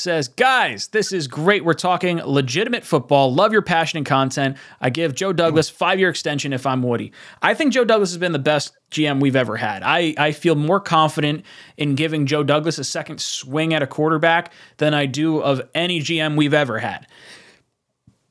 says, 0.00 0.28
Guys, 0.28 0.88
this 0.88 1.12
is 1.12 1.28
great. 1.28 1.64
We're 1.64 1.74
talking 1.74 2.18
legitimate 2.18 2.84
football. 2.84 3.32
Love 3.32 3.52
your 3.52 3.62
passion 3.62 3.98
and 3.98 4.06
content. 4.06 4.56
I 4.80 4.90
give 4.90 5.14
Joe 5.14 5.32
Douglas 5.32 5.68
five 5.68 5.98
year 5.98 6.08
extension 6.08 6.52
if 6.52 6.66
I'm 6.66 6.82
Woody. 6.82 7.12
I 7.42 7.54
think 7.54 7.72
Joe 7.72 7.84
Douglas 7.84 8.10
has 8.10 8.18
been 8.18 8.32
the 8.32 8.38
best 8.38 8.76
GM 8.90 9.20
we've 9.20 9.36
ever 9.36 9.56
had. 9.56 9.82
I, 9.84 10.14
I 10.18 10.32
feel 10.32 10.54
more 10.54 10.80
confident 10.80 11.44
in 11.76 11.94
giving 11.94 12.26
Joe 12.26 12.42
Douglas 12.42 12.78
a 12.78 12.84
second 12.84 13.20
swing 13.20 13.74
at 13.74 13.82
a 13.82 13.86
quarterback 13.86 14.52
than 14.78 14.94
I 14.94 15.06
do 15.06 15.40
of 15.40 15.62
any 15.74 16.00
GM 16.00 16.36
we've 16.36 16.54
ever 16.54 16.78
had. 16.78 17.06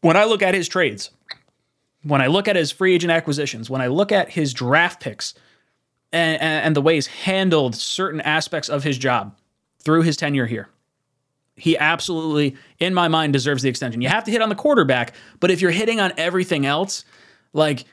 When 0.02 0.18
I 0.18 0.26
look 0.26 0.42
at 0.42 0.54
his 0.54 0.68
trades, 0.68 1.12
when 2.04 2.22
I 2.22 2.28
look 2.28 2.48
at 2.48 2.56
his 2.56 2.72
free 2.72 2.96
agent 2.96 3.12
acquisitions, 3.12 3.70
when 3.70 3.82
I 3.82 3.88
look 3.88 4.12
at 4.12 4.30
his 4.30 4.54
draft 4.54 5.02
picks, 5.02 5.34
and, 6.12 6.42
and, 6.42 6.76
the 6.76 6.82
way 6.82 6.96
he's 6.96 7.06
handled 7.06 7.76
certain 7.76 8.20
aspects 8.22 8.68
of 8.68 8.84
his 8.84 8.98
job 8.98 9.38
through 9.84 10.02
his 10.02 10.18
tenure 10.18 10.48
here, 10.48 10.70
he 11.60 11.78
absolutely, 11.78 12.56
in 12.80 12.94
my 12.94 13.08
mind, 13.08 13.34
deserves 13.34 13.62
the 13.62 13.70
extension. 13.70 14.02
You 14.02 14.10
have 14.10 14.24
to 14.24 14.32
hit 14.32 14.42
on 14.42 14.50
the 14.50 14.56
quarterback, 14.56 15.14
but 15.40 15.52
if 15.52 15.62
you're 15.62 15.72
hitting 15.72 16.00
on 16.00 16.14
everything 16.18 16.66
else, 16.66 17.06
like 17.54 17.86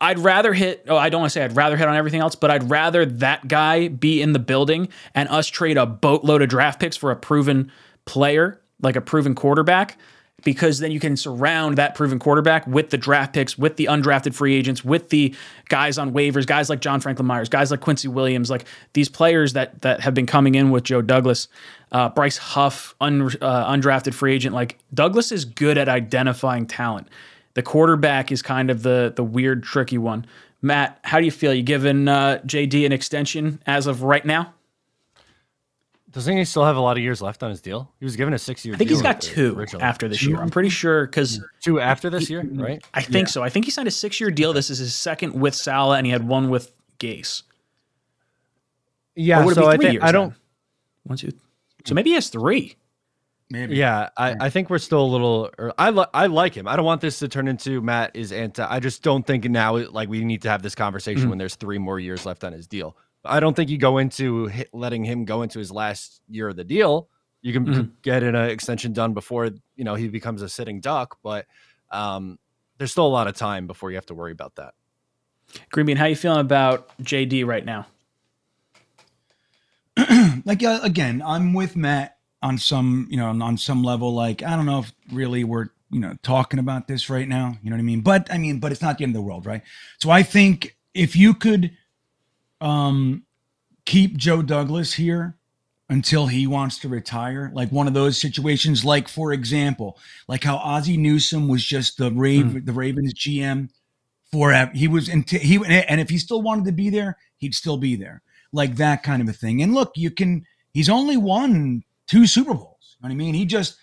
I'd 0.00 0.18
rather 0.18 0.52
hit, 0.52 0.84
oh, 0.88 0.96
I 0.96 1.08
don't 1.08 1.20
want 1.20 1.32
to 1.32 1.38
say 1.38 1.44
I'd 1.44 1.56
rather 1.56 1.76
hit 1.76 1.88
on 1.88 1.96
everything 1.96 2.20
else, 2.20 2.34
but 2.34 2.50
I'd 2.50 2.68
rather 2.68 3.06
that 3.06 3.46
guy 3.48 3.88
be 3.88 4.20
in 4.20 4.32
the 4.32 4.38
building 4.38 4.88
and 5.14 5.28
us 5.28 5.46
trade 5.46 5.78
a 5.78 5.86
boatload 5.86 6.42
of 6.42 6.48
draft 6.48 6.80
picks 6.80 6.96
for 6.96 7.10
a 7.10 7.16
proven 7.16 7.70
player, 8.04 8.60
like 8.82 8.96
a 8.96 9.00
proven 9.00 9.34
quarterback, 9.34 9.96
because 10.42 10.78
then 10.78 10.90
you 10.90 11.00
can 11.00 11.16
surround 11.16 11.78
that 11.78 11.94
proven 11.94 12.18
quarterback 12.18 12.66
with 12.66 12.90
the 12.90 12.98
draft 12.98 13.32
picks, 13.32 13.56
with 13.56 13.76
the 13.76 13.86
undrafted 13.86 14.34
free 14.34 14.54
agents, 14.54 14.84
with 14.84 15.08
the 15.08 15.34
guys 15.68 15.96
on 15.96 16.12
waivers, 16.12 16.46
guys 16.46 16.68
like 16.68 16.80
John 16.80 17.00
Franklin 17.00 17.26
Myers, 17.26 17.48
guys 17.48 17.70
like 17.70 17.80
Quincy 17.80 18.08
Williams, 18.08 18.50
like 18.50 18.66
these 18.92 19.08
players 19.08 19.54
that 19.54 19.80
that 19.82 20.00
have 20.00 20.12
been 20.12 20.26
coming 20.26 20.54
in 20.54 20.70
with 20.70 20.84
Joe 20.84 21.00
Douglas, 21.00 21.48
uh, 21.94 22.08
Bryce 22.08 22.36
Huff, 22.36 22.94
un, 23.00 23.22
uh, 23.22 23.72
undrafted 23.72 24.12
free 24.12 24.34
agent. 24.34 24.54
Like 24.54 24.78
Douglas 24.92 25.30
is 25.32 25.44
good 25.44 25.78
at 25.78 25.88
identifying 25.88 26.66
talent. 26.66 27.08
The 27.54 27.62
quarterback 27.62 28.32
is 28.32 28.42
kind 28.42 28.68
of 28.68 28.82
the 28.82 29.12
the 29.14 29.22
weird, 29.22 29.62
tricky 29.62 29.96
one. 29.96 30.26
Matt, 30.60 30.98
how 31.02 31.20
do 31.20 31.24
you 31.24 31.30
feel? 31.30 31.54
You 31.54 31.62
giving 31.62 32.08
uh, 32.08 32.40
JD 32.44 32.84
an 32.84 32.92
extension 32.92 33.60
as 33.66 33.86
of 33.86 34.02
right 34.02 34.24
now? 34.26 34.52
Doesn't 36.10 36.36
he 36.36 36.44
still 36.44 36.64
have 36.64 36.76
a 36.76 36.80
lot 36.80 36.96
of 36.96 37.02
years 37.02 37.20
left 37.22 37.42
on 37.42 37.50
his 37.50 37.60
deal? 37.60 37.90
He 37.98 38.04
was 38.04 38.16
given 38.16 38.34
a 38.34 38.38
six 38.38 38.64
year. 38.64 38.74
I 38.74 38.78
think 38.78 38.90
he's 38.90 39.02
got 39.02 39.20
two 39.20 39.56
originally. 39.56 39.84
after 39.84 40.08
this 40.08 40.22
year. 40.24 40.40
I'm 40.40 40.50
pretty 40.50 40.68
sure 40.68 41.06
because 41.06 41.40
two 41.60 41.80
after 41.80 42.10
this 42.10 42.28
year, 42.28 42.44
right? 42.54 42.82
I 42.92 43.02
think 43.02 43.28
yeah. 43.28 43.32
so. 43.32 43.42
I 43.44 43.48
think 43.48 43.66
he 43.66 43.70
signed 43.70 43.88
a 43.88 43.92
six 43.92 44.20
year 44.20 44.30
deal. 44.30 44.52
This 44.52 44.68
is 44.68 44.78
his 44.78 44.94
second 44.94 45.34
with 45.34 45.54
Saleh, 45.54 45.96
and 45.96 46.06
he 46.06 46.12
had 46.12 46.26
one 46.26 46.50
with 46.50 46.72
Gase. 46.98 47.42
Yeah, 49.14 49.46
so 49.52 49.68
I 49.68 49.76
think 49.76 50.02
I 50.02 50.10
don't. 50.10 50.34
One, 51.04 51.18
two. 51.18 51.32
So 51.84 51.94
maybe 51.94 52.10
he 52.10 52.14
has 52.14 52.28
three. 52.28 52.76
Maybe. 53.50 53.76
Yeah, 53.76 54.08
I, 54.16 54.46
I 54.46 54.50
think 54.50 54.70
we're 54.70 54.78
still 54.78 55.04
a 55.04 55.06
little. 55.06 55.50
I 55.78 55.90
li- 55.90 56.06
I 56.14 56.26
like 56.26 56.54
him. 56.54 56.66
I 56.66 56.76
don't 56.76 56.84
want 56.84 57.00
this 57.00 57.18
to 57.18 57.28
turn 57.28 57.46
into 57.46 57.80
Matt 57.82 58.12
is 58.14 58.32
anti. 58.32 58.66
I 58.68 58.80
just 58.80 59.02
don't 59.02 59.26
think 59.26 59.44
now 59.44 59.76
like 59.76 60.08
we 60.08 60.24
need 60.24 60.42
to 60.42 60.48
have 60.48 60.62
this 60.62 60.74
conversation 60.74 61.22
mm-hmm. 61.22 61.30
when 61.30 61.38
there's 61.38 61.54
three 61.54 61.78
more 61.78 62.00
years 62.00 62.24
left 62.24 62.42
on 62.42 62.52
his 62.52 62.66
deal. 62.66 62.96
I 63.24 63.40
don't 63.40 63.54
think 63.54 63.70
you 63.70 63.78
go 63.78 63.98
into 63.98 64.46
hit, 64.46 64.70
letting 64.72 65.04
him 65.04 65.24
go 65.24 65.42
into 65.42 65.58
his 65.58 65.70
last 65.70 66.20
year 66.28 66.48
of 66.48 66.56
the 66.56 66.64
deal. 66.64 67.08
You 67.42 67.52
can 67.52 67.66
mm-hmm. 67.66 67.90
get 68.02 68.22
an 68.22 68.34
extension 68.34 68.92
done 68.92 69.12
before 69.12 69.50
you 69.76 69.84
know 69.84 69.94
he 69.94 70.08
becomes 70.08 70.40
a 70.40 70.48
sitting 70.48 70.80
duck, 70.80 71.18
but 71.22 71.46
um, 71.90 72.38
there's 72.78 72.92
still 72.92 73.06
a 73.06 73.08
lot 73.08 73.28
of 73.28 73.36
time 73.36 73.66
before 73.66 73.90
you 73.90 73.96
have 73.96 74.06
to 74.06 74.14
worry 74.14 74.32
about 74.32 74.54
that. 74.56 74.74
Greenbean, 75.70 75.96
how 75.96 76.06
you 76.06 76.16
feeling 76.16 76.40
about 76.40 76.90
JD 77.02 77.46
right 77.46 77.64
now? 77.64 77.86
like 80.44 80.62
uh, 80.62 80.80
again, 80.82 81.22
I'm 81.24 81.54
with 81.54 81.76
Matt 81.76 82.18
on 82.42 82.58
some 82.58 83.06
you 83.10 83.16
know 83.16 83.28
on 83.28 83.58
some 83.58 83.82
level. 83.82 84.14
Like 84.14 84.42
I 84.42 84.56
don't 84.56 84.66
know 84.66 84.80
if 84.80 84.92
really 85.12 85.44
we're 85.44 85.68
you 85.90 86.00
know 86.00 86.14
talking 86.22 86.58
about 86.58 86.88
this 86.88 87.08
right 87.08 87.28
now. 87.28 87.56
You 87.62 87.70
know 87.70 87.76
what 87.76 87.80
I 87.80 87.84
mean? 87.84 88.00
But 88.00 88.32
I 88.32 88.38
mean, 88.38 88.60
but 88.60 88.72
it's 88.72 88.82
not 88.82 88.98
the 88.98 89.04
end 89.04 89.10
of 89.10 89.22
the 89.22 89.26
world, 89.26 89.46
right? 89.46 89.62
So 89.98 90.10
I 90.10 90.22
think 90.22 90.76
if 90.94 91.16
you 91.16 91.34
could 91.34 91.70
um, 92.60 93.24
keep 93.84 94.16
Joe 94.16 94.42
Douglas 94.42 94.94
here 94.94 95.36
until 95.88 96.26
he 96.26 96.46
wants 96.46 96.78
to 96.78 96.88
retire. 96.88 97.50
Like 97.54 97.70
one 97.70 97.86
of 97.86 97.94
those 97.94 98.18
situations, 98.18 98.84
like 98.84 99.08
for 99.08 99.32
example, 99.32 99.98
like 100.28 100.44
how 100.44 100.56
Ozzie 100.56 100.96
Newsome 100.96 101.48
was 101.48 101.64
just 101.64 101.98
the 101.98 102.10
Rave, 102.10 102.46
mm. 102.46 102.66
the 102.66 102.72
Ravens 102.72 103.14
GM 103.14 103.68
forever. 104.32 104.70
He 104.74 104.88
was 104.88 105.08
until 105.08 105.40
he 105.40 105.56
and 105.56 106.00
if 106.00 106.10
he 106.10 106.18
still 106.18 106.42
wanted 106.42 106.64
to 106.66 106.72
be 106.72 106.90
there, 106.90 107.18
he'd 107.36 107.54
still 107.54 107.76
be 107.76 107.96
there. 107.96 108.22
Like 108.54 108.76
that 108.76 109.02
kind 109.02 109.20
of 109.20 109.28
a 109.28 109.32
thing. 109.32 109.62
And 109.62 109.74
look, 109.74 109.92
you 109.96 110.10
can. 110.10 110.46
He's 110.72 110.88
only 110.88 111.16
won 111.16 111.84
two 112.06 112.26
Super 112.26 112.54
Bowls. 112.54 112.96
You 112.98 113.02
know 113.02 113.08
what 113.08 113.12
I 113.12 113.16
mean? 113.16 113.34
He 113.34 113.44
just 113.44 113.76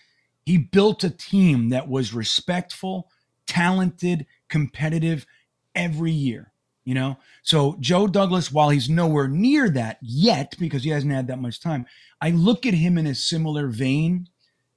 he 0.44 0.58
built 0.58 1.04
a 1.04 1.10
team 1.10 1.68
that 1.68 1.88
was 1.88 2.12
respectful, 2.12 3.08
talented, 3.46 4.26
competitive 4.48 5.26
every 5.74 6.12
year 6.12 6.52
you 6.84 6.94
know 6.94 7.16
so 7.42 7.76
joe 7.80 8.06
douglas 8.06 8.52
while 8.52 8.70
he's 8.70 8.88
nowhere 8.88 9.28
near 9.28 9.68
that 9.68 9.98
yet 10.02 10.54
because 10.58 10.84
he 10.84 10.90
hasn't 10.90 11.12
had 11.12 11.26
that 11.26 11.40
much 11.40 11.60
time 11.60 11.86
i 12.20 12.30
look 12.30 12.66
at 12.66 12.74
him 12.74 12.98
in 12.98 13.06
a 13.06 13.14
similar 13.14 13.68
vein 13.68 14.28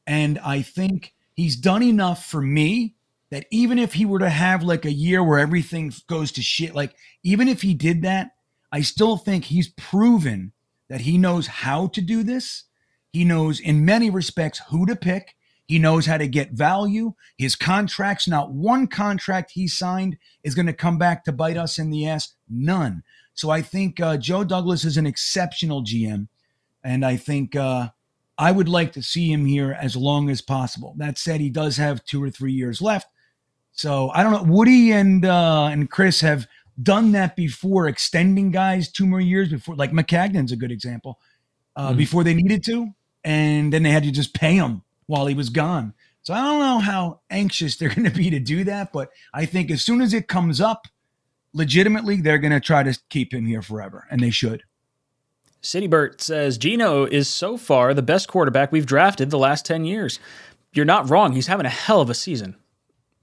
and 0.05 0.39
i 0.39 0.61
think 0.61 1.13
he's 1.33 1.55
done 1.55 1.83
enough 1.83 2.25
for 2.25 2.41
me 2.41 2.95
that 3.31 3.45
even 3.51 3.79
if 3.79 3.93
he 3.93 4.05
were 4.05 4.19
to 4.19 4.29
have 4.29 4.63
like 4.63 4.85
a 4.85 4.93
year 4.93 5.23
where 5.23 5.39
everything 5.39 5.91
goes 6.07 6.31
to 6.31 6.41
shit 6.41 6.75
like 6.75 6.95
even 7.23 7.47
if 7.47 7.61
he 7.61 7.73
did 7.73 8.03
that 8.03 8.31
i 8.75 8.81
still 8.81 9.17
think 9.17 9.45
he's 9.45 9.69
proven 9.69 10.51
that 10.89 11.01
he 11.01 11.17
knows 11.17 11.47
how 11.47 11.87
to 11.87 12.01
do 12.01 12.23
this 12.23 12.65
he 13.11 13.23
knows 13.23 13.59
in 13.59 13.85
many 13.85 14.09
respects 14.09 14.61
who 14.69 14.85
to 14.85 14.95
pick 14.95 15.35
he 15.67 15.79
knows 15.79 16.05
how 16.05 16.17
to 16.17 16.27
get 16.27 16.51
value. 16.51 17.13
His 17.37 17.55
contracts, 17.55 18.27
not 18.27 18.51
one 18.51 18.87
contract 18.87 19.51
he 19.51 19.67
signed 19.67 20.17
is 20.43 20.53
going 20.53 20.67
to 20.67 20.73
come 20.73 20.97
back 20.97 21.23
to 21.23 21.31
bite 21.31 21.57
us 21.57 21.79
in 21.79 21.89
the 21.89 22.07
ass. 22.07 22.35
None. 22.49 23.03
So 23.33 23.49
I 23.49 23.61
think 23.61 23.99
uh, 23.99 24.17
Joe 24.17 24.43
Douglas 24.43 24.85
is 24.85 24.97
an 24.97 25.07
exceptional 25.07 25.83
GM. 25.83 26.27
And 26.83 27.03
I 27.03 27.17
think 27.17 27.55
uh, 27.55 27.89
I 28.37 28.51
would 28.51 28.69
like 28.69 28.93
to 28.93 29.01
see 29.01 29.31
him 29.31 29.45
here 29.45 29.75
as 29.79 29.95
long 29.95 30.29
as 30.29 30.41
possible. 30.41 30.93
That 30.97 31.17
said, 31.17 31.41
he 31.41 31.49
does 31.49 31.77
have 31.77 32.05
two 32.05 32.23
or 32.23 32.29
three 32.29 32.53
years 32.53 32.79
left. 32.81 33.07
So 33.71 34.11
I 34.13 34.23
don't 34.23 34.31
know. 34.31 34.53
Woody 34.53 34.91
and 34.91 35.25
uh, 35.25 35.65
and 35.65 35.89
Chris 35.89 36.21
have 36.21 36.47
done 36.81 37.11
that 37.13 37.35
before, 37.35 37.87
extending 37.87 38.51
guys 38.51 38.91
two 38.91 39.05
more 39.05 39.21
years 39.21 39.49
before. 39.49 39.75
Like 39.75 39.91
Maccagnan's 39.91 40.51
a 40.51 40.55
good 40.55 40.71
example. 40.71 41.19
Uh, 41.75 41.89
mm-hmm. 41.89 41.97
Before 41.97 42.23
they 42.23 42.33
needed 42.33 42.63
to, 42.65 42.87
and 43.25 43.73
then 43.73 43.83
they 43.83 43.91
had 43.91 44.03
to 44.03 44.11
just 44.11 44.33
pay 44.33 44.55
him 44.55 44.81
while 45.07 45.25
he 45.25 45.35
was 45.35 45.49
gone. 45.49 45.93
So 46.21 46.33
I 46.33 46.41
don't 46.41 46.59
know 46.59 46.79
how 46.79 47.19
anxious 47.29 47.75
they're 47.75 47.89
going 47.93 48.09
to 48.09 48.17
be 48.17 48.29
to 48.29 48.39
do 48.39 48.63
that, 48.63 48.93
but 48.93 49.11
I 49.33 49.45
think 49.45 49.69
as 49.69 49.81
soon 49.81 49.99
as 50.01 50.13
it 50.13 50.27
comes 50.27 50.61
up, 50.61 50.87
legitimately, 51.53 52.21
they're 52.21 52.37
going 52.37 52.53
to 52.53 52.59
try 52.59 52.83
to 52.83 52.97
keep 53.09 53.33
him 53.33 53.45
here 53.45 53.61
forever, 53.61 54.07
and 54.09 54.21
they 54.21 54.29
should. 54.29 54.63
Citybert 55.61 56.21
says 56.21 56.57
Geno 56.57 57.05
is 57.05 57.27
so 57.27 57.57
far 57.57 57.93
the 57.93 58.03
best 58.03 58.27
quarterback 58.27 58.71
we've 58.71 58.85
drafted 58.85 59.31
the 59.31 59.39
last 59.39 59.65
10 59.65 59.83
years. 59.83 60.19
You're 60.73 60.85
not 60.85 61.09
wrong. 61.09 61.33
He's 61.33 61.47
having 61.47 61.65
a 61.65 61.69
hell 61.69 62.01
of 62.01 62.09
a 62.09 62.13
season. 62.13 62.55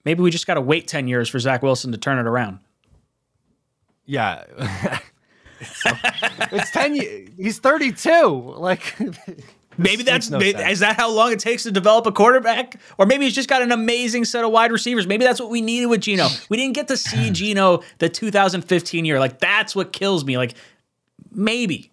Maybe 0.05 0.23
we 0.23 0.31
just 0.31 0.47
got 0.47 0.55
to 0.55 0.61
wait 0.61 0.89
10 0.89 1.07
years 1.07 1.29
for 1.29 1.39
Zach 1.39 1.63
Wilson 1.63 1.93
to 1.93 1.99
turn 1.99 2.19
it 2.19 2.27
around. 2.27 2.59
Yeah. 4.13 4.45
it's, 5.61 5.83
it's 6.53 6.71
10 6.71 6.97
years. 6.97 7.31
He's 7.39 7.59
32. 7.59 8.55
Like 8.59 8.95
Maybe 9.79 10.03
that's 10.03 10.29
no 10.29 10.39
maybe, 10.39 10.59
is 10.59 10.81
that 10.81 10.97
how 10.97 11.11
long 11.11 11.33
it 11.33 11.39
takes 11.39 11.63
to 11.63 11.73
develop 11.73 12.05
a 12.05 12.13
quarterback, 12.13 12.79
or 12.99 13.07
maybe 13.07 13.25
he's 13.25 13.35
just 13.35 13.49
got 13.49 13.63
an 13.63 13.73
amazing 13.73 14.27
set 14.27 14.45
of 14.45 14.51
wide 14.51 14.71
receivers. 14.71 15.07
Maybe 15.07 15.25
that's 15.25 15.41
what 15.41 15.49
we 15.49 15.63
needed 15.63 15.87
with 15.87 16.03
Geno. 16.03 16.29
We 16.51 16.59
didn't 16.59 16.75
get 16.75 16.89
to 16.89 16.97
see 16.99 17.31
Geno 17.33 17.83
the 17.97 18.11
2015 18.11 19.07
year. 19.07 19.19
Like 19.19 19.39
that's 19.39 19.75
what 19.75 19.95
kills 19.95 20.27
me. 20.27 20.37
Like 20.37 20.55
maybe, 21.31 21.91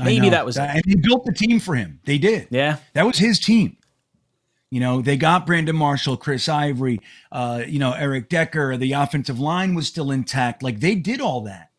maybe 0.00 0.30
that 0.30 0.46
was. 0.46 0.56
And 0.58 0.80
they 0.86 0.94
built 0.94 1.24
the 1.24 1.32
team 1.32 1.58
for 1.58 1.74
him. 1.74 1.98
They 2.04 2.18
did. 2.18 2.46
Yeah, 2.50 2.76
that 2.92 3.04
was 3.04 3.18
his 3.18 3.40
team. 3.40 3.78
You 4.70 4.80
know, 4.80 5.00
they 5.00 5.16
got 5.16 5.46
Brandon 5.46 5.76
Marshall, 5.76 6.16
Chris 6.16 6.48
Ivory, 6.48 7.00
uh, 7.30 7.62
you 7.66 7.78
know, 7.78 7.92
Eric 7.92 8.28
Decker. 8.28 8.76
The 8.76 8.92
offensive 8.92 9.38
line 9.38 9.74
was 9.74 9.86
still 9.86 10.10
intact. 10.10 10.62
Like 10.62 10.80
they 10.80 10.94
did 10.94 11.20
all 11.20 11.42
that 11.42 11.70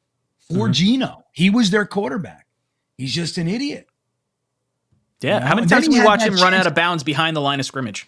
for 0.48 0.66
mm-hmm. 0.66 0.72
Geno. 0.72 1.24
He 1.34 1.50
was 1.50 1.70
their 1.70 1.86
quarterback. 1.86 2.48
He's 2.98 3.14
just 3.14 3.38
an 3.38 3.48
idiot. 3.48 3.88
Yeah. 5.22 5.36
You 5.36 5.40
know? 5.42 5.46
How 5.48 5.56
many 5.56 5.68
times 5.68 5.88
did 5.88 5.94
we 5.94 6.04
watch 6.04 6.24
him 6.24 6.36
run 6.36 6.54
out 6.54 6.66
of 6.66 6.76
bounds 6.76 7.04
behind 7.04 7.36
the 7.36 7.42
line 7.42 7.60
of 7.60 7.66
scrimmage? 7.66 8.08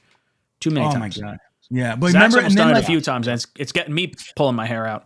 Too 0.59 0.71
many 0.71 0.85
oh 0.85 0.91
times. 0.91 1.17
Oh 1.19 1.23
my 1.23 1.31
god. 1.31 1.39
Yeah, 1.71 1.95
but 1.95 2.11
Zach's 2.11 2.35
remember, 2.35 2.55
done 2.55 2.75
it 2.75 2.79
a 2.79 2.85
few 2.85 2.99
times, 2.99 3.27
and 3.27 3.35
it's, 3.35 3.45
it's 3.55 3.71
getting 3.71 3.93
me 3.93 4.13
pulling 4.35 4.55
my 4.55 4.65
hair 4.65 4.87
out. 4.87 5.05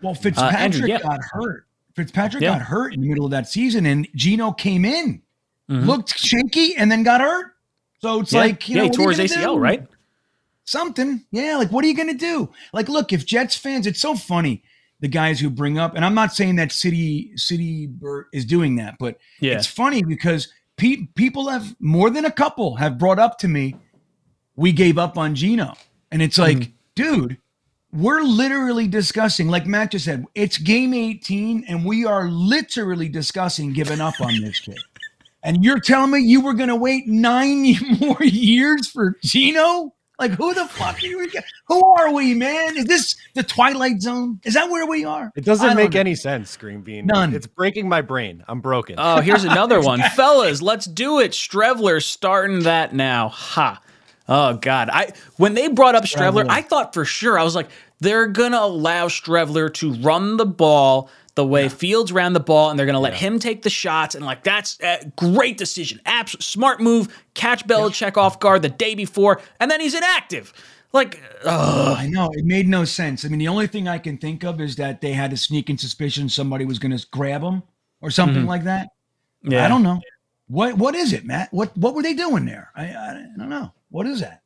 Well, 0.00 0.12
uh, 0.12 0.14
Fitzpatrick 0.14 0.54
uh, 0.54 0.58
Andrew, 0.58 0.88
yeah. 0.88 1.00
got 1.00 1.20
hurt. 1.32 1.66
Fitzpatrick 1.96 2.42
yeah. 2.42 2.52
got 2.52 2.62
hurt 2.62 2.94
in 2.94 3.02
the 3.02 3.08
middle 3.08 3.26
of 3.26 3.30
that 3.32 3.46
season, 3.46 3.84
and 3.84 4.08
Geno 4.14 4.52
came 4.52 4.86
in, 4.86 5.20
mm-hmm. 5.68 5.86
looked 5.86 6.16
shaky, 6.16 6.76
and 6.76 6.90
then 6.90 7.02
got 7.02 7.20
hurt. 7.20 7.52
So 8.00 8.20
it's 8.20 8.32
yeah. 8.32 8.40
like, 8.40 8.68
you 8.68 8.76
yeah, 8.76 8.82
know, 8.82 8.88
he 8.88 8.96
tore 8.96 9.10
his 9.12 9.18
ACL, 9.18 9.54
do? 9.54 9.58
right? 9.58 9.86
Something. 10.64 11.24
Yeah. 11.30 11.56
Like, 11.56 11.72
what 11.72 11.84
are 11.84 11.88
you 11.88 11.96
going 11.96 12.08
to 12.08 12.14
do? 12.14 12.50
Like, 12.72 12.88
look, 12.88 13.12
if 13.12 13.24
Jets 13.26 13.56
fans, 13.56 13.86
it's 13.86 14.00
so 14.00 14.14
funny. 14.14 14.62
the 15.00 15.08
guys 15.08 15.38
who 15.38 15.48
bring 15.48 15.78
up, 15.78 15.94
and 15.94 16.04
I'm 16.04 16.14
not 16.14 16.34
saying 16.34 16.56
that 16.56 16.72
City 16.72 17.30
City 17.36 17.88
is 18.32 18.44
doing 18.44 18.74
that, 18.76 18.96
but 18.98 19.16
Yeah. 19.40 19.54
it's 19.54 19.66
funny 19.68 20.02
because 20.02 20.52
pe- 20.76 21.06
people 21.14 21.48
have 21.48 21.76
more 21.78 22.10
than 22.10 22.24
a 22.24 22.32
couple 22.32 22.74
have 22.76 22.98
brought 22.98 23.20
up 23.20 23.38
to 23.38 23.48
me, 23.48 23.76
we 24.56 24.72
gave 24.72 24.98
up 24.98 25.16
on 25.16 25.36
Geno, 25.36 25.74
and 26.10 26.20
it's 26.20 26.36
like, 26.36 26.56
Mm-hmm. 26.58 26.72
dude, 26.96 27.38
we're 27.92 28.22
literally 28.22 28.88
discussing, 28.88 29.46
like 29.48 29.66
Matt 29.68 29.92
just 29.92 30.04
said, 30.04 30.24
it's 30.34 30.58
game 30.58 30.92
18, 30.92 31.64
and 31.68 31.84
we 31.84 32.04
are 32.04 32.28
literally 32.28 33.08
discussing 33.08 33.72
giving 33.72 34.00
up 34.00 34.20
on 34.20 34.40
this 34.40 34.58
kid. 34.66 34.80
And 35.42 35.64
you're 35.64 35.80
telling 35.80 36.10
me 36.10 36.20
you 36.20 36.40
were 36.40 36.54
going 36.54 36.68
to 36.68 36.76
wait 36.76 37.06
nine 37.06 37.74
more 38.00 38.22
years 38.22 38.88
for 38.88 39.16
Geno? 39.22 39.94
Like, 40.18 40.32
who 40.32 40.52
the 40.52 40.66
fuck 40.66 40.96
are 41.00 41.06
you? 41.06 41.30
Who 41.68 41.84
are 41.94 42.12
we, 42.12 42.34
man? 42.34 42.76
Is 42.76 42.86
this 42.86 43.14
the 43.34 43.44
Twilight 43.44 44.00
Zone? 44.02 44.40
Is 44.42 44.54
that 44.54 44.68
where 44.68 44.84
we 44.84 45.04
are? 45.04 45.30
It 45.36 45.44
doesn't 45.44 45.64
don't 45.64 45.76
make 45.76 45.92
know. 45.92 46.00
any 46.00 46.16
sense, 46.16 46.56
Green 46.56 46.80
Bean. 46.80 47.06
None. 47.06 47.32
It's 47.34 47.46
breaking 47.46 47.88
my 47.88 48.00
brain. 48.00 48.42
I'm 48.48 48.60
broken. 48.60 48.96
Oh, 48.98 49.20
here's 49.20 49.44
another 49.44 49.80
one. 49.80 50.00
Fellas, 50.16 50.60
let's 50.60 50.86
do 50.86 51.20
it. 51.20 51.30
Streveler 51.32 52.02
starting 52.02 52.64
that 52.64 52.92
now. 52.94 53.28
Ha. 53.28 53.80
Oh 54.28 54.54
God. 54.54 54.90
I 54.92 55.12
when 55.36 55.54
they 55.54 55.68
brought 55.68 55.94
up 55.94 56.02
Streveler, 56.04 56.46
Streveler. 56.46 56.50
I 56.50 56.62
thought 56.62 56.94
for 56.94 57.04
sure, 57.04 57.38
I 57.38 57.44
was 57.44 57.54
like, 57.54 57.68
they're 58.00 58.26
gonna 58.26 58.58
allow 58.58 59.06
Streveler 59.06 59.72
to 59.74 59.92
run 59.94 60.36
the 60.36 60.46
ball 60.46 61.10
the 61.38 61.46
way 61.46 61.68
Fields 61.68 62.10
ran 62.10 62.32
the 62.32 62.40
ball, 62.40 62.68
and 62.68 62.76
they're 62.78 62.84
gonna 62.84 62.98
let 62.98 63.14
him 63.14 63.38
take 63.38 63.62
the 63.62 63.70
shots. 63.70 64.16
And 64.16 64.26
like 64.26 64.42
that's 64.42 64.76
a 64.80 65.10
great 65.16 65.56
decision. 65.56 66.00
Abs- 66.04 66.44
smart 66.44 66.80
move. 66.80 67.24
Catch 67.34 67.64
Belichick 67.66 68.16
off 68.16 68.40
guard 68.40 68.62
the 68.62 68.68
day 68.68 68.96
before, 68.96 69.40
and 69.60 69.70
then 69.70 69.80
he's 69.80 69.94
inactive. 69.94 70.52
Like, 70.92 71.22
ugh. 71.44 71.96
I 71.96 72.08
know 72.08 72.30
it 72.32 72.44
made 72.44 72.66
no 72.66 72.84
sense. 72.84 73.24
I 73.24 73.28
mean, 73.28 73.38
the 73.38 73.46
only 73.46 73.68
thing 73.68 73.86
I 73.86 73.98
can 73.98 74.18
think 74.18 74.42
of 74.42 74.60
is 74.60 74.74
that 74.76 75.00
they 75.00 75.12
had 75.12 75.32
a 75.32 75.36
sneaking 75.36 75.78
suspicion 75.78 76.28
somebody 76.28 76.64
was 76.64 76.78
going 76.78 76.96
to 76.96 77.06
grab 77.12 77.42
him 77.42 77.62
or 78.00 78.10
something 78.10 78.38
mm-hmm. 78.38 78.48
like 78.48 78.64
that. 78.64 78.88
yeah. 79.42 79.64
I 79.64 79.68
don't 79.68 79.84
know. 79.84 80.00
What 80.48 80.76
what 80.76 80.96
is 80.96 81.12
it, 81.12 81.24
Matt? 81.24 81.52
What 81.52 81.76
what 81.76 81.94
were 81.94 82.02
they 82.02 82.14
doing 82.14 82.46
there? 82.46 82.72
I 82.74 82.86
I, 82.86 83.10
I 83.10 83.38
don't 83.38 83.50
know. 83.50 83.72
What 83.90 84.06
is 84.06 84.20
that? 84.20 84.42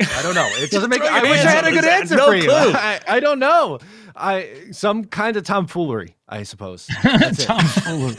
I 0.00 0.22
don't 0.22 0.34
know. 0.34 0.48
It 0.52 0.70
doesn't 0.70 0.90
make. 0.90 1.00
throw 1.00 1.08
I 1.08 1.22
wish 1.22 1.40
I 1.40 1.50
had 1.50 1.66
a 1.66 1.72
good 1.72 1.84
answer 1.84 2.16
no 2.16 2.26
for 2.26 2.34
you. 2.34 2.42
clue. 2.44 2.52
I, 2.74 3.00
I 3.08 3.20
don't 3.20 3.38
know. 3.38 3.78
I 4.18 4.70
some 4.72 5.04
kind 5.04 5.36
of 5.36 5.44
tomfoolery, 5.44 6.16
I 6.28 6.42
suppose. 6.42 6.86
That's 7.02 7.40
it. 7.40 7.46
Tom 7.46 7.60
Fuller. 7.64 8.14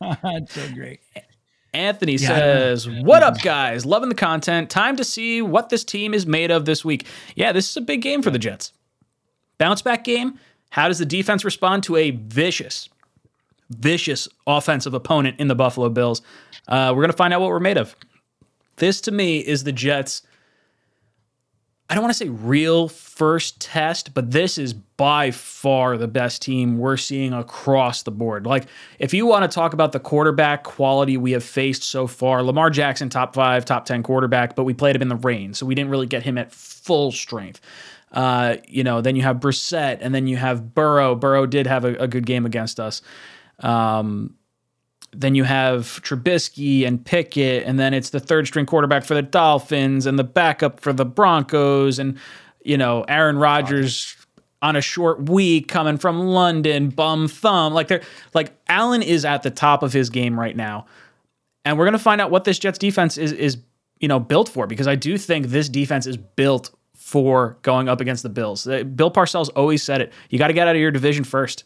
That's 0.22 0.52
so 0.54 0.68
great. 0.74 1.00
Anthony 1.72 2.14
Yeah, 2.14 2.32
I 2.32 2.38
don't 2.38 2.48
know. 2.48 2.74
says, 2.76 2.88
What 3.04 3.22
up, 3.22 3.40
guys? 3.40 3.84
Loving 3.84 4.08
the 4.08 4.14
content. 4.14 4.70
Time 4.70 4.96
to 4.96 5.04
see 5.04 5.42
what 5.42 5.70
this 5.70 5.84
team 5.84 6.14
is 6.14 6.26
made 6.26 6.50
of 6.50 6.64
this 6.66 6.84
week. 6.84 7.06
Yeah, 7.34 7.52
this 7.52 7.68
is 7.68 7.76
a 7.76 7.80
big 7.80 8.00
game 8.02 8.22
for 8.22 8.30
the 8.30 8.38
Jets. 8.38 8.72
Bounce 9.58 9.82
back 9.82 10.04
game. 10.04 10.38
How 10.70 10.88
does 10.88 10.98
the 10.98 11.06
defense 11.06 11.44
respond 11.44 11.82
to 11.84 11.96
a 11.96 12.10
vicious, 12.10 12.88
vicious 13.70 14.28
offensive 14.46 14.94
opponent 14.94 15.38
in 15.40 15.48
the 15.48 15.54
Buffalo 15.54 15.88
Bills? 15.88 16.22
Uh, 16.68 16.92
we're 16.94 17.02
going 17.02 17.10
to 17.10 17.16
find 17.16 17.32
out 17.34 17.40
what 17.40 17.50
we're 17.50 17.60
made 17.60 17.78
of. 17.78 17.94
This, 18.76 19.00
to 19.02 19.12
me, 19.12 19.38
is 19.38 19.64
the 19.64 19.72
Jets. 19.72 20.22
I 21.90 21.94
don't 21.94 22.02
want 22.02 22.14
to 22.14 22.18
say 22.18 22.30
real 22.30 22.88
first 22.88 23.60
test, 23.60 24.14
but 24.14 24.30
this 24.30 24.56
is 24.56 24.72
by 24.72 25.30
far 25.30 25.98
the 25.98 26.08
best 26.08 26.40
team 26.40 26.78
we're 26.78 26.96
seeing 26.96 27.34
across 27.34 28.02
the 28.02 28.10
board. 28.10 28.46
Like, 28.46 28.66
if 28.98 29.12
you 29.12 29.26
want 29.26 29.50
to 29.50 29.54
talk 29.54 29.74
about 29.74 29.92
the 29.92 30.00
quarterback 30.00 30.64
quality 30.64 31.18
we 31.18 31.32
have 31.32 31.44
faced 31.44 31.82
so 31.82 32.06
far, 32.06 32.42
Lamar 32.42 32.70
Jackson, 32.70 33.10
top 33.10 33.34
five, 33.34 33.66
top 33.66 33.84
10 33.84 34.02
quarterback, 34.02 34.56
but 34.56 34.64
we 34.64 34.72
played 34.72 34.96
him 34.96 35.02
in 35.02 35.08
the 35.08 35.16
rain, 35.16 35.52
so 35.52 35.66
we 35.66 35.74
didn't 35.74 35.90
really 35.90 36.06
get 36.06 36.22
him 36.22 36.38
at 36.38 36.52
full 36.52 37.12
strength. 37.12 37.60
Uh, 38.12 38.56
you 38.66 38.82
know, 38.82 39.02
then 39.02 39.14
you 39.14 39.22
have 39.22 39.36
Brissett, 39.36 39.98
and 40.00 40.14
then 40.14 40.26
you 40.26 40.36
have 40.36 40.74
Burrow. 40.74 41.14
Burrow 41.14 41.44
did 41.44 41.66
have 41.66 41.84
a, 41.84 41.94
a 41.96 42.08
good 42.08 42.24
game 42.24 42.46
against 42.46 42.80
us. 42.80 43.02
Um, 43.58 44.36
then 45.16 45.34
you 45.34 45.44
have 45.44 46.00
Trubisky 46.02 46.86
and 46.86 47.04
Pickett, 47.04 47.64
and 47.64 47.78
then 47.78 47.94
it's 47.94 48.10
the 48.10 48.20
third 48.20 48.46
string 48.46 48.66
quarterback 48.66 49.04
for 49.04 49.14
the 49.14 49.22
Dolphins 49.22 50.06
and 50.06 50.18
the 50.18 50.24
backup 50.24 50.80
for 50.80 50.92
the 50.92 51.04
Broncos, 51.04 51.98
and 51.98 52.18
you 52.62 52.76
know 52.76 53.04
Aaron 53.08 53.38
Rodgers 53.38 54.16
on 54.62 54.76
a 54.76 54.80
short 54.80 55.28
week 55.28 55.68
coming 55.68 55.98
from 55.98 56.20
London, 56.20 56.88
bum 56.88 57.28
thumb. 57.28 57.74
Like 57.74 57.88
they're 57.88 58.02
like 58.34 58.52
Allen 58.68 59.02
is 59.02 59.24
at 59.24 59.42
the 59.42 59.50
top 59.50 59.82
of 59.82 59.92
his 59.92 60.10
game 60.10 60.38
right 60.38 60.56
now, 60.56 60.86
and 61.64 61.78
we're 61.78 61.84
gonna 61.84 61.98
find 61.98 62.20
out 62.20 62.30
what 62.30 62.44
this 62.44 62.58
Jets 62.58 62.78
defense 62.78 63.16
is 63.18 63.32
is 63.32 63.58
you 64.00 64.08
know 64.08 64.18
built 64.18 64.48
for 64.48 64.66
because 64.66 64.86
I 64.86 64.96
do 64.96 65.18
think 65.18 65.46
this 65.46 65.68
defense 65.68 66.06
is 66.06 66.16
built 66.16 66.70
for 66.94 67.58
going 67.62 67.88
up 67.88 68.00
against 68.00 68.22
the 68.22 68.28
Bills. 68.28 68.66
Uh, 68.66 68.82
Bill 68.84 69.10
Parcells 69.10 69.50
always 69.54 69.82
said 69.82 70.00
it: 70.00 70.12
you 70.30 70.38
got 70.38 70.48
to 70.48 70.54
get 70.54 70.66
out 70.66 70.74
of 70.74 70.80
your 70.80 70.90
division 70.90 71.24
first 71.24 71.64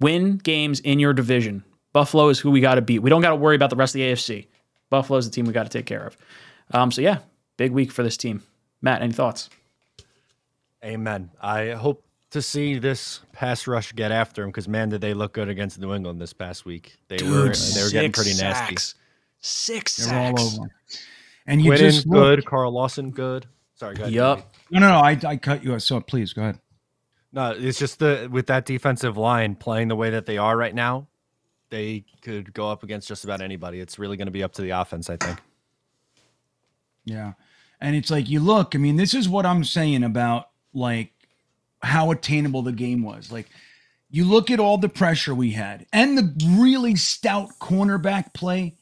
win 0.00 0.36
games 0.38 0.80
in 0.80 0.98
your 0.98 1.12
division. 1.12 1.64
Buffalo 1.94 2.28
is 2.28 2.38
who 2.38 2.50
we 2.50 2.60
got 2.60 2.74
to 2.74 2.82
beat. 2.82 2.98
We 2.98 3.08
don't 3.08 3.22
got 3.22 3.30
to 3.30 3.36
worry 3.36 3.56
about 3.56 3.70
the 3.70 3.76
rest 3.76 3.94
of 3.94 4.00
the 4.00 4.12
AFC. 4.12 4.46
Buffalo 4.90 5.18
is 5.18 5.24
the 5.24 5.30
team 5.34 5.46
we 5.46 5.52
got 5.54 5.62
to 5.62 5.70
take 5.70 5.86
care 5.86 6.06
of. 6.06 6.16
Um, 6.72 6.92
so 6.92 7.00
yeah, 7.00 7.18
big 7.56 7.72
week 7.72 7.90
for 7.90 8.02
this 8.02 8.18
team. 8.18 8.42
Matt, 8.82 9.00
any 9.00 9.12
thoughts? 9.14 9.48
Amen. 10.84 11.30
I 11.40 11.70
hope 11.70 12.04
to 12.30 12.42
see 12.42 12.78
this 12.78 13.20
pass 13.32 13.66
rush 13.66 13.92
get 13.92 14.10
after 14.12 14.42
him 14.42 14.50
because 14.50 14.68
man, 14.68 14.88
did 14.90 15.00
they 15.00 15.14
look 15.14 15.32
good 15.32 15.48
against 15.48 15.78
New 15.78 15.94
England 15.94 16.20
this 16.20 16.32
past 16.32 16.64
week? 16.66 16.96
They 17.08 17.16
were 17.24 17.52
they 17.52 17.82
were 17.82 17.90
getting 17.90 18.12
six 18.12 18.18
pretty 18.18 18.30
nasty. 18.42 18.74
sacks. 18.76 18.94
Six 19.40 19.96
They're 20.06 20.18
all 20.18 20.36
sacks. 20.36 20.58
over. 20.58 20.70
And 21.46 21.62
you 21.62 21.70
Quinnen 21.72 21.78
just 21.78 22.06
look- 22.06 22.16
good, 22.38 22.44
Carl 22.46 22.72
Lawson 22.72 23.10
good. 23.10 23.46
Sorry, 23.76 23.94
go 23.94 24.02
ahead. 24.02 24.14
Yup. 24.14 24.54
No, 24.70 24.80
no, 24.80 24.88
no. 24.88 24.98
I, 24.98 25.18
I 25.26 25.36
cut 25.36 25.64
you. 25.64 25.74
off, 25.74 25.82
So 25.82 26.00
please 26.00 26.32
go 26.32 26.42
ahead. 26.42 26.58
No, 27.32 27.50
it's 27.50 27.78
just 27.78 27.98
the 27.98 28.28
with 28.30 28.46
that 28.46 28.64
defensive 28.66 29.16
line 29.16 29.54
playing 29.56 29.88
the 29.88 29.96
way 29.96 30.10
that 30.10 30.26
they 30.26 30.38
are 30.38 30.56
right 30.56 30.74
now, 30.74 31.08
they 31.74 32.04
could 32.22 32.54
go 32.54 32.70
up 32.70 32.84
against 32.84 33.08
just 33.08 33.24
about 33.24 33.40
anybody. 33.40 33.80
It's 33.80 33.98
really 33.98 34.16
going 34.16 34.28
to 34.28 34.32
be 34.32 34.44
up 34.44 34.52
to 34.52 34.62
the 34.62 34.70
offense, 34.70 35.10
I 35.10 35.16
think. 35.16 35.40
Yeah. 37.04 37.32
And 37.80 37.96
it's 37.96 38.12
like 38.12 38.28
you 38.28 38.38
look, 38.38 38.76
I 38.76 38.78
mean, 38.78 38.94
this 38.94 39.12
is 39.12 39.28
what 39.28 39.44
I'm 39.44 39.64
saying 39.64 40.04
about 40.04 40.50
like 40.72 41.12
how 41.82 42.12
attainable 42.12 42.62
the 42.62 42.72
game 42.72 43.02
was. 43.02 43.32
Like 43.32 43.48
you 44.08 44.24
look 44.24 44.52
at 44.52 44.60
all 44.60 44.78
the 44.78 44.88
pressure 44.88 45.34
we 45.34 45.50
had 45.50 45.84
and 45.92 46.16
the 46.16 46.32
really 46.56 46.94
stout 46.94 47.50
cornerback 47.60 48.32
play, 48.34 48.76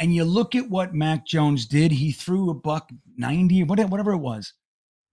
and 0.00 0.14
you 0.14 0.24
look 0.24 0.54
at 0.54 0.70
what 0.70 0.94
Mac 0.94 1.26
Jones 1.26 1.66
did. 1.66 1.92
He 1.92 2.12
threw 2.12 2.48
a 2.48 2.54
buck 2.54 2.90
90, 3.18 3.64
whatever 3.64 4.12
it 4.12 4.18
was. 4.18 4.54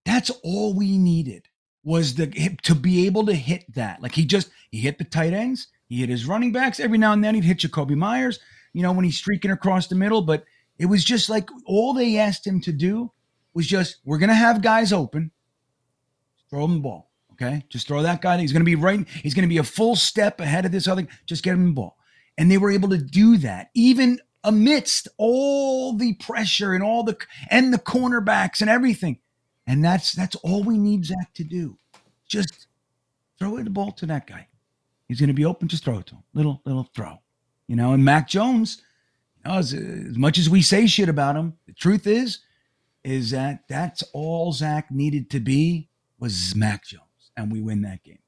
That's 0.06 0.30
all 0.42 0.74
we 0.74 0.98
needed 0.98 1.50
was 1.84 2.16
the 2.16 2.28
to 2.64 2.76
be 2.76 3.06
able 3.06 3.26
to 3.26 3.34
hit 3.34 3.66
that. 3.76 4.02
Like 4.02 4.14
he 4.14 4.24
just 4.24 4.50
he 4.72 4.80
hit 4.80 4.98
the 4.98 5.04
tight 5.04 5.34
ends, 5.34 5.68
he 5.88 5.98
hit 5.98 6.10
his 6.10 6.26
running 6.26 6.52
backs. 6.52 6.80
Every 6.80 6.98
now 6.98 7.14
and 7.14 7.24
then 7.24 7.36
he'd 7.36 7.44
hit 7.44 7.60
Jakobi 7.60 7.96
Meyers, 7.96 8.40
you 8.74 8.82
know, 8.82 8.92
when 8.92 9.06
he's 9.06 9.18
streaking 9.18 9.52
across 9.52 9.88
the 9.88 9.96
middle. 9.96 10.22
But 10.22 10.44
it 10.78 10.88
was 10.88 11.04
just 11.04 11.30
like 11.30 11.50
all 11.66 11.94
they 11.94 12.18
asked 12.18 12.46
him 12.46 12.62
to 12.62 12.72
do 12.72 13.12
was 13.54 13.68
just 13.68 13.98
we're 14.06 14.18
gonna 14.18 14.34
have 14.34 14.62
guys 14.62 14.92
open, 14.92 15.32
throw 16.50 16.66
him 16.66 16.76
the 16.76 16.80
ball. 16.80 17.12
Okay, 17.34 17.66
just 17.70 17.88
throw 17.88 18.02
that 18.02 18.22
guy. 18.22 18.38
He's 18.38 18.54
gonna 18.54 18.66
be 18.66 18.76
right. 18.76 19.08
He's 19.08 19.34
gonna 19.34 19.48
be 19.48 19.58
a 19.58 19.64
full 19.64 19.96
step 19.96 20.40
ahead 20.40 20.66
of 20.66 20.72
this 20.72 20.88
other. 20.88 21.08
Just 21.26 21.44
get 21.44 21.54
him 21.54 21.66
the 21.66 21.72
ball, 21.72 21.98
and 22.38 22.50
they 22.50 22.58
were 22.58 22.72
able 22.72 22.90
to 22.90 22.98
do 22.98 23.38
that 23.38 23.70
even 23.74 24.20
amidst 24.44 25.08
all 25.18 25.94
the 25.94 26.14
pressure 26.14 26.74
and 26.74 26.84
all 26.84 27.04
the 27.04 27.18
and 27.50 27.74
the 27.74 27.80
cornerbacks 27.80 28.62
and 28.62 28.70
everything. 28.70 29.20
And 29.68 29.84
that's 29.84 30.14
that's 30.14 30.36
all 30.38 30.64
we 30.64 30.78
need 30.78 31.06
Zach 31.06 31.34
to 31.36 31.44
do. 31.44 31.78
Just 32.28 32.68
throw 33.40 33.58
it 33.58 33.64
the 33.64 33.70
ball 33.70 33.92
to 33.94 34.06
that 34.06 34.28
guy. 34.28 34.48
He's 35.08 35.20
going 35.20 35.28
to 35.28 35.34
be 35.34 35.46
open. 35.46 35.68
Just 35.68 35.84
throw 35.86 36.00
it 36.00 36.08
to 36.08 36.16
him. 36.16 36.24
Little 36.34 36.62
little 36.66 36.90
throw, 36.96 37.20
you 37.68 37.76
know. 37.76 37.94
And 37.94 38.04
Mac 38.04 38.28
Jones, 38.28 38.82
you 39.38 39.52
know, 39.52 39.58
as, 39.58 39.74
as 39.74 40.18
much 40.18 40.38
as 40.38 40.50
we 40.50 40.62
say 40.62 40.88
shit 40.88 41.10
about 41.10 41.36
him, 41.36 41.54
the 41.68 41.74
truth 41.74 42.08
is, 42.08 42.40
is 43.04 43.32
that 43.32 43.64
that's 43.68 44.04
all 44.14 44.52
Zach 44.52 44.90
needed 44.92 45.30
to 45.32 45.40
be 45.40 45.90
was 46.20 46.56
Mac 46.56 46.86
Jones, 46.86 47.32
and 47.38 47.52
we 47.52 47.62
win 47.62 47.82
that 47.84 48.04
game. 48.04 48.20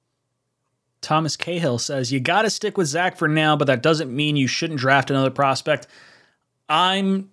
Thomas 1.01 1.35
Cahill 1.37 1.79
says 1.79 2.11
you 2.11 2.19
got 2.19 2.43
to 2.43 2.49
stick 2.49 2.77
with 2.77 2.87
Zach 2.87 3.17
for 3.17 3.27
now, 3.27 3.55
but 3.55 3.65
that 3.65 3.81
doesn't 3.81 4.13
mean 4.13 4.35
you 4.35 4.47
shouldn't 4.47 4.79
draft 4.79 5.09
another 5.09 5.29
prospect. 5.29 5.87
I'm 6.69 7.31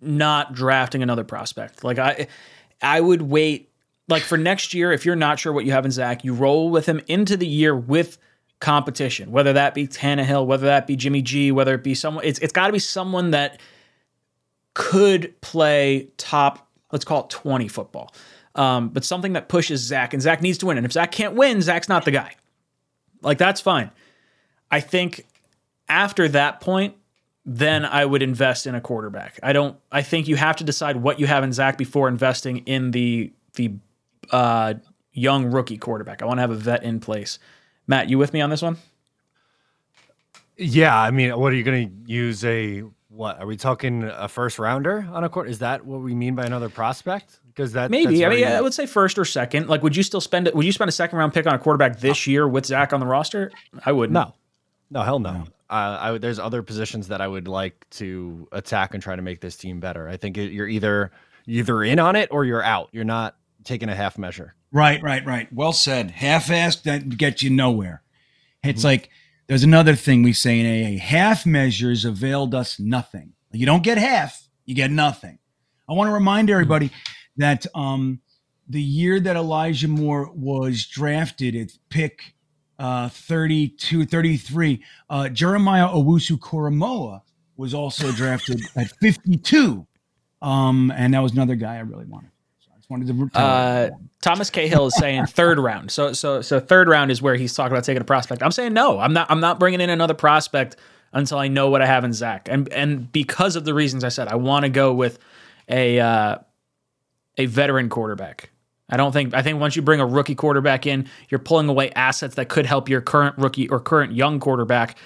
not 0.00 0.52
drafting 0.52 1.02
another 1.02 1.24
prospect. 1.24 1.82
Like 1.82 1.98
I, 1.98 2.28
I 2.82 3.00
would 3.00 3.22
wait. 3.22 3.72
Like 4.08 4.22
for 4.22 4.38
next 4.38 4.72
year, 4.72 4.90
if 4.92 5.04
you're 5.04 5.16
not 5.16 5.38
sure 5.38 5.52
what 5.52 5.64
you 5.64 5.72
have 5.72 5.84
in 5.84 5.90
Zach, 5.90 6.24
you 6.24 6.32
roll 6.32 6.70
with 6.70 6.86
him 6.86 7.00
into 7.08 7.36
the 7.36 7.46
year 7.46 7.76
with 7.76 8.18
competition, 8.60 9.30
whether 9.30 9.52
that 9.52 9.74
be 9.74 9.86
Tannehill, 9.86 10.46
whether 10.46 10.66
that 10.66 10.86
be 10.86 10.96
Jimmy 10.96 11.22
G, 11.22 11.52
whether 11.52 11.74
it 11.74 11.84
be 11.84 11.94
someone. 11.94 12.24
It's 12.24 12.38
it's 12.40 12.52
got 12.52 12.66
to 12.66 12.72
be 12.72 12.78
someone 12.78 13.30
that 13.30 13.60
could 14.74 15.40
play 15.40 16.08
top. 16.16 16.68
Let's 16.92 17.04
call 17.04 17.24
it 17.24 17.30
20 17.30 17.68
football. 17.68 18.14
Um, 18.54 18.88
but 18.88 19.04
something 19.04 19.34
that 19.34 19.48
pushes 19.48 19.80
Zach, 19.80 20.12
and 20.12 20.22
Zach 20.22 20.42
needs 20.42 20.58
to 20.58 20.66
win. 20.66 20.78
And 20.78 20.86
if 20.86 20.92
Zach 20.92 21.12
can't 21.12 21.34
win, 21.34 21.60
Zach's 21.62 21.88
not 21.88 22.04
the 22.04 22.10
guy. 22.10 22.34
Like 23.22 23.38
that's 23.38 23.60
fine. 23.60 23.90
I 24.70 24.80
think 24.80 25.24
after 25.88 26.28
that 26.28 26.60
point, 26.60 26.94
then 27.44 27.84
I 27.84 28.04
would 28.04 28.22
invest 28.22 28.66
in 28.66 28.74
a 28.74 28.80
quarterback. 28.80 29.38
I 29.42 29.52
don't. 29.52 29.76
I 29.90 30.02
think 30.02 30.28
you 30.28 30.36
have 30.36 30.56
to 30.56 30.64
decide 30.64 30.96
what 30.96 31.18
you 31.18 31.26
have 31.26 31.44
in 31.44 31.52
Zach 31.52 31.78
before 31.78 32.08
investing 32.08 32.58
in 32.58 32.90
the 32.90 33.32
the 33.54 33.74
uh, 34.30 34.74
young 35.12 35.46
rookie 35.46 35.78
quarterback. 35.78 36.22
I 36.22 36.26
want 36.26 36.38
to 36.38 36.42
have 36.42 36.50
a 36.50 36.56
vet 36.56 36.82
in 36.82 37.00
place. 37.00 37.38
Matt, 37.88 38.08
you 38.08 38.18
with 38.18 38.32
me 38.32 38.40
on 38.40 38.50
this 38.50 38.62
one? 38.62 38.76
Yeah, 40.56 40.96
I 40.96 41.10
mean, 41.10 41.36
what 41.38 41.52
are 41.52 41.56
you 41.56 41.64
going 41.64 41.88
to 41.88 42.12
use 42.12 42.44
a 42.44 42.82
what? 43.08 43.40
Are 43.40 43.46
we 43.46 43.56
talking 43.56 44.04
a 44.04 44.28
first 44.28 44.58
rounder 44.58 45.08
on 45.10 45.24
a 45.24 45.28
court? 45.28 45.48
Is 45.48 45.60
that 45.60 45.84
what 45.84 46.00
we 46.00 46.14
mean 46.14 46.34
by 46.34 46.44
another 46.44 46.68
prospect? 46.68 47.40
Because 47.46 47.72
that 47.72 47.90
maybe. 47.90 48.24
I 48.24 48.28
mean, 48.28 48.38
very- 48.40 48.44
I 48.44 48.60
would 48.60 48.74
say 48.74 48.86
first 48.86 49.18
or 49.18 49.24
second. 49.24 49.68
Like, 49.68 49.82
would 49.82 49.96
you 49.96 50.02
still 50.02 50.20
spend 50.20 50.46
it? 50.46 50.54
Would 50.54 50.66
you 50.66 50.72
spend 50.72 50.88
a 50.88 50.92
second 50.92 51.18
round 51.18 51.32
pick 51.32 51.46
on 51.46 51.54
a 51.54 51.58
quarterback 51.58 52.00
this 52.00 52.26
year 52.26 52.46
with 52.46 52.66
Zach 52.66 52.92
on 52.92 53.00
the 53.00 53.06
roster? 53.06 53.50
I 53.86 53.92
wouldn't. 53.92 54.14
no, 54.14 54.34
no, 54.90 55.02
hell 55.02 55.18
no. 55.20 55.44
Uh, 55.70 55.98
I 56.00 56.12
would, 56.12 56.22
there's 56.22 56.38
other 56.38 56.62
positions 56.62 57.08
that 57.08 57.20
I 57.20 57.28
would 57.28 57.46
like 57.46 57.86
to 57.90 58.48
attack 58.52 58.94
and 58.94 59.02
try 59.02 59.14
to 59.16 59.22
make 59.22 59.40
this 59.40 59.56
team 59.56 59.80
better. 59.80 60.08
I 60.08 60.16
think 60.16 60.38
it, 60.38 60.50
you're 60.50 60.68
either 60.68 61.10
either 61.46 61.82
in 61.84 61.98
on 61.98 62.16
it 62.16 62.28
or 62.32 62.44
you're 62.44 62.62
out. 62.62 62.88
You're 62.92 63.04
not 63.04 63.36
taking 63.64 63.88
a 63.88 63.94
half 63.94 64.18
measure. 64.18 64.54
Right, 64.70 65.02
right, 65.02 65.24
right. 65.24 65.52
Well 65.52 65.72
said. 65.72 66.10
Half-assed 66.10 66.82
that 66.82 67.16
gets 67.16 67.42
you 67.42 67.50
nowhere. 67.50 68.02
It's 68.62 68.84
like 68.84 69.08
there's 69.46 69.62
another 69.62 69.94
thing 69.94 70.22
we 70.22 70.32
say 70.32 70.60
in 70.60 70.66
AA: 70.66 71.00
half 71.00 71.46
measures 71.46 72.04
availed 72.04 72.54
us 72.54 72.78
nothing. 72.78 73.32
You 73.52 73.64
don't 73.64 73.82
get 73.82 73.96
half, 73.96 74.48
you 74.66 74.74
get 74.74 74.90
nothing. 74.90 75.38
I 75.88 75.94
want 75.94 76.08
to 76.08 76.12
remind 76.12 76.50
everybody 76.50 76.90
that 77.38 77.66
um, 77.74 78.20
the 78.68 78.82
year 78.82 79.18
that 79.20 79.36
Elijah 79.36 79.88
Moore 79.88 80.30
was 80.34 80.84
drafted 80.84 81.56
at 81.56 81.72
pick 81.88 82.34
uh, 82.78 83.08
32, 83.08 84.04
33, 84.04 84.84
uh, 85.08 85.28
Jeremiah 85.30 85.88
Owusu 85.88 86.38
Koramoah 86.38 87.22
was 87.56 87.74
also 87.74 88.12
drafted 88.12 88.60
at 88.76 88.90
52. 89.00 89.86
Um, 90.40 90.92
and 90.94 91.14
that 91.14 91.20
was 91.20 91.32
another 91.32 91.56
guy 91.56 91.76
I 91.76 91.80
really 91.80 92.04
wanted. 92.04 92.30
Uh. 93.34 93.90
Thomas 94.20 94.50
Cahill 94.50 94.86
is 94.86 94.96
saying 94.96 95.26
third 95.26 95.58
round. 95.58 95.90
So 95.90 96.12
so 96.12 96.42
so 96.42 96.58
third 96.58 96.88
round 96.88 97.10
is 97.10 97.22
where 97.22 97.36
he's 97.36 97.54
talking 97.54 97.72
about 97.72 97.84
taking 97.84 98.00
a 98.00 98.04
prospect. 98.04 98.42
I'm 98.42 98.50
saying 98.50 98.72
no. 98.72 98.98
I'm 98.98 99.12
not. 99.12 99.30
I'm 99.30 99.40
not 99.40 99.60
bringing 99.60 99.80
in 99.80 99.90
another 99.90 100.14
prospect 100.14 100.76
until 101.12 101.38
I 101.38 101.48
know 101.48 101.70
what 101.70 101.82
I 101.82 101.86
have 101.86 102.04
in 102.04 102.12
Zach. 102.12 102.48
And 102.50 102.70
and 102.72 103.10
because 103.12 103.56
of 103.56 103.64
the 103.64 103.74
reasons 103.74 104.04
I 104.04 104.08
said, 104.08 104.28
I 104.28 104.34
want 104.34 104.64
to 104.64 104.70
go 104.70 104.92
with 104.92 105.18
a 105.68 106.00
uh, 106.00 106.38
a 107.36 107.46
veteran 107.46 107.88
quarterback. 107.88 108.50
I 108.90 108.96
don't 108.96 109.12
think. 109.12 109.34
I 109.34 109.42
think 109.42 109.60
once 109.60 109.76
you 109.76 109.82
bring 109.82 110.00
a 110.00 110.06
rookie 110.06 110.34
quarterback 110.34 110.86
in, 110.86 111.08
you're 111.28 111.38
pulling 111.38 111.68
away 111.68 111.90
assets 111.90 112.34
that 112.36 112.48
could 112.48 112.66
help 112.66 112.88
your 112.88 113.00
current 113.00 113.36
rookie 113.38 113.68
or 113.68 113.80
current 113.80 114.14
young 114.14 114.40
quarterback. 114.40 114.98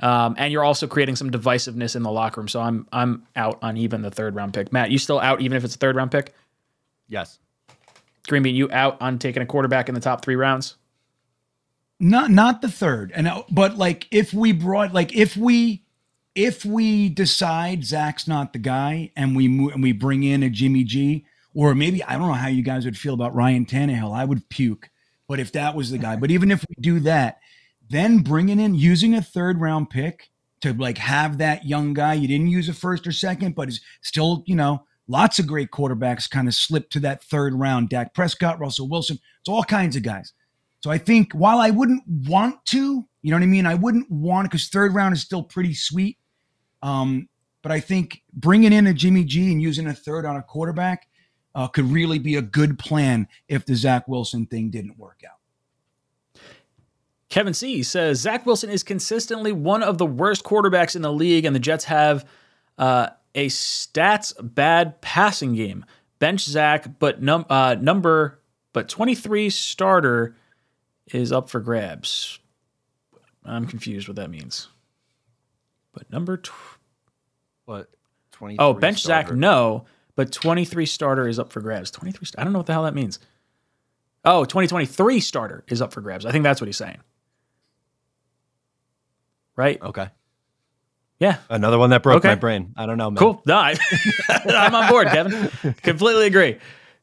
Um, 0.00 0.34
and 0.38 0.52
you're 0.52 0.64
also 0.64 0.86
creating 0.86 1.16
some 1.16 1.30
divisiveness 1.30 1.94
in 1.94 2.02
the 2.02 2.10
locker 2.10 2.40
room. 2.40 2.48
So 2.48 2.60
I'm 2.60 2.86
I'm 2.92 3.26
out 3.36 3.58
on 3.62 3.76
even 3.76 4.02
the 4.02 4.10
third 4.10 4.34
round 4.34 4.54
pick. 4.54 4.72
Matt, 4.72 4.90
you 4.90 4.98
still 4.98 5.18
out 5.18 5.40
even 5.40 5.56
if 5.56 5.64
it's 5.64 5.74
a 5.74 5.78
third 5.78 5.96
round 5.96 6.10
pick? 6.10 6.34
Yes. 7.14 7.38
Green 8.28 8.42
Bean, 8.42 8.54
you 8.54 8.70
out 8.70 9.00
on 9.00 9.18
taking 9.18 9.42
a 9.42 9.46
quarterback 9.46 9.88
in 9.88 9.94
the 9.94 10.00
top 10.00 10.22
three 10.22 10.36
rounds? 10.36 10.76
not 12.00 12.30
not 12.30 12.60
the 12.60 12.70
third 12.70 13.12
and 13.14 13.28
uh, 13.28 13.42
but 13.50 13.76
like 13.76 14.06
if 14.10 14.34
we 14.34 14.52
brought 14.52 14.92
like 14.92 15.14
if 15.14 15.36
we 15.36 15.84
if 16.34 16.64
we 16.64 17.08
decide 17.08 17.84
Zach's 17.84 18.26
not 18.26 18.52
the 18.52 18.58
guy 18.58 19.12
and 19.16 19.36
we 19.36 19.46
move 19.46 19.72
and 19.72 19.82
we 19.82 19.92
bring 19.92 20.24
in 20.24 20.42
a 20.42 20.50
Jimmy 20.50 20.82
G 20.82 21.24
or 21.54 21.74
maybe 21.74 22.02
I 22.02 22.18
don't 22.18 22.26
know 22.26 22.34
how 22.34 22.48
you 22.48 22.62
guys 22.62 22.84
would 22.84 22.98
feel 22.98 23.14
about 23.14 23.34
Ryan 23.34 23.64
Tannehill 23.64 24.14
I 24.14 24.24
would 24.24 24.48
puke 24.48 24.90
but 25.28 25.38
if 25.38 25.52
that 25.52 25.74
was 25.74 25.90
the 25.90 25.98
guy 25.98 26.16
but 26.16 26.30
even 26.30 26.50
if 26.50 26.64
we 26.68 26.74
do 26.80 27.00
that 27.00 27.38
then 27.88 28.18
bringing 28.18 28.58
in 28.58 28.74
using 28.74 29.14
a 29.14 29.22
third 29.22 29.60
round 29.60 29.88
pick 29.88 30.30
to 30.62 30.74
like 30.74 30.98
have 30.98 31.38
that 31.38 31.64
young 31.64 31.94
guy 31.94 32.14
you 32.14 32.26
didn't 32.26 32.48
use 32.48 32.68
a 32.68 32.74
first 32.74 33.06
or 33.06 33.12
second 33.12 33.54
but 33.54 33.68
is 33.68 33.80
still 34.02 34.42
you 34.46 34.56
know 34.56 34.84
lots 35.08 35.38
of 35.38 35.46
great 35.46 35.70
quarterbacks 35.70 36.28
kind 36.28 36.48
of 36.48 36.54
slip 36.54 36.90
to 36.90 37.00
that 37.00 37.22
third 37.24 37.54
round 37.54 37.88
Dak 37.88 38.14
Prescott 38.14 38.58
Russell 38.58 38.88
Wilson 38.88 39.18
it's 39.40 39.48
all 39.48 39.64
kinds 39.64 39.96
of 39.96 40.02
guys 40.02 40.32
so 40.84 40.90
I 40.90 40.98
think 40.98 41.32
while 41.32 41.60
I 41.60 41.70
wouldn't 41.70 42.02
want 42.06 42.62
to, 42.66 43.06
you 43.22 43.30
know 43.30 43.38
what 43.38 43.42
I 43.42 43.46
mean? 43.46 43.64
I 43.64 43.72
wouldn't 43.72 44.10
want 44.10 44.50
because 44.50 44.68
third 44.68 44.94
round 44.94 45.14
is 45.14 45.22
still 45.22 45.42
pretty 45.42 45.72
sweet. 45.72 46.18
Um, 46.82 47.30
but 47.62 47.72
I 47.72 47.80
think 47.80 48.20
bringing 48.34 48.70
in 48.70 48.86
a 48.86 48.92
Jimmy 48.92 49.24
G 49.24 49.50
and 49.50 49.62
using 49.62 49.86
a 49.86 49.94
third 49.94 50.26
on 50.26 50.36
a 50.36 50.42
quarterback 50.42 51.08
uh, 51.54 51.68
could 51.68 51.86
really 51.86 52.18
be 52.18 52.36
a 52.36 52.42
good 52.42 52.78
plan 52.78 53.28
if 53.48 53.64
the 53.64 53.74
Zach 53.74 54.06
Wilson 54.08 54.44
thing 54.44 54.68
didn't 54.68 54.98
work 54.98 55.22
out. 55.26 56.42
Kevin 57.30 57.54
C 57.54 57.82
says 57.82 58.20
Zach 58.20 58.44
Wilson 58.44 58.68
is 58.68 58.82
consistently 58.82 59.52
one 59.52 59.82
of 59.82 59.96
the 59.96 60.04
worst 60.04 60.44
quarterbacks 60.44 60.94
in 60.94 61.00
the 61.00 61.10
league, 61.10 61.46
and 61.46 61.56
the 61.56 61.60
Jets 61.60 61.84
have 61.84 62.28
uh, 62.76 63.08
a 63.34 63.48
stats 63.48 64.32
bad 64.40 65.00
passing 65.00 65.54
game. 65.54 65.84
Bench 66.18 66.42
Zach, 66.42 66.98
but 66.98 67.20
num- 67.22 67.46
uh, 67.50 67.76
number 67.80 68.40
but 68.72 68.88
23 68.88 69.50
starter 69.50 70.36
is 71.12 71.32
up 71.32 71.48
for 71.50 71.60
grabs. 71.60 72.38
I'm 73.44 73.66
confused 73.66 74.08
what 74.08 74.16
that 74.16 74.30
means. 74.30 74.68
But 75.92 76.10
number 76.10 76.38
tw- 76.38 76.50
What? 77.66 77.90
Twenty. 78.32 78.56
oh 78.58 78.72
bench 78.72 79.00
Zach 79.02 79.30
no, 79.32 79.84
but 80.16 80.32
23 80.32 80.86
starter 80.86 81.28
is 81.28 81.38
up 81.38 81.52
for 81.52 81.60
grabs. 81.60 81.90
23. 81.92 82.24
st- 82.26 82.40
I 82.40 82.44
don't 82.44 82.52
know 82.52 82.58
what 82.58 82.66
the 82.66 82.72
hell 82.72 82.82
that 82.84 82.94
means. 82.94 83.18
Oh, 84.24 84.44
2023 84.44 85.20
starter 85.20 85.62
is 85.68 85.80
up 85.82 85.92
for 85.92 86.00
grabs. 86.00 86.24
I 86.26 86.32
think 86.32 86.42
that's 86.42 86.60
what 86.60 86.66
he's 86.66 86.76
saying. 86.76 86.98
Right? 89.56 89.80
Okay. 89.82 90.08
Yeah. 91.20 91.38
Another 91.48 91.78
one 91.78 91.90
that 91.90 92.02
broke 92.02 92.18
Okay. 92.18 92.28
my 92.30 92.34
brain. 92.34 92.74
I 92.76 92.86
don't 92.86 92.98
know. 92.98 93.10
Man. 93.10 93.16
Cool. 93.16 93.42
No, 93.46 93.56
I, 93.56 93.76
I'm 94.28 94.74
on 94.74 94.88
board, 94.90 95.06
Kevin. 95.08 95.48
Completely 95.82 96.26
agree. 96.26 96.58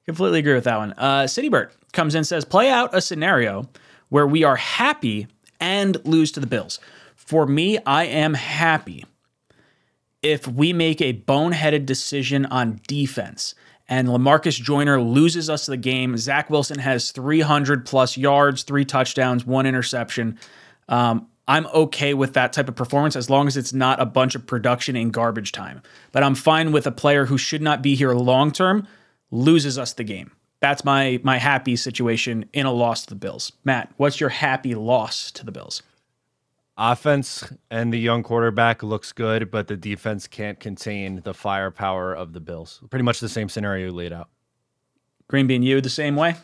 Completely 0.05 0.39
agree 0.39 0.53
with 0.53 0.65
that 0.65 0.77
one. 0.77 0.93
Uh, 0.97 1.23
Citybird 1.23 1.71
comes 1.93 2.13
in 2.15 2.19
and 2.19 2.27
says, 2.27 2.43
play 2.45 2.69
out 2.69 2.93
a 2.93 3.01
scenario 3.01 3.69
where 4.09 4.27
we 4.27 4.43
are 4.43 4.57
happy 4.57 5.27
and 5.59 6.03
lose 6.05 6.31
to 6.33 6.39
the 6.39 6.47
Bills. 6.47 6.79
For 7.15 7.45
me, 7.45 7.77
I 7.85 8.05
am 8.05 8.33
happy 8.33 9.05
if 10.21 10.47
we 10.47 10.73
make 10.73 11.01
a 11.01 11.13
boneheaded 11.13 11.85
decision 11.85 12.45
on 12.47 12.79
defense 12.87 13.55
and 13.87 14.07
Lamarcus 14.07 14.61
Joyner 14.61 15.01
loses 15.01 15.49
us 15.49 15.65
the 15.65 15.77
game. 15.77 16.15
Zach 16.17 16.49
Wilson 16.49 16.79
has 16.79 17.11
300 17.11 17.85
plus 17.85 18.17
yards, 18.17 18.63
three 18.63 18.85
touchdowns, 18.85 19.45
one 19.45 19.65
interception. 19.65 20.37
Um, 20.87 21.27
I'm 21.47 21.65
okay 21.67 22.13
with 22.13 22.33
that 22.33 22.53
type 22.53 22.69
of 22.69 22.75
performance 22.75 23.15
as 23.15 23.29
long 23.29 23.47
as 23.47 23.57
it's 23.57 23.73
not 23.73 23.99
a 23.99 24.05
bunch 24.05 24.35
of 24.35 24.45
production 24.45 24.95
in 24.95 25.09
garbage 25.09 25.51
time. 25.51 25.81
But 26.11 26.23
I'm 26.23 26.35
fine 26.35 26.71
with 26.71 26.87
a 26.87 26.91
player 26.91 27.25
who 27.25 27.37
should 27.37 27.61
not 27.61 27.81
be 27.81 27.95
here 27.95 28.13
long 28.13 28.51
term 28.51 28.87
loses 29.31 29.77
us 29.77 29.93
the 29.93 30.03
game. 30.03 30.31
That's 30.59 30.85
my 30.85 31.19
my 31.23 31.39
happy 31.39 31.75
situation 31.75 32.45
in 32.53 32.65
a 32.65 32.71
loss 32.71 33.03
to 33.03 33.09
the 33.09 33.15
Bills. 33.15 33.51
Matt, 33.63 33.91
what's 33.97 34.19
your 34.19 34.29
happy 34.29 34.75
loss 34.75 35.31
to 35.31 35.45
the 35.45 35.51
Bills? 35.51 35.81
Offense 36.77 37.51
and 37.69 37.91
the 37.91 37.99
young 37.99 38.23
quarterback 38.23 38.81
looks 38.81 39.11
good, 39.11 39.51
but 39.51 39.67
the 39.67 39.75
defense 39.75 40.27
can't 40.27 40.59
contain 40.59 41.21
the 41.23 41.33
firepower 41.33 42.13
of 42.13 42.33
the 42.33 42.39
Bills. 42.39 42.81
Pretty 42.89 43.03
much 43.03 43.19
the 43.19 43.29
same 43.29 43.49
scenario 43.49 43.87
you 43.87 43.91
laid 43.91 44.13
out. 44.13 44.29
Green 45.27 45.47
bean, 45.47 45.63
you 45.63 45.81
the 45.81 45.89
same 45.89 46.15
way. 46.15 46.35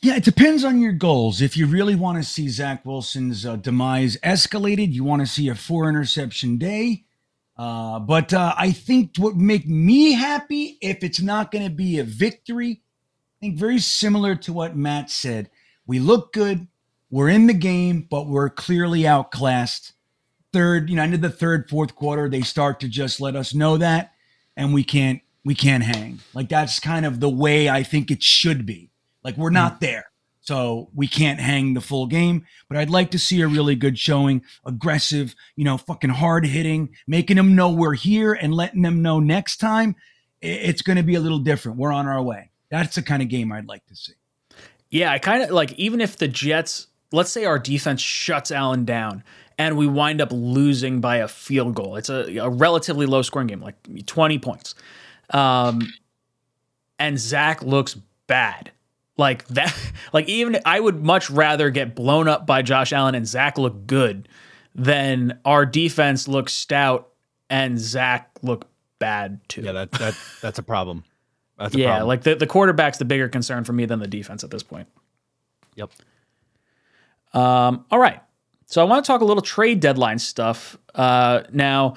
Yeah, 0.00 0.14
it 0.14 0.22
depends 0.24 0.62
on 0.62 0.80
your 0.80 0.92
goals. 0.92 1.42
If 1.42 1.56
you 1.56 1.66
really 1.66 1.96
want 1.96 2.18
to 2.18 2.24
see 2.24 2.48
Zach 2.48 2.86
Wilson's 2.86 3.44
uh, 3.44 3.56
demise 3.56 4.16
escalated, 4.18 4.92
you 4.92 5.02
want 5.02 5.22
to 5.22 5.26
see 5.26 5.48
a 5.48 5.56
four 5.56 5.88
interception 5.88 6.56
day. 6.56 7.04
Uh, 7.56 7.98
but 7.98 8.32
uh, 8.32 8.54
I 8.56 8.70
think 8.70 9.16
what 9.18 9.34
make 9.34 9.66
me 9.66 10.12
happy 10.12 10.78
if 10.80 11.02
it's 11.02 11.20
not 11.20 11.50
going 11.50 11.64
to 11.64 11.70
be 11.70 11.98
a 11.98 12.04
victory, 12.04 12.80
I 12.80 13.36
think 13.40 13.58
very 13.58 13.80
similar 13.80 14.36
to 14.36 14.52
what 14.52 14.76
Matt 14.76 15.10
said. 15.10 15.50
We 15.84 15.98
look 15.98 16.32
good, 16.32 16.68
we're 17.10 17.28
in 17.28 17.48
the 17.48 17.54
game, 17.54 18.06
but 18.08 18.28
we're 18.28 18.50
clearly 18.50 19.04
outclassed. 19.04 19.94
Third, 20.52 20.88
you 20.88 20.94
know, 20.94 21.02
into 21.02 21.18
the 21.18 21.28
third, 21.28 21.68
fourth 21.68 21.96
quarter, 21.96 22.28
they 22.28 22.42
start 22.42 22.78
to 22.80 22.88
just 22.88 23.20
let 23.20 23.34
us 23.34 23.52
know 23.52 23.76
that, 23.76 24.12
and 24.56 24.72
we 24.72 24.84
can't 24.84 25.20
we 25.44 25.56
can't 25.56 25.82
hang. 25.82 26.20
Like 26.34 26.48
that's 26.48 26.78
kind 26.78 27.04
of 27.04 27.18
the 27.18 27.28
way 27.28 27.68
I 27.68 27.82
think 27.82 28.12
it 28.12 28.22
should 28.22 28.64
be. 28.64 28.87
Like 29.24 29.36
we're 29.36 29.50
not 29.50 29.80
there. 29.80 30.10
So 30.40 30.88
we 30.94 31.08
can't 31.08 31.38
hang 31.38 31.74
the 31.74 31.80
full 31.82 32.06
game, 32.06 32.46
but 32.68 32.78
I'd 32.78 32.88
like 32.88 33.10
to 33.10 33.18
see 33.18 33.42
a 33.42 33.48
really 33.48 33.74
good 33.74 33.98
showing, 33.98 34.42
aggressive, 34.64 35.34
you 35.56 35.64
know, 35.64 35.76
fucking 35.76 36.08
hard 36.08 36.46
hitting, 36.46 36.90
making 37.06 37.36
them 37.36 37.54
know 37.54 37.70
we're 37.70 37.92
here 37.92 38.32
and 38.32 38.54
letting 38.54 38.80
them 38.80 39.02
know 39.02 39.20
next 39.20 39.58
time 39.58 39.94
it's 40.40 40.80
going 40.80 40.96
to 40.96 41.02
be 41.02 41.16
a 41.16 41.20
little 41.20 41.40
different. 41.40 41.76
We're 41.76 41.92
on 41.92 42.06
our 42.06 42.22
way. 42.22 42.50
That's 42.70 42.94
the 42.94 43.02
kind 43.02 43.22
of 43.22 43.28
game 43.28 43.52
I'd 43.52 43.66
like 43.66 43.84
to 43.86 43.96
see. 43.96 44.14
Yeah, 44.90 45.12
I 45.12 45.18
kind 45.18 45.42
of 45.42 45.50
like 45.50 45.72
even 45.72 46.00
if 46.00 46.16
the 46.16 46.28
Jets, 46.28 46.86
let's 47.12 47.30
say 47.30 47.44
our 47.44 47.58
defense 47.58 48.00
shuts 48.00 48.50
Allen 48.50 48.86
down 48.86 49.24
and 49.58 49.76
we 49.76 49.86
wind 49.86 50.20
up 50.20 50.30
losing 50.32 51.00
by 51.00 51.16
a 51.16 51.28
field 51.28 51.74
goal. 51.74 51.96
It's 51.96 52.08
a, 52.08 52.36
a 52.38 52.48
relatively 52.48 53.04
low 53.04 53.22
scoring 53.22 53.48
game, 53.48 53.60
like 53.60 53.76
20 54.06 54.38
points. 54.38 54.74
Um, 55.30 55.92
and 56.98 57.18
Zach 57.18 57.62
looks 57.62 57.96
bad. 58.26 58.70
Like 59.18 59.46
that, 59.48 59.76
like 60.12 60.28
even 60.28 60.58
I 60.64 60.80
would 60.80 61.04
much 61.04 61.28
rather 61.28 61.68
get 61.70 61.94
blown 61.94 62.28
up 62.28 62.46
by 62.46 62.62
Josh 62.62 62.92
Allen 62.92 63.14
and 63.14 63.26
Zach 63.26 63.58
look 63.58 63.86
good 63.86 64.28
than 64.74 65.40
our 65.44 65.66
defense 65.66 66.28
look 66.28 66.48
stout 66.48 67.08
and 67.50 67.78
Zach 67.78 68.30
look 68.42 68.66
bad 68.98 69.40
too. 69.48 69.62
Yeah, 69.62 69.72
that 69.72 69.92
that 69.92 70.16
that's 70.40 70.58
a 70.58 70.62
problem. 70.62 71.04
That's 71.58 71.74
a 71.74 71.78
yeah, 71.78 71.88
problem. 71.88 72.08
like 72.08 72.22
the, 72.22 72.36
the 72.36 72.46
quarterback's 72.46 72.98
the 72.98 73.04
bigger 73.04 73.28
concern 73.28 73.64
for 73.64 73.72
me 73.72 73.84
than 73.84 73.98
the 73.98 74.06
defense 74.06 74.44
at 74.44 74.50
this 74.50 74.62
point. 74.62 74.86
Yep. 75.74 75.90
Um, 77.34 77.84
all 77.90 77.98
right. 77.98 78.22
So 78.66 78.80
I 78.80 78.84
want 78.84 79.04
to 79.04 79.06
talk 79.06 79.20
a 79.20 79.24
little 79.24 79.42
trade 79.42 79.80
deadline 79.80 80.18
stuff. 80.18 80.78
Uh, 80.94 81.42
now, 81.52 81.96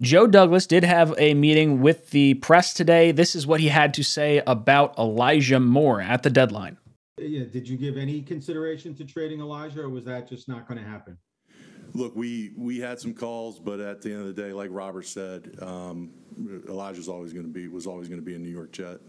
Joe 0.00 0.28
Douglas 0.28 0.66
did 0.66 0.84
have 0.84 1.12
a 1.18 1.34
meeting 1.34 1.80
with 1.80 2.10
the 2.10 2.34
press 2.34 2.72
today. 2.72 3.10
This 3.10 3.34
is 3.34 3.46
what 3.46 3.60
he 3.60 3.68
had 3.68 3.94
to 3.94 4.04
say 4.04 4.42
about 4.46 4.96
Elijah 4.96 5.58
Moore 5.58 6.00
at 6.00 6.22
the 6.22 6.30
deadline. 6.30 6.78
Yeah, 7.18 7.44
did 7.44 7.68
you 7.68 7.76
give 7.76 7.96
any 7.96 8.22
consideration 8.22 8.94
to 8.94 9.04
trading 9.04 9.40
Elijah, 9.40 9.80
or 9.80 9.88
was 9.88 10.04
that 10.04 10.28
just 10.28 10.46
not 10.46 10.68
going 10.68 10.78
to 10.78 10.88
happen? 10.88 11.18
Look, 11.94 12.14
we 12.14 12.52
we 12.56 12.78
had 12.78 13.00
some 13.00 13.12
calls, 13.12 13.58
but 13.58 13.80
at 13.80 14.02
the 14.02 14.12
end 14.12 14.20
of 14.20 14.26
the 14.36 14.40
day, 14.40 14.52
like 14.52 14.68
Robert 14.70 15.06
said, 15.06 15.56
um, 15.60 16.10
Elijah's 16.68 17.08
always 17.08 17.32
going 17.32 17.46
to 17.46 17.52
be 17.52 17.66
was 17.66 17.86
always 17.86 18.08
going 18.08 18.20
to 18.20 18.24
be 18.24 18.34
a 18.34 18.38
New 18.38 18.50
York 18.50 18.70
Jet. 18.70 19.00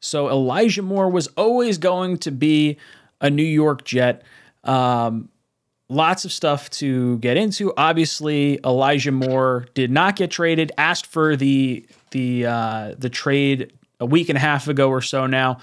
So 0.00 0.28
Elijah 0.28 0.82
Moore 0.82 1.08
was 1.08 1.28
always 1.28 1.78
going 1.78 2.18
to 2.18 2.30
be 2.30 2.76
a 3.22 3.30
New 3.30 3.42
York 3.42 3.84
Jet. 3.84 4.22
Um, 4.64 5.30
lots 5.88 6.24
of 6.24 6.32
stuff 6.32 6.70
to 6.70 7.18
get 7.18 7.36
into. 7.36 7.72
Obviously, 7.76 8.58
Elijah 8.64 9.12
Moore 9.12 9.66
did 9.74 9.90
not 9.90 10.16
get 10.16 10.30
traded. 10.30 10.72
Asked 10.78 11.06
for 11.06 11.36
the 11.36 11.86
the 12.10 12.46
uh, 12.46 12.94
the 12.98 13.10
trade 13.10 13.72
a 14.00 14.06
week 14.06 14.28
and 14.28 14.36
a 14.36 14.40
half 14.40 14.68
ago 14.68 14.88
or 14.88 15.00
so 15.00 15.26
now. 15.26 15.58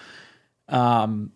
Um, 0.70 1.32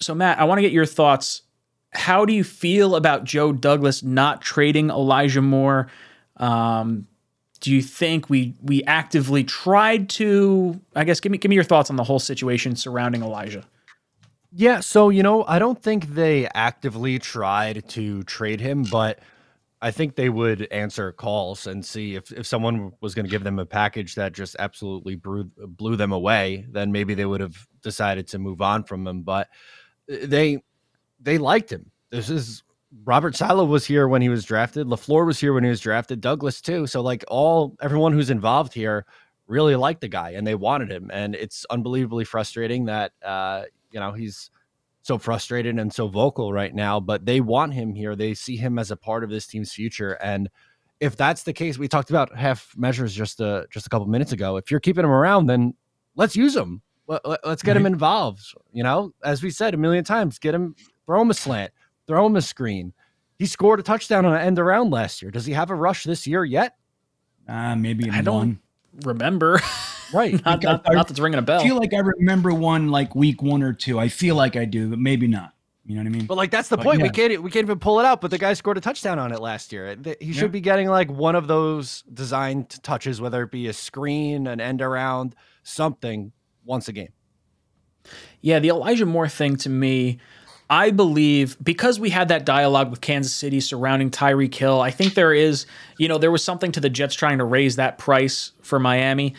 so 0.00 0.14
Matt, 0.14 0.38
I 0.38 0.44
want 0.44 0.58
to 0.58 0.62
get 0.62 0.72
your 0.72 0.86
thoughts. 0.86 1.42
How 1.90 2.24
do 2.24 2.32
you 2.32 2.44
feel 2.44 2.96
about 2.96 3.24
Joe 3.24 3.52
Douglas 3.52 4.02
not 4.02 4.42
trading 4.42 4.90
Elijah 4.90 5.42
Moore? 5.42 5.88
Um, 6.36 7.06
do 7.60 7.72
you 7.72 7.82
think 7.82 8.30
we 8.30 8.54
we 8.62 8.84
actively 8.84 9.42
tried 9.44 10.08
to? 10.10 10.80
I 10.94 11.04
guess 11.04 11.20
give 11.20 11.32
me 11.32 11.38
give 11.38 11.48
me 11.48 11.56
your 11.56 11.64
thoughts 11.64 11.90
on 11.90 11.96
the 11.96 12.04
whole 12.04 12.20
situation 12.20 12.76
surrounding 12.76 13.22
Elijah. 13.22 13.64
Yeah, 14.50 14.80
so 14.80 15.10
you 15.10 15.22
know, 15.22 15.44
I 15.44 15.58
don't 15.58 15.80
think 15.82 16.06
they 16.14 16.48
actively 16.54 17.18
tried 17.18 17.86
to 17.90 18.22
trade 18.24 18.60
him, 18.60 18.84
but 18.90 19.20
I 19.82 19.90
think 19.90 20.16
they 20.16 20.30
would 20.30 20.62
answer 20.72 21.12
calls 21.12 21.66
and 21.66 21.84
see 21.84 22.14
if, 22.16 22.32
if 22.32 22.46
someone 22.46 22.92
was 23.00 23.14
going 23.14 23.26
to 23.26 23.30
give 23.30 23.44
them 23.44 23.58
a 23.58 23.66
package 23.66 24.14
that 24.16 24.32
just 24.32 24.56
absolutely 24.58 25.16
blew, 25.16 25.44
blew 25.58 25.96
them 25.96 26.12
away, 26.12 26.66
then 26.70 26.90
maybe 26.90 27.14
they 27.14 27.26
would 27.26 27.40
have 27.40 27.66
decided 27.82 28.26
to 28.28 28.38
move 28.38 28.62
on 28.62 28.84
from 28.84 29.06
him. 29.06 29.22
But 29.22 29.48
uh, 30.10 30.16
they 30.24 30.62
they 31.20 31.38
liked 31.38 31.70
him. 31.70 31.90
This 32.10 32.30
is 32.30 32.62
Robert 33.04 33.36
Saleh 33.36 33.68
was 33.68 33.84
here 33.86 34.08
when 34.08 34.22
he 34.22 34.30
was 34.30 34.44
drafted. 34.44 34.86
LaFleur 34.86 35.26
was 35.26 35.38
here 35.38 35.52
when 35.52 35.64
he 35.64 35.70
was 35.70 35.80
drafted. 35.80 36.20
Douglas 36.22 36.62
too. 36.62 36.86
So 36.86 37.02
like 37.02 37.24
all 37.28 37.76
everyone 37.82 38.12
who's 38.14 38.30
involved 38.30 38.72
here 38.72 39.04
really 39.46 39.76
liked 39.76 40.00
the 40.00 40.08
guy 40.08 40.30
and 40.30 40.46
they 40.46 40.54
wanted 40.54 40.90
him. 40.90 41.10
And 41.12 41.34
it's 41.34 41.66
unbelievably 41.70 42.24
frustrating 42.24 42.86
that 42.86 43.12
uh, 43.22 43.64
you 43.90 44.00
know 44.00 44.12
he's 44.12 44.50
so 45.02 45.18
frustrated 45.18 45.78
and 45.78 45.92
so 45.92 46.06
vocal 46.06 46.52
right 46.52 46.74
now, 46.74 47.00
but 47.00 47.24
they 47.24 47.40
want 47.40 47.72
him 47.74 47.94
here. 47.94 48.14
They 48.14 48.34
see 48.34 48.56
him 48.56 48.78
as 48.78 48.90
a 48.90 48.96
part 48.96 49.24
of 49.24 49.30
this 49.30 49.46
team's 49.46 49.72
future. 49.72 50.12
And 50.22 50.50
if 51.00 51.16
that's 51.16 51.44
the 51.44 51.52
case, 51.52 51.78
we 51.78 51.88
talked 51.88 52.10
about 52.10 52.36
half 52.36 52.74
measures 52.76 53.14
just 53.14 53.40
a 53.40 53.66
just 53.70 53.86
a 53.86 53.88
couple 53.88 54.06
minutes 54.06 54.32
ago. 54.32 54.56
If 54.56 54.70
you're 54.70 54.80
keeping 54.80 55.04
him 55.04 55.10
around, 55.10 55.46
then 55.46 55.74
let's 56.14 56.36
use 56.36 56.54
him. 56.54 56.82
Let, 57.06 57.24
us 57.24 57.62
get 57.62 57.74
him 57.74 57.86
involved. 57.86 58.42
You 58.70 58.82
know, 58.82 59.14
as 59.24 59.42
we 59.42 59.50
said 59.50 59.72
a 59.72 59.78
million 59.78 60.04
times, 60.04 60.38
get 60.38 60.54
him, 60.54 60.74
throw 61.06 61.22
him 61.22 61.30
a 61.30 61.34
slant, 61.34 61.72
throw 62.06 62.26
him 62.26 62.36
a 62.36 62.42
screen. 62.42 62.92
He 63.38 63.46
scored 63.46 63.80
a 63.80 63.82
touchdown 63.82 64.26
on 64.26 64.34
an 64.34 64.40
end 64.40 64.58
around 64.58 64.90
last 64.90 65.22
year. 65.22 65.30
Does 65.30 65.46
he 65.46 65.54
have 65.54 65.70
a 65.70 65.74
rush 65.74 66.04
this 66.04 66.26
year 66.26 66.44
yet? 66.44 66.76
Uh, 67.48 67.76
maybe 67.76 68.10
I 68.10 68.20
don't 68.20 68.36
one. 68.36 68.60
remember. 69.04 69.60
Right. 70.12 70.32
not, 70.44 70.62
not, 70.62 70.84
not 70.90 71.08
that's 71.08 71.20
ringing 71.20 71.38
a 71.38 71.42
bell. 71.42 71.60
I 71.60 71.64
feel 71.64 71.76
like 71.76 71.94
I 71.94 71.98
remember 71.98 72.52
one 72.52 72.88
like 72.88 73.14
week 73.14 73.42
one 73.42 73.62
or 73.62 73.72
two. 73.72 73.98
I 73.98 74.08
feel 74.08 74.34
like 74.36 74.56
I 74.56 74.64
do, 74.64 74.90
but 74.90 74.98
maybe 74.98 75.26
not. 75.26 75.52
You 75.84 75.94
know 75.94 76.02
what 76.02 76.08
I 76.08 76.10
mean? 76.10 76.26
But 76.26 76.36
like 76.36 76.50
that's 76.50 76.68
the 76.68 76.76
But 76.76 76.84
point. 76.84 77.02
We 77.02 77.08
can't 77.08 77.42
we 77.42 77.50
can't 77.50 77.64
even 77.64 77.78
pull 77.78 77.98
it 77.98 78.04
out. 78.04 78.20
But 78.20 78.30
the 78.30 78.36
guy 78.38 78.52
scored 78.52 78.76
a 78.76 78.80
touchdown 78.80 79.18
on 79.18 79.32
it 79.32 79.40
last 79.40 79.72
year. 79.72 79.96
He 80.20 80.32
should 80.34 80.42
Yeah. 80.42 80.48
be 80.48 80.60
getting 80.60 80.88
like 80.88 81.10
one 81.10 81.34
of 81.34 81.46
those 81.46 82.02
designed 82.12 82.68
touches, 82.82 83.20
whether 83.22 83.42
it 83.42 83.50
be 83.50 83.68
a 83.68 83.72
screen, 83.72 84.46
an 84.46 84.60
end 84.60 84.82
around, 84.82 85.34
something 85.62 86.32
once 86.64 86.88
a 86.88 86.92
game. 86.92 87.08
Yeah, 88.40 88.58
the 88.58 88.68
Elijah 88.68 89.06
Moore 89.06 89.28
thing 89.28 89.56
to 89.56 89.68
me, 89.70 90.18
I 90.70 90.90
believe 90.90 91.56
because 91.62 91.98
we 91.98 92.10
had 92.10 92.28
that 92.28 92.44
dialogue 92.44 92.90
with 92.90 93.00
Kansas 93.00 93.32
City 93.32 93.60
surrounding 93.60 94.10
Tyreek 94.10 94.54
Hill. 94.54 94.80
I 94.82 94.90
think 94.90 95.14
there 95.14 95.32
is, 95.32 95.64
you 95.96 96.08
know, 96.08 96.18
there 96.18 96.30
was 96.30 96.44
something 96.44 96.70
to 96.72 96.80
the 96.80 96.90
Jets 96.90 97.14
trying 97.14 97.38
to 97.38 97.44
raise 97.44 97.76
that 97.76 97.96
price 97.96 98.52
for 98.62 98.78
Miami. 98.78 99.34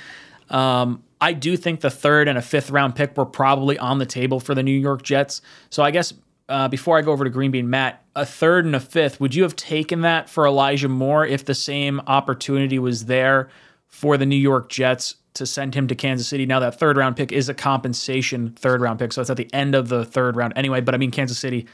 Um, 0.50 1.04
I 1.22 1.34
do 1.34 1.58
think 1.58 1.82
the 1.82 1.90
third 1.90 2.28
and 2.28 2.38
a 2.38 2.42
fifth 2.42 2.72
round 2.72 2.96
pick 2.96 3.18
were 3.18 3.26
probably 3.26 3.78
on 3.78 4.00
the 4.00 4.06
table 4.06 4.40
for 4.40 4.56
the 4.56 4.64
New 4.64 4.72
York 4.72 5.04
Jets. 5.04 5.42
So 5.70 5.84
I 5.84 5.92
guess 5.92 6.14
uh, 6.48 6.68
before 6.68 6.98
I 6.98 7.02
go 7.02 7.12
over 7.12 7.24
to 7.24 7.30
Green 7.30 7.52
Bean, 7.52 7.70
Matt, 7.70 8.04
a 8.16 8.26
third 8.26 8.66
and 8.66 8.76
a 8.76 8.80
fifth, 8.80 9.20
would 9.20 9.36
you 9.36 9.44
have 9.44 9.56
taken 9.56 10.02
that 10.02 10.30
for 10.30 10.48
Elijah 10.48 10.90
Moore 10.90 11.26
if 11.26 11.46
the 11.46 11.54
same 11.54 12.02
opportunity 12.08 12.80
was 12.80 13.06
there 13.06 13.50
for 13.88 14.18
the 14.18 14.26
New 14.26 14.36
York 14.36 14.70
Jets 14.70 15.16
to 15.36 15.46
send 15.46 15.76
him 15.76 15.88
to 15.88 15.96
Kansas 15.96 16.28
City? 16.28 16.46
Now 16.46 16.60
that 16.62 16.80
third 16.80 16.98
round 16.98 17.18
pick 17.18 17.32
is 17.32 17.50
a 17.50 17.54
compensation 17.54 18.54
third 18.54 18.82
round 18.82 19.00
pick, 19.00 19.14
so 19.14 19.22
it's 19.22 19.30
at 19.30 19.38
the 19.38 19.54
end 19.54 19.76
of 19.76 19.90
the 19.90 20.06
third 20.06 20.36
round 20.36 20.54
anyway. 20.56 20.82
But 20.82 20.96
I 20.96 20.98
mean, 20.98 21.12
Kansas 21.12 21.38
City, 21.38 21.68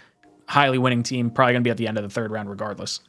highly 0.48 0.78
winning 0.78 1.04
team, 1.04 1.30
probably 1.30 1.54
going 1.54 1.64
to 1.64 1.68
be 1.68 1.72
at 1.72 1.78
the 1.78 1.88
end 1.88 1.98
of 1.98 2.04
the 2.04 2.10
third 2.10 2.32
round 2.32 2.50
regardless. 2.50 3.00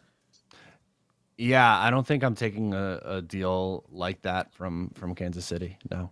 Yeah, 1.39 1.79
I 1.79 1.91
don't 1.91 2.07
think 2.07 2.25
I'm 2.25 2.35
taking 2.35 2.73
a, 2.73 3.01
a 3.05 3.23
deal 3.23 3.85
like 3.91 4.23
that 4.23 4.53
from 4.55 4.91
from 4.95 5.15
Kansas 5.15 5.45
City. 5.45 5.77
No. 5.91 6.11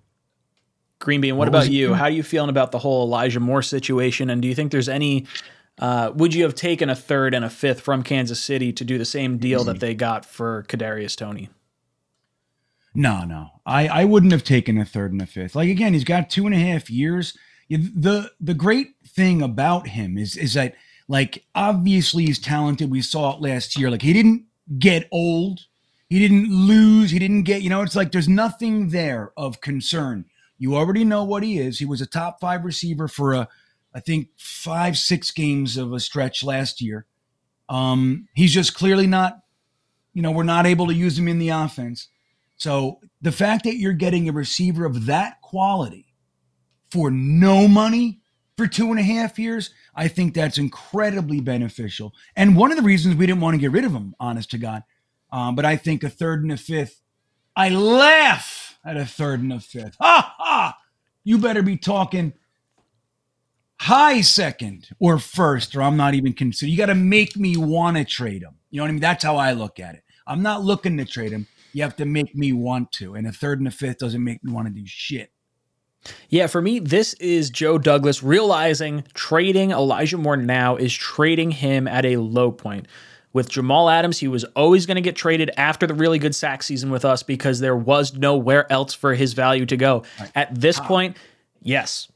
Green 1.00 1.20
Bean, 1.20 1.36
what, 1.36 1.48
What 1.48 1.58
was 1.58 1.66
about 1.66 1.72
it? 1.74 1.76
you? 1.76 1.94
How 1.94 2.04
are 2.04 2.10
you 2.10 2.22
feeling 2.22 2.50
about 2.50 2.72
the 2.72 2.78
whole 2.78 3.04
Elijah 3.06 3.40
Moore 3.40 3.62
situation? 3.62 4.30
And 4.30 4.40
do 4.40 4.48
you 4.48 4.54
think 4.54 4.70
there's 4.72 4.88
any? 4.88 5.26
Uh, 5.78 6.12
would 6.14 6.32
you 6.34 6.44
have 6.44 6.54
taken 6.54 6.88
a 6.88 6.94
third 6.94 7.34
and 7.34 7.44
a 7.44 7.50
fifth 7.50 7.80
from 7.80 8.02
Kansas 8.02 8.40
City 8.40 8.72
to 8.72 8.84
do 8.84 8.96
the 8.96 9.04
same 9.04 9.38
deal 9.38 9.64
that 9.64 9.80
they 9.80 9.92
got 9.94 10.24
for 10.24 10.64
Kadarius 10.68 11.16
Toney? 11.16 11.50
No, 12.94 13.24
no. 13.24 13.48
I, 13.66 13.88
I 13.88 14.04
wouldn't 14.04 14.32
have 14.32 14.44
taken 14.44 14.78
a 14.78 14.84
third 14.84 15.10
and 15.12 15.20
a 15.20 15.26
fifth. 15.26 15.56
Like 15.56 15.68
again, 15.68 15.92
he's 15.94 16.04
got 16.04 16.30
two 16.30 16.46
and 16.46 16.54
a 16.54 16.58
half 16.58 16.88
years. 16.90 17.36
The 17.68 18.30
the 18.40 18.54
great 18.54 18.94
thing 19.06 19.42
about 19.42 19.88
him 19.88 20.16
is 20.16 20.36
is 20.36 20.54
that 20.54 20.74
like 21.08 21.44
obviously 21.54 22.26
he's 22.26 22.38
talented. 22.38 22.90
We 22.90 23.02
saw 23.02 23.34
it 23.34 23.40
last 23.40 23.76
year. 23.78 23.90
Like 23.90 24.02
he 24.02 24.12
didn't 24.12 24.44
get 24.78 25.08
old. 25.10 25.60
He 26.08 26.18
didn't 26.18 26.50
lose. 26.50 27.10
He 27.10 27.18
didn't 27.18 27.42
get, 27.42 27.62
you 27.62 27.70
know, 27.70 27.82
it's 27.82 27.96
like 27.96 28.12
there's 28.12 28.28
nothing 28.28 28.90
there 28.90 29.32
of 29.36 29.60
concern. 29.60 30.26
You 30.58 30.76
already 30.76 31.04
know 31.04 31.24
what 31.24 31.42
he 31.42 31.58
is. 31.58 31.78
He 31.78 31.84
was 31.84 32.00
a 32.00 32.06
top 32.06 32.40
five 32.40 32.64
receiver 32.64 33.08
for 33.08 33.32
a, 33.32 33.48
I 33.94 34.00
think 34.00 34.28
five, 34.36 34.96
six 34.96 35.30
games 35.30 35.76
of 35.76 35.92
a 35.92 36.00
stretch 36.00 36.44
last 36.44 36.80
year. 36.80 37.06
Um, 37.68 38.28
he's 38.34 38.52
just 38.52 38.74
clearly 38.74 39.06
not, 39.06 39.40
you 40.12 40.22
know, 40.22 40.30
we're 40.30 40.44
not 40.44 40.66
able 40.66 40.86
to 40.86 40.94
use 40.94 41.18
him 41.18 41.28
in 41.28 41.38
the 41.38 41.48
offense. 41.48 42.08
So 42.56 43.00
the 43.20 43.32
fact 43.32 43.64
that 43.64 43.76
you're 43.76 43.92
getting 43.92 44.28
a 44.28 44.32
receiver 44.32 44.84
of 44.84 45.06
that 45.06 45.40
quality 45.40 46.06
for 46.90 47.10
no 47.10 47.66
money 47.66 48.20
for 48.56 48.66
two 48.66 48.90
and 48.90 49.00
a 49.00 49.02
half 49.02 49.38
years, 49.38 49.70
I 49.94 50.08
think 50.08 50.34
that's 50.34 50.58
incredibly 50.58 51.40
beneficial. 51.40 52.14
And 52.36 52.56
one 52.56 52.70
of 52.70 52.76
the 52.76 52.82
reasons 52.82 53.16
we 53.16 53.26
didn't 53.26 53.40
want 53.40 53.54
to 53.54 53.60
get 53.60 53.72
rid 53.72 53.84
of 53.84 53.92
him, 53.92 54.14
honest 54.18 54.50
to 54.52 54.58
God. 54.58 54.82
Um, 55.30 55.54
but 55.54 55.64
I 55.64 55.76
think 55.76 56.04
a 56.04 56.08
third 56.08 56.42
and 56.42 56.52
a 56.52 56.56
fifth, 56.56 57.00
I 57.56 57.68
laugh 57.68 58.78
at 58.84 58.96
a 58.96 59.04
third 59.04 59.40
and 59.40 59.52
a 59.52 59.60
fifth. 59.60 59.96
Ha 60.00 60.34
ha! 60.38 60.78
You 61.22 61.38
better 61.38 61.62
be 61.62 61.76
talking 61.76 62.32
high 63.80 64.20
second 64.20 64.88
or 64.98 65.18
first, 65.18 65.74
or 65.74 65.82
I'm 65.82 65.96
not 65.96 66.14
even 66.14 66.32
consider. 66.32 66.70
You 66.70 66.76
got 66.76 66.86
to 66.86 66.94
make 66.94 67.36
me 67.36 67.56
want 67.56 67.96
to 67.96 68.04
trade 68.04 68.42
him. 68.42 68.56
You 68.70 68.78
know 68.78 68.84
what 68.84 68.88
I 68.88 68.92
mean? 68.92 69.00
That's 69.00 69.24
how 69.24 69.36
I 69.36 69.52
look 69.52 69.78
at 69.78 69.94
it. 69.94 70.02
I'm 70.26 70.42
not 70.42 70.62
looking 70.62 70.96
to 70.96 71.04
trade 71.04 71.32
him. 71.32 71.46
You 71.72 71.82
have 71.82 71.96
to 71.96 72.04
make 72.04 72.34
me 72.34 72.52
want 72.52 72.92
to. 72.92 73.14
And 73.14 73.26
a 73.26 73.32
third 73.32 73.58
and 73.58 73.68
a 73.68 73.70
fifth 73.70 73.98
doesn't 73.98 74.22
make 74.22 74.42
me 74.42 74.52
want 74.52 74.68
to 74.68 74.72
do 74.72 74.86
shit. 74.86 75.32
Yeah, 76.28 76.46
for 76.46 76.60
me, 76.60 76.78
this 76.78 77.14
is 77.14 77.50
Joe 77.50 77.78
Douglas 77.78 78.22
realizing 78.22 79.04
trading 79.14 79.70
Elijah 79.70 80.18
Moore 80.18 80.36
now 80.36 80.76
is 80.76 80.92
trading 80.92 81.50
him 81.50 81.88
at 81.88 82.04
a 82.04 82.16
low 82.16 82.50
point. 82.50 82.86
With 83.32 83.48
Jamal 83.48 83.90
Adams, 83.90 84.18
he 84.18 84.28
was 84.28 84.44
always 84.54 84.86
going 84.86 84.94
to 84.94 85.00
get 85.00 85.16
traded 85.16 85.50
after 85.56 85.86
the 85.86 85.94
really 85.94 86.20
good 86.20 86.34
sack 86.34 86.62
season 86.62 86.90
with 86.90 87.04
us 87.04 87.24
because 87.24 87.58
there 87.58 87.76
was 87.76 88.14
nowhere 88.14 88.70
else 88.72 88.94
for 88.94 89.14
his 89.14 89.32
value 89.32 89.66
to 89.66 89.76
go. 89.76 90.04
At 90.36 90.54
this 90.54 90.78
ah. 90.78 90.86
point, 90.86 91.16
yes. 91.60 92.08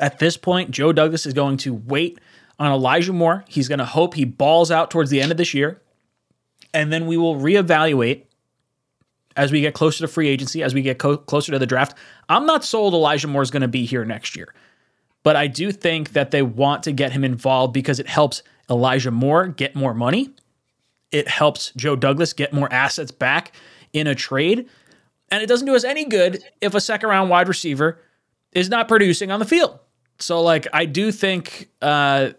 At 0.00 0.18
this 0.18 0.36
point, 0.36 0.72
Joe 0.72 0.92
Douglas 0.92 1.26
is 1.26 1.32
going 1.34 1.58
to 1.58 1.74
wait 1.74 2.18
on 2.58 2.72
Elijah 2.72 3.12
Moore. 3.12 3.44
He's 3.46 3.68
going 3.68 3.78
to 3.78 3.84
hope 3.84 4.14
he 4.14 4.24
balls 4.24 4.70
out 4.72 4.90
towards 4.90 5.10
the 5.10 5.20
end 5.20 5.30
of 5.30 5.38
this 5.38 5.54
year. 5.54 5.80
And 6.74 6.92
then 6.92 7.06
we 7.06 7.16
will 7.16 7.36
reevaluate 7.36 8.24
as 9.38 9.52
we 9.52 9.60
get 9.60 9.72
closer 9.72 10.04
to 10.04 10.08
free 10.08 10.28
agency, 10.28 10.62
as 10.62 10.74
we 10.74 10.82
get 10.82 10.98
co- 10.98 11.16
closer 11.16 11.52
to 11.52 11.58
the 11.58 11.66
draft. 11.66 11.96
I'm 12.28 12.44
not 12.44 12.64
sold 12.64 12.92
Elijah 12.92 13.28
Moore 13.28 13.42
is 13.42 13.50
going 13.50 13.62
to 13.62 13.68
be 13.68 13.86
here 13.86 14.04
next 14.04 14.36
year, 14.36 14.52
but 15.22 15.36
I 15.36 15.46
do 15.46 15.72
think 15.72 16.12
that 16.12 16.30
they 16.30 16.42
want 16.42 16.82
to 16.82 16.92
get 16.92 17.12
him 17.12 17.24
involved 17.24 17.72
because 17.72 17.98
it 17.98 18.08
helps 18.08 18.42
Elijah 18.68 19.10
Moore 19.10 19.46
get 19.48 19.74
more 19.74 19.94
money. 19.94 20.30
It 21.10 21.28
helps 21.28 21.72
Joe 21.76 21.96
Douglas 21.96 22.34
get 22.34 22.52
more 22.52 22.70
assets 22.70 23.10
back 23.10 23.52
in 23.92 24.06
a 24.06 24.14
trade. 24.14 24.68
And 25.30 25.42
it 25.42 25.46
doesn't 25.46 25.66
do 25.66 25.74
us 25.74 25.84
any 25.84 26.04
good 26.04 26.42
if 26.60 26.74
a 26.74 26.80
second 26.80 27.08
round 27.08 27.30
wide 27.30 27.48
receiver 27.48 28.00
is 28.52 28.68
not 28.68 28.88
producing 28.88 29.30
on 29.30 29.38
the 29.38 29.46
field. 29.46 29.78
So, 30.18 30.42
like, 30.42 30.66
I 30.72 30.84
do 30.84 31.12
think 31.12 31.68
uh, 31.80 32.30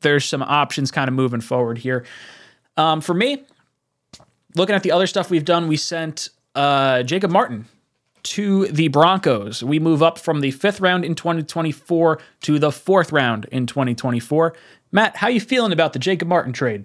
there's 0.00 0.24
some 0.24 0.42
options 0.42 0.90
kind 0.90 1.08
of 1.08 1.14
moving 1.14 1.40
forward 1.40 1.78
here. 1.78 2.04
Um, 2.76 3.00
for 3.00 3.14
me, 3.14 3.44
looking 4.56 4.74
at 4.74 4.82
the 4.82 4.92
other 4.92 5.06
stuff 5.06 5.30
we've 5.30 5.44
done, 5.44 5.68
we 5.68 5.76
sent 5.76 6.28
uh, 6.54 7.02
Jacob 7.02 7.30
Martin 7.30 7.66
to 8.24 8.66
the 8.68 8.88
Broncos. 8.88 9.62
We 9.62 9.78
move 9.78 10.02
up 10.02 10.18
from 10.18 10.40
the 10.40 10.50
fifth 10.50 10.80
round 10.80 11.04
in 11.04 11.14
2024 11.14 12.18
to 12.42 12.58
the 12.58 12.72
fourth 12.72 13.12
round 13.12 13.46
in 13.52 13.66
2024. 13.66 14.54
Matt, 14.92 15.16
how 15.16 15.26
are 15.26 15.30
you 15.30 15.40
feeling 15.40 15.72
about 15.72 15.92
the 15.92 15.98
Jacob 15.98 16.28
Martin 16.28 16.52
trade? 16.52 16.84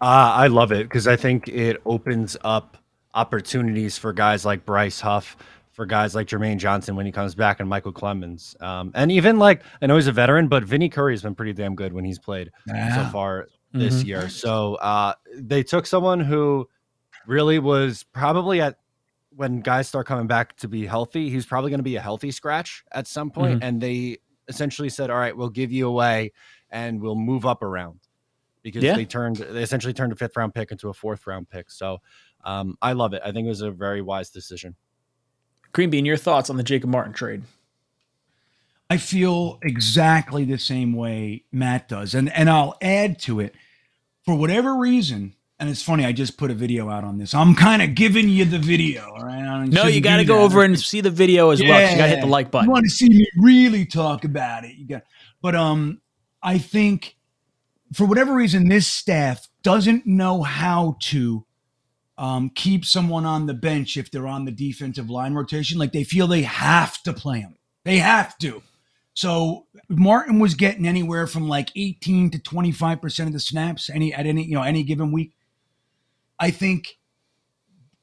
Uh, 0.00 0.04
I 0.34 0.46
love 0.48 0.72
it 0.72 0.84
because 0.84 1.06
I 1.08 1.16
think 1.16 1.48
it 1.48 1.80
opens 1.86 2.36
up 2.44 2.76
opportunities 3.14 3.98
for 3.98 4.12
guys 4.12 4.44
like 4.44 4.64
Bryce 4.66 5.00
Huff, 5.00 5.36
for 5.72 5.86
guys 5.86 6.14
like 6.14 6.26
Jermaine 6.26 6.58
Johnson 6.58 6.96
when 6.96 7.06
he 7.06 7.12
comes 7.12 7.34
back, 7.34 7.60
and 7.60 7.68
Michael 7.68 7.92
Clemons, 7.92 8.60
um, 8.62 8.90
and 8.94 9.10
even 9.12 9.38
like 9.38 9.62
I 9.80 9.86
know 9.86 9.96
he's 9.96 10.06
a 10.08 10.12
veteran, 10.12 10.48
but 10.48 10.64
Vinny 10.64 10.88
Curry 10.88 11.12
has 11.14 11.22
been 11.22 11.34
pretty 11.34 11.52
damn 11.52 11.74
good 11.74 11.92
when 11.92 12.04
he's 12.04 12.18
played 12.18 12.50
Yeah. 12.66 13.04
so 13.06 13.10
far 13.12 13.46
this 13.72 14.02
Mhm. 14.02 14.06
year. 14.06 14.28
So 14.28 14.74
uh, 14.76 15.14
they 15.34 15.62
took 15.62 15.86
someone 15.86 16.20
who 16.20 16.68
really 17.26 17.58
was 17.58 18.02
probably 18.02 18.60
at 18.60 18.78
when 19.34 19.60
guys 19.60 19.88
start 19.88 20.06
coming 20.06 20.26
back 20.26 20.56
to 20.58 20.68
be 20.68 20.86
healthy, 20.86 21.30
he's 21.30 21.46
probably 21.46 21.70
going 21.70 21.78
to 21.78 21.84
be 21.84 21.96
a 21.96 22.00
healthy 22.00 22.30
scratch 22.30 22.84
at 22.92 23.06
some 23.06 23.30
point, 23.30 23.62
and 23.64 23.80
they 23.80 24.18
essentially 24.48 24.88
said, 24.90 25.10
"All 25.10 25.16
right, 25.18 25.36
we'll 25.36 25.48
give 25.48 25.72
you 25.72 25.88
away, 25.88 26.32
and 26.70 27.00
we'll 27.00 27.14
move 27.16 27.46
up 27.46 27.62
around." 27.62 28.00
Because 28.62 28.82
Yeah. 28.84 28.94
they 28.94 29.04
turned, 29.06 29.36
they 29.36 29.62
essentially 29.62 29.92
turned 29.92 30.12
a 30.12 30.16
fifth 30.16 30.36
round 30.36 30.54
pick 30.54 30.70
into 30.70 30.88
a 30.88 30.92
fourth 30.94 31.26
round 31.26 31.48
pick. 31.48 31.70
So 31.70 31.98
um, 32.44 32.76
I 32.82 32.92
love 32.92 33.12
it. 33.12 33.22
I 33.24 33.32
think 33.32 33.46
it 33.46 33.48
was 33.48 33.60
a 33.62 33.70
very 33.70 34.02
wise 34.02 34.30
decision. 34.30 34.76
Green 35.72 35.90
Bean, 35.90 36.04
your 36.04 36.16
thoughts 36.16 36.50
on 36.50 36.56
the 36.58 36.62
Jacob 36.62 36.90
Martin 36.90 37.12
trade? 37.12 37.42
I 38.90 38.98
feel 38.98 39.58
exactly 39.62 40.44
the 40.44 40.58
same 40.58 40.92
way 40.92 41.44
Matt 41.50 41.88
does. 41.88 42.14
And 42.14 42.30
and 42.34 42.50
I'll 42.50 42.76
add 42.82 43.18
to 43.20 43.40
it. 43.40 43.54
For 44.24 44.34
whatever 44.36 44.76
reason, 44.76 45.34
and 45.62 45.70
it's 45.70 45.80
funny, 45.80 46.04
I 46.04 46.10
just 46.10 46.38
put 46.38 46.50
a 46.50 46.54
video 46.54 46.90
out 46.90 47.04
on 47.04 47.18
this. 47.18 47.34
I'm 47.34 47.54
kind 47.54 47.82
of 47.82 47.94
giving 47.94 48.28
you 48.28 48.44
the 48.44 48.58
video, 48.58 49.08
all 49.08 49.24
right? 49.24 49.64
No, 49.68 49.84
you 49.84 50.00
got 50.00 50.16
to 50.16 50.24
go 50.24 50.38
that. 50.38 50.42
over 50.42 50.64
and 50.64 50.76
see 50.76 51.00
the 51.00 51.08
video 51.08 51.50
as 51.50 51.62
well. 51.62 51.88
You 51.88 51.96
got 51.96 52.06
to 52.06 52.08
hit 52.16 52.20
the 52.20 52.26
like 52.26 52.50
button. 52.50 52.66
You 52.66 52.72
want 52.72 52.84
to 52.84 52.90
see 52.90 53.08
me 53.08 53.24
really 53.38 53.86
talk 53.86 54.24
about 54.24 54.64
it? 54.64 54.74
You 54.74 54.88
got, 54.88 55.02
but 55.40 55.54
um, 55.54 56.00
I 56.42 56.58
think 56.58 57.14
for 57.92 58.08
whatever 58.08 58.34
reason, 58.34 58.70
this 58.70 58.88
staff 58.88 59.46
doesn't 59.62 60.04
know 60.04 60.42
how 60.42 60.96
to 61.02 61.46
um, 62.18 62.50
keep 62.50 62.84
someone 62.84 63.24
on 63.24 63.46
the 63.46 63.54
bench 63.54 63.96
if 63.96 64.10
they're 64.10 64.26
on 64.26 64.46
the 64.46 64.50
defensive 64.50 65.08
line 65.08 65.32
rotation. 65.32 65.78
Like 65.78 65.92
they 65.92 66.02
feel 66.02 66.26
they 66.26 66.42
have 66.42 67.00
to 67.04 67.12
play 67.12 67.40
them. 67.40 67.54
They 67.84 67.98
have 67.98 68.36
to. 68.38 68.64
So 69.14 69.66
Martin 69.88 70.40
was 70.40 70.56
getting 70.56 70.88
anywhere 70.88 71.28
from 71.28 71.48
like 71.48 71.70
18 71.76 72.32
to 72.32 72.40
25 72.40 73.00
percent 73.00 73.28
of 73.28 73.32
the 73.32 73.38
snaps 73.38 73.88
any 73.90 74.12
at 74.12 74.26
any 74.26 74.42
you 74.42 74.56
know 74.56 74.62
any 74.62 74.82
given 74.82 75.12
week. 75.12 75.30
I 76.42 76.50
think 76.50 76.98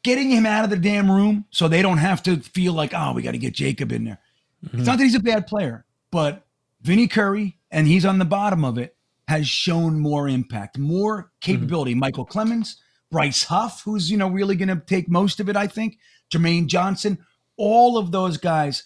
getting 0.01 0.29
him 0.29 0.45
out 0.45 0.63
of 0.63 0.69
the 0.69 0.77
damn 0.77 1.11
room 1.11 1.43
so 1.51 1.67
they 1.67 1.81
don't 1.81 1.97
have 1.97 2.23
to 2.23 2.37
feel 2.37 2.71
like 2.71 2.93
oh 2.93 3.11
we 3.11 3.21
got 3.21 3.31
to 3.31 3.37
get 3.37 3.53
Jacob 3.53 3.91
in 3.91 4.05
there. 4.05 4.19
It's 4.63 4.87
not 4.87 4.97
that 4.97 5.03
he's 5.03 5.15
a 5.15 5.19
bad 5.19 5.45
player, 5.45 5.85
but 6.09 6.45
Vinny 6.81 7.07
Curry 7.07 7.57
and 7.69 7.85
he's 7.85 8.05
on 8.05 8.17
the 8.17 8.25
bottom 8.25 8.63
of 8.63 8.77
it 8.77 8.95
has 9.27 9.47
shown 9.47 9.99
more 9.99 10.29
impact, 10.29 10.77
more 10.77 11.31
capability. 11.41 11.93
Michael 11.93 12.25
Clemons, 12.25 12.77
Bryce 13.11 13.43
Huff, 13.43 13.83
who's 13.83 14.09
you 14.09 14.15
know 14.15 14.29
really 14.29 14.55
going 14.55 14.69
to 14.69 14.81
take 14.85 15.09
most 15.09 15.41
of 15.41 15.49
it. 15.49 15.57
I 15.57 15.67
think 15.67 15.97
Jermaine 16.33 16.67
Johnson, 16.67 17.17
all 17.57 17.97
of 17.97 18.13
those 18.13 18.37
guys 18.37 18.85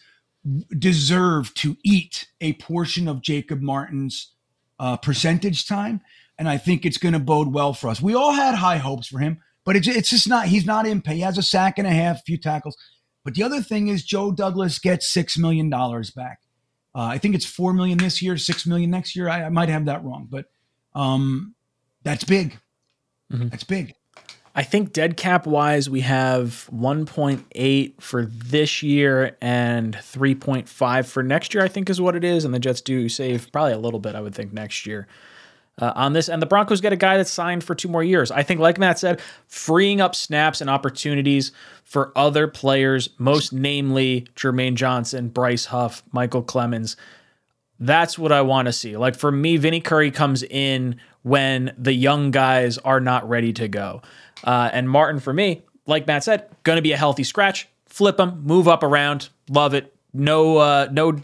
deserve 0.80 1.54
to 1.54 1.78
eat 1.84 2.28
a 2.42 2.54
portion 2.54 3.08
of 3.08 3.22
Jacob 3.22 3.62
Martin's 3.62 4.32
uh, 4.80 4.98
percentage 4.98 5.68
time, 5.68 6.02
and 6.38 6.50
I 6.50 6.58
think 6.58 6.86
it's 6.86 6.98
going 6.98 7.14
to 7.14 7.20
bode 7.20 7.54
well 7.54 7.74
for 7.74 7.90
us. 7.90 8.02
We 8.02 8.16
all 8.16 8.34
had 8.34 8.56
high 8.56 8.78
hopes 8.78 9.08
for 9.08 9.20
him, 9.20 9.40
but 9.66 9.76
it's 9.76 9.88
it's 9.88 10.10
just 10.10 10.28
not. 10.28 10.48
He's 10.48 10.66
not 10.66 10.86
in 10.86 11.02
pay. 11.02 11.16
He 11.16 11.22
has 11.22 11.38
a 11.38 11.44
sack 11.44 11.78
and 11.78 11.88
a 11.88 11.92
half, 11.92 12.20
a 12.20 12.24
few 12.24 12.38
tackles. 12.38 12.76
But 13.24 13.36
the 13.36 13.44
other 13.44 13.62
thing 13.62 13.88
is 13.88 14.04
Joe 14.04 14.32
Douglas 14.32 14.80
gets 14.80 15.08
six 15.08 15.38
million 15.38 15.70
dollars 15.70 16.12
back. 16.12 16.40
Uh, 16.96 17.02
I 17.04 17.18
think 17.18 17.36
it's 17.36 17.46
four 17.46 17.74
million 17.74 17.98
this 17.98 18.22
year, 18.22 18.38
six 18.38 18.66
million 18.68 18.92
next 18.92 19.16
year. 19.16 19.30
I, 19.30 19.44
I 19.44 19.50
might 19.50 19.70
have 19.70 19.86
that 19.86 20.04
wrong, 20.04 20.28
but 20.30 20.46
um, 20.94 21.56
that's 22.04 22.24
big. 22.24 22.58
Mhm. 23.32 23.50
That's 23.50 23.64
big. 23.64 23.94
I 24.56 24.62
think 24.62 24.94
dead 24.94 25.18
cap 25.18 25.48
wise, 25.48 25.90
we 25.90 26.02
have 26.02 26.70
1.8 26.72 28.00
for 28.00 28.26
this 28.28 28.84
year 28.84 29.36
and 29.42 29.96
3.5 29.96 31.06
for 31.08 31.24
next 31.24 31.56
year, 31.56 31.64
I 31.64 31.68
think 31.68 31.90
is 31.90 32.00
what 32.00 32.16
it 32.16 32.24
is. 32.24 32.46
And 32.46 32.54
the 32.54 32.60
Jets 32.60 32.82
do 32.82 33.10
save 33.10 33.52
probably 33.52 33.74
a 33.74 33.80
little 33.80 34.00
bit, 34.00 34.14
I 34.14 34.22
would 34.22 34.36
think, 34.36 34.54
next 34.54 34.86
year 34.86 35.08
uh, 35.80 35.94
on 35.96 36.14
this. 36.14 36.30
And 36.30 36.42
the 36.42 36.46
Broncos 36.46 36.82
get 36.82 36.94
a 36.94 36.98
guy 36.98 37.18
that's 37.18 37.32
signed 37.32 37.64
for 37.64 37.76
two 37.76 37.88
more 37.88 38.04
years. 38.04 38.32
I 38.32 38.44
think, 38.44 38.60
like 38.60 38.78
Matt 38.78 39.00
said, 39.00 39.22
freeing 39.48 40.02
up 40.02 40.16
snaps 40.16 40.62
and 40.62 40.70
opportunities 40.70 41.52
for 41.84 42.12
other 42.16 42.48
players, 42.48 43.10
most 43.18 43.54
namely 43.54 44.28
Jermaine 44.36 44.76
Johnson, 44.76 45.30
Bryce 45.30 45.66
Huff, 45.66 46.04
Michael 46.12 46.44
Clemons. 46.44 46.96
That's 47.80 48.18
what 48.18 48.32
I 48.32 48.42
want 48.42 48.68
to 48.68 48.74
see. 48.74 48.96
Like 48.98 49.16
for 49.16 49.32
me, 49.32 49.58
Vinny 49.58 49.82
Curry 49.82 50.12
comes 50.12 50.44
in 50.44 51.00
when 51.24 51.74
the 51.78 51.94
young 51.94 52.32
guys 52.32 52.78
are 52.80 53.00
not 53.00 53.28
ready 53.28 53.52
to 53.54 53.68
go. 53.68 54.02
Uh, 54.44 54.70
and 54.72 54.90
Martin, 54.90 55.20
for 55.20 55.34
me, 55.34 55.64
like 55.86 56.08
Matt 56.08 56.24
said, 56.24 56.48
going 56.64 56.78
to 56.78 56.82
be 56.82 56.92
a 56.92 56.98
healthy 56.98 57.24
scratch. 57.24 57.68
Flip 57.88 58.20
him, 58.20 58.42
move 58.44 58.68
up 58.68 58.84
around, 58.84 59.30
love 59.50 59.74
it. 59.74 59.94
No, 60.14 60.58
uh, 60.58 60.88
no, 60.92 61.20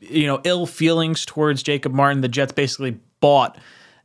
you 0.00 0.26
know, 0.26 0.40
ill 0.44 0.66
feelings 0.66 1.24
towards 1.24 1.62
Jacob 1.62 1.92
Martin. 1.92 2.20
The 2.20 2.28
Jets 2.28 2.52
basically 2.52 2.98
bought 3.20 3.58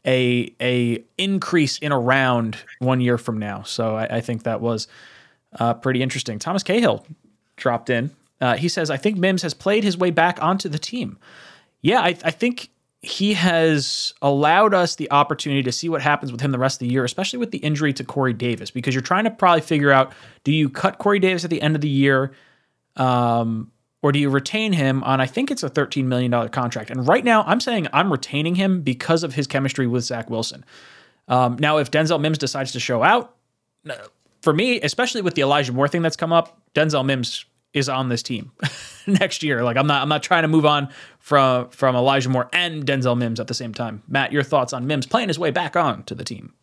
a 0.06 0.54
a 0.62 1.04
increase 1.18 1.78
in 1.80 1.92
a 1.92 2.00
round 2.00 2.58
one 2.80 3.02
year 3.02 3.18
from 3.18 3.38
now. 3.38 3.64
So 3.64 3.96
I, 3.96 4.18
I 4.18 4.22
think 4.22 4.44
that 4.44 4.62
was 4.62 4.88
uh, 5.60 5.74
pretty 5.76 6.02
interesting. 6.02 6.40
Thomas 6.40 6.64
Cahill 6.64 7.06
dropped 7.56 7.90
in. 7.90 8.12
Uh, 8.40 8.56
he 8.56 8.70
says, 8.70 8.90
"I 8.90 8.98
think 8.98 9.18
Mims 9.18 9.42
has 9.42 9.54
played 9.54 9.84
his 9.84 9.98
way 9.98 10.12
back 10.12 10.42
onto 10.42 10.70
the 10.70 10.80
team." 10.80 11.18
Yeah, 11.82 12.02
I, 12.02 12.18
I 12.24 12.32
think 12.32 12.70
he 13.02 13.34
has 13.34 14.14
allowed 14.22 14.74
us 14.74 14.96
the 14.96 15.10
opportunity 15.12 15.64
to 15.64 15.72
see 15.72 15.88
what 15.88 16.02
happens 16.02 16.32
with 16.32 16.42
him 16.42 16.52
the 16.52 16.58
rest 16.58 16.82
of 16.82 16.88
the 16.88 16.92
year, 16.92 17.04
especially 17.04 17.40
with 17.40 17.52
the 17.52 17.60
injury 17.60 17.94
to 17.94 18.04
Corey 18.04 18.34
Davis, 18.34 18.72
because 18.72 18.94
you're 18.96 19.02
trying 19.02 19.24
to 19.26 19.32
probably 19.32 19.62
figure 19.62 19.92
out 19.92 20.14
do 20.44 20.52
you 20.52 20.70
cut 20.70 20.98
Corey 20.98 21.20
Davis 21.20 21.44
at 21.44 21.50
the 21.50 21.62
end 21.62 21.76
of 21.76 21.82
the 21.82 21.90
year, 21.90 22.34
um, 22.96 23.72
or 24.02 24.12
do 24.12 24.20
you 24.20 24.30
retain 24.30 24.74
him 24.74 25.04
on? 25.04 25.20
I 25.20 25.26
think 25.26 25.52
it's 25.52 25.64
a 25.64 25.70
$13 25.70 26.06
million 26.06 26.50
contract. 26.50 26.90
And 26.90 27.08
right 27.08 27.24
now, 27.24 27.44
I'm 27.44 27.60
saying 27.60 27.88
I'm 27.94 28.12
retaining 28.12 28.56
him 28.56 28.82
because 28.82 29.24
of 29.24 29.34
his 29.34 29.48
chemistry 29.48 29.88
with 29.88 30.04
Zach 30.04 30.30
Wilson. 30.30 30.64
Um, 31.28 31.58
now, 31.60 31.78
if 31.78 31.92
Denzel 31.92 32.22
Mims 32.22 32.38
decides 32.38 32.72
to 32.74 32.80
show 32.80 33.04
out, 33.04 33.36
for 34.42 34.54
me, 34.54 34.80
especially 34.82 35.22
with 35.22 35.34
the 35.36 35.42
Elijah 35.42 35.74
Moore 35.74 35.88
thing 35.88 36.02
that's 36.02 36.16
come 36.16 36.32
up, 36.32 36.60
Denzel 36.74 37.06
Mims 37.06 37.46
is 37.74 37.90
on 37.90 38.10
this 38.10 38.24
team 38.24 38.52
next 39.08 39.44
year. 39.44 39.64
Like 39.64 39.78
I'm 39.78 39.88
not 39.88 40.02
I'm 40.02 40.10
not 40.10 40.24
trying 40.24 40.44
to 40.44 40.48
move 40.48 40.66
on 40.66 40.90
from 41.20 41.70
from 41.70 41.96
Elijah 41.96 42.30
Moore 42.30 42.50
and 42.54 42.86
Denzel 42.86 43.18
Mims 43.18 43.40
at 43.40 43.48
the 43.48 43.54
same 43.54 43.74
time. 43.74 44.04
Matt, 44.08 44.32
your 44.32 44.44
thoughts 44.44 44.74
on 44.74 44.88
Mims 44.88 45.06
playing 45.06 45.28
his 45.28 45.38
way 45.40 45.52
back 45.52 45.76
on 45.76 46.04
to 46.04 46.16
the 46.16 46.24
team? 46.24 46.54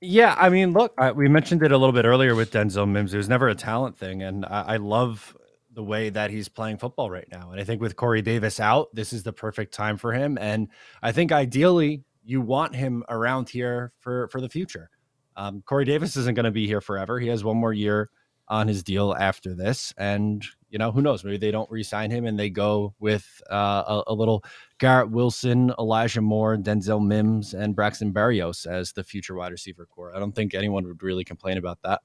Yeah, 0.00 0.36
I 0.38 0.48
mean, 0.48 0.74
look, 0.74 0.94
I, 0.96 1.10
we 1.10 1.28
mentioned 1.28 1.62
it 1.64 1.72
a 1.72 1.78
little 1.78 1.92
bit 1.92 2.04
earlier 2.04 2.36
with 2.36 2.52
Denzel 2.52 2.88
Mims. 2.88 3.12
It 3.12 3.16
was 3.16 3.28
never 3.28 3.48
a 3.48 3.54
talent 3.56 3.98
thing, 3.98 4.22
and 4.22 4.44
I, 4.46 4.62
I 4.62 4.76
love 4.76 5.36
the 5.78 5.84
way 5.84 6.10
that 6.10 6.28
he's 6.28 6.48
playing 6.48 6.76
football 6.76 7.08
right 7.08 7.28
now. 7.30 7.52
And 7.52 7.60
I 7.60 7.62
think 7.62 7.80
with 7.80 7.94
Corey 7.94 8.20
Davis 8.20 8.58
out, 8.58 8.92
this 8.96 9.12
is 9.12 9.22
the 9.22 9.32
perfect 9.32 9.72
time 9.72 9.96
for 9.96 10.12
him. 10.12 10.36
And 10.40 10.66
I 11.04 11.12
think 11.12 11.30
ideally, 11.30 12.02
you 12.24 12.40
want 12.40 12.74
him 12.74 13.04
around 13.08 13.48
here 13.48 13.92
for 14.00 14.26
for 14.26 14.40
the 14.40 14.48
future. 14.48 14.90
Um, 15.36 15.62
Corey 15.62 15.84
Davis 15.84 16.16
isn't 16.16 16.34
going 16.34 16.46
to 16.46 16.50
be 16.50 16.66
here 16.66 16.80
forever. 16.80 17.20
He 17.20 17.28
has 17.28 17.44
one 17.44 17.58
more 17.58 17.72
year 17.72 18.10
on 18.48 18.66
his 18.66 18.82
deal 18.82 19.14
after 19.14 19.54
this, 19.54 19.94
and 19.96 20.44
you 20.68 20.80
know 20.80 20.90
who 20.90 21.00
knows? 21.00 21.22
Maybe 21.22 21.38
they 21.38 21.52
don't 21.52 21.70
re-sign 21.70 22.10
him 22.10 22.26
and 22.26 22.36
they 22.36 22.50
go 22.50 22.92
with 22.98 23.40
uh, 23.48 23.84
a, 23.86 24.02
a 24.08 24.14
little 24.14 24.42
Garrett 24.80 25.12
Wilson, 25.12 25.72
Elijah 25.78 26.20
Moore, 26.20 26.56
Denzel 26.56 27.06
Mims, 27.06 27.54
and 27.54 27.76
Braxton 27.76 28.12
Berrios 28.12 28.66
as 28.66 28.92
the 28.92 29.04
future 29.04 29.36
wide 29.36 29.52
receiver 29.52 29.86
core. 29.86 30.12
I 30.12 30.18
don't 30.18 30.34
think 30.34 30.54
anyone 30.54 30.84
would 30.88 31.04
really 31.04 31.22
complain 31.22 31.56
about 31.56 31.78
that. 31.84 32.00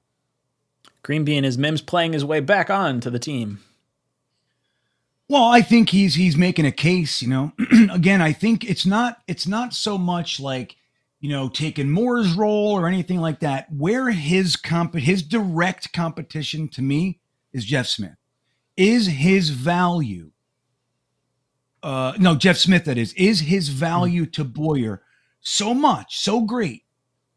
Green 1.02 1.24
Bean 1.24 1.44
is 1.44 1.58
Mims 1.58 1.82
playing 1.82 2.14
his 2.14 2.24
way 2.24 2.40
back 2.40 2.70
on 2.70 3.00
to 3.00 3.10
the 3.10 3.18
team. 3.18 3.60
Well, 5.28 5.44
I 5.44 5.62
think 5.62 5.90
he's 5.90 6.14
he's 6.14 6.36
making 6.36 6.66
a 6.66 6.72
case, 6.72 7.22
you 7.22 7.28
know. 7.28 7.52
Again, 7.92 8.20
I 8.20 8.32
think 8.32 8.64
it's 8.64 8.84
not 8.84 9.18
it's 9.26 9.46
not 9.46 9.72
so 9.72 9.96
much 9.96 10.38
like, 10.38 10.76
you 11.20 11.30
know, 11.30 11.48
taking 11.48 11.90
Moore's 11.90 12.34
role 12.34 12.72
or 12.72 12.86
anything 12.86 13.20
like 13.20 13.40
that. 13.40 13.72
Where 13.72 14.10
his 14.10 14.56
comp 14.56 14.94
his 14.94 15.22
direct 15.22 15.92
competition 15.92 16.68
to 16.70 16.82
me 16.82 17.20
is 17.52 17.64
Jeff 17.64 17.86
Smith. 17.86 18.16
Is 18.76 19.06
his 19.06 19.50
value 19.50 20.30
uh 21.82 22.14
no, 22.18 22.34
Jeff 22.34 22.56
Smith 22.56 22.84
that 22.84 22.98
is, 22.98 23.12
is 23.14 23.40
his 23.40 23.68
value 23.68 24.26
to 24.26 24.44
Boyer 24.44 25.02
so 25.40 25.74
much, 25.74 26.18
so 26.18 26.40
great 26.40 26.82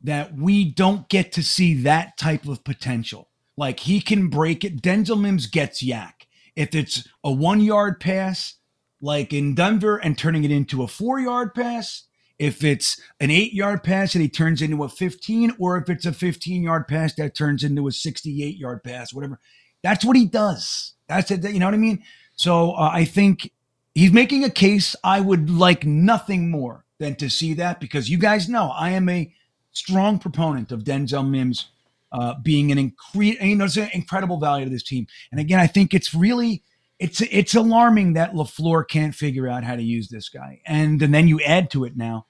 that 0.01 0.35
we 0.35 0.65
don't 0.65 1.07
get 1.09 1.31
to 1.33 1.43
see 1.43 1.73
that 1.83 2.17
type 2.17 2.47
of 2.47 2.63
potential. 2.63 3.26
Like 3.57 3.81
he 3.81 3.99
can 3.99 4.29
break 4.29 4.63
it. 4.63 4.81
Denzel 4.81 5.19
Mims 5.19 5.47
gets 5.47 5.83
YAC. 5.83 6.13
If 6.55 6.73
it's 6.73 7.07
a 7.23 7.31
one 7.31 7.59
yard 7.59 7.99
pass, 7.99 8.55
like 9.01 9.33
in 9.33 9.55
Denver, 9.55 9.97
and 9.97 10.17
turning 10.17 10.43
it 10.43 10.51
into 10.51 10.83
a 10.83 10.87
four 10.87 11.19
yard 11.19 11.53
pass, 11.53 12.03
if 12.39 12.63
it's 12.63 13.01
an 13.19 13.31
eight 13.31 13.53
yard 13.53 13.83
pass 13.83 14.13
and 14.13 14.21
he 14.21 14.29
turns 14.29 14.61
into 14.61 14.83
a 14.83 14.89
15, 14.89 15.53
or 15.59 15.77
if 15.77 15.89
it's 15.89 16.05
a 16.05 16.13
15 16.13 16.63
yard 16.63 16.87
pass 16.87 17.13
that 17.15 17.35
turns 17.35 17.63
into 17.63 17.87
a 17.87 17.91
68 17.91 18.57
yard 18.57 18.83
pass, 18.83 19.13
whatever. 19.13 19.39
That's 19.83 20.05
what 20.05 20.15
he 20.15 20.25
does. 20.25 20.93
That's 21.07 21.31
it. 21.31 21.43
You 21.43 21.59
know 21.59 21.67
what 21.67 21.73
I 21.73 21.77
mean? 21.77 22.03
So 22.35 22.71
uh, 22.71 22.91
I 22.93 23.05
think 23.05 23.51
he's 23.95 24.11
making 24.11 24.43
a 24.43 24.49
case. 24.49 24.95
I 25.03 25.19
would 25.19 25.49
like 25.49 25.85
nothing 25.85 26.51
more 26.51 26.85
than 26.99 27.15
to 27.15 27.29
see 27.29 27.53
that 27.55 27.79
because 27.79 28.09
you 28.09 28.17
guys 28.17 28.49
know 28.49 28.69
I 28.71 28.91
am 28.91 29.09
a 29.09 29.33
strong 29.71 30.19
proponent 30.19 30.71
of 30.71 30.83
Denzel 30.83 31.27
Mims 31.27 31.67
uh, 32.11 32.35
being 32.41 32.71
an 32.71 32.77
incre- 32.77 33.41
you 33.41 33.55
know, 33.55 33.65
it's 33.65 33.77
an 33.77 33.89
incredible 33.93 34.39
value 34.39 34.65
to 34.65 34.71
this 34.71 34.83
team. 34.83 35.07
And 35.31 35.39
again, 35.39 35.59
I 35.59 35.67
think 35.67 35.93
it's 35.93 36.13
really 36.13 36.63
it's 36.99 37.21
it's 37.21 37.55
alarming 37.55 38.13
that 38.13 38.33
LaFleur 38.33 38.87
can't 38.87 39.13
figure 39.13 39.47
out 39.47 39.63
how 39.63 39.75
to 39.75 39.83
use 39.83 40.07
this 40.09 40.29
guy. 40.29 40.61
And, 40.65 41.01
and 41.01 41.13
then 41.13 41.27
you 41.27 41.39
add 41.41 41.69
to 41.71 41.83
it 41.83 41.95
now 41.95 42.25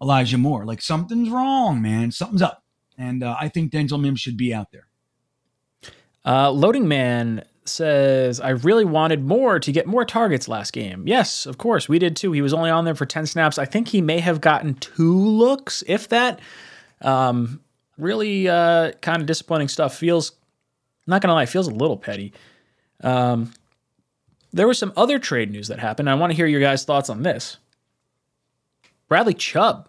Elijah 0.00 0.38
Moore. 0.38 0.64
Like 0.64 0.82
something's 0.82 1.30
wrong, 1.30 1.82
man. 1.82 2.12
Something's 2.12 2.42
up. 2.42 2.62
And 2.96 3.24
uh, 3.24 3.36
I 3.40 3.48
think 3.48 3.72
Denzel 3.72 4.00
Mims 4.00 4.20
should 4.20 4.36
be 4.36 4.54
out 4.54 4.70
there. 4.70 4.86
Uh, 6.24 6.50
Loading 6.50 6.88
Man 6.88 7.44
says, 7.64 8.40
I 8.40 8.50
really 8.50 8.84
wanted 8.84 9.24
more 9.24 9.58
to 9.58 9.72
get 9.72 9.86
more 9.86 10.04
targets 10.04 10.48
last 10.48 10.72
game. 10.72 11.04
Yes, 11.06 11.46
of 11.46 11.58
course, 11.58 11.88
we 11.88 11.98
did 11.98 12.16
too. 12.16 12.32
He 12.32 12.42
was 12.42 12.54
only 12.54 12.70
on 12.70 12.84
there 12.84 12.94
for 12.94 13.06
10 13.06 13.26
snaps. 13.26 13.58
I 13.58 13.64
think 13.64 13.88
he 13.88 14.00
may 14.00 14.20
have 14.20 14.40
gotten 14.40 14.74
two 14.74 15.18
looks, 15.18 15.82
if 15.86 16.08
that. 16.10 16.40
Um, 17.00 17.60
really 17.98 18.48
uh, 18.48 18.92
kind 19.00 19.20
of 19.20 19.26
disappointing 19.26 19.68
stuff. 19.68 19.96
Feels, 19.96 20.32
not 21.06 21.22
going 21.22 21.28
to 21.28 21.34
lie, 21.34 21.46
feels 21.46 21.68
a 21.68 21.72
little 21.72 21.96
petty. 21.96 22.32
Um, 23.02 23.52
there 24.52 24.68
was 24.68 24.78
some 24.78 24.92
other 24.96 25.18
trade 25.18 25.50
news 25.50 25.68
that 25.68 25.78
happened. 25.78 26.08
I 26.08 26.14
want 26.14 26.30
to 26.30 26.36
hear 26.36 26.46
your 26.46 26.60
guys' 26.60 26.84
thoughts 26.84 27.10
on 27.10 27.22
this. 27.22 27.58
Bradley 29.08 29.34
Chubb 29.34 29.88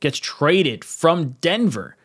gets 0.00 0.18
traded 0.18 0.84
from 0.84 1.36
Denver 1.40 1.96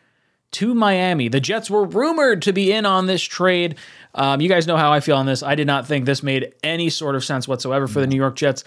to 0.52 0.74
Miami. 0.74 1.28
The 1.28 1.40
Jets 1.40 1.70
were 1.70 1.84
rumored 1.84 2.42
to 2.42 2.52
be 2.52 2.72
in 2.72 2.86
on 2.86 3.06
this 3.06 3.22
trade. 3.22 3.76
Um, 4.14 4.40
you 4.40 4.48
guys 4.48 4.66
know 4.66 4.76
how 4.76 4.92
I 4.92 5.00
feel 5.00 5.16
on 5.16 5.26
this. 5.26 5.42
I 5.42 5.54
did 5.54 5.66
not 5.66 5.86
think 5.86 6.06
this 6.06 6.22
made 6.22 6.54
any 6.62 6.88
sort 6.88 7.14
of 7.14 7.24
sense 7.24 7.46
whatsoever 7.46 7.86
for 7.86 8.00
the 8.00 8.06
New 8.06 8.16
York 8.16 8.36
Jets. 8.36 8.64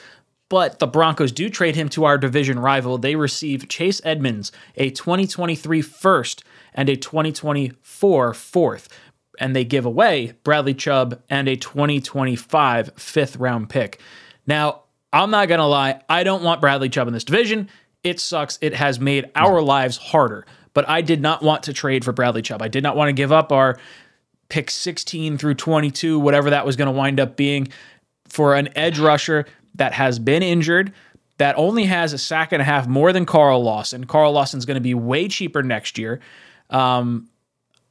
But 0.50 0.80
the 0.80 0.88
Broncos 0.88 1.32
do 1.32 1.50
trade 1.50 1.76
him 1.76 1.90
to 1.90 2.06
our 2.06 2.18
division 2.18 2.60
rival. 2.60 2.98
They 2.98 3.16
receive 3.16 3.70
Chase 3.70 4.02
Edmonds, 4.04 4.52
a 4.76 4.90
2023 4.90 5.82
first 5.82 6.44
and 6.74 6.90
a 6.90 6.96
2024 6.96 8.34
fourth. 8.34 8.90
And 9.40 9.56
they 9.56 9.64
give 9.64 9.86
away 9.86 10.34
Bradley 10.44 10.74
Chubb 10.74 11.22
and 11.30 11.48
a 11.48 11.56
2025 11.56 12.92
fifth 12.98 13.38
round 13.38 13.70
pick. 13.70 14.02
Now, 14.46 14.84
I'm 15.14 15.32
not 15.32 15.48
going 15.48 15.60
to 15.60 15.66
lie, 15.66 16.02
I 16.10 16.24
don't 16.24 16.44
want 16.44 16.62
Bradley 16.62 16.90
Chubb 16.90 17.08
in 17.08 17.14
this 17.14 17.24
division. 17.24 17.70
It 18.04 18.20
sucks. 18.20 18.58
It 18.62 18.74
has 18.74 19.00
made 19.00 19.30
our 19.36 19.62
lives 19.62 19.98
harder 19.98 20.46
but 20.74 20.88
I 20.88 21.02
did 21.02 21.22
not 21.22 21.42
want 21.42 21.64
to 21.64 21.74
trade 21.74 22.06
for 22.06 22.12
Bradley 22.14 22.42
Chubb. 22.42 22.62
I 22.62 22.68
did 22.68 22.84
not 22.84 22.96
want 22.96 23.10
to 23.10 23.14
give 23.14 23.32
up 23.32 23.52
our 23.52 23.78
pick 24.50 24.72
16 24.72 25.38
through 25.38 25.56
22, 25.56 26.20
whatever 26.20 26.50
that 26.52 26.66
was 26.66 26.76
going 26.76 26.88
to 26.88 26.98
wind 26.98 27.20
up 27.20 27.36
being, 27.36 27.68
for 28.28 28.56
an 28.56 28.70
edge 28.78 29.00
rusher 29.00 29.46
that 29.80 29.94
has 29.94 30.20
been 30.20 30.44
injured, 30.44 30.94
that 31.40 31.58
only 31.58 31.86
has 31.86 32.14
a 32.14 32.18
sack 32.18 32.52
and 32.52 32.62
a 32.62 32.66
half 32.66 32.88
more 32.88 33.12
than 33.12 33.26
Carl 33.26 33.64
Lawson. 33.64 34.04
Carl 34.04 34.34
Lawson's 34.34 34.66
going 34.66 34.76
to 34.76 34.82
be 34.82 34.94
way 34.94 35.28
cheaper 35.28 35.64
next 35.64 35.98
year. 35.98 36.20
Um, 36.70 37.30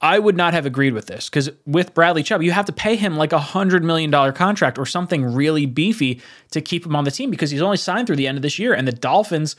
I 0.01 0.19
would 0.19 0.37
not 0.37 0.55
have 0.55 0.65
agreed 0.65 0.93
with 0.93 1.07
this 1.07 1.29
because 1.29 1.51
with 1.67 1.95
Bradley 1.95 2.23
Chubb, 2.23 2.43
you 2.43 2.53
have 2.53 2.67
to 2.67 2.73
pay 2.73 2.95
him 2.95 3.17
like 3.17 3.33
a 3.33 3.39
$100 3.39 3.83
million 3.83 4.13
contract 4.33 4.79
or 4.79 4.87
something 4.87 5.25
really 5.25 5.67
beefy 5.67 6.21
to 6.53 6.61
keep 6.61 6.87
him 6.87 6.95
on 6.95 7.05
the 7.05 7.11
team 7.11 7.31
because 7.31 7.51
he's 7.51 7.63
only 7.63 7.79
signed 7.79 8.07
through 8.07 8.17
the 8.17 8.29
end 8.29 8.39
of 8.39 8.43
this 8.43 8.59
year. 8.59 8.75
And 8.75 8.87
the 8.87 8.93
Dolphins, 8.93 9.57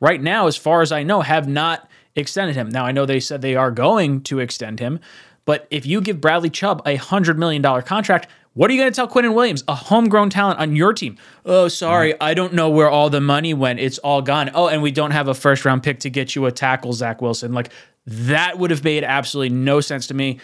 right 0.00 0.22
now, 0.22 0.46
as 0.46 0.56
far 0.56 0.80
as 0.80 0.92
I 0.92 1.02
know, 1.02 1.20
have 1.20 1.46
not 1.46 1.90
extended 2.14 2.54
him. 2.54 2.70
Now, 2.70 2.86
I 2.86 2.92
know 2.92 3.04
they 3.04 3.20
said 3.20 3.42
they 3.42 3.56
are 3.56 3.70
going 3.70 4.22
to 4.22 4.38
extend 4.38 4.80
him, 4.80 5.00
but 5.44 5.66
if 5.70 5.84
you 5.84 6.00
give 6.00 6.20
Bradley 6.20 6.50
Chubb 6.50 6.80
a 6.86 6.96
$100 6.96 7.36
million 7.36 7.62
contract, 7.82 8.28
what 8.54 8.70
are 8.70 8.74
you 8.74 8.80
going 8.80 8.90
to 8.92 8.94
tell 8.94 9.08
Quinnen 9.08 9.34
Williams, 9.34 9.64
a 9.66 9.74
homegrown 9.74 10.30
talent 10.30 10.60
on 10.60 10.76
your 10.76 10.92
team? 10.92 11.16
Oh, 11.46 11.68
sorry, 11.68 12.14
I 12.20 12.34
don't 12.34 12.52
know 12.52 12.68
where 12.68 12.90
all 12.90 13.08
the 13.08 13.20
money 13.20 13.54
went. 13.54 13.80
It's 13.80 13.98
all 13.98 14.20
gone. 14.20 14.50
Oh, 14.54 14.68
and 14.68 14.82
we 14.82 14.90
don't 14.90 15.12
have 15.12 15.28
a 15.28 15.34
first 15.34 15.64
round 15.64 15.82
pick 15.82 16.00
to 16.00 16.10
get 16.10 16.34
you 16.34 16.44
a 16.46 16.52
tackle, 16.52 16.92
Zach 16.92 17.22
Wilson. 17.22 17.52
Like, 17.52 17.70
that 18.06 18.58
would 18.58 18.70
have 18.70 18.84
made 18.84 19.04
absolutely 19.04 19.56
no 19.56 19.80
sense 19.80 20.06
to 20.08 20.14
me, 20.14 20.38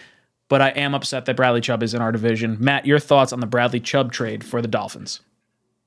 but 0.47 0.61
I 0.61 0.69
am 0.69 0.95
upset 0.95 1.25
that 1.25 1.35
Bradley 1.35 1.61
Chubb 1.61 1.83
is 1.83 1.93
in 1.93 2.01
our 2.01 2.11
division. 2.11 2.57
Matt, 2.59 2.85
your 2.85 2.99
thoughts 2.99 3.31
on 3.31 3.41
the 3.41 3.47
Bradley 3.47 3.79
Chubb 3.79 4.11
trade 4.11 4.43
for 4.43 4.61
the 4.61 4.67
Dolphins? 4.67 5.21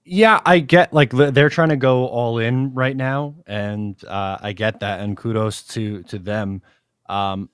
Yeah, 0.04 0.40
I 0.44 0.58
get 0.58 0.92
like 0.92 1.10
they're 1.10 1.48
trying 1.48 1.68
to 1.68 1.76
go 1.76 2.06
all 2.06 2.38
in 2.38 2.74
right 2.74 2.96
now, 2.96 3.36
and 3.46 4.02
uh, 4.04 4.36
I 4.40 4.52
get 4.52 4.80
that, 4.80 5.00
and 5.00 5.16
kudos 5.16 5.62
to 5.68 6.02
to 6.04 6.18
them. 6.18 6.62
Um, 7.08 7.50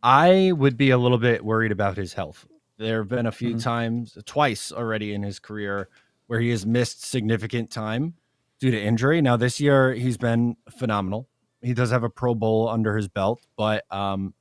I 0.00 0.52
would 0.52 0.76
be 0.76 0.90
a 0.90 0.98
little 0.98 1.18
bit 1.18 1.44
worried 1.44 1.72
about 1.72 1.96
his 1.96 2.12
health. 2.12 2.46
There 2.78 2.98
have 2.98 3.08
been 3.08 3.26
a 3.26 3.32
few 3.32 3.50
mm-hmm. 3.50 3.58
times, 3.58 4.18
twice 4.24 4.72
already 4.72 5.14
in 5.14 5.22
his 5.22 5.38
career, 5.38 5.88
where 6.26 6.40
he 6.40 6.50
has 6.50 6.64
missed 6.66 7.04
significant 7.04 7.70
time 7.70 8.14
due 8.60 8.70
to 8.70 8.80
injury. 8.80 9.20
Now 9.20 9.36
this 9.36 9.60
year 9.60 9.92
he's 9.92 10.16
been 10.16 10.56
phenomenal. 10.70 11.28
He 11.60 11.74
does 11.74 11.90
have 11.90 12.02
a 12.02 12.10
Pro 12.10 12.34
Bowl 12.34 12.68
under 12.68 12.96
his 12.96 13.08
belt, 13.08 13.44
but 13.56 13.84
um, 13.92 14.34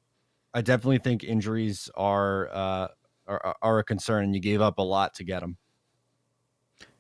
I 0.53 0.61
definitely 0.61 0.99
think 0.99 1.23
injuries 1.23 1.89
are, 1.95 2.49
uh, 2.49 2.87
are 3.27 3.55
are 3.61 3.79
a 3.79 3.83
concern, 3.83 4.23
and 4.23 4.35
you 4.35 4.41
gave 4.41 4.61
up 4.61 4.79
a 4.79 4.83
lot 4.83 5.13
to 5.15 5.23
get 5.23 5.43
him. 5.43 5.57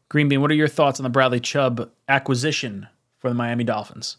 Green 0.09 0.27
Bean, 0.29 0.41
what 0.41 0.51
are 0.51 0.55
your 0.55 0.67
thoughts 0.67 0.99
on 0.99 1.03
the 1.03 1.09
Bradley 1.09 1.39
Chubb 1.39 1.89
acquisition 2.07 2.87
for 3.19 3.29
the 3.29 3.33
Miami 3.33 3.63
Dolphins? 3.63 4.17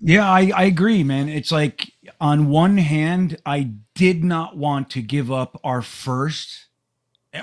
Yeah, 0.00 0.28
I, 0.28 0.52
I 0.54 0.64
agree, 0.64 1.02
man. 1.02 1.28
It's 1.28 1.50
like 1.52 1.92
on 2.20 2.48
one 2.48 2.78
hand, 2.78 3.36
I 3.44 3.72
did 3.94 4.24
not 4.24 4.56
want 4.56 4.90
to 4.90 5.02
give 5.02 5.30
up 5.30 5.60
our 5.64 5.82
first 5.82 6.68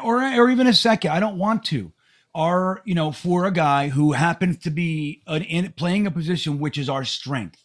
or 0.03 0.21
or 0.23 0.49
even 0.49 0.67
a 0.67 0.73
second. 0.73 1.11
I 1.11 1.19
don't 1.19 1.37
want 1.37 1.63
to. 1.65 1.91
Our, 2.35 2.83
you 2.85 2.93
know, 2.93 3.11
for 3.11 3.45
a 3.45 3.51
guy 3.51 3.89
who 3.89 4.11
happens 4.11 4.59
to 4.59 4.69
be 4.69 5.23
an, 5.25 5.41
in, 5.43 5.71
playing 5.71 6.05
a 6.05 6.11
position 6.11 6.59
which 6.59 6.77
is 6.77 6.87
our 6.87 7.03
strength. 7.03 7.63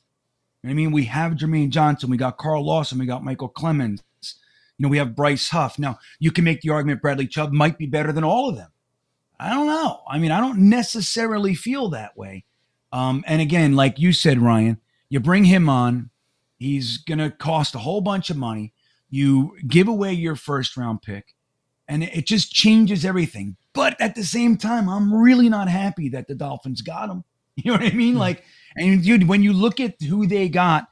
I 0.65 0.73
mean, 0.73 0.93
we 0.93 1.05
have 1.05 1.33
Jermaine 1.33 1.71
Johnson, 1.71 2.09
we 2.09 2.17
got 2.17 2.39
Carl 2.39 2.65
Lawson, 2.65 2.99
we 2.99 3.05
got 3.05 3.25
Michael 3.25 3.51
Clemons. 3.51 4.01
You 4.79 4.85
know, 4.85 4.89
we 4.89 4.99
have 4.99 5.15
Bryce 5.15 5.51
Huff. 5.51 5.79
Now, 5.79 5.99
you 6.19 6.31
can 6.31 6.45
make 6.45 6.63
the 6.63 6.71
argument 6.71 7.03
Bradley 7.03 7.27
Chubb 7.27 7.53
might 7.53 7.77
be 7.77 7.87
better 7.87 8.13
than 8.13 8.25
all 8.25 8.49
of 8.49 8.57
them. 8.57 8.71
I 9.39 9.51
don't 9.51 9.67
know. 9.67 10.01
I 10.09 10.19
mean, 10.19 10.31
I 10.31 10.41
don't 10.41 10.71
necessarily 10.71 11.55
feel 11.55 11.91
that 11.91 12.17
way. 12.17 12.45
Um, 12.93 13.25
and 13.27 13.43
again, 13.43 13.75
like 13.75 13.99
you 13.99 14.13
said, 14.13 14.39
Ryan, 14.41 14.81
you 15.09 15.21
bring 15.21 15.45
him 15.45 15.69
on, 15.69 16.11
he's 16.63 16.99
going 16.99 17.19
to 17.19 17.31
cost 17.31 17.75
a 17.75 17.79
whole 17.79 18.01
bunch 18.01 18.31
of 18.31 18.37
money. 18.37 18.73
You 19.11 19.57
give 19.67 19.89
away 19.89 20.13
your 20.13 20.37
first 20.37 20.77
round 20.77 21.03
pick, 21.03 21.35
and 21.89 22.03
it 22.03 22.27
just 22.27 22.53
changes 22.53 23.05
everything. 23.05 23.57
But 23.75 24.01
at 24.01 24.15
the 24.15 24.25
same 24.25 24.57
time, 24.57 24.89
I'm 24.89 25.13
really 25.13 25.49
not 25.49 25.69
happy 25.69 26.09
that 26.11 26.29
the 26.29 26.35
Dolphins 26.35 26.83
got 26.83 27.11
him. 27.11 27.25
You 27.55 27.71
know 27.71 27.77
what 27.77 27.93
I 27.93 27.95
mean? 27.95 28.13
Mm-hmm. 28.13 28.19
Like, 28.19 28.45
and 28.79 29.05
dude, 29.05 29.29
when 29.29 29.43
you 29.43 29.53
look 29.53 29.79
at 29.79 30.01
who 30.01 30.27
they 30.27 30.49
got 30.49 30.89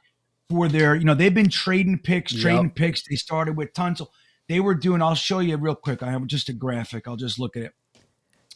for 0.47 0.67
their, 0.67 0.93
you 0.93 1.05
know, 1.05 1.15
they've 1.15 1.33
been 1.33 1.49
trading 1.49 1.97
picks, 1.97 2.39
trading 2.39 2.65
yep. 2.65 2.75
picks. 2.75 3.01
They 3.01 3.15
started 3.15 3.57
with 3.57 3.73
Tunsil. 3.73 4.09
They 4.47 4.59
were 4.59 4.75
doing, 4.75 5.01
I'll 5.01 5.15
show 5.15 5.39
you 5.39 5.57
real 5.57 5.73
quick. 5.73 6.03
I 6.03 6.11
have 6.11 6.27
just 6.27 6.49
a 6.49 6.53
graphic. 6.53 7.07
I'll 7.07 7.15
just 7.15 7.39
look 7.39 7.57
at 7.57 7.63
it. 7.63 7.73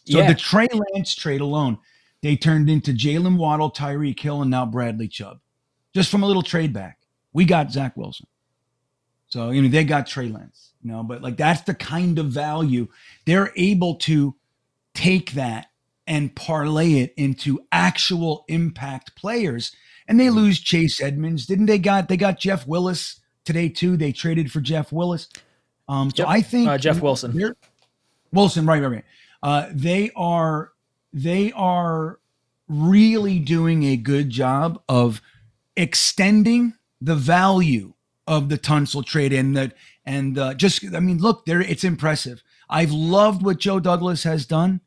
So 0.06 0.20
yeah. 0.20 0.28
the 0.28 0.36
Trey 0.36 0.68
Lance 0.94 1.16
trade 1.16 1.42
alone, 1.42 1.80
they 2.22 2.36
turned 2.36 2.70
into 2.70 2.92
Jaylen 2.92 3.38
Waddle, 3.38 3.72
Tyreek 3.72 4.20
Hill, 4.20 4.44
and 4.44 4.52
now 4.52 4.68
Bradley 4.68 5.08
Chubb, 5.08 5.40
just 5.96 6.12
from 6.12 6.22
a 6.22 6.28
little 6.28 6.44
trade 6.44 6.74
back. 6.74 7.00
We 7.36 7.44
got 7.44 7.70
Zach 7.70 7.98
Wilson. 7.98 8.28
So, 9.28 9.50
you 9.50 9.62
know, 9.62 9.68
they 9.68 9.84
got 9.84 10.08
Trey 10.08 10.30
Lance, 10.30 10.72
you 10.82 10.90
know, 10.90 11.04
but 11.04 11.22
like 11.22 11.36
that's 11.36 11.62
the 11.64 11.74
kind 11.74 12.18
of 12.18 12.28
value 12.28 12.88
they're 13.26 13.52
able 13.58 13.96
to 13.96 14.36
take 14.94 15.34
that 15.34 15.68
and 16.08 16.34
parlay 16.34 16.94
it 17.00 17.14
into 17.18 17.60
actual 17.74 18.46
impact 18.48 19.18
players. 19.18 19.76
And 20.08 20.18
they 20.18 20.30
lose 20.30 20.62
Chase 20.62 21.02
Edmonds. 21.02 21.46
Didn't 21.46 21.66
they 21.66 21.78
got 21.78 22.08
they 22.08 22.16
got 22.16 22.40
Jeff 22.40 22.66
Willis 22.66 23.20
today 23.44 23.68
too? 23.68 23.98
They 23.98 24.14
traded 24.14 24.50
for 24.50 24.62
Jeff 24.62 24.94
Willis. 24.94 25.28
Um, 25.90 26.12
so 26.12 26.24
yep. 26.24 26.30
I 26.30 26.42
think 26.42 26.70
uh, 26.70 26.78
Jeff 26.78 27.02
Wilson. 27.02 27.54
Wilson, 28.32 28.66
right, 28.66 28.82
right, 28.82 28.92
right. 28.92 29.06
Uh, 29.44 29.68
they 29.74 30.10
are 30.16 30.72
they 31.12 31.52
are 31.52 32.20
really 32.70 33.40
doing 33.40 33.84
a 33.84 33.98
good 33.98 34.30
job 34.30 34.82
of 34.88 35.22
extending 35.76 36.76
the 37.06 37.16
value 37.16 37.94
of 38.28 38.50
the 38.50 38.58
Tunsil 38.58 39.06
trade 39.06 39.34
and 39.34 39.56
that 39.56 39.74
and 40.06 40.38
uh, 40.38 40.54
just 40.54 40.84
I 40.94 41.00
mean 41.00 41.20
look 41.20 41.46
there 41.46 41.62
it's 41.62 41.84
impressive. 41.84 42.42
I've 42.70 42.92
loved 42.92 43.44
what 43.44 43.60
Joe 43.60 43.80
Douglas 43.80 44.24
has 44.24 44.46
done. 44.46 44.82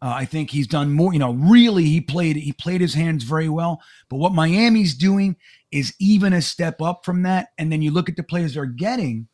Uh, 0.00 0.14
I 0.22 0.24
think 0.24 0.50
he's 0.50 0.66
done 0.68 0.92
more. 0.92 1.12
You 1.12 1.18
know, 1.18 1.32
really 1.32 1.84
he 1.84 2.00
played 2.00 2.36
he 2.36 2.52
played 2.52 2.80
his 2.80 2.94
hands 2.94 3.24
very 3.24 3.48
well. 3.48 3.80
But 4.08 4.16
what 4.16 4.32
Miami's 4.32 4.94
doing 4.94 5.36
is 5.70 5.94
even 5.98 6.32
a 6.32 6.40
step 6.40 6.80
up 6.80 7.04
from 7.04 7.22
that. 7.24 7.48
And 7.58 7.70
then 7.70 7.82
you 7.82 7.90
look 7.90 8.08
at 8.08 8.16
the 8.16 8.22
players 8.22 8.54
they're 8.54 8.64
getting. 8.66 9.28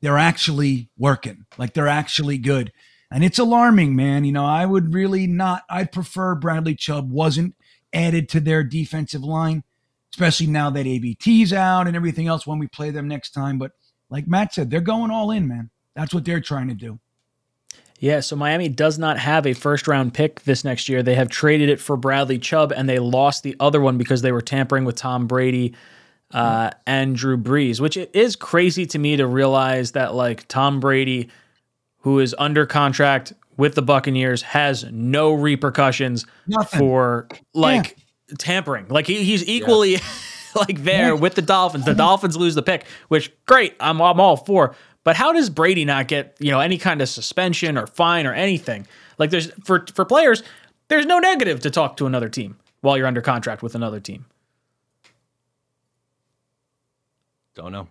they're 0.00 0.18
actually 0.18 0.90
working. 0.98 1.46
Like 1.58 1.74
they're 1.74 1.88
actually 1.88 2.38
good. 2.38 2.72
And 3.10 3.24
it's 3.24 3.38
alarming, 3.38 3.94
man. 3.96 4.24
You 4.24 4.32
know, 4.32 4.44
I 4.44 4.66
would 4.66 4.92
really 4.92 5.26
not, 5.26 5.62
I'd 5.70 5.92
prefer 5.92 6.34
Bradley 6.34 6.74
Chubb 6.74 7.10
wasn't 7.10 7.54
added 7.92 8.28
to 8.30 8.40
their 8.40 8.64
defensive 8.64 9.22
line, 9.22 9.62
especially 10.16 10.46
now 10.46 10.70
that 10.70 10.86
AVT's 10.86 11.52
out 11.52 11.86
and 11.86 11.94
everything 11.94 12.26
else 12.26 12.46
when 12.46 12.58
we 12.58 12.66
play 12.68 12.88
them 12.88 13.06
next 13.06 13.32
time. 13.32 13.58
But 13.58 13.72
like 14.08 14.26
Matt 14.26 14.54
said, 14.54 14.70
they're 14.70 14.80
going 14.80 15.10
all 15.10 15.30
in, 15.30 15.46
man. 15.46 15.68
That's 15.94 16.14
what 16.14 16.24
they're 16.24 16.40
trying 16.40 16.68
to 16.68 16.74
do. 16.74 16.98
Yeah, 17.98 18.20
so 18.20 18.34
Miami 18.34 18.70
does 18.70 18.98
not 18.98 19.18
have 19.18 19.46
a 19.46 19.52
first 19.52 19.86
round 19.86 20.14
pick 20.14 20.42
this 20.44 20.64
next 20.64 20.88
year. 20.88 21.02
They 21.02 21.14
have 21.16 21.28
traded 21.28 21.68
it 21.68 21.80
for 21.80 21.98
Bradley 21.98 22.38
Chubb, 22.38 22.72
and 22.72 22.88
they 22.88 22.98
lost 22.98 23.42
the 23.42 23.56
other 23.60 23.80
one 23.80 23.98
because 23.98 24.22
they 24.22 24.32
were 24.32 24.40
tampering 24.40 24.86
with 24.86 24.96
Tom 24.96 25.26
Brady 25.26 25.74
uh, 26.32 26.70
and 26.86 27.14
Drew 27.14 27.36
Brees, 27.36 27.78
which 27.78 27.98
it 27.98 28.10
is 28.14 28.36
crazy 28.36 28.86
to 28.86 28.98
me 28.98 29.16
to 29.16 29.26
realize 29.26 29.92
that 29.92 30.14
like 30.14 30.48
Tom 30.48 30.80
Brady, 30.80 31.28
who 32.00 32.20
is 32.20 32.34
under 32.38 32.64
contract 32.64 33.34
with 33.58 33.74
the 33.74 33.82
Buccaneers, 33.82 34.40
has 34.42 34.84
no 34.90 35.32
repercussions 35.32 36.24
Nothing. 36.46 36.78
for 36.78 37.28
like 37.54 37.96
tampering. 38.38 38.86
Like 38.88 39.06
he, 39.06 39.22
he's 39.24 39.46
equally 39.48 39.98
like 40.56 40.82
there 40.82 41.14
with 41.16 41.34
the 41.34 41.42
Dolphins. 41.42 41.84
The 41.84 41.94
Dolphins 41.94 42.36
lose 42.36 42.54
the 42.54 42.62
pick, 42.62 42.84
which 43.08 43.30
great, 43.46 43.74
I'm 43.80 44.00
I'm 44.00 44.20
all 44.20 44.36
for. 44.36 44.74
But 45.04 45.14
how 45.16 45.32
does 45.32 45.50
Brady 45.50 45.84
not 45.84 46.08
get 46.08 46.36
you 46.40 46.50
know 46.50 46.60
any 46.60 46.78
kind 46.78 47.00
of 47.00 47.08
suspension 47.08 47.78
or 47.78 47.86
fine 47.86 48.26
or 48.26 48.32
anything? 48.34 48.86
Like 49.18 49.30
there's 49.30 49.50
for 49.64 49.86
for 49.94 50.04
players, 50.04 50.42
there's 50.88 51.06
no 51.06 51.18
negative 51.18 51.60
to 51.60 51.70
talk 51.70 51.96
to 51.98 52.06
another 52.06 52.28
team 52.28 52.56
while 52.80 52.96
you're 52.96 53.06
under 53.06 53.22
contract 53.22 53.62
with 53.62 53.74
another 53.74 54.00
team. 54.00 54.26
Don't 57.54 57.72
know. 57.72 57.88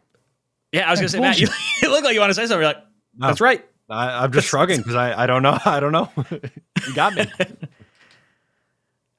Yeah, 0.72 0.88
I 0.88 0.92
was 0.92 1.00
gonna 1.00 1.10
say 1.10 1.20
Matt, 1.20 1.40
you, 1.40 1.48
you 1.82 1.90
look 1.90 2.04
like 2.04 2.14
you 2.14 2.20
want 2.20 2.30
to 2.30 2.34
say 2.36 2.44
something. 2.44 2.58
You're 2.60 2.68
like, 2.74 2.84
No. 3.18 3.28
that's 3.28 3.42
right. 3.42 3.66
I, 3.90 4.24
I'm 4.24 4.32
just 4.32 4.48
shrugging 4.48 4.78
because 4.78 4.96
I, 4.96 5.24
I 5.24 5.26
don't 5.28 5.42
know. 5.44 5.58
I 5.66 5.80
don't 5.80 5.92
know. 5.92 6.10
you 6.32 6.94
got 6.96 7.16
me. 7.16 7.26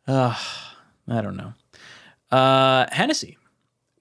Uh, 0.06 0.34
I 1.08 1.20
don't 1.20 1.36
know. 1.36 1.54
Uh, 2.30 2.86
Hennessy 2.90 3.38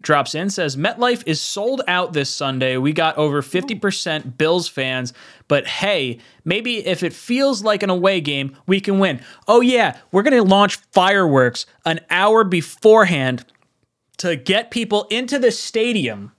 drops 0.02 0.36
in 0.36 0.50
says 0.50 0.78
MetLife 0.78 1.24
is 1.26 1.42
sold 1.42 1.82
out 1.88 2.14
this 2.14 2.30
Sunday. 2.30 2.78
We 2.78 2.94
got 2.94 3.18
over 3.18 3.42
50% 3.42 4.38
Bills 4.38 4.68
fans, 4.68 5.14
but 5.48 5.68
hey, 5.68 6.20
maybe 6.46 6.86
if 6.86 7.04
it 7.04 7.12
feels 7.12 7.64
like 7.64 7.84
an 7.84 7.90
away 7.90 8.22
game, 8.22 8.56
we 8.68 8.80
can 8.80 9.00
win. 9.00 9.20
Oh 9.48 9.62
yeah, 9.62 9.98
we're 10.12 10.24
going 10.24 10.38
to 10.38 10.44
launch 10.44 10.78
fireworks 10.92 11.66
an 11.86 12.00
hour 12.10 12.44
beforehand 12.44 13.46
to 14.18 14.36
get 14.36 14.72
people 14.72 15.08
into 15.10 15.38
the 15.38 15.52
stadium 15.52 16.32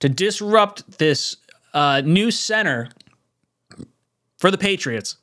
to 0.00 0.08
disrupt 0.08 0.98
this 0.98 1.36
uh, 1.72 2.02
new 2.04 2.30
center 2.30 2.88
for 4.38 4.50
the 4.50 4.58
Patriots. 4.58 5.16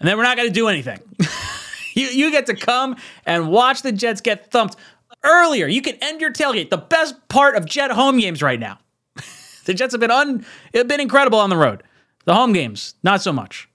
And 0.00 0.08
then 0.08 0.16
we're 0.16 0.24
not 0.24 0.36
going 0.36 0.48
to 0.48 0.54
do 0.54 0.68
anything. 0.68 1.00
You 1.98 2.06
you 2.06 2.30
get 2.30 2.46
to 2.46 2.54
come 2.54 2.96
and 3.26 3.48
watch 3.50 3.82
the 3.82 3.92
Jets 3.92 4.20
get 4.20 4.50
thumped 4.50 4.76
earlier. 5.24 5.66
You 5.66 5.82
can 5.82 5.96
end 6.00 6.20
your 6.20 6.32
tailgate. 6.32 6.70
The 6.70 6.78
best 6.78 7.28
part 7.28 7.56
of 7.56 7.64
Jet 7.66 7.90
home 7.90 8.18
games 8.18 8.42
right 8.42 8.60
now. 8.60 8.78
the 9.64 9.74
Jets 9.74 9.92
have 9.92 10.00
been 10.00 10.10
un 10.10 10.46
have 10.74 10.88
been 10.88 11.00
incredible 11.00 11.38
on 11.38 11.50
the 11.50 11.56
road. 11.56 11.82
The 12.24 12.34
home 12.34 12.52
games, 12.52 12.94
not 13.02 13.22
so 13.22 13.32
much. 13.32 13.68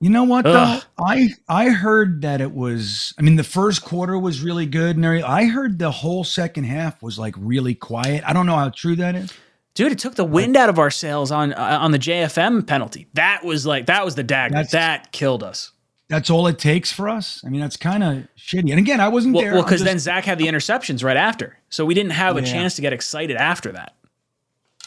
You 0.00 0.10
know 0.10 0.24
what 0.24 0.44
though? 0.44 0.80
I 0.98 1.30
I 1.48 1.70
heard 1.70 2.22
that 2.22 2.40
it 2.40 2.52
was. 2.52 3.14
I 3.18 3.22
mean, 3.22 3.36
the 3.36 3.44
first 3.44 3.82
quarter 3.82 4.18
was 4.18 4.42
really 4.42 4.66
good, 4.66 4.96
and. 4.96 5.06
I 5.06 5.46
heard 5.46 5.78
the 5.78 5.90
whole 5.90 6.22
second 6.22 6.64
half 6.64 7.02
was 7.02 7.18
like 7.18 7.34
really 7.38 7.74
quiet. 7.74 8.22
I 8.26 8.32
don't 8.32 8.46
know 8.46 8.56
how 8.56 8.68
true 8.68 8.96
that 8.96 9.14
is. 9.14 9.32
Dude, 9.74 9.92
it 9.92 9.98
took 9.98 10.14
the 10.14 10.24
wind 10.24 10.56
out 10.56 10.68
of 10.68 10.78
our 10.78 10.90
sails 10.90 11.30
on 11.30 11.52
uh, 11.52 11.78
on 11.80 11.92
the 11.92 11.98
JFM 11.98 12.66
penalty. 12.66 13.08
That 13.14 13.44
was 13.44 13.66
like 13.66 13.86
that 13.86 14.04
was 14.04 14.14
the 14.14 14.22
dagger. 14.22 14.54
That's- 14.54 14.72
that 14.72 15.12
killed 15.12 15.42
us. 15.42 15.72
That's 16.08 16.30
all 16.30 16.46
it 16.46 16.58
takes 16.58 16.92
for 16.92 17.08
us. 17.08 17.42
I 17.44 17.48
mean, 17.48 17.60
that's 17.60 17.76
kind 17.76 18.04
of 18.04 18.28
shitty. 18.38 18.70
And 18.70 18.78
again, 18.78 19.00
I 19.00 19.08
wasn't 19.08 19.34
Well, 19.34 19.42
there. 19.44 19.54
well, 19.54 19.62
because 19.64 19.80
just- 19.80 19.84
then 19.86 19.98
Zach 19.98 20.24
had 20.24 20.38
the 20.38 20.46
interceptions 20.46 21.02
right 21.02 21.16
after, 21.16 21.58
so 21.68 21.84
we 21.84 21.94
didn't 21.94 22.12
have 22.12 22.36
a 22.36 22.40
Yeah. 22.42 22.52
chance 22.52 22.76
to 22.76 22.82
get 22.82 22.92
excited 22.92 23.36
after 23.36 23.72
that. 23.72 23.94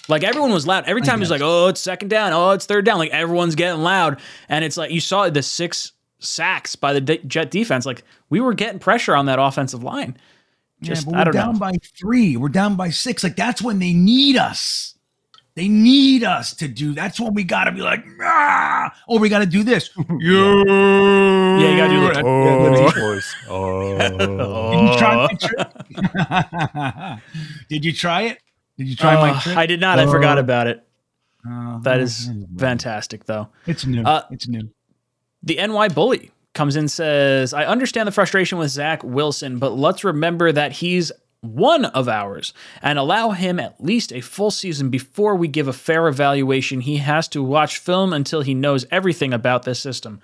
Like 0.08 0.24
everyone 0.24 0.52
was 0.52 0.66
loud. 0.66 0.86
Every 0.88 1.02
time 1.04 1.20
was 1.20 1.30
like, 1.30 1.42
"Oh, 1.44 1.68
it's 1.68 1.82
second 1.82 2.08
down. 2.08 2.34
Oh, 2.34 2.52
it's 2.52 2.66
third 2.66 2.84
down." 2.86 2.98
Like 2.98 3.12
everyone's 3.12 3.54
getting 3.56 3.82
loud, 3.84 4.20
and 4.48 4.66
it's 4.66 4.76
like 4.78 4.90
you 4.92 5.00
saw 5.02 5.30
the 5.30 5.44
six 5.44 5.92
sacks 6.20 6.76
by 6.76 6.94
the 6.94 7.02
De- 7.02 7.20
Jet 7.20 7.52
defense. 7.52 7.86
Like 7.86 8.04
we 8.30 8.40
were 8.40 8.54
getting 8.56 8.80
pressure 8.80 9.16
on 9.16 9.28
that 9.28 9.40
offensive 9.40 9.84
line. 9.84 10.18
Just 10.82 11.06
yeah, 11.06 11.12
but 11.12 11.28
we're 11.28 11.32
down 11.34 11.54
know. 11.54 11.60
by 11.60 11.74
three. 12.00 12.38
We're 12.38 12.50
down 12.50 12.76
by 12.76 12.90
six. 12.90 13.24
Like 13.24 13.36
that's 13.36 13.62
when 13.62 13.80
they 13.80 13.94
need 13.94 14.36
us. 14.38 14.96
They 15.56 15.68
need 15.68 16.24
us 16.24 16.54
to 16.56 16.68
do. 16.68 16.94
That's 16.94 17.20
when 17.20 17.34
we 17.34 17.44
got 17.44 17.66
to 17.66 17.72
be 17.72 17.82
like, 17.82 18.06
ah, 18.22 18.94
or 19.08 19.20
we 19.20 19.28
got 19.30 19.40
to 19.40 19.46
do 19.46 19.64
this. 19.64 19.90
yeah. 19.98 20.06
yeah, 20.20 21.70
you 21.72 21.78
gotta 21.78 21.90
do 21.90 22.00
the. 22.00 22.14
Yeah, 22.24 22.94
the 22.94 23.00
voice. 23.02 23.36
Oh. 23.50 23.98
Did 24.72 24.90
you 24.90 24.98
try 24.98 25.16
my 25.28 25.34
trick? 25.40 27.20
Did 27.70 27.86
you 27.86 27.94
try 27.94 28.22
it? 28.24 28.38
Did 28.78 28.88
you 28.88 28.96
try 28.96 29.16
my 29.16 29.32
Oh, 29.36 29.40
trick? 29.42 29.58
I 29.58 29.66
did 29.66 29.82
not. 29.82 30.00
I 30.00 30.06
forgot 30.06 30.38
Oh. 30.38 30.42
about 30.42 30.68
it. 30.68 30.86
Oh, 31.46 31.80
That 31.84 32.00
oh, 32.00 32.04
is 32.04 32.30
oh, 32.32 32.46
fantastic, 32.58 33.26
though. 33.26 33.50
It's 33.66 33.86
new. 33.86 34.04
Uh, 34.04 34.24
it's 34.32 34.48
new. 34.48 34.70
The 35.44 35.56
NY 35.56 35.90
Bully 35.90 36.32
comes 36.54 36.76
in 36.76 36.82
and 36.82 36.92
says, 36.92 37.54
I 37.54 37.66
understand 37.66 38.08
the 38.08 38.12
frustration 38.12 38.58
with 38.58 38.70
Zach 38.72 39.04
Wilson, 39.04 39.58
but 39.60 39.72
let's 39.78 40.04
remember 40.04 40.52
that 40.52 40.72
he's 40.74 41.12
one 41.42 41.86
of 41.86 42.10
ours 42.10 42.54
and 42.82 43.00
allow 43.00 43.32
him 43.32 43.60
at 43.60 43.82
least 43.84 44.12
a 44.12 44.22
full 44.22 44.52
season 44.52 44.90
before 44.90 45.36
we 45.36 45.48
give 45.48 45.68
a 45.68 45.74
fair 45.74 46.08
evaluation. 46.08 46.82
He 46.82 46.98
has 46.98 47.28
to 47.30 47.44
watch 47.44 47.78
film 47.78 48.14
until 48.14 48.42
he 48.42 48.54
knows 48.54 48.86
everything 48.92 49.34
about 49.34 49.64
this 49.64 49.80
system. 49.80 50.22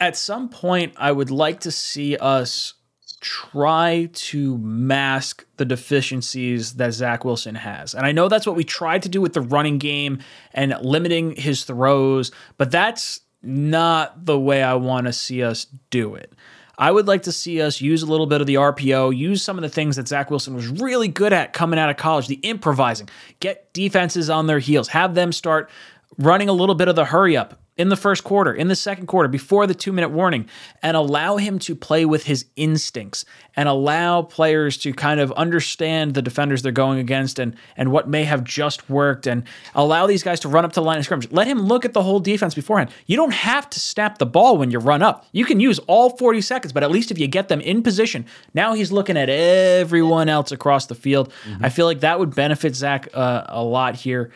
At 0.00 0.16
some 0.16 0.48
point, 0.48 0.94
I 0.96 1.12
would 1.12 1.30
like 1.30 1.60
to 1.60 1.70
see 1.70 2.16
us 2.16 2.74
try 3.20 4.10
to 4.12 4.58
mask 4.58 5.46
the 5.56 5.64
deficiencies 5.64 6.74
that 6.74 6.92
Zach 6.92 7.24
Wilson 7.24 7.54
has. 7.54 7.94
And 7.94 8.04
I 8.04 8.10
know 8.10 8.28
that's 8.28 8.46
what 8.46 8.56
we 8.56 8.64
tried 8.64 9.04
to 9.04 9.08
do 9.08 9.20
with 9.20 9.32
the 9.32 9.40
running 9.40 9.78
game 9.78 10.18
and 10.52 10.74
limiting 10.82 11.36
his 11.36 11.62
throws, 11.62 12.32
but 12.58 12.72
that's 12.72 13.20
not 13.40 14.26
the 14.26 14.38
way 14.38 14.60
I 14.62 14.74
want 14.74 15.06
to 15.06 15.12
see 15.12 15.42
us 15.44 15.68
do 15.90 16.16
it. 16.16 16.32
I 16.78 16.90
would 16.90 17.06
like 17.06 17.22
to 17.24 17.32
see 17.32 17.60
us 17.60 17.80
use 17.80 18.02
a 18.02 18.06
little 18.06 18.26
bit 18.26 18.40
of 18.40 18.46
the 18.46 18.54
RPO, 18.54 19.16
use 19.16 19.42
some 19.42 19.58
of 19.58 19.62
the 19.62 19.68
things 19.68 19.96
that 19.96 20.08
Zach 20.08 20.30
Wilson 20.30 20.54
was 20.54 20.68
really 20.68 21.08
good 21.08 21.32
at 21.32 21.52
coming 21.52 21.78
out 21.78 21.90
of 21.90 21.96
college, 21.96 22.28
the 22.28 22.36
improvising, 22.36 23.08
get 23.40 23.72
defenses 23.72 24.30
on 24.30 24.46
their 24.46 24.58
heels, 24.58 24.88
have 24.88 25.14
them 25.14 25.32
start 25.32 25.70
running 26.18 26.48
a 26.48 26.52
little 26.52 26.74
bit 26.74 26.88
of 26.88 26.96
the 26.96 27.04
hurry 27.04 27.36
up 27.36 27.61
in 27.76 27.88
the 27.88 27.96
first 27.96 28.22
quarter, 28.22 28.52
in 28.52 28.68
the 28.68 28.76
second 28.76 29.06
quarter, 29.06 29.28
before 29.28 29.66
the 29.66 29.74
two 29.74 29.92
minute 29.92 30.10
warning, 30.10 30.46
and 30.82 30.96
allow 30.96 31.38
him 31.38 31.58
to 31.58 31.74
play 31.74 32.04
with 32.04 32.24
his 32.24 32.44
instincts 32.54 33.24
and 33.56 33.68
allow 33.68 34.22
players 34.22 34.76
to 34.78 34.92
kind 34.92 35.20
of 35.20 35.32
understand 35.32 36.14
the 36.14 36.20
defenders 36.22 36.62
they're 36.62 36.72
going 36.72 36.98
against 36.98 37.38
and, 37.38 37.56
and 37.76 37.90
what 37.90 38.08
may 38.08 38.24
have 38.24 38.44
just 38.44 38.90
worked 38.90 39.26
and 39.26 39.44
allow 39.74 40.06
these 40.06 40.22
guys 40.22 40.40
to 40.40 40.48
run 40.48 40.64
up 40.64 40.72
to 40.72 40.80
the 40.80 40.84
line 40.84 40.98
of 40.98 41.04
scrimmage. 41.04 41.30
Let 41.32 41.46
him 41.46 41.60
look 41.60 41.84
at 41.84 41.94
the 41.94 42.02
whole 42.02 42.20
defense 42.20 42.54
beforehand. 42.54 42.90
You 43.06 43.16
don't 43.16 43.32
have 43.32 43.68
to 43.70 43.80
snap 43.80 44.18
the 44.18 44.26
ball 44.26 44.58
when 44.58 44.70
you 44.70 44.78
run 44.78 45.02
up. 45.02 45.26
You 45.32 45.44
can 45.44 45.58
use 45.58 45.78
all 45.80 46.10
40 46.10 46.40
seconds, 46.42 46.72
but 46.72 46.82
at 46.82 46.90
least 46.90 47.10
if 47.10 47.18
you 47.18 47.26
get 47.26 47.48
them 47.48 47.60
in 47.60 47.82
position, 47.82 48.26
now 48.52 48.74
he's 48.74 48.92
looking 48.92 49.16
at 49.16 49.28
everyone 49.30 50.28
else 50.28 50.52
across 50.52 50.86
the 50.86 50.94
field. 50.94 51.32
I 51.60 51.70
feel 51.70 51.86
like 51.86 52.00
that 52.00 52.18
would 52.18 52.34
benefit 52.34 52.74
Zach 52.74 53.08
uh, 53.14 53.44
a 53.48 53.62
lot 53.62 53.96
here. 53.96 54.30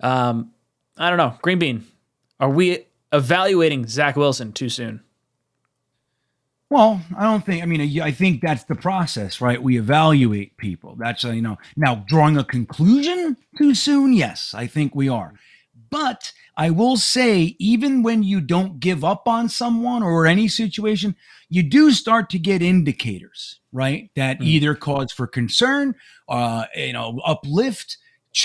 Um, 0.00 0.50
I 0.96 1.08
don't 1.08 1.18
know. 1.18 1.36
Green 1.42 1.58
Bean, 1.58 1.84
are 2.44 2.50
we 2.50 2.84
evaluating 3.10 3.86
Zach 3.86 4.16
Wilson 4.16 4.52
too 4.52 4.68
soon? 4.68 5.02
Well, 6.68 7.00
I 7.16 7.22
don't 7.22 7.42
think. 7.42 7.62
I 7.62 7.66
mean, 7.66 8.02
I 8.02 8.10
think 8.10 8.42
that's 8.42 8.64
the 8.64 8.74
process, 8.74 9.40
right? 9.40 9.62
We 9.62 9.78
evaluate 9.78 10.58
people. 10.58 10.94
That's 10.98 11.24
uh, 11.24 11.30
you 11.30 11.40
know. 11.40 11.56
Now, 11.74 12.04
drawing 12.06 12.36
a 12.36 12.44
conclusion 12.44 13.38
too 13.56 13.74
soon. 13.74 14.12
Yes, 14.12 14.52
I 14.54 14.66
think 14.66 14.94
we 14.94 15.08
are. 15.08 15.32
But 15.88 16.32
I 16.54 16.68
will 16.68 16.98
say, 16.98 17.56
even 17.58 18.02
when 18.02 18.22
you 18.22 18.42
don't 18.42 18.78
give 18.78 19.04
up 19.04 19.26
on 19.26 19.48
someone 19.48 20.02
or 20.02 20.26
any 20.26 20.46
situation, 20.46 21.16
you 21.48 21.62
do 21.62 21.92
start 21.92 22.28
to 22.30 22.38
get 22.38 22.60
indicators, 22.60 23.60
right? 23.72 24.10
That 24.16 24.42
either 24.42 24.74
cause 24.74 25.12
for 25.12 25.26
concern, 25.26 25.94
uh, 26.28 26.66
you 26.76 26.92
know, 26.92 27.22
uplift, 27.24 27.96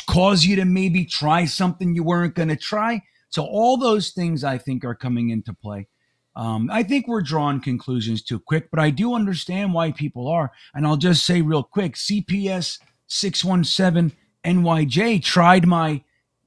cause 0.08 0.46
you 0.46 0.56
to 0.56 0.64
maybe 0.64 1.04
try 1.04 1.44
something 1.44 1.96
you 1.96 2.04
weren't 2.04 2.36
going 2.36 2.50
to 2.50 2.56
try. 2.56 3.02
So 3.30 3.44
all 3.44 3.78
those 3.78 4.10
things 4.10 4.44
I 4.44 4.58
think 4.58 4.84
are 4.84 4.96
coming 4.96 5.30
into 5.30 5.54
play. 5.54 5.88
Um, 6.36 6.70
I 6.72 6.84
think 6.84 7.08
we're 7.08 7.22
drawing 7.22 7.60
conclusions 7.60 8.24
too 8.24 8.40
quick, 8.40 8.70
but 8.72 8.80
I 8.80 8.92
do 8.92 9.14
understand 9.14 9.74
why 9.74 9.92
people 9.92 10.28
are. 10.28 10.52
And 10.74 10.86
I'll 10.86 10.98
just 10.98 11.26
say 11.26 11.42
real 11.42 11.64
quick 11.64 11.96
CPS 11.96 12.80
617 13.08 14.16
NYJ 14.46 15.22
tried 15.24 15.68
my 15.68 16.02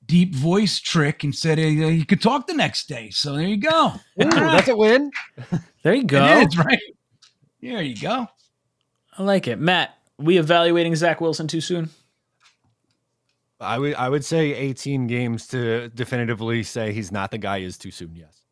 deep 0.06 0.34
voice 0.34 0.80
trick 0.80 1.24
and 1.24 1.34
said 1.34 1.58
uh, 1.58 1.62
you 1.62 2.06
could 2.06 2.22
talk 2.22 2.46
the 2.46 2.54
next 2.54 2.88
day. 2.88 3.10
So 3.10 3.34
there 3.34 3.46
you 3.46 3.58
go. 3.58 3.92
Ooh, 4.22 4.30
that's 4.30 4.68
a 4.68 4.76
win. 4.76 5.10
There 5.82 5.94
you 5.94 6.04
go. 6.04 6.24
It 6.24 6.48
is, 6.48 6.58
right? 6.58 6.78
There 7.60 7.82
you 7.82 7.96
go. 7.96 8.28
I 9.16 9.22
like 9.22 9.46
it. 9.46 9.58
Matt, 9.58 9.96
we 10.18 10.38
evaluating 10.38 10.94
Zach 10.96 11.20
Wilson 11.20 11.48
too 11.48 11.60
soon? 11.60 11.90
I 13.62 13.78
would 13.78 13.94
I 13.94 14.08
would 14.08 14.24
say 14.24 14.54
18 14.54 15.06
games 15.06 15.46
to 15.48 15.88
definitively 15.90 16.62
say 16.62 16.92
he's 16.92 17.12
not 17.12 17.30
the 17.30 17.38
guy 17.38 17.58
is 17.58 17.78
too 17.78 17.90
soon. 17.90 18.14
Yes. 18.14 18.42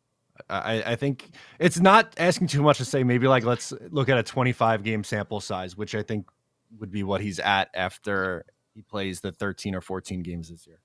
I, 0.49 0.83
I 0.83 0.95
think 0.95 1.29
it's 1.59 1.79
not 1.79 2.13
asking 2.17 2.47
too 2.47 2.63
much 2.63 2.77
to 2.77 2.85
say 2.85 3.03
maybe 3.03 3.27
like 3.27 3.43
let's 3.43 3.73
look 3.89 4.09
at 4.09 4.17
a 4.17 4.23
25 4.23 4.83
game 4.83 5.03
sample 5.03 5.39
size, 5.39 5.77
which 5.77 5.93
I 5.93 6.01
think 6.01 6.27
would 6.79 6.91
be 6.91 7.03
what 7.03 7.21
he's 7.21 7.39
at 7.39 7.69
after 7.73 8.45
he 8.73 8.81
plays 8.81 9.21
the 9.21 9.31
13 9.31 9.75
or 9.75 9.81
14 9.81 10.23
games 10.23 10.49
this 10.49 10.65
year. 10.65 10.79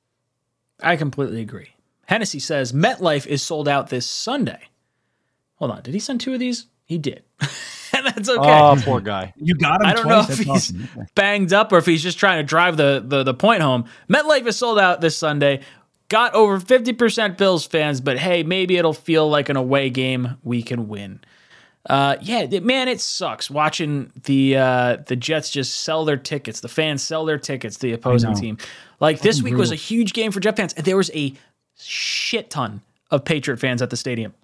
I 0.82 0.96
completely 0.96 1.40
agree. 1.40 1.70
Hennessy 2.06 2.38
says 2.38 2.72
MetLife 2.72 3.26
is 3.26 3.42
sold 3.42 3.68
out 3.68 3.88
this 3.88 4.06
Sunday. 4.06 4.68
Hold 5.56 5.70
on, 5.70 5.82
did 5.82 5.94
he 5.94 6.00
send 6.00 6.20
two 6.20 6.34
of 6.34 6.40
these? 6.40 6.66
He 6.86 6.98
did. 6.98 7.22
and 7.92 8.06
that's 8.06 8.28
okay. 8.28 8.40
Oh, 8.40 8.76
poor 8.80 9.00
guy. 9.00 9.34
You 9.36 9.54
got 9.54 9.80
him. 9.80 9.86
I 9.86 9.92
don't 9.92 10.04
twice? 10.04 10.14
know 10.14 10.20
if 10.20 10.26
That's 10.28 10.38
he's 10.38 10.48
awesome. 10.48 10.88
Banged 11.14 11.52
up 11.52 11.72
or 11.72 11.78
if 11.78 11.86
he's 11.86 12.02
just 12.02 12.18
trying 12.18 12.38
to 12.38 12.44
drive 12.44 12.76
the, 12.76 13.04
the, 13.04 13.22
the 13.22 13.34
point 13.34 13.62
home. 13.62 13.84
MetLife 14.08 14.46
is 14.46 14.56
sold 14.56 14.78
out 14.78 15.00
this 15.00 15.16
Sunday. 15.18 15.60
Got 16.08 16.34
over 16.34 16.60
50% 16.60 17.36
Bills 17.36 17.66
fans, 17.66 18.00
but 18.00 18.18
hey, 18.18 18.44
maybe 18.44 18.76
it'll 18.76 18.92
feel 18.92 19.28
like 19.28 19.48
an 19.48 19.56
away 19.56 19.90
game 19.90 20.36
we 20.44 20.62
can 20.62 20.86
win. 20.88 21.20
Uh, 21.88 22.16
yeah, 22.20 22.46
man, 22.60 22.88
it 22.88 23.00
sucks 23.00 23.48
watching 23.48 24.10
the 24.24 24.56
uh, 24.56 24.96
the 25.06 25.14
Jets 25.14 25.50
just 25.50 25.82
sell 25.82 26.04
their 26.04 26.16
tickets. 26.16 26.60
The 26.60 26.68
fans 26.68 27.00
sell 27.02 27.24
their 27.24 27.38
tickets 27.38 27.76
to 27.76 27.86
the 27.86 27.92
opposing 27.92 28.34
team. 28.34 28.58
Like 28.98 29.20
this 29.20 29.40
week 29.40 29.54
was 29.54 29.70
a 29.70 29.76
huge 29.76 30.12
game 30.12 30.32
for 30.32 30.40
Jet 30.40 30.56
fans, 30.56 30.72
and 30.72 30.84
there 30.84 30.96
was 30.96 31.12
a 31.14 31.32
shit 31.78 32.50
ton 32.50 32.82
of 33.12 33.24
Patriot 33.24 33.58
fans 33.58 33.82
at 33.82 33.90
the 33.90 33.96
stadium. 33.96 34.34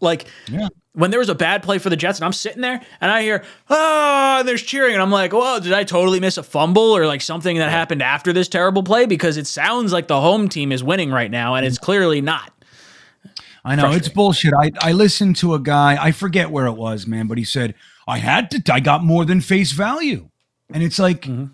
Like 0.00 0.26
Yeah. 0.48 0.68
when 0.92 1.10
there 1.10 1.18
was 1.20 1.28
a 1.28 1.34
bad 1.34 1.62
play 1.62 1.78
for 1.78 1.90
the 1.90 1.96
Jets 1.96 2.18
and 2.18 2.24
I'm 2.24 2.32
sitting 2.32 2.60
there 2.62 2.80
and 3.00 3.10
I 3.10 3.22
hear, 3.22 3.44
oh, 3.70 4.36
and 4.40 4.48
there's 4.48 4.62
cheering. 4.62 4.94
And 4.94 5.02
I'm 5.02 5.10
like, 5.10 5.32
well, 5.32 5.60
did 5.60 5.72
I 5.72 5.84
totally 5.84 6.20
miss 6.20 6.36
a 6.38 6.42
fumble 6.42 6.96
or 6.96 7.06
like 7.06 7.20
something 7.22 7.56
that 7.58 7.70
happened 7.70 8.02
after 8.02 8.32
this 8.32 8.48
terrible 8.48 8.82
play? 8.82 9.06
Because 9.06 9.36
it 9.36 9.46
sounds 9.46 9.92
like 9.92 10.06
the 10.08 10.20
home 10.20 10.48
team 10.48 10.70
is 10.72 10.84
winning 10.84 11.10
right 11.10 11.30
now 11.30 11.54
and 11.54 11.66
it's 11.66 11.78
clearly 11.78 12.20
not. 12.20 12.52
I 13.64 13.76
know 13.76 13.92
it's 13.92 14.10
bullshit. 14.10 14.52
I 14.52 14.70
I 14.80 14.92
listened 14.92 15.36
to 15.36 15.54
a 15.54 15.58
guy. 15.58 15.96
I 15.98 16.12
forget 16.12 16.50
where 16.50 16.66
it 16.66 16.74
was, 16.74 17.06
man, 17.06 17.26
but 17.28 17.38
he 17.38 17.44
said 17.44 17.74
I 18.06 18.18
had 18.18 18.50
to. 18.50 18.62
I 18.74 18.80
got 18.80 19.02
more 19.02 19.24
than 19.24 19.40
face 19.40 19.72
value, 19.72 20.28
and 20.70 20.82
it's 20.82 20.98
like, 20.98 21.22
Mm-hmm. 21.22 21.46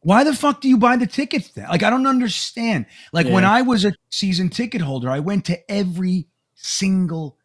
why 0.00 0.22
the 0.22 0.34
fuck 0.34 0.60
do 0.60 0.68
you 0.68 0.76
buy 0.76 0.96
the 0.98 1.06
tickets? 1.06 1.48
Then? 1.48 1.66
Like 1.70 1.82
I 1.82 1.88
don't 1.88 2.06
understand. 2.06 2.84
Like 3.10 3.26
when 3.26 3.46
I 3.46 3.62
was 3.62 3.86
a 3.86 3.94
season 4.10 4.50
ticket 4.50 4.82
holder, 4.82 5.08
I 5.08 5.20
went 5.20 5.46
to 5.46 5.58
every 5.72 6.26
single 6.56 7.38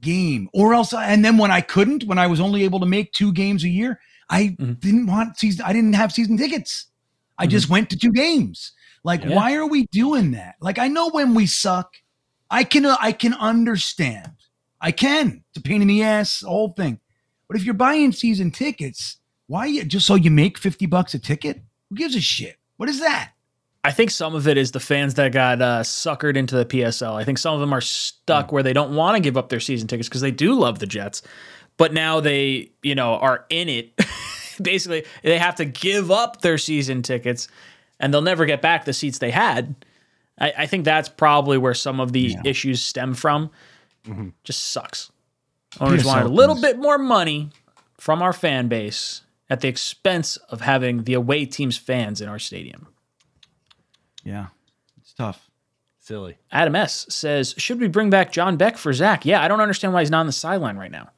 game, 0.00 0.48
or 0.52 0.74
else. 0.74 0.92
And 0.92 1.24
then 1.24 1.38
when 1.38 1.50
I 1.50 1.60
couldn't, 1.60 2.04
when 2.04 2.18
I 2.18 2.26
was 2.26 2.40
only 2.40 2.64
able 2.64 2.80
to 2.80 2.86
make 2.86 3.12
two 3.12 3.32
games 3.32 3.64
a 3.64 3.68
year, 3.68 4.00
I 4.30 4.56
Mm-hmm. 4.58 4.72
didn't 4.74 5.06
want 5.06 5.38
season. 5.38 5.64
I 5.64 5.72
didn't 5.72 5.94
have 5.94 6.12
season 6.12 6.36
tickets. 6.36 6.86
I 7.38 7.46
just 7.46 7.68
went 7.70 7.88
to 7.90 7.96
two 7.96 8.12
games. 8.12 8.72
Like, 9.04 9.22
Yeah. 9.24 9.34
why 9.36 9.54
are 9.54 9.66
we 9.66 9.86
doing 9.92 10.32
that? 10.32 10.56
Like, 10.60 10.78
I 10.78 10.88
know 10.88 11.08
when 11.10 11.34
we 11.34 11.46
suck, 11.46 11.94
I 12.50 12.64
can 12.64 12.84
uh, 12.84 12.96
I 13.00 13.12
can 13.12 13.34
understand. 13.34 14.32
I 14.80 14.92
can. 14.92 15.44
It's 15.48 15.58
a 15.58 15.62
pain 15.62 15.82
in 15.82 15.88
the 15.88 16.02
ass, 16.02 16.40
the 16.40 16.48
whole 16.48 16.72
thing. 16.72 17.00
But 17.48 17.56
if 17.56 17.64
you're 17.64 17.74
buying 17.74 18.12
season 18.12 18.50
tickets, 18.50 19.18
why 19.46 19.66
you 19.66 19.84
just 19.84 20.06
so 20.06 20.14
you 20.14 20.30
make 20.30 20.58
50 20.58 20.86
bucks 20.86 21.14
a 21.14 21.18
ticket? 21.18 21.62
Who 21.88 21.96
gives 21.96 22.14
a 22.14 22.20
shit? 22.20 22.56
What 22.76 22.88
is 22.88 23.00
that? 23.00 23.32
I 23.88 23.90
think 23.90 24.10
some 24.10 24.34
of 24.34 24.46
it 24.46 24.58
is 24.58 24.72
the 24.72 24.80
fans 24.80 25.14
that 25.14 25.32
got 25.32 25.62
uh, 25.62 25.80
suckered 25.80 26.36
into 26.36 26.54
the 26.54 26.66
PSL. 26.66 27.14
I 27.14 27.24
think 27.24 27.38
some 27.38 27.54
of 27.54 27.60
them 27.60 27.72
are 27.72 27.80
stuck 27.80 28.52
where 28.52 28.62
they 28.62 28.74
don't 28.74 28.94
want 28.94 29.16
to 29.16 29.20
give 29.22 29.38
up 29.38 29.48
their 29.48 29.60
season 29.60 29.88
tickets 29.88 30.10
because 30.10 30.20
they 30.20 30.30
do 30.30 30.52
love 30.52 30.78
the 30.78 30.86
Jets, 30.86 31.22
but 31.78 31.94
now 31.94 32.20
they, 32.20 32.70
you 32.82 32.94
know, 32.94 33.14
are 33.14 33.46
in 33.48 33.70
it. 33.70 33.98
Basically, 34.62 35.06
they 35.22 35.38
have 35.38 35.54
to 35.54 35.64
give 35.64 36.10
up 36.10 36.42
their 36.42 36.58
season 36.58 37.00
tickets, 37.00 37.48
and 37.98 38.12
they'll 38.12 38.20
never 38.20 38.44
get 38.44 38.60
back 38.60 38.84
the 38.84 38.92
seats 38.92 39.20
they 39.20 39.30
had. 39.30 39.74
I, 40.38 40.52
I 40.58 40.66
think 40.66 40.84
that's 40.84 41.08
probably 41.08 41.56
where 41.56 41.72
some 41.72 41.98
of 41.98 42.12
the 42.12 42.36
issues 42.44 42.82
stem 42.82 43.14
from. 43.14 43.48
Just 44.44 44.64
sucks. 44.64 45.10
Owners 45.80 46.02
PSL 46.02 46.06
wanted 46.06 46.26
a 46.26 46.28
little 46.28 46.56
is- 46.56 46.60
bit 46.60 46.78
more 46.78 46.98
money 46.98 47.48
from 47.96 48.20
our 48.20 48.34
fan 48.34 48.68
base 48.68 49.22
at 49.48 49.62
the 49.62 49.68
expense 49.68 50.36
of 50.50 50.60
having 50.60 51.04
the 51.04 51.14
away 51.14 51.46
team's 51.46 51.78
fans 51.78 52.20
in 52.20 52.28
our 52.28 52.38
stadium. 52.38 52.88
Yeah. 54.24 54.46
It's 55.00 55.12
tough. 55.12 55.50
Silly. 56.00 56.38
Adam 56.50 56.74
S 56.74 57.06
says, 57.10 57.54
should 57.58 57.80
we 57.80 57.88
bring 57.88 58.08
back 58.08 58.32
John 58.32 58.56
Beck 58.56 58.78
for 58.78 58.92
Zach? 58.92 59.26
Yeah, 59.26 59.42
I 59.42 59.48
don't 59.48 59.60
understand 59.60 59.92
why 59.92 60.00
he's 60.00 60.10
not 60.10 60.20
on 60.20 60.26
the 60.26 60.32
sideline 60.32 60.78
right 60.78 60.90
now. 60.90 61.10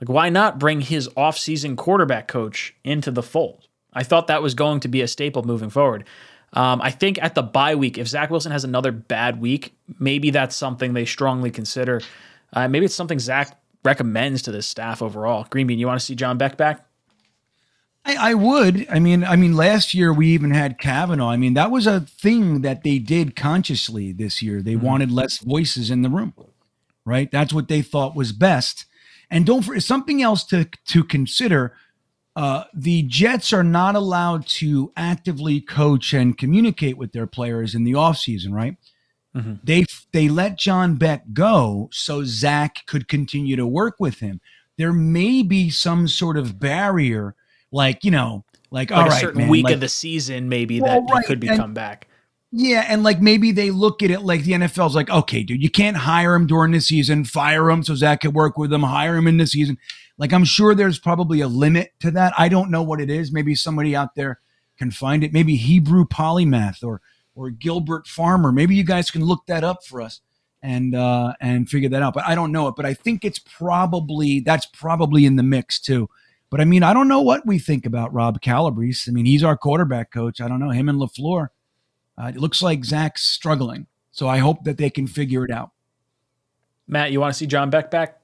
Like, 0.00 0.08
why 0.08 0.28
not 0.28 0.58
bring 0.58 0.80
his 0.80 1.08
offseason 1.10 1.76
quarterback 1.76 2.26
coach 2.26 2.74
into 2.84 3.10
the 3.10 3.22
fold? 3.22 3.68
I 3.92 4.02
thought 4.02 4.26
that 4.26 4.42
was 4.42 4.54
going 4.54 4.80
to 4.80 4.88
be 4.88 5.02
a 5.02 5.08
staple 5.08 5.44
moving 5.44 5.70
forward. 5.70 6.04
Um, 6.54 6.80
I 6.80 6.90
think 6.90 7.22
at 7.22 7.34
the 7.34 7.42
bye 7.42 7.74
week, 7.74 7.98
if 7.98 8.08
Zach 8.08 8.30
Wilson 8.30 8.52
has 8.52 8.64
another 8.64 8.92
bad 8.92 9.40
week, 9.40 9.74
maybe 9.98 10.30
that's 10.30 10.56
something 10.56 10.94
they 10.94 11.04
strongly 11.04 11.50
consider. 11.50 12.00
Uh, 12.52 12.68
maybe 12.68 12.86
it's 12.86 12.94
something 12.94 13.18
Zach 13.18 13.58
recommends 13.84 14.42
to 14.42 14.52
this 14.52 14.66
staff 14.66 15.02
overall. 15.02 15.46
Green 15.50 15.66
Bean, 15.66 15.78
you 15.78 15.86
want 15.86 16.00
to 16.00 16.04
see 16.04 16.14
John 16.14 16.38
Beck 16.38 16.56
back? 16.56 16.86
I, 18.04 18.30
I 18.30 18.34
would. 18.34 18.86
I 18.90 18.98
mean, 18.98 19.24
I 19.24 19.36
mean, 19.36 19.56
last 19.56 19.94
year 19.94 20.12
we 20.12 20.28
even 20.28 20.50
had 20.50 20.78
Kavanaugh. 20.78 21.30
I 21.30 21.36
mean, 21.36 21.54
that 21.54 21.70
was 21.70 21.86
a 21.86 22.00
thing 22.00 22.60
that 22.62 22.82
they 22.82 22.98
did 22.98 23.34
consciously 23.34 24.12
this 24.12 24.42
year. 24.42 24.60
They 24.60 24.76
wanted 24.76 25.10
less 25.10 25.38
voices 25.38 25.90
in 25.90 26.02
the 26.02 26.10
room, 26.10 26.34
right? 27.04 27.30
That's 27.30 27.52
what 27.52 27.68
they 27.68 27.82
thought 27.82 28.14
was 28.14 28.32
best. 28.32 28.84
And 29.30 29.46
don't 29.46 29.62
for 29.62 29.80
something 29.80 30.22
else 30.22 30.44
to 30.44 30.66
to 30.88 31.04
consider. 31.04 31.74
Uh, 32.36 32.64
the 32.74 33.04
Jets 33.04 33.52
are 33.52 33.62
not 33.62 33.94
allowed 33.94 34.44
to 34.48 34.92
actively 34.96 35.60
coach 35.60 36.12
and 36.12 36.36
communicate 36.36 36.98
with 36.98 37.12
their 37.12 37.28
players 37.28 37.76
in 37.76 37.84
the 37.84 37.92
offseason, 37.92 38.52
right? 38.52 38.76
They 39.64 39.84
they 40.12 40.28
let 40.28 40.58
John 40.58 40.96
Beck 40.96 41.24
go 41.32 41.88
so 41.92 42.24
Zach 42.24 42.86
could 42.86 43.08
continue 43.08 43.56
to 43.56 43.66
work 43.66 43.96
with 43.98 44.18
him. 44.20 44.40
There 44.78 44.92
may 44.92 45.42
be 45.42 45.70
some 45.70 46.08
sort 46.08 46.36
of 46.36 46.58
barrier, 46.58 47.34
like 47.74 48.04
you 48.04 48.10
know, 48.10 48.44
like, 48.70 48.90
Like 48.90 48.98
all 48.98 49.06
a 49.06 49.10
right, 49.10 49.20
certain 49.20 49.42
man, 49.42 49.48
week 49.48 49.64
like- 49.64 49.74
of 49.74 49.80
the 49.80 49.88
season, 49.88 50.48
maybe 50.48 50.80
Well, 50.80 51.04
that 51.04 51.12
right, 51.12 51.24
could 51.26 51.40
be 51.40 51.48
and- 51.48 51.58
come 51.58 51.74
back. 51.74 52.08
yeah, 52.52 52.86
and 52.88 53.02
like 53.02 53.20
maybe 53.20 53.50
they 53.52 53.70
look 53.70 54.02
at 54.02 54.10
it 54.10 54.20
like 54.22 54.44
the 54.44 54.52
NFL's 54.52 54.94
like, 54.94 55.10
okay, 55.10 55.42
dude, 55.42 55.62
you 55.62 55.70
can't 55.70 55.96
hire 55.96 56.34
him 56.34 56.46
during 56.46 56.72
the 56.72 56.80
season, 56.80 57.24
fire 57.24 57.68
him 57.70 57.82
so 57.82 57.94
Zach 57.94 58.20
could 58.22 58.34
work 58.34 58.56
with 58.56 58.72
him, 58.72 58.82
hire 58.84 59.16
him 59.16 59.26
in 59.26 59.36
the 59.38 59.46
season. 59.46 59.76
Like 60.18 60.32
I'm 60.32 60.44
sure 60.44 60.74
there's 60.74 60.98
probably 61.00 61.40
a 61.40 61.48
limit 61.48 61.92
to 62.00 62.10
that. 62.12 62.32
I 62.38 62.48
don't 62.48 62.70
know 62.70 62.82
what 62.84 63.00
it 63.00 63.10
is. 63.10 63.32
Maybe 63.32 63.54
somebody 63.56 63.96
out 63.96 64.14
there 64.14 64.38
can 64.78 64.90
find 64.92 65.24
it. 65.24 65.32
Maybe 65.32 65.56
Hebrew 65.56 66.04
polymath 66.06 66.82
or 66.84 67.00
or 67.34 67.50
Gilbert 67.50 68.06
Farmer. 68.06 68.52
Maybe 68.52 68.76
you 68.76 68.84
guys 68.84 69.10
can 69.10 69.24
look 69.24 69.46
that 69.48 69.64
up 69.64 69.84
for 69.84 70.00
us 70.00 70.20
and 70.62 70.94
uh 70.94 71.32
and 71.40 71.68
figure 71.68 71.88
that 71.88 72.00
out. 72.02 72.14
But 72.14 72.24
I 72.28 72.36
don't 72.36 72.52
know 72.52 72.68
it. 72.68 72.76
But 72.76 72.86
I 72.86 72.94
think 72.94 73.24
it's 73.24 73.40
probably 73.40 74.38
that's 74.40 74.66
probably 74.66 75.26
in 75.26 75.34
the 75.34 75.42
mix 75.42 75.80
too. 75.80 76.08
But 76.50 76.60
I 76.60 76.64
mean, 76.64 76.82
I 76.82 76.92
don't 76.92 77.08
know 77.08 77.20
what 77.22 77.46
we 77.46 77.58
think 77.58 77.84
about 77.86 78.12
Rob 78.14 78.40
Calabrese. 78.40 79.10
I 79.10 79.12
mean, 79.12 79.26
he's 79.26 79.42
our 79.42 79.56
quarterback 79.56 80.12
coach. 80.12 80.40
I 80.40 80.46
don't 80.48 80.60
know 80.60 80.70
him 80.70 80.88
and 80.88 81.00
Lafleur. 81.00 81.48
Uh, 82.16 82.26
it 82.26 82.36
looks 82.36 82.62
like 82.62 82.84
Zach's 82.84 83.22
struggling. 83.26 83.86
So 84.12 84.28
I 84.28 84.38
hope 84.38 84.62
that 84.64 84.78
they 84.78 84.90
can 84.90 85.08
figure 85.08 85.44
it 85.44 85.50
out. 85.50 85.70
Matt, 86.86 87.10
you 87.10 87.18
want 87.20 87.32
to 87.32 87.38
see 87.38 87.46
John 87.46 87.70
Beck 87.70 87.90
back? 87.90 88.20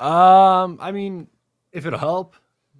Um, 0.00 0.78
I 0.80 0.92
mean, 0.92 1.28
if 1.72 1.84
it'll 1.86 1.98
help, 1.98 2.36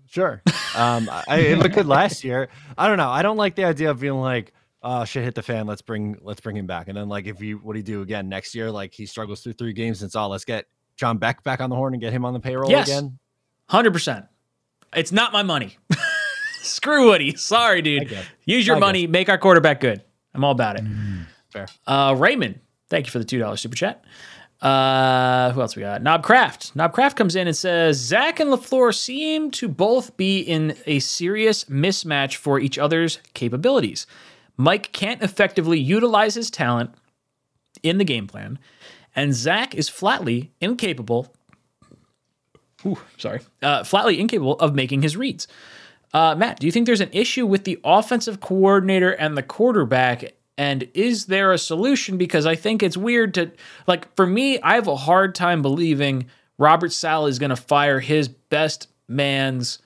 sure. 0.07 0.43
Um, 0.75 1.09
I, 1.29 1.39
it 1.41 1.59
looked 1.59 1.75
good 1.75 1.87
last 1.87 2.25
year. 2.25 2.49
I 2.79 2.89
don't 2.89 2.97
know. 2.97 3.11
I 3.11 3.23
don't 3.23 3.37
like 3.37 3.55
the 3.57 3.65
idea 3.65 3.91
of 3.91 4.01
being 4.01 4.15
like, 4.15 4.53
oh 4.83 5.05
shit, 5.05 5.25
hit 5.25 5.35
the 5.35 5.43
fan. 5.43 5.67
Let's 5.67 5.83
bring 5.83 6.17
let's 6.23 6.41
bring 6.41 6.57
him 6.57 6.67
back. 6.67 6.89
And 6.89 6.97
then 6.97 7.09
like, 7.09 7.27
if 7.27 7.41
you 7.41 7.59
what 7.59 7.75
do 7.75 7.79
you 7.79 7.85
do 7.85 8.03
again 8.03 8.29
next 8.29 8.55
year? 8.55 8.71
Like 8.71 8.93
he 8.95 9.07
struggles 9.07 9.43
through 9.43 9.55
three 9.55 9.73
games. 9.73 10.03
And 10.03 10.09
it's 10.09 10.17
all 10.17 10.29
let's 10.31 10.45
get 10.45 10.67
John 10.97 11.19
Beck 11.19 11.43
back 11.45 11.61
on 11.61 11.71
the 11.71 11.77
horn 11.77 11.95
and 11.95 12.01
get 12.01 12.13
him 12.13 12.25
on 12.25 12.33
the 12.33 12.41
payroll 12.41 12.71
Yes. 12.71 12.89
again. 12.89 13.19
Hundred 13.75 13.93
percent. 13.93 14.27
It's 14.95 15.11
not 15.11 15.33
my 15.33 15.43
money. 15.43 15.79
Screw 16.63 17.09
Woody. 17.09 17.35
Sorry, 17.35 17.83
dude. 17.83 18.17
Use 18.45 18.65
your 18.65 18.77
I 18.77 18.79
money. 18.79 19.09
Make 19.09 19.29
our 19.29 19.37
quarterback 19.37 19.81
good. 19.81 20.01
I'm 20.33 20.45
all 20.45 20.53
about 20.53 20.79
it. 20.79 20.85
Fair. 21.51 21.67
Uh, 21.85 22.15
Raymond, 22.17 22.61
thank 22.89 23.07
you 23.07 23.11
for 23.11 23.19
the 23.19 23.25
two 23.25 23.41
dollars 23.41 23.61
super 23.61 23.75
chat. 23.75 24.05
Uh, 24.63 25.51
who 25.51 25.61
else 25.61 25.75
we 25.75 25.83
got? 25.83 26.03
Knobcraft. 26.05 26.73
Knobcraft 26.75 27.17
comes 27.17 27.35
in 27.35 27.49
and 27.49 27.57
says 27.57 27.99
Zach 27.99 28.39
and 28.39 28.51
Lafleur 28.51 28.95
seem 28.95 29.51
to 29.51 29.67
both 29.67 30.17
be 30.17 30.39
in 30.39 30.77
a 30.87 31.01
serious 31.01 31.65
mismatch 31.65 32.37
for 32.37 32.61
each 32.61 32.79
other's 32.79 33.19
capabilities. 33.35 34.07
Mike 34.57 34.93
can't 34.93 35.21
effectively 35.21 35.81
utilize 35.81 36.37
his 36.37 36.49
talent 36.49 36.93
in 37.83 37.99
the 37.99 38.05
game 38.05 38.29
plan, 38.29 38.57
and 39.17 39.35
Zach 39.35 39.75
is 39.75 39.89
flatly 39.89 40.53
incapable. 40.61 41.35
Ooh, 42.87 42.99
sorry, 43.19 43.41
uh, 43.63 43.85
flatly 43.85 44.21
incapable 44.21 44.55
of 44.61 44.75
making 44.75 45.03
his 45.03 45.17
reads. 45.17 45.49
Uh, 46.13 46.35
Matt, 46.37 46.61
do 46.61 46.67
you 46.67 46.73
think 46.73 46.87
there's 46.87 47.01
an 47.01 47.11
issue 47.13 47.45
with 47.45 47.65
the 47.65 47.79
offensive 47.83 48.41
coordinator 48.41 49.11
and 49.11 49.37
the 49.37 49.43
quarterback? 49.43 50.35
And 50.57 50.89
is 50.95 51.27
there 51.27 51.51
a 51.51 51.59
solution? 51.59 52.17
Because 52.17 52.47
I 52.47 52.55
think 52.55 52.83
it's 52.83 52.97
weird 52.97 53.35
to, 53.35 53.51
like, 53.89 54.15
for 54.15 54.25
me, 54.25 54.61
I 54.61 54.75
have 54.75 54.87
a 54.87 54.95
hard 54.95 55.35
time 55.35 55.63
believing 55.63 56.27
Robert 56.59 56.93
Saleh 56.93 57.29
is 57.29 57.41
going 57.41 57.51
to 57.51 57.57
fire 57.57 57.99
his 57.99 58.29
best 58.29 58.87
man's 59.09 59.81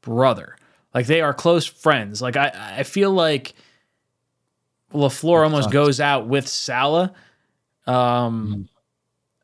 brother. 0.00 0.56
Like, 0.92 1.06
they 1.06 1.20
are 1.20 1.32
close 1.32 1.64
friends. 1.66 2.20
Like, 2.20 2.36
I, 2.36 2.50
I 2.78 2.82
feel 2.82 3.12
like 3.12 3.54
LaFleur 4.92 5.44
almost 5.44 5.70
goes 5.70 6.00
out 6.00 6.26
with 6.26 6.48
Saleh. 6.48 7.12
Um, 7.86 8.68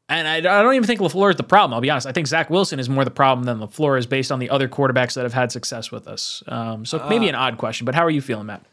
and 0.08 0.28
I, 0.28 0.36
I 0.36 0.62
don't 0.62 0.74
even 0.74 0.86
think 0.86 1.00
LaFleur 1.00 1.30
is 1.30 1.36
the 1.36 1.42
problem. 1.42 1.74
I'll 1.74 1.80
be 1.80 1.90
honest. 1.90 2.06
I 2.06 2.12
think 2.12 2.26
Zach 2.26 2.48
Wilson 2.48 2.78
is 2.78 2.88
more 2.88 3.04
the 3.04 3.10
problem 3.10 3.44
than 3.44 3.58
LaFleur 3.58 3.98
is 3.98 4.06
based 4.06 4.30
on 4.30 4.38
the 4.38 4.50
other 4.50 4.68
quarterbacks 4.68 5.14
that 5.14 5.24
have 5.24 5.32
had 5.32 5.50
success 5.50 5.90
with 5.90 6.06
us. 6.06 6.42
Um, 6.46 6.84
so 6.84 7.04
maybe 7.08 7.28
an 7.28 7.34
odd 7.34 7.58
question, 7.58 7.84
but 7.84 7.94
how 7.94 8.04
are 8.04 8.10
you 8.10 8.20
feeling, 8.20 8.46
Matt? 8.46 8.64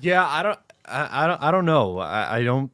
Yeah, 0.00 0.26
I 0.26 0.42
don't, 0.42 0.58
I, 0.86 1.24
I 1.24 1.26
don't, 1.26 1.42
I 1.42 1.50
don't 1.50 1.66
know. 1.66 1.98
I, 1.98 2.38
I 2.38 2.42
don't. 2.44 2.70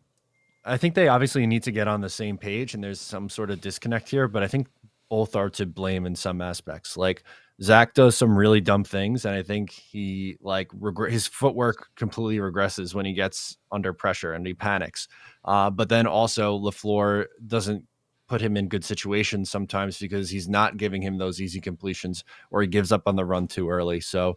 I 0.64 0.76
think 0.76 0.94
they 0.94 1.08
obviously 1.08 1.46
need 1.46 1.62
to 1.62 1.72
get 1.72 1.88
on 1.88 2.00
the 2.02 2.10
same 2.10 2.36
page, 2.36 2.74
and 2.74 2.84
there's 2.84 3.00
some 3.00 3.28
sort 3.28 3.50
of 3.50 3.60
disconnect 3.60 4.10
here. 4.10 4.28
But 4.28 4.42
I 4.42 4.48
think 4.48 4.68
both 5.08 5.34
are 5.34 5.48
to 5.50 5.66
blame 5.66 6.06
in 6.06 6.14
some 6.14 6.40
aspects. 6.40 6.96
Like 6.96 7.22
Zach 7.60 7.94
does 7.94 8.16
some 8.16 8.36
really 8.36 8.60
dumb 8.60 8.84
things, 8.84 9.24
and 9.24 9.34
I 9.34 9.42
think 9.42 9.70
he 9.70 10.36
like 10.40 10.68
regret 10.72 11.12
his 11.12 11.26
footwork 11.26 11.88
completely 11.96 12.38
regresses 12.38 12.94
when 12.94 13.04
he 13.04 13.12
gets 13.12 13.56
under 13.72 13.92
pressure 13.92 14.32
and 14.32 14.46
he 14.46 14.54
panics. 14.54 15.08
Uh, 15.44 15.68
but 15.68 15.88
then 15.88 16.06
also 16.06 16.56
Lafleur 16.56 17.26
doesn't 17.46 17.84
put 18.28 18.40
him 18.40 18.56
in 18.56 18.68
good 18.68 18.84
situations 18.84 19.50
sometimes 19.50 19.98
because 19.98 20.30
he's 20.30 20.48
not 20.48 20.76
giving 20.76 21.02
him 21.02 21.16
those 21.18 21.40
easy 21.40 21.60
completions 21.60 22.24
or 22.50 22.60
he 22.60 22.68
gives 22.68 22.92
up 22.92 23.02
on 23.06 23.16
the 23.16 23.24
run 23.24 23.48
too 23.48 23.68
early. 23.68 24.00
So 24.00 24.36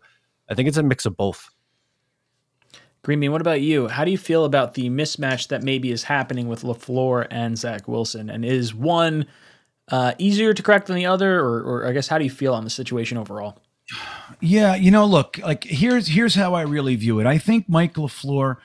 I 0.49 0.55
think 0.55 0.67
it's 0.67 0.77
a 0.77 0.83
mix 0.83 1.05
of 1.05 1.15
both. 1.15 1.49
Green 3.03 3.31
what 3.31 3.41
about 3.41 3.61
you? 3.61 3.87
How 3.87 4.05
do 4.05 4.11
you 4.11 4.17
feel 4.17 4.45
about 4.45 4.75
the 4.75 4.89
mismatch 4.89 5.47
that 5.47 5.63
maybe 5.63 5.91
is 5.91 6.03
happening 6.03 6.47
with 6.47 6.61
LaFleur 6.61 7.27
and 7.31 7.57
Zach 7.57 7.87
Wilson? 7.87 8.29
And 8.29 8.45
is 8.45 8.75
one 8.75 9.25
uh, 9.89 10.13
easier 10.17 10.53
to 10.53 10.63
crack 10.63 10.85
than 10.85 10.95
the 10.95 11.05
other, 11.05 11.39
or, 11.39 11.61
or 11.61 11.87
I 11.87 11.91
guess 11.91 12.07
how 12.07 12.17
do 12.17 12.23
you 12.23 12.29
feel 12.29 12.53
on 12.53 12.63
the 12.63 12.69
situation 12.69 13.17
overall? 13.17 13.57
Yeah, 14.39 14.75
you 14.75 14.91
know, 14.91 15.05
look, 15.05 15.37
like 15.39 15.63
here's 15.63 16.07
here's 16.07 16.35
how 16.35 16.53
I 16.53 16.61
really 16.61 16.95
view 16.95 17.19
it. 17.19 17.27
I 17.27 17.37
think 17.37 17.67
Mike 17.67 17.95
LaFleur 17.95 18.57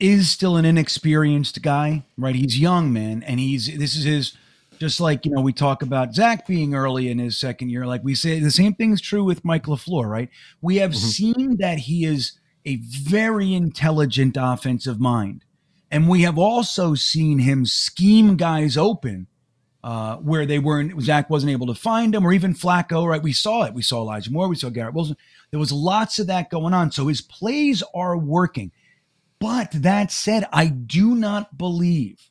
is 0.00 0.30
still 0.30 0.56
an 0.56 0.64
inexperienced 0.64 1.62
guy, 1.62 2.04
right? 2.16 2.34
He's 2.34 2.58
young, 2.58 2.92
man, 2.92 3.22
and 3.22 3.38
he's 3.38 3.66
this 3.78 3.96
is 3.96 4.04
his 4.04 4.36
just 4.78 5.00
like 5.00 5.26
you 5.26 5.30
know 5.30 5.42
we 5.42 5.52
talk 5.52 5.82
about 5.82 6.14
Zach 6.14 6.46
being 6.46 6.74
early 6.74 7.10
in 7.10 7.18
his 7.18 7.38
second 7.38 7.68
year. 7.68 7.86
Like 7.86 8.02
we 8.02 8.14
say, 8.14 8.40
the 8.40 8.50
same 8.50 8.74
thing 8.74 8.92
is 8.92 9.00
true 9.00 9.24
with 9.24 9.44
Mike 9.44 9.64
LaFleur, 9.64 10.08
right? 10.08 10.30
We 10.60 10.76
have 10.76 10.92
mm-hmm. 10.92 11.08
seen 11.08 11.56
that 11.58 11.80
he 11.80 12.04
is 12.04 12.38
a 12.64 12.76
very 12.76 13.54
intelligent 13.54 14.36
offensive 14.38 15.00
mind. 15.00 15.44
And 15.90 16.08
we 16.08 16.22
have 16.22 16.38
also 16.38 16.94
seen 16.94 17.38
him 17.40 17.66
scheme 17.66 18.36
guys 18.36 18.76
open 18.76 19.26
uh, 19.84 20.16
where 20.16 20.46
they 20.46 20.58
weren't, 20.58 21.00
Zach 21.02 21.28
wasn't 21.28 21.52
able 21.52 21.66
to 21.66 21.74
find 21.74 22.14
them, 22.14 22.24
or 22.24 22.32
even 22.32 22.54
Flacco, 22.54 23.06
right? 23.06 23.22
We 23.22 23.32
saw 23.32 23.64
it. 23.64 23.74
We 23.74 23.82
saw 23.82 24.00
Elijah 24.00 24.32
Moore, 24.32 24.48
we 24.48 24.56
saw 24.56 24.68
Garrett 24.68 24.94
Wilson. 24.94 25.16
There 25.50 25.60
was 25.60 25.72
lots 25.72 26.18
of 26.18 26.28
that 26.28 26.50
going 26.50 26.72
on. 26.72 26.92
So 26.92 27.08
his 27.08 27.20
plays 27.20 27.82
are 27.94 28.16
working. 28.16 28.70
But 29.38 29.72
that 29.72 30.12
said, 30.12 30.46
I 30.52 30.66
do 30.66 31.16
not 31.16 31.58
believe 31.58 32.30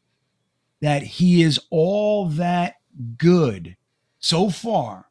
that 0.79 1.03
he 1.03 1.43
is 1.43 1.59
all 1.69 2.27
that 2.29 2.75
good 3.17 3.75
so 4.19 4.49
far 4.49 5.09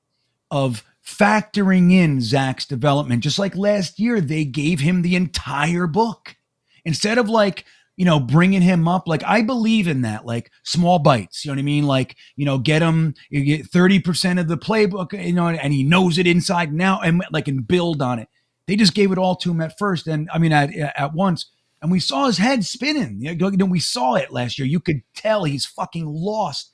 of 0.50 0.82
factoring 1.06 1.92
in 1.92 2.20
Zach's 2.20 2.66
development. 2.66 3.22
Just 3.22 3.38
like 3.38 3.54
last 3.54 3.98
year, 3.98 4.20
they 4.20 4.44
gave 4.44 4.80
him 4.80 5.02
the 5.02 5.14
entire 5.14 5.86
book 5.86 6.36
instead 6.84 7.18
of 7.18 7.28
like, 7.28 7.64
you 8.00 8.06
know, 8.06 8.18
bringing 8.18 8.62
him 8.62 8.88
up. 8.88 9.06
Like, 9.06 9.22
I 9.24 9.42
believe 9.42 9.86
in 9.86 10.00
that, 10.02 10.24
like 10.24 10.50
small 10.62 10.98
bites. 10.98 11.44
You 11.44 11.50
know 11.50 11.56
what 11.56 11.58
I 11.58 11.64
mean? 11.64 11.86
Like, 11.86 12.16
you 12.34 12.46
know, 12.46 12.56
get 12.56 12.80
him, 12.80 13.12
you 13.28 13.44
get 13.44 13.70
30% 13.70 14.40
of 14.40 14.48
the 14.48 14.56
playbook, 14.56 15.12
you 15.22 15.34
know, 15.34 15.48
and 15.48 15.70
he 15.70 15.82
knows 15.82 16.16
it 16.16 16.26
inside 16.26 16.72
now 16.72 16.98
and 17.02 17.22
like, 17.30 17.46
and 17.46 17.68
build 17.68 18.00
on 18.00 18.18
it. 18.18 18.28
They 18.66 18.74
just 18.74 18.94
gave 18.94 19.12
it 19.12 19.18
all 19.18 19.36
to 19.36 19.50
him 19.50 19.60
at 19.60 19.76
first. 19.78 20.06
And 20.06 20.30
I 20.32 20.38
mean, 20.38 20.50
at, 20.50 20.74
at 20.74 21.12
once. 21.12 21.50
And 21.82 21.92
we 21.92 22.00
saw 22.00 22.24
his 22.24 22.38
head 22.38 22.64
spinning. 22.64 23.18
You 23.20 23.34
know, 23.36 23.66
we 23.66 23.80
saw 23.80 24.14
it 24.14 24.32
last 24.32 24.58
year. 24.58 24.66
You 24.66 24.80
could 24.80 25.02
tell 25.14 25.44
he's 25.44 25.66
fucking 25.66 26.06
lost. 26.06 26.70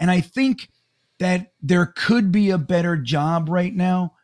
And 0.00 0.10
I 0.10 0.22
think 0.22 0.70
that 1.20 1.52
there 1.62 1.86
could 1.86 2.32
be 2.32 2.50
a 2.50 2.58
better 2.58 2.96
job 2.96 3.48
right 3.48 3.72
now 3.72 4.14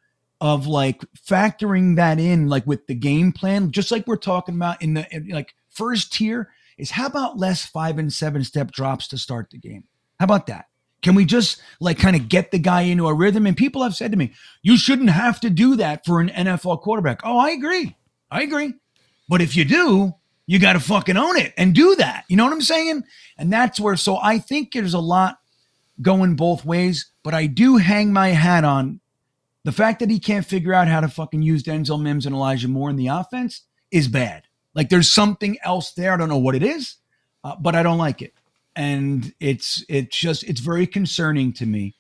of 0.40 0.66
like 0.66 1.04
factoring 1.16 1.94
that 1.94 2.18
in 2.18 2.48
like 2.48 2.66
with 2.66 2.88
the 2.88 2.94
game 2.94 3.30
plan 3.30 3.70
just 3.70 3.92
like 3.92 4.06
we're 4.06 4.16
talking 4.16 4.54
about 4.54 4.80
in 4.80 4.94
the 4.94 5.06
like 5.28 5.54
first 5.70 6.12
tier 6.12 6.50
is 6.78 6.90
how 6.90 7.06
about 7.06 7.38
less 7.38 7.64
five 7.64 7.98
and 7.98 8.12
seven 8.12 8.44
step 8.44 8.70
drops 8.70 9.08
to 9.08 9.18
start 9.18 9.50
the 9.50 9.58
game? 9.58 9.84
How 10.18 10.24
about 10.24 10.46
that? 10.46 10.66
Can 11.02 11.14
we 11.14 11.24
just 11.24 11.62
like 11.80 11.98
kind 11.98 12.16
of 12.16 12.28
get 12.28 12.50
the 12.50 12.58
guy 12.58 12.82
into 12.82 13.08
a 13.08 13.14
rhythm? 13.14 13.46
And 13.46 13.56
people 13.56 13.82
have 13.82 13.94
said 13.94 14.10
to 14.10 14.18
me 14.18 14.32
you 14.62 14.76
shouldn't 14.76 15.10
have 15.10 15.40
to 15.40 15.50
do 15.50 15.76
that 15.76 16.04
for 16.04 16.20
an 16.20 16.28
nfl 16.28 16.80
quarterback. 16.80 17.20
Oh 17.24 17.38
i 17.38 17.50
agree. 17.50 17.96
I 18.30 18.42
agree. 18.42 18.74
But 19.28 19.40
if 19.40 19.56
you 19.56 19.64
do 19.64 20.14
you 20.46 20.58
got 20.58 20.72
to 20.72 20.80
fucking 20.80 21.16
own 21.16 21.36
it 21.36 21.54
and 21.56 21.74
do 21.74 21.94
that. 21.94 22.24
You 22.28 22.36
know 22.36 22.44
what 22.44 22.52
i'm 22.52 22.60
saying? 22.60 23.04
And 23.38 23.52
that's 23.52 23.80
where 23.80 23.96
so 23.96 24.18
i 24.22 24.38
think 24.38 24.72
there's 24.72 24.94
a 24.94 25.00
lot 25.00 25.38
going 26.02 26.36
both 26.36 26.64
ways, 26.64 27.10
but 27.22 27.34
I 27.34 27.46
do 27.46 27.76
hang 27.76 28.12
my 28.12 28.28
hat 28.28 28.64
on 28.64 29.00
the 29.64 29.72
fact 29.72 30.00
that 30.00 30.10
he 30.10 30.18
can't 30.18 30.46
figure 30.46 30.72
out 30.72 30.88
how 30.88 31.00
to 31.00 31.08
fucking 31.08 31.42
use 31.42 31.62
Denzel 31.62 32.00
Mims 32.00 32.26
and 32.26 32.34
Elijah 32.34 32.68
Moore 32.68 32.90
in 32.90 32.96
the 32.96 33.08
offense 33.08 33.62
is 33.90 34.08
bad. 34.08 34.44
Like 34.74 34.88
there's 34.88 35.12
something 35.12 35.58
else 35.64 35.92
there. 35.92 36.12
I 36.12 36.16
don't 36.16 36.28
know 36.28 36.38
what 36.38 36.54
it 36.54 36.62
is, 36.62 36.96
uh, 37.44 37.56
but 37.56 37.74
I 37.74 37.82
don't 37.82 37.98
like 37.98 38.22
it, 38.22 38.34
and 38.76 39.32
it's 39.40 39.84
it's 39.88 40.16
just 40.16 40.44
it's 40.44 40.60
very 40.60 40.86
concerning 40.86 41.52
to 41.54 41.66
me. 41.66 41.96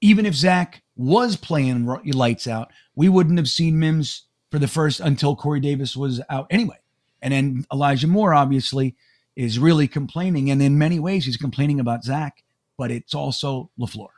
Even 0.00 0.26
if 0.26 0.34
Zach 0.34 0.82
was 0.96 1.36
playing 1.36 1.86
lights 1.86 2.46
out, 2.46 2.70
we 2.94 3.08
wouldn't 3.08 3.38
have 3.38 3.48
seen 3.48 3.78
Mims 3.78 4.24
for 4.50 4.58
the 4.58 4.68
first 4.68 5.00
until 5.00 5.34
Corey 5.34 5.60
Davis 5.60 5.96
was 5.96 6.20
out 6.30 6.46
anyway, 6.50 6.78
and 7.20 7.32
then 7.32 7.66
Elijah 7.72 8.06
Moore 8.06 8.34
obviously 8.34 8.94
is 9.34 9.58
really 9.58 9.88
complaining, 9.88 10.50
and 10.50 10.62
in 10.62 10.78
many 10.78 11.00
ways 11.00 11.24
he's 11.24 11.36
complaining 11.36 11.80
about 11.80 12.04
Zach 12.04 12.44
but 12.76 12.90
it's 12.90 13.14
also 13.14 13.70
LaFleur. 13.78 14.08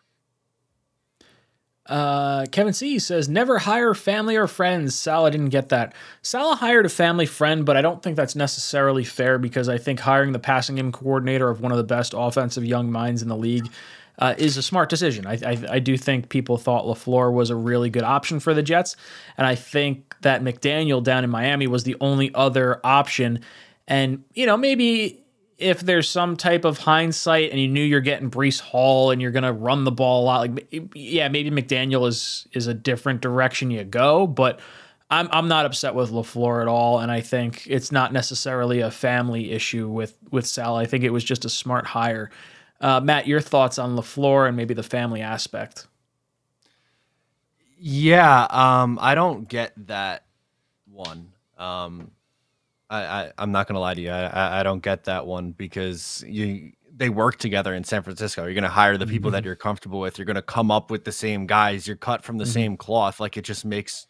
Uh, 1.89 2.47
Kevin 2.51 2.73
C 2.73 2.99
says, 2.99 3.29
never 3.29 3.59
hire 3.59 3.95
family 3.95 4.37
or 4.37 4.47
friends. 4.47 4.95
Saleh 4.95 5.31
didn't 5.33 5.51
get 5.51 5.69
that. 5.69 5.95
Saleh 6.23 6.59
hired 6.59 6.87
a 6.87 6.89
family 6.89 7.27
friend, 7.27 7.65
but 7.65 7.77
I 7.77 7.83
don't 7.83 8.03
think 8.03 8.17
that's 8.17 8.35
necessarily 8.35 9.05
fair 9.05 9.39
because 9.39 9.69
I 9.69 9.79
think 9.79 10.01
hiring 10.01 10.33
the 10.33 10.39
passing 10.39 10.77
game 10.77 10.91
coordinator 10.91 11.49
of 11.49 11.61
one 11.61 11.71
of 11.71 11.79
the 11.79 11.85
best 11.85 12.15
offensive 12.17 12.65
young 12.65 12.91
minds 12.91 13.23
in 13.23 13.29
the 13.29 13.37
league 13.37 13.69
uh, 14.19 14.35
is 14.39 14.57
a 14.57 14.63
smart 14.63 14.89
decision. 14.89 15.27
I, 15.27 15.35
I, 15.35 15.65
I, 15.73 15.79
do 15.79 15.97
think 15.97 16.31
people 16.31 16.57
thought 16.57 16.87
LaFleur 16.87 17.33
was 17.33 17.51
a 17.51 17.57
really 17.57 17.91
good 17.91 18.03
option 18.03 18.41
for 18.41 18.55
the 18.55 18.63
Jets. 18.63 18.97
And 19.37 19.47
I 19.47 19.55
think 19.55 20.17
that 20.23 20.43
McDaniel 20.43 21.03
down 21.03 21.23
in 21.23 21.31
Miami 21.31 21.67
was 21.67 21.85
the 21.85 21.97
only 22.01 22.35
other 22.35 22.81
option. 22.83 23.41
And, 23.87 24.25
you 24.35 24.47
know, 24.47 24.57
maybe 24.57 25.23
if 25.59 25.81
there's 25.81 26.09
some 26.09 26.37
type 26.37 26.65
of 26.65 26.79
hindsight 26.79 27.51
and 27.51 27.61
you 27.61 27.69
knew 27.69 27.83
you're 27.83 28.01
getting 28.01 28.31
Breece 28.31 28.61
Hall 28.61 29.11
and 29.11 29.23
you're 29.23 29.31
going 29.31 29.43
to 29.43 29.53
run 29.53 29.85
the 29.85 29.91
ball 29.91 30.23
a 30.23 30.25
lot, 30.25 30.41
like 30.41 30.91
yeah, 30.95 31.29
maybe 31.29 31.51
McDaniel 31.51 32.07
is 32.07 32.47
is 32.53 32.67
a 32.67 32.75
different 32.75 33.21
direction 33.21 33.71
you 33.71 33.85
go, 33.85 34.27
but 34.27 34.61
I'm 35.11 35.29
I'm 35.31 35.49
not 35.49 35.67
upset 35.67 35.95
with 35.95 36.11
LaFleur 36.11 36.63
at 36.63 36.69
all, 36.69 36.99
and 36.99 37.11
I 37.11 37.21
think 37.21 37.67
it's 37.67 37.93
not 37.93 38.13
necessarily 38.13 38.81
a 38.81 38.91
family 38.91 39.53
issue 39.53 39.89
with 39.89 40.17
with 40.31 40.47
Sal. 40.47 40.77
I 40.77 40.87
think 40.87 41.05
it 41.05 41.11
was 41.11 41.25
just 41.25 41.45
a 41.45 41.49
smart 41.51 41.87
hire. 41.87 42.31
Uh, 42.81 43.01
Matt, 43.01 43.27
your 43.27 43.41
thoughts 43.41 43.79
on 43.79 43.97
LaFleur 43.97 44.49
and 44.49 44.57
maybe 44.57 44.75
the 44.75 44.83
family 44.83 45.23
aspect? 45.23 45.87
Yeah, 47.79 48.47
um, 48.51 48.99
I 49.01 49.15
don't 49.15 49.49
get 49.49 49.73
that 49.87 50.25
one. 50.91 51.33
Um, 51.57 52.11
I, 52.89 53.33
I 53.39 53.43
am 53.43 53.53
not 53.53 53.67
gonna 53.67 53.81
lie 53.81 53.95
to 53.95 54.01
you. 54.01 54.11
I, 54.11 54.61
I 54.61 54.63
don't 54.63 54.83
get 54.83 55.05
that 55.05 55.27
one 55.27 55.53
because 55.53 56.25
you 56.27 56.73
they 56.95 57.11
work 57.11 57.37
together 57.37 57.75
in 57.75 57.85
San 57.85 58.03
Francisco. 58.03 58.45
You're 58.45 58.55
gonna 58.55 58.69
hire 58.69 58.97
the 58.97 59.07
people 59.07 59.29
mm-hmm. 59.29 59.35
that 59.35 59.45
you're 59.45 59.57
comfortable 59.57 60.01
with. 60.01 60.19
You're 60.19 60.25
gonna 60.25 60.43
come 60.43 60.71
up 60.71 60.91
with 60.91 61.05
the 61.05 61.13
same 61.13 61.47
guys. 61.47 61.87
You're 61.87 61.97
cut 61.97 62.25
from 62.25 62.39
the 62.39 62.45
mm-hmm. 62.45 62.53
same 62.53 62.77
cloth. 62.77 63.21
Like 63.21 63.37
it 63.37 63.43
just 63.43 63.65
makes 63.65 64.07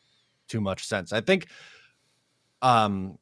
too 0.48 0.60
much 0.60 0.86
sense. 0.86 1.12
I 1.12 1.20
think. 1.20 1.46
Um, 2.62 3.18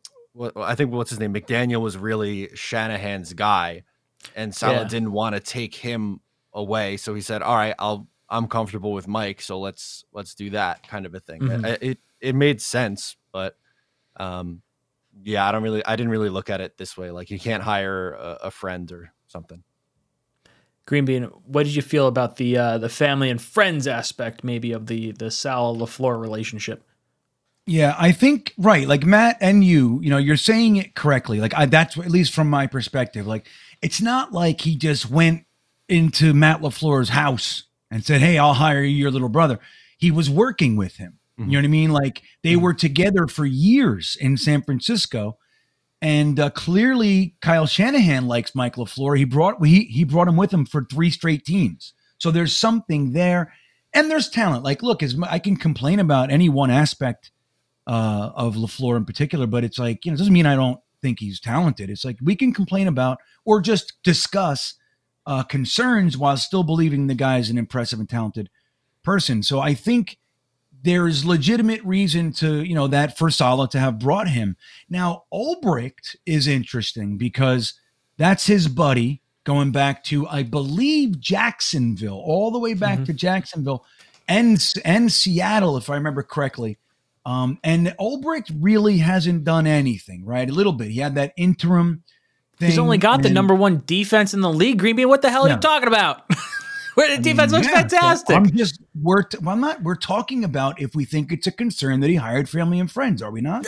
I 0.56 0.74
think 0.74 0.92
what's 0.92 1.10
his 1.10 1.20
name 1.20 1.32
McDaniel 1.32 1.80
was 1.80 1.96
really 1.96 2.50
Shanahan's 2.54 3.32
guy, 3.34 3.84
and 4.34 4.54
Saleh 4.54 4.82
yeah. 4.82 4.88
didn't 4.88 5.12
want 5.12 5.34
to 5.34 5.40
take 5.40 5.74
him 5.74 6.20
away, 6.52 6.96
so 6.96 7.14
he 7.14 7.20
said, 7.20 7.42
"All 7.42 7.54
right, 7.54 7.74
I'll 7.78 8.08
I'm 8.28 8.48
comfortable 8.48 8.92
with 8.92 9.06
Mike, 9.06 9.40
so 9.40 9.60
let's 9.60 10.04
let's 10.12 10.34
do 10.34 10.50
that 10.50 10.86
kind 10.88 11.06
of 11.06 11.14
a 11.14 11.20
thing." 11.20 11.40
Mm-hmm. 11.40 11.64
It, 11.64 11.82
it 11.82 11.98
it 12.20 12.34
made 12.34 12.60
sense, 12.60 13.16
but 13.32 13.56
um, 14.16 14.62
yeah, 15.22 15.48
I 15.48 15.52
don't 15.52 15.62
really, 15.62 15.84
I 15.84 15.96
didn't 15.96 16.10
really 16.10 16.28
look 16.28 16.50
at 16.50 16.60
it 16.60 16.76
this 16.76 16.96
way. 16.96 17.10
Like 17.10 17.30
you 17.30 17.38
can't 17.38 17.62
hire 17.62 18.12
a, 18.12 18.38
a 18.44 18.50
friend 18.50 18.90
or 18.92 19.12
something. 19.26 19.62
Green 20.86 21.04
Bean, 21.06 21.24
what 21.46 21.64
did 21.64 21.74
you 21.74 21.82
feel 21.82 22.06
about 22.06 22.36
the 22.36 22.58
uh, 22.58 22.78
the 22.78 22.90
family 22.90 23.30
and 23.30 23.40
friends 23.40 23.86
aspect, 23.86 24.44
maybe 24.44 24.72
of 24.72 24.86
the 24.86 25.12
the 25.12 25.30
Sal 25.30 25.74
Lafleur 25.76 26.20
relationship? 26.20 26.86
Yeah, 27.66 27.94
I 27.98 28.12
think 28.12 28.52
right. 28.58 28.86
Like 28.86 29.04
Matt 29.06 29.38
and 29.40 29.64
you, 29.64 29.98
you 30.02 30.10
know, 30.10 30.18
you're 30.18 30.36
saying 30.36 30.76
it 30.76 30.94
correctly. 30.94 31.40
Like 31.40 31.54
I, 31.54 31.64
that's 31.64 31.96
at 31.96 32.10
least 32.10 32.34
from 32.34 32.50
my 32.50 32.66
perspective. 32.66 33.26
Like 33.26 33.46
it's 33.80 34.02
not 34.02 34.32
like 34.32 34.60
he 34.60 34.76
just 34.76 35.10
went 35.10 35.46
into 35.88 36.34
Matt 36.34 36.60
Lafleur's 36.60 37.08
house 37.08 37.64
and 37.90 38.04
said, 38.04 38.20
"Hey, 38.20 38.36
I'll 38.36 38.54
hire 38.54 38.82
your 38.82 39.10
little 39.10 39.30
brother." 39.30 39.58
He 39.96 40.10
was 40.10 40.28
working 40.28 40.76
with 40.76 40.96
him. 40.96 41.18
Mm-hmm. 41.38 41.50
You 41.50 41.56
know 41.56 41.62
what 41.62 41.68
I 41.68 41.70
mean? 41.70 41.92
Like 41.92 42.22
they 42.42 42.52
mm-hmm. 42.52 42.62
were 42.62 42.74
together 42.74 43.26
for 43.26 43.44
years 43.44 44.16
in 44.20 44.36
San 44.36 44.62
Francisco. 44.62 45.38
And 46.00 46.38
uh, 46.38 46.50
clearly, 46.50 47.34
Kyle 47.40 47.66
Shanahan 47.66 48.26
likes 48.26 48.54
Mike 48.54 48.76
LaFleur. 48.76 49.16
He 49.16 49.24
brought 49.24 49.64
he 49.64 49.84
he 49.84 50.04
brought 50.04 50.28
him 50.28 50.36
with 50.36 50.52
him 50.52 50.66
for 50.66 50.84
three 50.84 51.10
straight 51.10 51.46
teams. 51.46 51.94
So 52.18 52.30
there's 52.30 52.54
something 52.54 53.12
there, 53.12 53.54
and 53.94 54.10
there's 54.10 54.28
talent. 54.28 54.64
Like, 54.64 54.82
look, 54.82 55.02
as 55.02 55.16
I 55.22 55.38
can 55.38 55.56
complain 55.56 56.00
about 56.00 56.30
any 56.30 56.50
one 56.50 56.70
aspect 56.70 57.30
uh, 57.86 58.32
of 58.34 58.54
LaFleur 58.54 58.98
in 58.98 59.06
particular, 59.06 59.46
but 59.46 59.64
it's 59.64 59.78
like 59.78 60.04
you 60.04 60.10
know, 60.10 60.14
it 60.14 60.18
doesn't 60.18 60.32
mean 60.32 60.46
I 60.46 60.56
don't 60.56 60.78
think 61.00 61.20
he's 61.20 61.40
talented. 61.40 61.88
It's 61.88 62.04
like 62.04 62.18
we 62.22 62.36
can 62.36 62.52
complain 62.52 62.86
about 62.86 63.18
or 63.46 63.62
just 63.62 63.94
discuss 64.02 64.74
uh, 65.26 65.42
concerns 65.42 66.18
while 66.18 66.36
still 66.36 66.64
believing 66.64 67.06
the 67.06 67.14
guy 67.14 67.38
is 67.38 67.50
an 67.50 67.58
impressive 67.58 67.98
and 67.98 68.08
talented 68.08 68.50
person. 69.02 69.42
So 69.42 69.60
I 69.60 69.74
think 69.74 70.18
there's 70.84 71.24
legitimate 71.24 71.82
reason 71.82 72.30
to, 72.34 72.62
you 72.62 72.74
know, 72.74 72.86
that 72.86 73.16
for 73.16 73.30
Saleh 73.30 73.70
to 73.70 73.80
have 73.80 73.98
brought 73.98 74.28
him. 74.28 74.56
Now, 74.90 75.24
Ulbrich 75.32 76.14
is 76.26 76.46
interesting 76.46 77.16
because 77.16 77.72
that's 78.18 78.46
his 78.46 78.68
buddy 78.68 79.22
going 79.44 79.72
back 79.72 80.04
to, 80.04 80.28
I 80.28 80.42
believe, 80.42 81.18
Jacksonville, 81.20 82.22
all 82.24 82.50
the 82.50 82.58
way 82.58 82.74
back 82.74 82.98
Mhm. 83.00 83.06
to 83.06 83.12
Jacksonville 83.14 83.84
and, 84.28 84.62
and 84.84 85.10
Seattle, 85.10 85.76
if 85.76 85.88
I 85.90 85.94
remember 85.94 86.22
correctly. 86.22 86.78
Um, 87.26 87.58
and 87.64 87.88
Ulbrich 87.98 88.54
really 88.60 88.98
hasn't 88.98 89.44
done 89.44 89.66
anything, 89.66 90.24
right? 90.26 90.48
A 90.48 90.52
little 90.52 90.72
bit. 90.72 90.90
He 90.90 91.00
had 91.00 91.14
that 91.14 91.32
interim 91.38 92.02
thing. 92.58 92.68
He's 92.68 92.78
only 92.78 92.98
got 92.98 93.22
the 93.22 93.30
number 93.30 93.54
one 93.54 93.82
defense 93.86 94.34
in 94.34 94.42
the 94.42 94.52
league. 94.52 94.78
Green 94.78 94.96
Bean, 94.96 95.08
what 95.08 95.22
the 95.22 95.30
hell 95.30 95.44
are 95.44 95.48
Yeah. 95.48 95.54
you 95.54 95.60
talking 95.60 95.88
about? 95.88 96.24
Where 96.94 97.08
the 97.08 97.14
I 97.14 97.16
defense 97.22 97.52
mean, 97.52 97.62
looks 97.62 97.72
yeah, 97.72 97.80
fantastic. 97.82 98.36
I'm 98.36 98.50
just 98.50 98.80
we're 99.00 99.22
t- 99.22 99.38
well, 99.38 99.54
I'm 99.54 99.60
not. 99.60 99.82
We're 99.82 99.96
talking 99.96 100.44
about 100.44 100.80
if 100.80 100.94
we 100.94 101.04
think 101.04 101.32
it's 101.32 101.46
a 101.46 101.52
concern 101.52 102.00
that 102.00 102.10
he 102.10 102.16
hired 102.16 102.48
family 102.48 102.78
and 102.78 102.90
friends. 102.90 103.20
Are 103.22 103.30
we 103.30 103.40
not? 103.40 103.66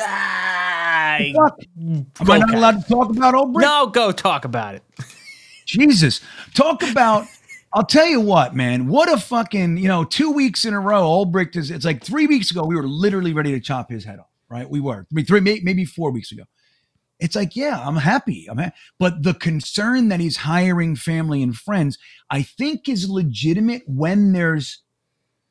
Am 2.20 2.30
I 2.30 2.38
not 2.38 2.54
allowed 2.54 2.82
to 2.82 2.88
talk 2.88 3.10
about 3.10 3.34
Ulbrich? 3.34 3.62
no, 3.62 3.86
go 3.88 4.12
talk 4.12 4.44
about 4.44 4.76
it. 4.76 4.82
Jesus, 5.66 6.20
talk 6.54 6.82
about. 6.82 7.26
I'll 7.72 7.84
tell 7.84 8.06
you 8.06 8.20
what, 8.20 8.54
man. 8.54 8.86
What 8.86 9.12
a 9.12 9.18
fucking 9.18 9.76
you 9.78 9.88
know. 9.88 10.04
Two 10.04 10.30
weeks 10.30 10.64
in 10.64 10.72
a 10.72 10.80
row, 10.80 11.02
Ulbrich 11.02 11.56
is. 11.56 11.70
It's 11.70 11.84
like 11.84 12.04
three 12.04 12.26
weeks 12.26 12.50
ago. 12.50 12.64
We 12.64 12.76
were 12.76 12.86
literally 12.86 13.32
ready 13.32 13.52
to 13.52 13.60
chop 13.60 13.90
his 13.90 14.04
head 14.04 14.20
off. 14.20 14.26
Right? 14.48 14.68
We 14.70 14.78
were. 14.80 15.06
I 15.10 15.14
mean, 15.14 15.24
three, 15.26 15.40
maybe 15.40 15.84
four 15.84 16.12
weeks 16.12 16.30
ago. 16.30 16.44
It's 17.18 17.36
like, 17.36 17.56
yeah, 17.56 17.82
I'm 17.86 17.96
happy. 17.96 18.46
I'm 18.48 18.58
ha- 18.58 18.72
but 18.98 19.22
the 19.22 19.34
concern 19.34 20.08
that 20.08 20.20
he's 20.20 20.38
hiring 20.38 20.96
family 20.96 21.42
and 21.42 21.56
friends, 21.56 21.98
I 22.30 22.42
think, 22.42 22.88
is 22.88 23.08
legitimate 23.08 23.82
when 23.86 24.32
there's 24.32 24.82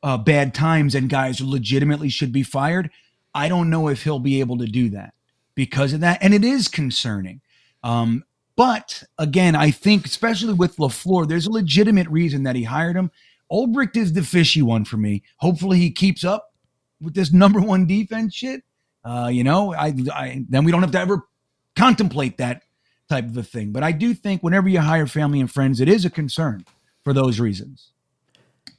uh, 0.04 0.18
bad 0.18 0.54
times 0.54 0.94
and 0.94 1.10
guys 1.10 1.42
legitimately 1.42 2.10
should 2.10 2.32
be 2.32 2.44
fired. 2.44 2.92
I 3.34 3.50
don't 3.50 3.70
know 3.70 3.88
if 3.88 4.04
he'll 4.04 4.20
be 4.20 4.40
able 4.40 4.60
to 4.60 4.68
do 4.68 4.90
that 4.92 5.14
because 5.56 5.94
of 5.94 6.02
that, 6.02 6.20
and 6.22 6.34
it 6.34 6.44
is 6.44 6.68
concerning. 6.68 7.42
Um, 7.84 8.24
but 8.56 9.04
again, 9.18 9.56
I 9.56 9.72
think, 9.72 10.06
especially 10.06 10.54
with 10.54 10.78
Lafleur, 10.78 11.28
there's 11.28 11.48
a 11.48 11.52
legitimate 11.52 12.08
reason 12.08 12.44
that 12.44 12.56
he 12.56 12.64
hired 12.64 12.96
him. 12.96 13.12
Ulbrich 13.52 13.98
is 13.98 14.14
the 14.14 14.24
fishy 14.24 14.62
one 14.62 14.86
for 14.86 14.98
me. 14.98 15.24
Hopefully, 15.38 15.80
he 15.80 15.92
keeps 15.92 16.24
up 16.24 16.54
with 17.02 17.14
this 17.16 17.34
number 17.34 17.60
one 17.60 17.86
defense 17.86 18.34
shit. 18.34 18.64
Uh, 19.04 19.30
you 19.32 19.44
know, 19.44 19.74
I, 19.74 19.94
I 20.14 20.46
then 20.50 20.64
we 20.64 20.72
don't 20.72 20.82
have 20.82 20.92
to 20.92 21.00
ever 21.00 21.24
contemplate 21.76 22.38
that 22.38 22.64
type 23.10 23.26
of 23.26 23.38
a 23.38 23.44
thing. 23.44 23.72
But 23.72 23.84
I 23.84 23.92
do 23.92 24.14
think 24.14 24.42
whenever 24.42 24.68
you 24.68 24.80
hire 24.80 25.08
family 25.08 25.40
and 25.40 25.52
friends, 25.52 25.80
it 25.80 25.88
is 25.88 26.06
a 26.06 26.10
concern 26.10 26.66
for 27.04 27.14
those 27.14 27.40
reasons. 27.40 27.92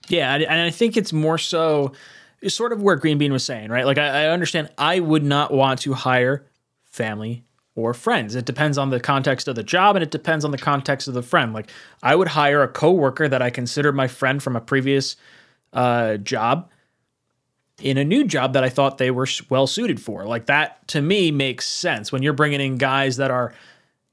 Yeah, 0.09 0.35
and 0.35 0.63
I 0.63 0.71
think 0.71 0.97
it's 0.97 1.13
more 1.13 1.39
so 1.39 1.93
sort 2.47 2.73
of 2.73 2.83
where 2.83 2.97
Green 2.97 3.19
Bean 3.19 3.33
was 3.33 3.45
saying, 3.45 3.71
right? 3.71 3.85
Like 3.85 3.99
I, 3.99 4.25
I 4.25 4.29
understand 4.29 4.71
I 4.79 5.01
would 5.01 5.25
not 5.25 5.53
want 5.53 5.81
to 5.81 5.95
hire 5.95 6.47
family 6.85 7.45
or 7.75 7.93
friends. 7.93 8.35
It 8.35 8.45
depends 8.45 8.79
on 8.79 8.91
the 8.91 9.01
context 9.01 9.49
of 9.49 9.55
the 9.55 9.63
job 9.63 9.97
and 9.97 10.03
it 10.03 10.11
depends 10.11 10.45
on 10.45 10.51
the 10.51 10.59
context 10.59 11.09
of 11.09 11.15
the 11.15 11.23
friend. 11.23 11.53
Like 11.53 11.71
I 12.03 12.15
would 12.15 12.29
hire 12.29 12.63
a 12.63 12.69
coworker 12.69 13.29
that 13.29 13.43
I 13.43 13.51
considered 13.51 13.95
my 13.95 14.09
friend 14.09 14.43
from 14.43 14.57
a 14.57 14.61
previous 14.61 15.17
uh, 15.73 16.17
job 16.19 16.71
in 17.81 17.99
a 17.99 18.05
new 18.05 18.25
job 18.25 18.55
that 18.55 18.65
I 18.65 18.69
thought 18.69 18.99
they 18.99 19.11
were 19.11 19.27
well 19.49 19.67
suited 19.67 20.01
for. 20.01 20.25
Like 20.25 20.47
that 20.47 20.87
to 20.89 21.03
me 21.03 21.31
makes 21.31 21.67
sense 21.67 22.11
when 22.11 22.23
you're 22.23 22.33
bringing 22.33 22.61
in 22.61 22.77
guys 22.77 23.19
that 23.19 23.31
are 23.31 23.55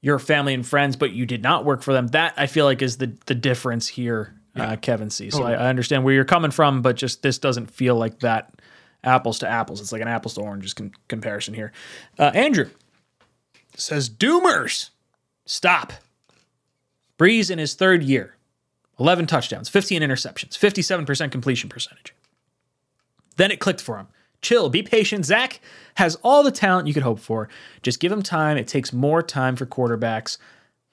your 0.00 0.18
family 0.18 0.52
and 0.52 0.66
friends, 0.66 0.96
but 0.96 1.12
you 1.12 1.24
did 1.24 1.42
not 1.42 1.64
work 1.64 1.82
for 1.82 1.92
them. 1.92 2.08
That 2.08 2.34
I 2.36 2.46
feel 2.46 2.66
like 2.66 2.82
is 2.82 2.98
the 2.98 3.16
the 3.26 3.34
difference 3.34 3.88
here, 3.88 4.34
uh, 4.54 4.76
Kevin 4.76 5.10
C. 5.10 5.30
So 5.30 5.44
I, 5.44 5.52
I 5.52 5.68
understand 5.68 6.04
where 6.04 6.14
you're 6.14 6.24
coming 6.24 6.50
from, 6.50 6.82
but 6.82 6.96
just 6.96 7.22
this 7.22 7.38
doesn't 7.38 7.70
feel 7.70 7.96
like 7.96 8.20
that 8.20 8.52
apples 9.02 9.38
to 9.40 9.48
apples. 9.48 9.80
It's 9.80 9.92
like 9.92 10.02
an 10.02 10.08
apples 10.08 10.34
to 10.34 10.42
oranges 10.42 10.74
comparison 11.08 11.54
here. 11.54 11.72
Uh, 12.18 12.30
Andrew 12.34 12.68
says 13.76 14.08
Doomers, 14.08 14.90
stop. 15.46 15.92
Brees 17.18 17.50
in 17.50 17.58
his 17.58 17.74
third 17.74 18.02
year, 18.02 18.34
11 18.98 19.26
touchdowns, 19.26 19.68
15 19.68 20.02
interceptions, 20.02 20.58
57% 20.58 21.30
completion 21.30 21.70
percentage. 21.70 22.13
Then 23.36 23.50
it 23.50 23.60
clicked 23.60 23.80
for 23.80 23.98
him. 23.98 24.08
Chill, 24.42 24.68
be 24.68 24.82
patient. 24.82 25.24
Zach 25.24 25.60
has 25.94 26.16
all 26.22 26.42
the 26.42 26.50
talent 26.50 26.86
you 26.86 26.94
could 26.94 27.02
hope 27.02 27.18
for. 27.18 27.48
Just 27.82 28.00
give 28.00 28.12
him 28.12 28.22
time. 28.22 28.56
It 28.56 28.68
takes 28.68 28.92
more 28.92 29.22
time 29.22 29.56
for 29.56 29.64
quarterbacks. 29.64 30.36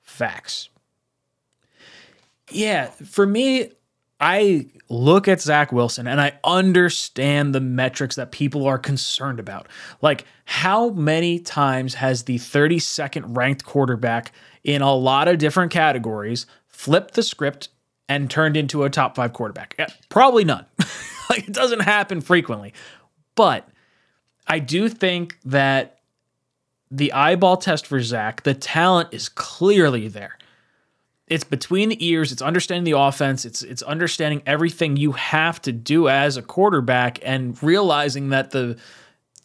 Facts. 0.01 0.69
Yeah, 2.49 2.88
for 2.88 3.26
me, 3.26 3.72
I 4.22 4.68
look 4.88 5.27
at 5.27 5.41
Zach 5.41 5.72
Wilson 5.72 6.07
and 6.07 6.22
I 6.22 6.38
understand 6.43 7.55
the 7.55 7.59
metrics 7.59 8.15
that 8.18 8.31
people 8.31 8.68
are 8.68 8.77
concerned 8.77 9.39
about. 9.39 9.68
Like, 10.01 10.26
how 10.45 10.89
many 10.91 11.39
times 11.39 11.95
has 11.95 12.23
the 12.23 12.38
32nd 12.38 13.35
ranked 13.35 13.65
quarterback 13.65 14.31
in 14.63 14.81
a 14.81 14.93
lot 14.93 15.27
of 15.27 15.39
different 15.39 15.72
categories 15.72 16.45
flipped 16.68 17.15
the 17.15 17.23
script 17.23 17.69
and 18.11 18.29
turned 18.29 18.57
into 18.57 18.83
a 18.83 18.89
top 18.89 19.15
five 19.15 19.31
quarterback? 19.33 19.75
Yeah, 19.79 19.88
Probably 20.09 20.43
none. 20.43 20.65
like, 21.29 21.47
it 21.47 21.53
doesn't 21.53 21.81
happen 21.81 22.19
frequently. 22.19 22.73
But 23.35 23.67
I 24.45 24.59
do 24.59 24.89
think 24.89 25.38
that 25.45 25.99
the 26.89 27.13
eyeball 27.13 27.57
test 27.57 27.88
for 27.88 28.01
Zach, 28.01 28.43
the 28.43 28.53
talent 28.53 29.09
is 29.13 29.29
clearly 29.29 30.09
there 30.09 30.38
it's 31.27 31.45
between 31.45 31.88
the 31.88 32.05
ears 32.05 32.33
it's 32.33 32.41
understanding 32.41 32.83
the 32.83 32.99
offense 32.99 33.45
it's 33.45 33.61
it's 33.61 33.81
understanding 33.83 34.43
everything 34.45 34.97
you 34.97 35.13
have 35.13 35.61
to 35.61 35.71
do 35.71 36.09
as 36.09 36.35
a 36.35 36.41
quarterback 36.41 37.19
and 37.23 37.63
realizing 37.63 38.29
that 38.29 38.51
the 38.51 38.77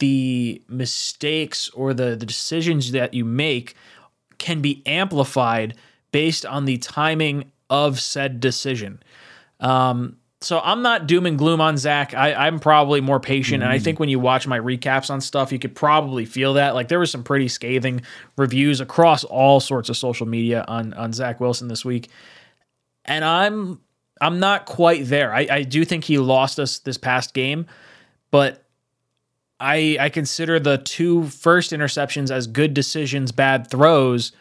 the 0.00 0.60
mistakes 0.68 1.68
or 1.70 1.94
the 1.94 2.16
the 2.16 2.26
decisions 2.26 2.90
that 2.90 3.14
you 3.14 3.24
make 3.24 3.76
can 4.38 4.60
be 4.60 4.82
amplified 4.84 5.76
based 6.10 6.44
on 6.44 6.64
the 6.64 6.76
timing 6.78 7.52
of 7.70 8.00
said 8.00 8.40
decision 8.40 9.02
um 9.60 10.16
so 10.42 10.60
I'm 10.62 10.82
not 10.82 11.06
doom 11.06 11.24
and 11.24 11.38
gloom 11.38 11.60
on 11.60 11.78
Zach. 11.78 12.12
I, 12.14 12.34
I'm 12.34 12.58
probably 12.60 13.00
more 13.00 13.18
patient, 13.18 13.62
and 13.62 13.72
I 13.72 13.78
think 13.78 13.98
when 13.98 14.10
you 14.10 14.20
watch 14.20 14.46
my 14.46 14.60
recaps 14.60 15.10
on 15.10 15.20
stuff, 15.20 15.50
you 15.50 15.58
could 15.58 15.74
probably 15.74 16.26
feel 16.26 16.54
that. 16.54 16.74
Like 16.74 16.88
there 16.88 16.98
was 16.98 17.10
some 17.10 17.24
pretty 17.24 17.48
scathing 17.48 18.02
reviews 18.36 18.80
across 18.80 19.24
all 19.24 19.60
sorts 19.60 19.88
of 19.88 19.96
social 19.96 20.26
media 20.26 20.64
on 20.68 20.92
on 20.92 21.12
Zach 21.14 21.40
Wilson 21.40 21.68
this 21.68 21.84
week, 21.86 22.10
and 23.06 23.24
I'm 23.24 23.80
I'm 24.20 24.38
not 24.38 24.66
quite 24.66 25.06
there. 25.06 25.34
I, 25.34 25.46
I 25.50 25.62
do 25.62 25.84
think 25.84 26.04
he 26.04 26.18
lost 26.18 26.60
us 26.60 26.80
this 26.80 26.98
past 26.98 27.32
game, 27.32 27.66
but 28.30 28.62
I 29.58 29.96
I 29.98 30.10
consider 30.10 30.60
the 30.60 30.78
two 30.78 31.24
first 31.28 31.72
interceptions 31.72 32.30
as 32.30 32.46
good 32.46 32.74
decisions, 32.74 33.32
bad 33.32 33.70
throws 33.70 34.32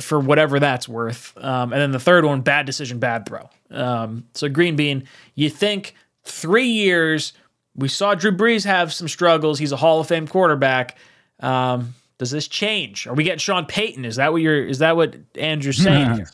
for 0.00 0.18
whatever 0.18 0.58
that's 0.60 0.88
worth. 0.88 1.36
Um, 1.36 1.72
and 1.72 1.80
then 1.80 1.90
the 1.92 2.00
third 2.00 2.24
one, 2.24 2.40
bad 2.40 2.66
decision, 2.66 2.98
bad 2.98 3.26
throw. 3.26 3.50
Um, 3.70 4.26
so 4.34 4.48
Green 4.48 4.76
Bean, 4.76 5.06
you 5.34 5.50
think 5.50 5.94
three 6.24 6.68
years? 6.68 7.32
We 7.76 7.88
saw 7.88 8.14
Drew 8.14 8.32
Brees 8.32 8.64
have 8.64 8.92
some 8.92 9.08
struggles. 9.08 9.58
He's 9.58 9.72
a 9.72 9.76
Hall 9.76 10.00
of 10.00 10.06
Fame 10.06 10.28
quarterback. 10.28 10.96
Um, 11.40 11.94
does 12.18 12.30
this 12.30 12.46
change? 12.46 13.06
Are 13.06 13.14
we 13.14 13.24
getting 13.24 13.38
Sean 13.38 13.66
Payton? 13.66 14.04
Is 14.04 14.16
that 14.16 14.32
what 14.32 14.40
you're? 14.40 14.64
Is 14.64 14.78
that 14.78 14.96
what 14.96 15.16
Andrew's 15.36 15.82
saying 15.82 16.14
here? 16.14 16.28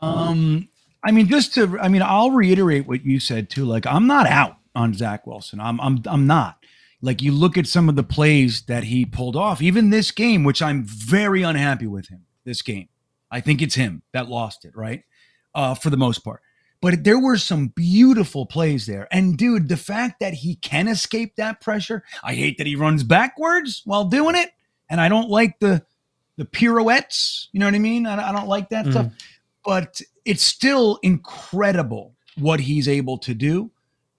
Um, 0.00 0.68
I 1.02 1.10
mean, 1.10 1.28
just 1.28 1.54
to, 1.54 1.78
I 1.80 1.88
mean, 1.88 2.02
I'll 2.02 2.30
reiterate 2.30 2.86
what 2.86 3.04
you 3.04 3.20
said 3.20 3.50
too. 3.50 3.64
Like, 3.64 3.86
I'm 3.86 4.06
not 4.06 4.26
out 4.26 4.56
on 4.74 4.94
Zach 4.94 5.26
Wilson. 5.26 5.60
I'm, 5.60 5.80
I'm, 5.80 6.02
I'm 6.06 6.26
not. 6.26 6.64
Like, 7.00 7.22
you 7.22 7.32
look 7.32 7.56
at 7.56 7.66
some 7.66 7.88
of 7.88 7.96
the 7.96 8.02
plays 8.02 8.62
that 8.62 8.84
he 8.84 9.04
pulled 9.04 9.36
off, 9.36 9.62
even 9.62 9.90
this 9.90 10.10
game, 10.10 10.42
which 10.44 10.60
I'm 10.60 10.84
very 10.84 11.42
unhappy 11.42 11.86
with 11.86 12.08
him. 12.08 12.24
This 12.44 12.62
game, 12.62 12.88
I 13.30 13.40
think 13.40 13.62
it's 13.62 13.74
him 13.74 14.02
that 14.12 14.28
lost 14.28 14.64
it, 14.64 14.76
right? 14.76 15.04
Uh, 15.54 15.74
for 15.74 15.90
the 15.90 15.96
most 15.96 16.20
part. 16.20 16.40
But 16.80 17.04
there 17.04 17.18
were 17.18 17.36
some 17.36 17.68
beautiful 17.68 18.46
plays 18.46 18.86
there. 18.86 19.08
And 19.10 19.36
dude, 19.36 19.68
the 19.68 19.76
fact 19.76 20.20
that 20.20 20.34
he 20.34 20.54
can 20.56 20.88
escape 20.88 21.36
that 21.36 21.60
pressure, 21.60 22.04
I 22.22 22.34
hate 22.34 22.58
that 22.58 22.66
he 22.66 22.76
runs 22.76 23.02
backwards 23.02 23.82
while 23.84 24.04
doing 24.04 24.36
it. 24.36 24.50
And 24.88 25.00
I 25.00 25.08
don't 25.08 25.28
like 25.28 25.58
the 25.58 25.84
the 26.36 26.44
pirouettes. 26.44 27.48
You 27.52 27.60
know 27.60 27.66
what 27.66 27.74
I 27.74 27.80
mean? 27.80 28.06
I, 28.06 28.28
I 28.28 28.32
don't 28.32 28.46
like 28.46 28.70
that 28.70 28.86
stuff. 28.92 29.06
But 29.64 30.00
it's 30.24 30.44
still 30.44 31.00
incredible 31.02 32.14
what 32.36 32.60
he's 32.60 32.88
able 32.88 33.18
to 33.18 33.34
do 33.34 33.72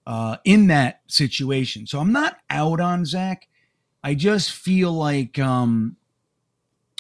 uh, 0.10 0.38
in 0.44 0.68
that 0.68 1.02
situation. 1.08 1.86
So 1.86 2.00
I'm 2.00 2.12
not 2.12 2.38
out 2.50 2.80
on 2.82 3.06
Zach. 3.06 3.48
I 4.04 4.16
just 4.16 4.52
feel 4.52 4.92
like 4.92 5.38
um, 5.38 5.98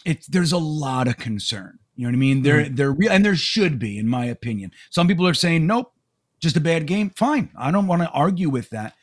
it's 0.05 0.27
there's 0.27 0.51
a 0.51 0.59
lot 0.59 1.07
of 1.07 1.17
concern. 1.17 1.79
You 1.95 2.03
know 2.05 2.09
what 2.11 2.15
I 2.17 2.19
mean? 2.19 2.43
There, 2.43 2.63
Mm-hmm. 2.63 2.75
there, 2.75 2.91
re- 2.91 3.09
and 3.09 3.25
there 3.25 3.35
should 3.35 3.79
be, 3.79 3.97
in 3.97 4.07
my 4.07 4.25
opinion. 4.25 4.71
Some 4.91 5.07
people 5.07 5.27
are 5.27 5.33
saying, 5.33 5.65
nope, 5.65 5.91
just 6.39 6.55
a 6.55 6.61
bad 6.61 6.85
game. 6.85 7.09
Fine, 7.15 7.49
I 7.57 7.71
don't 7.71 7.87
want 7.87 8.03
to 8.03 8.09
argue 8.11 8.49
with 8.49 8.69
that. 8.69 8.93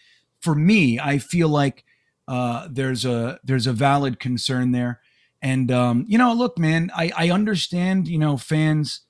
For 0.40 0.54
me, 0.54 1.00
I 1.00 1.18
feel 1.18 1.48
like 1.48 1.84
uh, 2.28 2.68
there's 2.70 3.04
a 3.04 3.40
there's 3.42 3.66
a 3.66 3.72
valid 3.72 4.20
concern 4.20 4.70
there, 4.72 5.00
and 5.42 5.70
um, 5.72 6.04
you 6.08 6.16
know, 6.18 6.32
look, 6.32 6.58
man, 6.58 6.90
I 6.94 7.10
I 7.16 7.30
understand, 7.30 8.06
you 8.08 8.18
know, 8.18 8.36
fans 8.36 9.00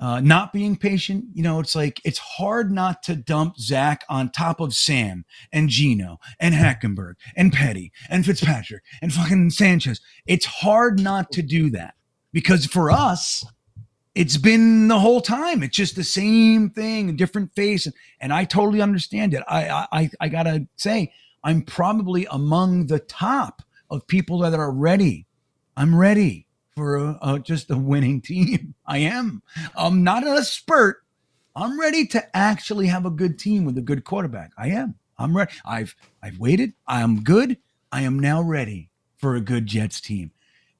uh, 0.00 0.18
not 0.20 0.52
being 0.52 0.76
patient. 0.76 1.26
You 1.34 1.42
know, 1.42 1.60
it's 1.60 1.76
like 1.76 2.00
it's 2.04 2.18
hard 2.18 2.72
not 2.72 3.02
to 3.04 3.14
dump 3.14 3.58
Zach 3.58 4.04
on 4.08 4.30
top 4.30 4.58
of 4.58 4.74
Sam 4.74 5.24
and 5.52 5.68
Geno 5.68 6.18
and 6.40 6.54
Hackenberg 6.54 7.14
and 7.36 7.52
Petty 7.52 7.92
and 8.08 8.24
Fitzpatrick 8.24 8.82
and 9.02 9.12
fucking 9.12 9.50
Sanchez. 9.50 10.00
It's 10.26 10.46
hard 10.46 10.98
not 10.98 11.30
to 11.32 11.42
do 11.42 11.68
that 11.70 11.94
because 12.32 12.64
for 12.64 12.90
us, 12.90 13.44
it's 14.14 14.38
been 14.38 14.88
the 14.88 14.98
whole 14.98 15.20
time. 15.20 15.62
It's 15.62 15.76
just 15.76 15.96
the 15.96 16.02
same 16.04 16.70
thing, 16.70 17.10
a 17.10 17.12
different 17.12 17.54
face, 17.54 17.84
and, 17.84 17.94
and 18.20 18.32
I 18.32 18.44
totally 18.44 18.80
understand 18.80 19.34
it. 19.34 19.44
I, 19.46 19.86
I 19.92 20.10
I 20.18 20.28
gotta 20.28 20.66
say, 20.76 21.12
I'm 21.44 21.60
probably 21.60 22.26
among 22.30 22.86
the 22.86 23.00
top 23.00 23.62
of 23.90 24.06
people 24.06 24.38
that 24.38 24.54
are 24.54 24.72
ready. 24.72 25.26
I'm 25.76 25.94
ready 25.94 26.46
for 26.76 26.96
a, 26.96 27.18
a, 27.22 27.38
just 27.38 27.70
a 27.70 27.76
winning 27.76 28.20
team. 28.20 28.74
I 28.86 28.98
am. 28.98 29.42
I'm 29.76 30.02
not 30.02 30.22
in 30.22 30.32
a 30.32 30.44
spurt. 30.44 31.02
I'm 31.56 31.78
ready 31.78 32.06
to 32.08 32.36
actually 32.36 32.86
have 32.86 33.06
a 33.06 33.10
good 33.10 33.38
team 33.38 33.64
with 33.64 33.76
a 33.76 33.82
good 33.82 34.04
quarterback. 34.04 34.52
I 34.56 34.68
am. 34.68 34.94
I'm 35.18 35.36
ready. 35.36 35.52
I've 35.64 35.94
I've 36.22 36.38
waited. 36.38 36.72
I 36.86 37.02
am 37.02 37.22
good. 37.22 37.58
I 37.92 38.02
am 38.02 38.18
now 38.18 38.40
ready 38.40 38.90
for 39.18 39.34
a 39.34 39.40
good 39.40 39.66
Jets 39.66 40.00
team. 40.00 40.30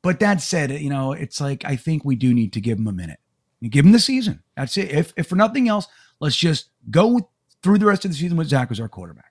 But 0.03 0.21
that 0.21 0.41
said, 0.41 0.71
you 0.71 0.89
know, 0.89 1.13
it's 1.13 1.41
like 1.41 1.65
I 1.65 1.77
think 1.77 2.05
we 2.05 2.17
do 2.17 2.33
need 2.33 2.53
to 2.55 2.61
give 2.61 2.79
him 2.79 2.87
a 2.89 2.93
minute. 2.93 3.19
Give 3.63 3.85
him 3.85 3.93
the 3.93 3.99
season. 3.99 4.43
That's 4.57 4.79
it. 4.79 4.91
If 4.91 5.13
if 5.17 5.27
for 5.27 5.37
nothing 5.37 5.69
else, 5.69 5.87
let's 6.21 6.37
just 6.37 6.71
go 6.91 7.31
through 7.63 7.79
the 7.79 7.87
rest 7.87 8.07
of 8.07 8.11
the 8.11 8.17
season 8.17 8.39
with 8.39 8.49
Zach 8.49 8.71
as 8.71 8.81
our 8.81 8.89
quarterback. 8.89 9.30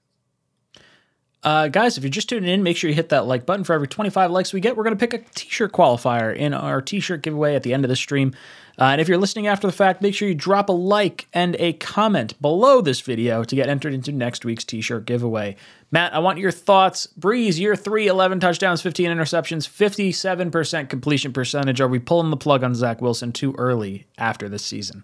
Uh, 1.42 1.70
guys, 1.70 1.98
if 1.98 2.04
you're 2.04 2.12
just 2.12 2.28
tuning 2.28 2.50
in, 2.50 2.64
make 2.64 2.76
sure 2.76 2.90
you 2.90 2.96
hit 2.96 3.10
that 3.10 3.26
like 3.26 3.46
button. 3.46 3.64
For 3.64 3.74
every 3.74 3.88
25 3.88 4.30
likes 4.30 4.52
we 4.52 4.60
get, 4.60 4.76
we're 4.76 4.84
going 4.84 4.98
to 4.98 5.08
pick 5.08 5.14
a 5.14 5.24
t-shirt 5.36 5.72
qualifier 5.72 6.36
in 6.36 6.54
our 6.54 6.82
t-shirt 6.82 7.22
giveaway 7.22 7.56
at 7.56 7.64
the 7.64 7.74
end 7.74 7.86
of 7.86 7.90
the 7.90 7.96
stream. 7.96 8.34
Uh, 8.78 8.86
and 8.86 9.02
if 9.02 9.08
you're 9.08 9.18
listening 9.18 9.48
after 9.48 9.66
the 9.66 9.74
fact, 9.74 10.02
make 10.02 10.14
sure 10.14 10.28
you 10.28 10.36
drop 10.36 10.68
a 10.68 10.74
like 10.74 11.28
and 11.34 11.56
a 11.60 11.74
comment 11.74 12.40
below 12.42 12.82
this 12.82 13.00
video 13.00 13.44
to 13.44 13.56
get 13.56 13.70
entered 13.70 13.94
into 13.94 14.12
next 14.12 14.44
week's 14.44 14.66
t-shirt 14.66 15.06
giveaway. 15.06 15.56
Matt, 15.92 16.14
I 16.14 16.20
want 16.20 16.40
your 16.40 16.52
thoughts. 16.52 17.08
Brees, 17.18 17.58
year 17.58 17.76
three, 17.76 18.08
11 18.08 18.42
touchdowns, 18.42 18.82
15 18.82 19.10
interceptions, 19.10 19.68
57% 19.68 20.90
completion 20.90 21.32
percentage. 21.32 21.80
Are 21.80 21.88
we 21.88 22.00
pulling 22.00 22.32
the 22.32 22.38
plug 22.38 22.64
on 22.66 22.76
Zach 22.76 23.02
Wilson 23.02 23.32
too 23.32 23.56
early 23.58 24.08
after 24.18 24.50
this 24.50 24.64
season? 24.64 25.04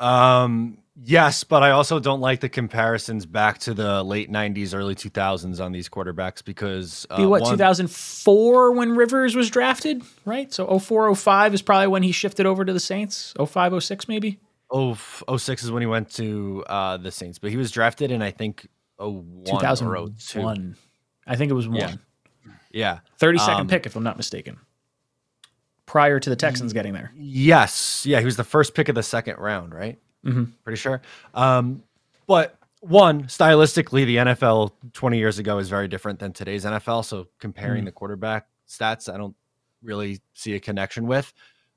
Um, 0.00 0.77
yes, 1.04 1.44
but 1.44 1.62
I 1.62 1.70
also 1.70 1.98
don't 2.00 2.20
like 2.20 2.40
the 2.40 2.48
comparisons 2.48 3.26
back 3.26 3.58
to 3.60 3.74
the 3.74 4.02
late 4.02 4.30
'90s, 4.30 4.74
early 4.74 4.94
2000s 4.94 5.64
on 5.64 5.72
these 5.72 5.88
quarterbacks 5.88 6.44
because 6.44 7.06
uh, 7.10 7.16
Be 7.16 7.26
what, 7.26 7.42
one- 7.42 7.52
2004 7.52 8.72
when 8.72 8.96
Rivers 8.96 9.34
was 9.34 9.50
drafted, 9.50 10.02
right? 10.24 10.52
So 10.52 10.78
04, 10.78 11.14
05 11.14 11.54
is 11.54 11.62
probably 11.62 11.88
when 11.88 12.02
he 12.02 12.12
shifted 12.12 12.46
over 12.46 12.64
to 12.64 12.72
the 12.72 12.80
Saints. 12.80 13.34
05, 13.44 13.82
06 13.82 14.08
maybe? 14.08 14.38
Oh, 14.70 14.94
06 15.36 15.64
is 15.64 15.70
when 15.70 15.80
he 15.82 15.86
went 15.86 16.10
to 16.14 16.64
uh, 16.68 16.96
the 16.98 17.10
Saints, 17.10 17.38
but 17.38 17.50
he 17.50 17.56
was 17.56 17.70
drafted 17.70 18.10
in 18.10 18.20
I 18.20 18.30
think 18.30 18.68
01 18.98 19.06
or 19.06 19.44
02. 19.44 20.12
2001. 20.18 20.76
I 21.26 21.36
think 21.36 21.50
it 21.50 21.54
was 21.54 21.68
one. 21.68 21.76
Yeah. 21.76 21.92
Yeah. 22.70 22.98
32nd 23.20 23.48
Um, 23.60 23.68
pick, 23.68 23.86
if 23.86 23.96
I'm 23.96 24.02
not 24.02 24.16
mistaken. 24.16 24.58
Prior 25.86 26.20
to 26.20 26.28
the 26.30 26.36
Texans 26.36 26.74
getting 26.74 26.92
there. 26.92 27.12
Yes. 27.16 28.04
Yeah, 28.04 28.18
he 28.18 28.26
was 28.26 28.36
the 28.36 28.44
first 28.44 28.74
pick 28.74 28.90
of 28.90 28.94
the 28.94 29.02
second 29.02 29.38
round, 29.38 29.74
right? 29.74 29.98
Mhm. 30.24 30.52
Pretty 30.64 30.76
sure. 30.78 31.00
Um, 31.34 31.82
but 32.26 32.56
one, 32.80 33.24
stylistically, 33.24 34.04
the 34.06 34.16
NFL 34.18 34.72
20 34.92 35.18
years 35.18 35.38
ago 35.38 35.58
is 35.58 35.68
very 35.68 35.88
different 35.88 36.18
than 36.18 36.32
today's 36.32 36.64
NFL. 36.64 37.02
So 37.04 37.26
comparing 37.38 37.84
the 37.84 37.92
quarterback 37.92 38.46
stats, 38.68 39.12
I 39.12 39.16
don't 39.16 39.34
really 39.82 40.20
see 40.34 40.54
a 40.54 40.60
connection 40.60 41.06
with. 41.06 41.32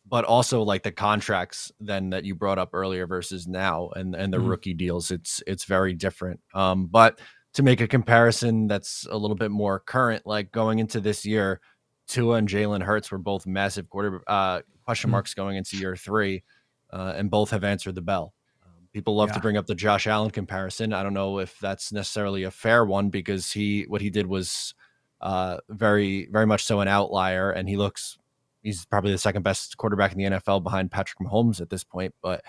But 0.09 0.26
also 0.26 0.63
like 0.63 0.81
the 0.84 0.91
contracts 0.91 1.72
then 1.80 2.09
that 2.09 2.26
you 2.26 2.34
brought 2.35 2.57
up 2.57 2.72
earlier 2.73 3.05
versus 3.05 3.47
now 3.47 3.89
and 3.95 4.15
and 4.15 4.34
the 4.34 4.38
Mhm. 4.39 4.49
rookie 4.49 4.73
deals, 4.73 5.11
it's 5.11 5.43
it's 5.45 5.63
very 5.65 5.93
different. 5.93 6.39
Um, 6.55 6.88
but 6.88 7.19
to 7.53 7.61
make 7.63 7.81
a 7.81 7.88
comparison 7.88 8.68
that's 8.68 9.05
a 9.11 9.18
little 9.18 9.35
bit 9.35 9.51
more 9.51 9.80
current, 9.80 10.26
like 10.26 10.51
going 10.51 10.80
into 10.80 10.99
this 10.99 11.23
year, 11.26 11.61
Tua 12.07 12.38
and 12.38 12.47
Jalen 12.49 12.81
Hurts 12.81 13.11
were 13.11 13.19
both 13.19 13.45
massive 13.45 13.89
quarter 13.89 14.22
uh, 14.27 14.61
question 14.85 15.09
Mhm. 15.09 15.11
marks 15.11 15.34
going 15.35 15.55
into 15.57 15.77
year 15.77 15.95
three, 15.95 16.43
uh, 16.91 17.13
and 17.15 17.30
both 17.30 17.51
have 17.51 17.63
answered 17.63 17.95
the 17.95 18.01
bell. 18.01 18.34
Um, 18.63 18.88
people 18.93 19.15
love 19.15 19.31
to 19.31 19.39
bring 19.39 19.57
up 19.57 19.68
the 19.68 19.76
Josh 19.76 20.07
Allen 20.07 20.31
comparison. 20.31 20.93
I 20.93 21.03
don't 21.03 21.13
know 21.13 21.39
if 21.39 21.57
that's 21.59 21.91
necessarily 21.91 22.43
a 22.43 22.51
fair 22.51 22.85
one 22.85 23.09
because 23.09 23.51
he 23.51 23.84
what 23.88 24.01
he 24.01 24.09
did 24.09 24.27
was 24.27 24.73
uh, 25.22 25.57
very 25.69 26.27
very 26.31 26.45
much 26.45 26.63
so 26.63 26.80
an 26.80 26.88
outlier, 26.88 27.51
and 27.51 27.68
he 27.69 27.77
looks 27.77 28.18
he's 28.63 28.85
probably 28.85 29.11
the 29.11 29.18
second 29.18 29.43
best 29.43 29.77
quarterback 29.77 30.11
in 30.11 30.18
the 30.18 30.38
NFL 30.38 30.63
behind 30.63 30.91
Patrick 30.91 31.19
Mahomes 31.19 31.61
at 31.61 31.69
this 31.69 31.84
point. 31.84 32.13
But 32.22 32.43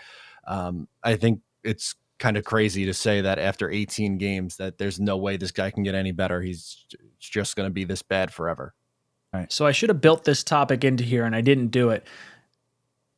um, 0.47 0.89
I 1.03 1.17
think 1.17 1.41
it's 1.65 1.95
kind 2.19 2.37
of 2.37 2.45
crazy 2.45 2.85
to 2.87 2.95
say 2.95 3.21
that 3.21 3.39
after 3.39 3.71
18 3.71 4.19
games 4.19 4.57
that 4.57 4.79
there's 4.79 5.01
no 5.01 5.17
way 5.17 5.37
this 5.37 5.51
guy 5.51 5.71
can 5.71 5.83
get 5.83 5.95
any 5.95 6.13
better. 6.13 6.41
He's 6.41 6.87
just 7.19 7.57
going 7.57 7.67
to 7.67 7.73
be 7.73 7.85
this 7.85 8.03
bad 8.03 8.33
forever. 8.33 8.75
All 9.35 9.41
right. 9.41 9.51
So 9.51 9.67
I 9.67 9.73
should 9.73 9.89
have 9.89 10.01
built 10.01 10.25
this 10.25 10.45
topic 10.45 10.85
into 10.85 11.05
here 11.05 11.25
and 11.25 11.35
I 11.35 11.41
didn't 11.41 11.69
do 11.69 11.91
it. 11.91 12.07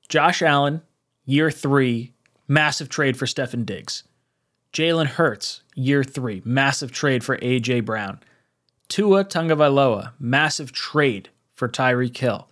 Josh 0.08 0.42
Allen, 0.42 0.80
year 1.24 1.50
three, 1.50 2.12
massive 2.48 2.88
trade 2.88 3.16
for 3.16 3.26
Stefon 3.26 3.64
Diggs. 3.64 4.04
Jalen 4.72 5.06
Hurts, 5.06 5.62
year 5.74 6.02
three, 6.02 6.42
massive 6.44 6.90
trade 6.90 7.22
for 7.22 7.38
A.J. 7.40 7.80
Brown. 7.80 8.20
Tua 8.88 9.24
Tagovailoa, 9.24 10.12
massive 10.18 10.72
trade 10.72 11.30
for 11.54 11.68
Tyreek 11.68 12.16
Hill. 12.16 12.48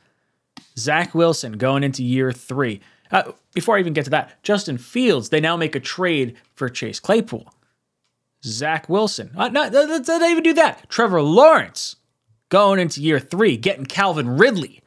Zach 0.79 1.15
Wilson 1.15 1.53
going 1.53 1.83
into 1.83 2.03
year 2.03 2.33
three. 2.33 2.81
Uh, 3.11 3.33
before 3.55 3.77
I 3.77 3.81
even 3.81 3.93
get 3.93 4.05
to 4.05 4.11
that, 4.11 4.43
Justin 4.43 4.79
Fields, 4.79 5.29
they 5.29 5.41
now 5.41 5.57
make 5.57 5.75
a 5.75 5.81
trade 5.81 6.37
for 6.55 6.69
Chase 6.69 7.01
Claypool. 7.01 7.53
Zach 8.45 8.89
Wilson, 8.89 9.33
uh, 9.37 9.49
not 9.49 9.75
even 9.75 10.43
do 10.43 10.55
that. 10.55 10.89
Trevor 10.89 11.23
Lawrence 11.23 11.97
going 12.49 12.81
into 12.81 13.03
year 13.03 13.21
three, 13.21 13.57
getting 13.57 13.87
Calvin 13.87 14.37
Ridley. 14.37 14.82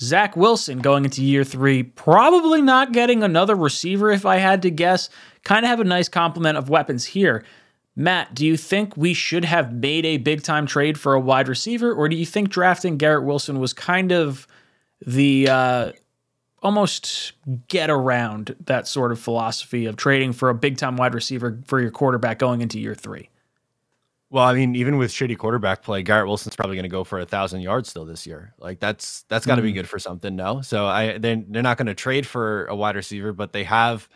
Zach 0.00 0.36
Wilson 0.36 0.78
going 0.78 1.04
into 1.04 1.22
year 1.22 1.44
three, 1.44 1.82
probably 1.82 2.62
not 2.62 2.92
getting 2.92 3.22
another 3.22 3.54
receiver 3.54 4.10
if 4.10 4.24
I 4.24 4.36
had 4.36 4.62
to 4.62 4.70
guess. 4.70 5.10
Kind 5.44 5.64
of 5.64 5.70
have 5.70 5.80
a 5.80 5.84
nice 5.84 6.08
complement 6.08 6.56
of 6.56 6.70
weapons 6.70 7.04
here. 7.04 7.44
Matt, 7.96 8.34
do 8.34 8.46
you 8.46 8.56
think 8.56 8.96
we 8.96 9.12
should 9.12 9.44
have 9.44 9.72
made 9.72 10.06
a 10.06 10.16
big 10.16 10.42
time 10.42 10.66
trade 10.66 10.98
for 10.98 11.12
a 11.14 11.20
wide 11.20 11.48
receiver, 11.48 11.92
or 11.92 12.08
do 12.08 12.16
you 12.16 12.26
think 12.26 12.48
drafting 12.48 12.96
Garrett 12.96 13.24
Wilson 13.24 13.58
was 13.58 13.72
kind 13.72 14.12
of 14.12 14.46
the 15.06 15.48
uh, 15.48 15.92
almost 16.62 17.32
get 17.68 17.90
around 17.90 18.54
that 18.60 18.86
sort 18.86 19.12
of 19.12 19.18
philosophy 19.18 19.86
of 19.86 19.96
trading 19.96 20.32
for 20.32 20.50
a 20.50 20.54
big 20.54 20.76
time 20.76 20.96
wide 20.96 21.14
receiver 21.14 21.58
for 21.66 21.80
your 21.80 21.90
quarterback 21.90 22.38
going 22.38 22.60
into 22.60 22.78
year 22.78 22.94
three? 22.94 23.29
Well, 24.32 24.44
I 24.44 24.54
mean, 24.54 24.76
even 24.76 24.96
with 24.96 25.10
shitty 25.10 25.36
quarterback 25.36 25.82
play, 25.82 26.02
Garrett 26.04 26.28
Wilson's 26.28 26.54
probably 26.54 26.76
going 26.76 26.84
to 26.84 26.88
go 26.88 27.02
for 27.02 27.18
a 27.18 27.26
thousand 27.26 27.62
yards 27.62 27.88
still 27.88 28.04
this 28.04 28.26
year. 28.28 28.54
Like 28.58 28.78
that's 28.78 29.24
that's 29.28 29.44
got 29.44 29.56
to 29.56 29.62
be 29.62 29.72
good 29.72 29.88
for 29.88 29.98
something, 29.98 30.36
no? 30.36 30.60
So 30.62 30.86
I 30.86 31.18
they 31.18 31.44
they're 31.48 31.62
not 31.62 31.78
going 31.78 31.88
to 31.88 31.94
trade 31.96 32.26
for 32.26 32.66
a 32.66 32.76
wide 32.76 32.94
receiver, 32.94 33.32
but 33.32 33.52
they 33.52 33.64
have 33.64 34.08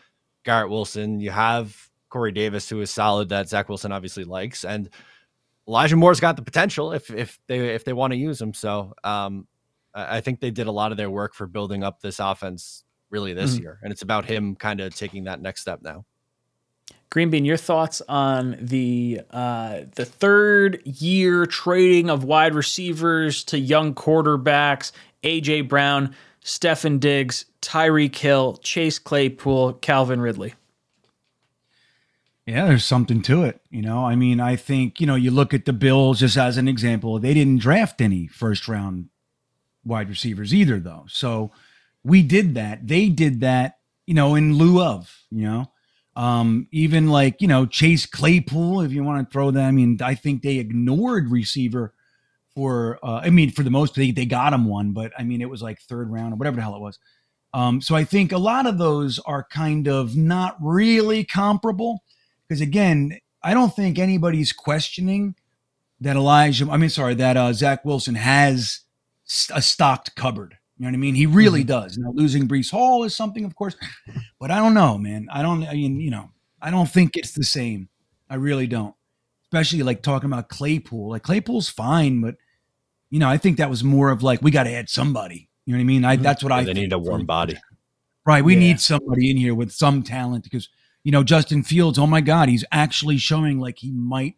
Garrett 0.45 0.71
Wilson. 0.71 1.19
You 1.19 1.31
have 1.33 1.91
Corey 2.11 2.31
Davis, 2.31 2.69
who 2.69 2.81
is 2.81 2.91
solid 2.93 3.31
that 3.31 3.49
Zach 3.49 3.69
Wilson 3.69 3.91
obviously 3.91 4.23
likes, 4.23 4.65
and 4.65 4.89
Elijah 5.67 5.97
Moore's 5.97 6.21
got 6.21 6.37
the 6.37 6.43
potential 6.43 6.93
if 6.93 7.11
if 7.11 7.41
they 7.49 7.75
if 7.75 7.85
they 7.85 7.93
want 7.93 8.13
to 8.13 8.17
use 8.17 8.41
him. 8.41 8.55
So 8.55 8.95
um, 9.03 9.49
I 9.95 10.21
think 10.21 10.39
they 10.39 10.53
did 10.53 10.69
a 10.69 10.73
lot 10.73 10.93
of 10.93 10.97
their 10.97 11.11
work 11.11 11.35
for 11.35 11.49
building 11.49 11.83
up 11.83 12.01
this 12.01 12.21
offense 12.21 12.85
really 13.11 13.33
this 13.33 13.57
Mhm. 13.57 13.63
year, 13.63 13.81
and 13.83 13.91
it's 13.93 14.03
about 14.03 14.27
him 14.27 14.55
kind 14.55 14.81
of 14.81 14.95
taking 14.95 15.25
that 15.25 15.41
next 15.41 15.63
step 15.63 15.81
now. 15.83 16.05
Greenbean, 17.11 17.47
your 17.47 17.57
thoughts 17.57 18.03
on 18.09 18.57
the 18.61 19.21
uh, 19.31 19.83
the 19.95 20.05
third 20.05 20.83
year 20.85 21.47
trading 21.47 22.11
of 22.11 22.25
wide 22.25 22.55
receivers 22.55 23.45
to 23.45 23.59
young 23.59 23.95
quarterbacks, 23.95 24.91
AJ 25.23 25.69
Brown, 25.69 26.15
Stefon 26.45 26.99
Diggs, 27.01 27.47
Tyreek 27.63 28.17
Hill, 28.17 28.59
Chase 28.63 28.99
Claypool, 28.99 29.75
Calvin 29.75 30.21
Ridley. 30.21 30.55
Yeah, 32.47 32.67
there's 32.67 32.85
something 32.85 33.23
to 33.23 33.45
it. 33.45 33.61
You 33.71 33.81
know, 33.81 34.05
I 34.05 34.17
mean, 34.17 34.39
I 34.39 34.57
think, 34.57 35.01
you 35.01 35.07
know, 35.07 35.15
you 35.15 35.31
look 35.31 35.55
at 35.55 35.65
the 35.65 35.73
Bills 35.73 36.21
just 36.21 36.37
as 36.37 36.59
an 36.59 36.69
example, 36.69 37.19
they 37.19 37.33
didn't 37.33 37.61
draft 37.61 38.03
any 38.03 38.27
first 38.27 38.69
round 38.69 39.09
wide 39.83 40.11
receivers 40.11 40.53
either, 40.53 40.79
though. 40.79 41.07
So 41.09 41.53
we 42.03 42.23
did 42.23 42.55
that. 42.55 42.87
They 42.87 43.09
did 43.09 43.41
that, 43.41 43.79
you 44.07 44.13
know, 44.13 44.35
in 44.35 44.59
lieu 44.59 44.83
of, 44.83 45.23
you 45.31 45.45
know, 45.45 45.71
um, 46.17 46.69
even 46.71 47.09
like, 47.09 47.41
you 47.41 47.49
know, 47.49 47.67
Chase 47.67 48.07
Claypool, 48.07 48.83
if 48.83 48.93
you 48.93 49.03
want 49.03 49.27
to 49.27 49.33
throw 49.33 49.51
them. 49.51 49.67
I 49.67 49.71
mean, 49.73 49.99
I 50.03 50.15
think 50.15 50.43
they 50.43 50.59
ignored 50.59 51.31
receiver 51.31 51.93
for 52.55 52.99
uh, 53.03 53.21
I 53.25 53.31
mean, 53.31 53.51
for 53.51 53.63
the 53.63 53.71
most 53.71 53.95
they 53.95 54.11
they 54.11 54.27
got 54.27 54.53
him 54.53 54.65
one, 54.65 54.93
but 54.93 55.13
I 55.19 55.25
mean 55.25 55.41
it 55.41 55.51
was 55.51 55.63
like 55.63 55.81
third 55.81 56.11
round 56.11 56.33
or 56.33 56.37
whatever 56.37 56.57
the 56.57 56.63
hell 56.63 56.77
it 56.77 56.81
was. 56.81 56.99
Um, 57.53 57.81
so 57.81 57.95
I 57.95 58.05
think 58.05 58.33
a 58.33 58.39
lot 58.39 58.67
of 58.67 58.79
those 58.79 59.19
are 59.21 59.45
kind 59.45 59.89
of 59.89 60.17
not 60.17 60.57
really 60.61 61.25
comparable 61.25 62.03
because 62.47 62.61
again, 62.61 63.19
I 63.43 63.55
don't 63.55 63.75
think 63.75 63.99
anybody's 63.99 64.53
questioning 64.53 65.35
that 66.01 66.17
Elijah. 66.17 66.69
I 66.71 66.77
mean, 66.77 66.91
sorry, 66.91 67.15
that 67.15 67.37
uh, 67.37 67.53
Zach 67.53 67.85
Wilson 67.85 68.15
has 68.17 68.81
a 69.53 69.63
stocked 69.63 70.15
cupboard. 70.17 70.59
You 70.77 70.85
know 70.85 70.89
what 70.89 70.95
I 70.95 70.99
mean? 70.99 71.15
He 71.15 71.27
really 71.27 71.61
mm-hmm. 71.61 71.69
does. 71.69 71.99
Now 71.99 72.11
losing 72.13 72.49
Breece 72.49 72.71
Hall 72.71 73.05
is 73.05 73.15
something, 73.15 73.45
of 73.45 73.55
course, 73.55 73.77
but 74.41 74.51
I 74.51 74.57
don't 74.57 74.75
know, 74.75 74.99
man. 74.99 75.29
I 75.33 75.43
don't. 75.43 75.65
I 75.65 75.73
mean, 75.73 76.01
you 76.01 76.11
know, 76.11 76.31
I 76.61 76.71
don't 76.71 76.89
think 76.89 77.17
it's 77.17 77.33
the 77.33 77.45
same. 77.45 77.89
I 78.29 78.37
really 78.37 78.67
don't. 78.67 78.95
Especially 79.45 79.83
like 79.83 80.03
talking 80.03 80.29
about 80.29 80.49
Claypool. 80.49 81.11
Like 81.11 81.23
Claypool's 81.23 81.69
fine, 81.69 82.21
but 82.21 82.37
you 83.11 83.21
know, 83.21 83.29
I 83.29 83.37
think 83.37 83.59
that 83.59 83.71
was 83.71 83.85
more 83.85 84.11
of 84.11 84.25
like 84.25 84.43
we 84.43 84.51
got 84.51 84.65
to 84.65 84.73
add 84.73 84.89
somebody. 84.89 85.49
You 85.65 85.73
know 85.73 85.79
what 85.79 85.83
I 85.83 85.87
mean? 85.87 86.05
I, 86.05 86.15
mm-hmm. 86.15 86.25
that's 86.25 86.43
what 86.43 86.51
yeah, 86.51 86.57
I. 86.57 86.65
They 86.65 86.73
need 86.73 86.93
a 86.93 86.99
warm 86.99 87.25
body. 87.25 87.57
Right. 88.27 88.45
We 88.45 88.55
yeah. 88.55 88.61
need 88.61 88.81
somebody 88.81 89.31
in 89.31 89.37
here 89.37 89.55
with 89.55 89.71
some 89.71 90.03
talent 90.03 90.45
because 90.45 90.69
you 91.05 91.13
know 91.13 91.23
Justin 91.23 91.63
Fields. 91.63 91.99
Oh 91.99 92.07
my 92.07 92.21
God, 92.21 92.49
he's 92.49 92.65
actually 92.73 93.19
showing 93.19 93.61
like 93.61 93.79
he 93.79 93.93
might 93.93 94.37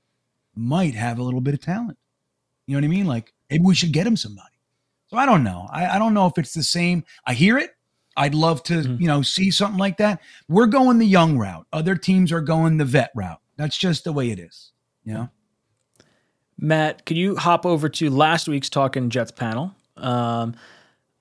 might 0.55 0.95
have 0.95 1.19
a 1.19 1.23
little 1.23 1.41
bit 1.41 1.55
of 1.55 1.61
talent. 1.61 1.97
You 2.67 2.75
know 2.75 2.81
what 2.81 2.93
I 2.93 2.97
mean? 2.97 3.07
Like 3.07 3.33
maybe 3.49 3.65
we 3.65 3.75
should 3.75 3.93
get 3.93 4.07
him 4.07 4.17
somebody. 4.17 4.56
So 5.17 5.21
I 5.21 5.25
don't 5.25 5.45
know. 5.45 5.67
I, 5.73 5.87
I 5.87 5.99
don't 5.99 6.13
know 6.13 6.27
if 6.27 6.37
it's 6.37 6.53
the 6.53 6.63
same. 6.63 7.03
I 7.27 7.33
hear 7.33 7.57
it. 7.57 7.71
I'd 8.19 8.35
love 8.35 8.63
to, 8.65 8.75
mm-hmm. 8.75 9.01
you 9.01 9.09
know, 9.09 9.23
see 9.23 9.51
something 9.51 9.79
like 9.79 9.97
that. 9.97 10.21
We're 10.47 10.67
going 10.67 10.99
the 10.99 11.07
young 11.07 11.39
route. 11.39 11.67
Other 11.73 11.97
teams 11.97 12.33
are 12.33 12.43
going 12.43 12.77
the 12.77 12.85
vet 12.85 13.13
route. 13.15 13.41
That's 13.57 13.79
just 13.79 14.05
the 14.05 14.13
way 14.13 14.31
it 14.31 14.39
is. 14.39 14.73
You 15.05 15.15
know. 15.15 15.29
Matt, 16.59 17.07
could 17.07 17.17
you 17.17 17.35
hop 17.35 17.65
over 17.65 17.89
to 17.89 18.11
last 18.11 18.47
week's 18.47 18.69
Talking 18.69 19.09
Jets 19.09 19.31
panel? 19.31 19.75
Um, 19.97 20.55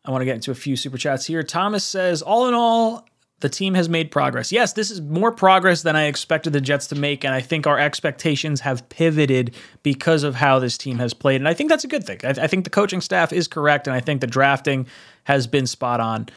I 0.04 0.12
want 0.12 0.20
to 0.20 0.26
get 0.26 0.36
into 0.36 0.52
a 0.52 0.56
few 0.56 0.76
super 0.76 0.98
chats 0.98 1.26
here. 1.26 1.42
Thomas 1.42 1.86
says, 1.86 2.22
all 2.22 2.50
in 2.50 2.54
all, 2.54 3.08
the 3.41 3.49
team 3.49 3.74
has 3.74 3.90
made 3.90 4.12
progress. 4.12 4.52
Yes, 4.52 4.74
this 4.74 4.90
is 4.90 5.02
more 5.02 5.32
progress 5.32 5.82
than 5.82 5.95
I 5.95 6.06
expected 6.06 6.53
the 6.53 6.62
Jets 6.62 6.88
to 6.88 6.95
make, 6.95 7.26
and 7.26 7.34
I 7.34 7.41
think 7.41 7.68
our 7.68 7.78
expectations 7.78 8.62
have 8.62 8.88
pivoted 8.90 9.53
because 9.84 10.24
of 10.24 10.36
how 10.36 10.60
this 10.60 10.78
team 10.78 10.99
has 10.99 11.14
played. 11.14 11.41
And 11.41 11.48
I 11.48 11.53
think 11.53 11.70
that's 11.70 11.84
a 11.84 11.88
good 11.88 12.06
thing. 12.06 12.20
I, 12.24 12.30
I 12.30 12.48
think 12.48 12.64
the 12.64 12.70
coaching 12.70 13.02
staff 13.02 13.34
is 13.34 13.48
correct, 13.48 13.88
and 13.88 13.95
I 13.95 13.99
think 13.99 14.22
the 14.22 14.28
drafting 14.28 14.88
has 15.26 15.48
been 15.48 15.68
spot 15.68 15.99
on. 15.99 16.28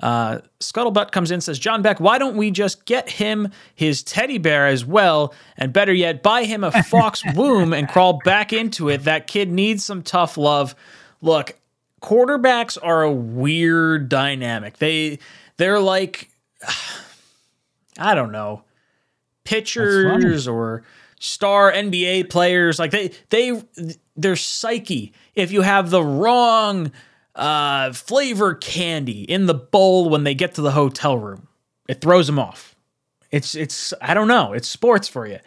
Uh, 0.00 0.40
Scuttlebutt 0.60 1.10
comes 1.10 1.30
in 1.30 1.40
says, 1.40 1.58
John 1.58 1.82
Beck, 1.82 2.00
why 2.00 2.18
don't 2.18 2.36
we 2.36 2.50
just 2.50 2.84
get 2.84 3.08
him 3.08 3.48
his 3.74 4.02
teddy 4.02 4.38
bear 4.38 4.66
as 4.66 4.84
well? 4.84 5.34
And 5.56 5.72
better 5.72 5.92
yet, 5.92 6.22
buy 6.22 6.44
him 6.44 6.64
a 6.64 6.82
fox 6.84 7.22
womb 7.34 7.72
and 7.72 7.88
crawl 7.88 8.20
back 8.24 8.52
into 8.52 8.88
it. 8.88 9.04
That 9.04 9.26
kid 9.26 9.50
needs 9.50 9.84
some 9.84 10.02
tough 10.02 10.36
love. 10.36 10.74
Look, 11.22 11.56
quarterbacks 12.02 12.76
are 12.82 13.02
a 13.02 13.12
weird 13.12 14.08
dynamic. 14.08 14.78
They 14.78 15.18
they're 15.56 15.80
like 15.80 16.28
I 17.98 18.14
don't 18.14 18.32
know, 18.32 18.62
pitchers 19.44 20.46
or 20.46 20.82
star 21.18 21.72
NBA 21.72 22.30
players. 22.30 22.78
Like 22.78 22.90
they 22.90 23.12
they 23.30 23.62
their 24.16 24.36
psyche. 24.36 25.12
If 25.34 25.52
you 25.52 25.62
have 25.62 25.90
the 25.90 26.02
wrong 26.02 26.92
uh, 27.36 27.92
flavor 27.92 28.54
candy 28.54 29.22
in 29.22 29.46
the 29.46 29.54
bowl 29.54 30.08
when 30.08 30.24
they 30.24 30.34
get 30.34 30.54
to 30.54 30.62
the 30.62 30.72
hotel 30.72 31.18
room. 31.18 31.46
It 31.86 32.00
throws 32.00 32.26
them 32.26 32.38
off. 32.38 32.74
It's 33.30 33.54
it's 33.54 33.92
I 34.00 34.14
don't 34.14 34.28
know. 34.28 34.52
It's 34.54 34.66
sports 34.66 35.06
for 35.06 35.26
you. 35.26 35.38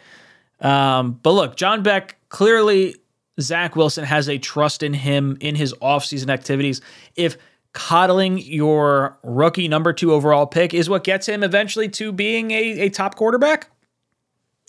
Um, 0.60 1.18
but 1.22 1.32
look, 1.32 1.56
John 1.56 1.82
Beck 1.82 2.16
clearly 2.28 2.94
Zach 3.40 3.74
Wilson 3.74 4.04
has 4.04 4.28
a 4.28 4.38
trust 4.38 4.82
in 4.82 4.94
him 4.94 5.36
in 5.40 5.54
his 5.54 5.74
offseason 5.74 6.30
activities. 6.30 6.80
If 7.16 7.36
coddling 7.72 8.38
your 8.38 9.18
rookie 9.22 9.68
number 9.68 9.92
two 9.92 10.12
overall 10.12 10.46
pick 10.46 10.74
is 10.74 10.88
what 10.88 11.04
gets 11.04 11.28
him 11.28 11.42
eventually 11.42 11.88
to 11.88 12.12
being 12.12 12.50
a, 12.50 12.80
a 12.80 12.88
top 12.88 13.14
quarterback, 13.14 13.70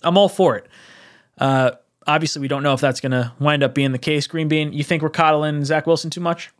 I'm 0.02 0.16
all 0.16 0.28
for 0.28 0.56
it. 0.56 0.68
Uh, 1.38 1.72
obviously, 2.06 2.40
we 2.40 2.48
don't 2.48 2.62
know 2.62 2.72
if 2.72 2.80
that's 2.80 3.00
going 3.00 3.12
to 3.12 3.32
wind 3.38 3.62
up 3.62 3.74
being 3.74 3.92
the 3.92 3.98
case. 3.98 4.26
Green 4.26 4.48
Bean, 4.48 4.72
you 4.72 4.84
think 4.84 5.02
we're 5.02 5.10
coddling 5.10 5.64
Zach 5.64 5.86
Wilson 5.86 6.10
too 6.10 6.20
much? 6.20 6.50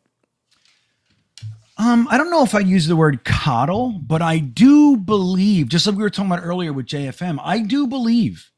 Um, 1.78 2.06
I 2.10 2.18
don't 2.18 2.30
know 2.30 2.44
if 2.44 2.54
I 2.54 2.60
use 2.60 2.86
the 2.86 2.96
word 2.96 3.24
coddle, 3.24 3.98
but 4.06 4.22
I 4.22 4.38
do 4.38 4.96
believe, 4.96 5.68
just 5.68 5.86
like 5.86 5.96
we 5.96 6.02
were 6.02 6.10
talking 6.10 6.30
about 6.30 6.44
earlier 6.44 6.72
with 6.72 6.86
JFM, 6.86 7.40
I 7.42 7.60
do 7.60 7.86
believe 7.86 8.50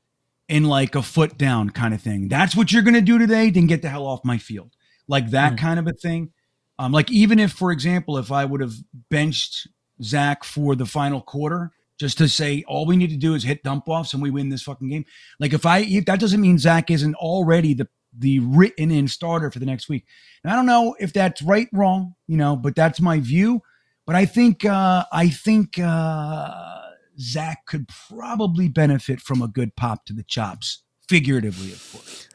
in 0.48 0.64
like 0.64 0.94
a 0.94 1.02
foot 1.02 1.38
down 1.38 1.70
kind 1.70 1.94
of 1.94 2.02
thing. 2.02 2.28
That's 2.28 2.54
what 2.54 2.72
you're 2.72 2.82
going 2.82 2.94
to 2.94 3.00
do 3.00 3.18
today, 3.18 3.50
then 3.50 3.66
get 3.66 3.82
the 3.82 3.88
hell 3.88 4.06
off 4.06 4.24
my 4.24 4.36
field. 4.36 4.72
Like 5.08 5.30
that 5.30 5.54
mm. 5.54 5.58
kind 5.58 5.78
of 5.78 5.86
a 5.86 5.92
thing. 5.92 6.32
Um, 6.78 6.92
like 6.92 7.10
even 7.10 7.38
if, 7.38 7.52
for 7.52 7.70
example, 7.70 8.18
if 8.18 8.32
I 8.32 8.44
would 8.44 8.60
have 8.60 8.74
benched 9.10 9.68
Zach 10.02 10.44
for 10.44 10.74
the 10.74 10.86
final 10.86 11.20
quarter, 11.20 11.72
just 11.98 12.18
to 12.18 12.28
say 12.28 12.64
all 12.66 12.86
we 12.86 12.96
need 12.96 13.10
to 13.10 13.16
do 13.16 13.34
is 13.34 13.44
hit 13.44 13.62
dump 13.62 13.88
offs 13.88 14.12
and 14.12 14.22
we 14.22 14.30
win 14.30 14.48
this 14.48 14.62
fucking 14.62 14.88
game. 14.88 15.04
Like 15.38 15.52
if 15.52 15.64
I, 15.64 15.78
if 15.78 16.06
that 16.06 16.18
doesn't 16.18 16.40
mean 16.40 16.58
Zach 16.58 16.90
isn't 16.90 17.14
already 17.14 17.74
the 17.74 17.88
the 18.16 18.38
written 18.40 18.90
in 18.90 19.08
starter 19.08 19.50
for 19.50 19.58
the 19.58 19.66
next 19.66 19.88
week. 19.88 20.06
And 20.42 20.52
I 20.52 20.56
don't 20.56 20.66
know 20.66 20.94
if 20.98 21.12
that's 21.12 21.42
right, 21.42 21.68
wrong, 21.72 22.14
you 22.26 22.36
know, 22.36 22.56
but 22.56 22.76
that's 22.76 23.00
my 23.00 23.20
view. 23.20 23.62
But 24.06 24.16
I 24.16 24.26
think 24.26 24.64
uh, 24.64 25.04
I 25.12 25.28
think 25.28 25.78
uh, 25.78 26.80
Zach 27.18 27.66
could 27.66 27.88
probably 28.08 28.68
benefit 28.68 29.20
from 29.20 29.40
a 29.40 29.48
good 29.48 29.76
pop 29.76 30.04
to 30.06 30.12
the 30.12 30.22
chops, 30.22 30.82
figuratively, 31.08 31.72
of 31.72 31.92
course. 31.92 32.28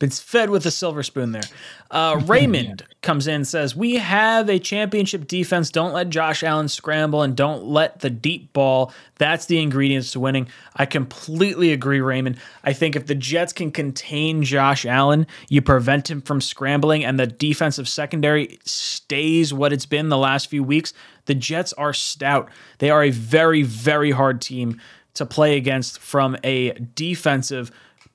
Been 0.00 0.08
fed 0.08 0.48
with 0.48 0.64
a 0.64 0.70
silver 0.70 1.02
spoon 1.02 1.32
there. 1.32 1.42
Uh, 1.90 2.22
Raymond 2.26 2.86
comes 3.02 3.26
in 3.26 3.44
says, 3.44 3.76
We 3.76 3.96
have 3.96 4.48
a 4.48 4.58
championship 4.58 5.28
defense. 5.28 5.68
Don't 5.68 5.92
let 5.92 6.08
Josh 6.08 6.42
Allen 6.42 6.68
scramble 6.68 7.20
and 7.20 7.36
don't 7.36 7.64
let 7.64 8.00
the 8.00 8.08
deep 8.08 8.54
ball. 8.54 8.94
That's 9.18 9.44
the 9.44 9.60
ingredients 9.60 10.12
to 10.12 10.20
winning. 10.20 10.48
I 10.74 10.86
completely 10.86 11.70
agree, 11.72 12.00
Raymond. 12.00 12.38
I 12.64 12.72
think 12.72 12.96
if 12.96 13.06
the 13.06 13.14
Jets 13.14 13.52
can 13.52 13.70
contain 13.70 14.42
Josh 14.42 14.86
Allen, 14.86 15.26
you 15.50 15.60
prevent 15.60 16.10
him 16.10 16.22
from 16.22 16.40
scrambling, 16.40 17.04
and 17.04 17.20
the 17.20 17.26
defensive 17.26 17.86
secondary 17.86 18.58
stays 18.64 19.52
what 19.52 19.70
it's 19.70 19.84
been 19.84 20.08
the 20.08 20.16
last 20.16 20.48
few 20.48 20.64
weeks, 20.64 20.94
the 21.26 21.34
Jets 21.34 21.74
are 21.74 21.92
stout. 21.92 22.48
They 22.78 22.88
are 22.88 23.04
a 23.04 23.10
very, 23.10 23.62
very 23.62 24.12
hard 24.12 24.40
team 24.40 24.80
to 25.12 25.26
play 25.26 25.58
against 25.58 25.98
from 25.98 26.38
a 26.42 26.70
defensive 26.94 27.70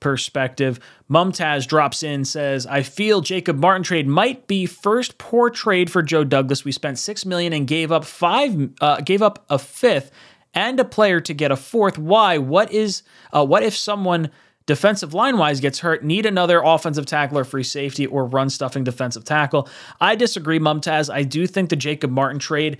perspective. 0.05 0.79
Mumtaz 1.09 1.67
drops 1.67 2.03
in, 2.03 2.25
says, 2.25 2.67
I 2.67 2.83
feel 2.83 3.21
Jacob 3.21 3.57
Martin 3.57 3.81
trade 3.81 4.07
might 4.07 4.45
be 4.45 4.67
first 4.67 5.17
poor 5.17 5.49
trade 5.49 5.89
for 5.89 6.03
Joe 6.03 6.23
Douglas. 6.23 6.63
We 6.63 6.71
spent 6.71 6.99
six 6.99 7.25
million 7.25 7.53
and 7.53 7.65
gave 7.65 7.91
up 7.91 8.05
five, 8.05 8.69
uh, 8.81 9.01
gave 9.01 9.23
up 9.23 9.43
a 9.49 9.57
fifth 9.57 10.11
and 10.53 10.79
a 10.79 10.85
player 10.85 11.19
to 11.21 11.33
get 11.33 11.49
a 11.49 11.55
fourth. 11.55 11.97
Why? 11.97 12.37
What 12.37 12.71
is, 12.71 13.01
uh, 13.33 13.43
what 13.43 13.63
if 13.63 13.75
someone 13.75 14.29
defensive 14.67 15.15
line 15.15 15.39
wise 15.39 15.59
gets 15.59 15.79
hurt, 15.79 16.03
need 16.03 16.27
another 16.27 16.61
offensive 16.63 17.07
tackle 17.07 17.39
or 17.39 17.43
free 17.43 17.63
safety 17.63 18.05
or 18.05 18.27
run 18.27 18.51
stuffing 18.51 18.83
defensive 18.83 19.23
tackle? 19.23 19.67
I 19.99 20.13
disagree, 20.13 20.59
Mumtaz. 20.59 21.11
I 21.11 21.23
do 21.23 21.47
think 21.47 21.71
the 21.71 21.75
Jacob 21.75 22.11
Martin 22.11 22.37
trade. 22.37 22.77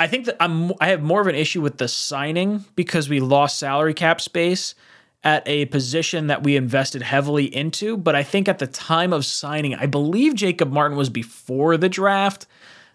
I 0.00 0.08
think 0.08 0.24
that 0.24 0.36
I'm 0.40 0.72
I 0.80 0.88
have 0.88 1.04
more 1.04 1.20
of 1.20 1.28
an 1.28 1.36
issue 1.36 1.60
with 1.60 1.78
the 1.78 1.86
signing 1.86 2.64
because 2.74 3.08
we 3.08 3.20
lost 3.20 3.60
salary 3.60 3.94
cap 3.94 4.20
space 4.20 4.74
at 5.26 5.42
a 5.48 5.64
position 5.66 6.28
that 6.28 6.44
we 6.44 6.54
invested 6.54 7.02
heavily 7.02 7.52
into. 7.52 7.96
But 7.96 8.14
I 8.14 8.22
think 8.22 8.48
at 8.48 8.60
the 8.60 8.68
time 8.68 9.12
of 9.12 9.26
signing, 9.26 9.74
I 9.74 9.86
believe 9.86 10.36
Jacob 10.36 10.70
Martin 10.70 10.96
was 10.96 11.10
before 11.10 11.76
the 11.76 11.88
draft. 11.88 12.46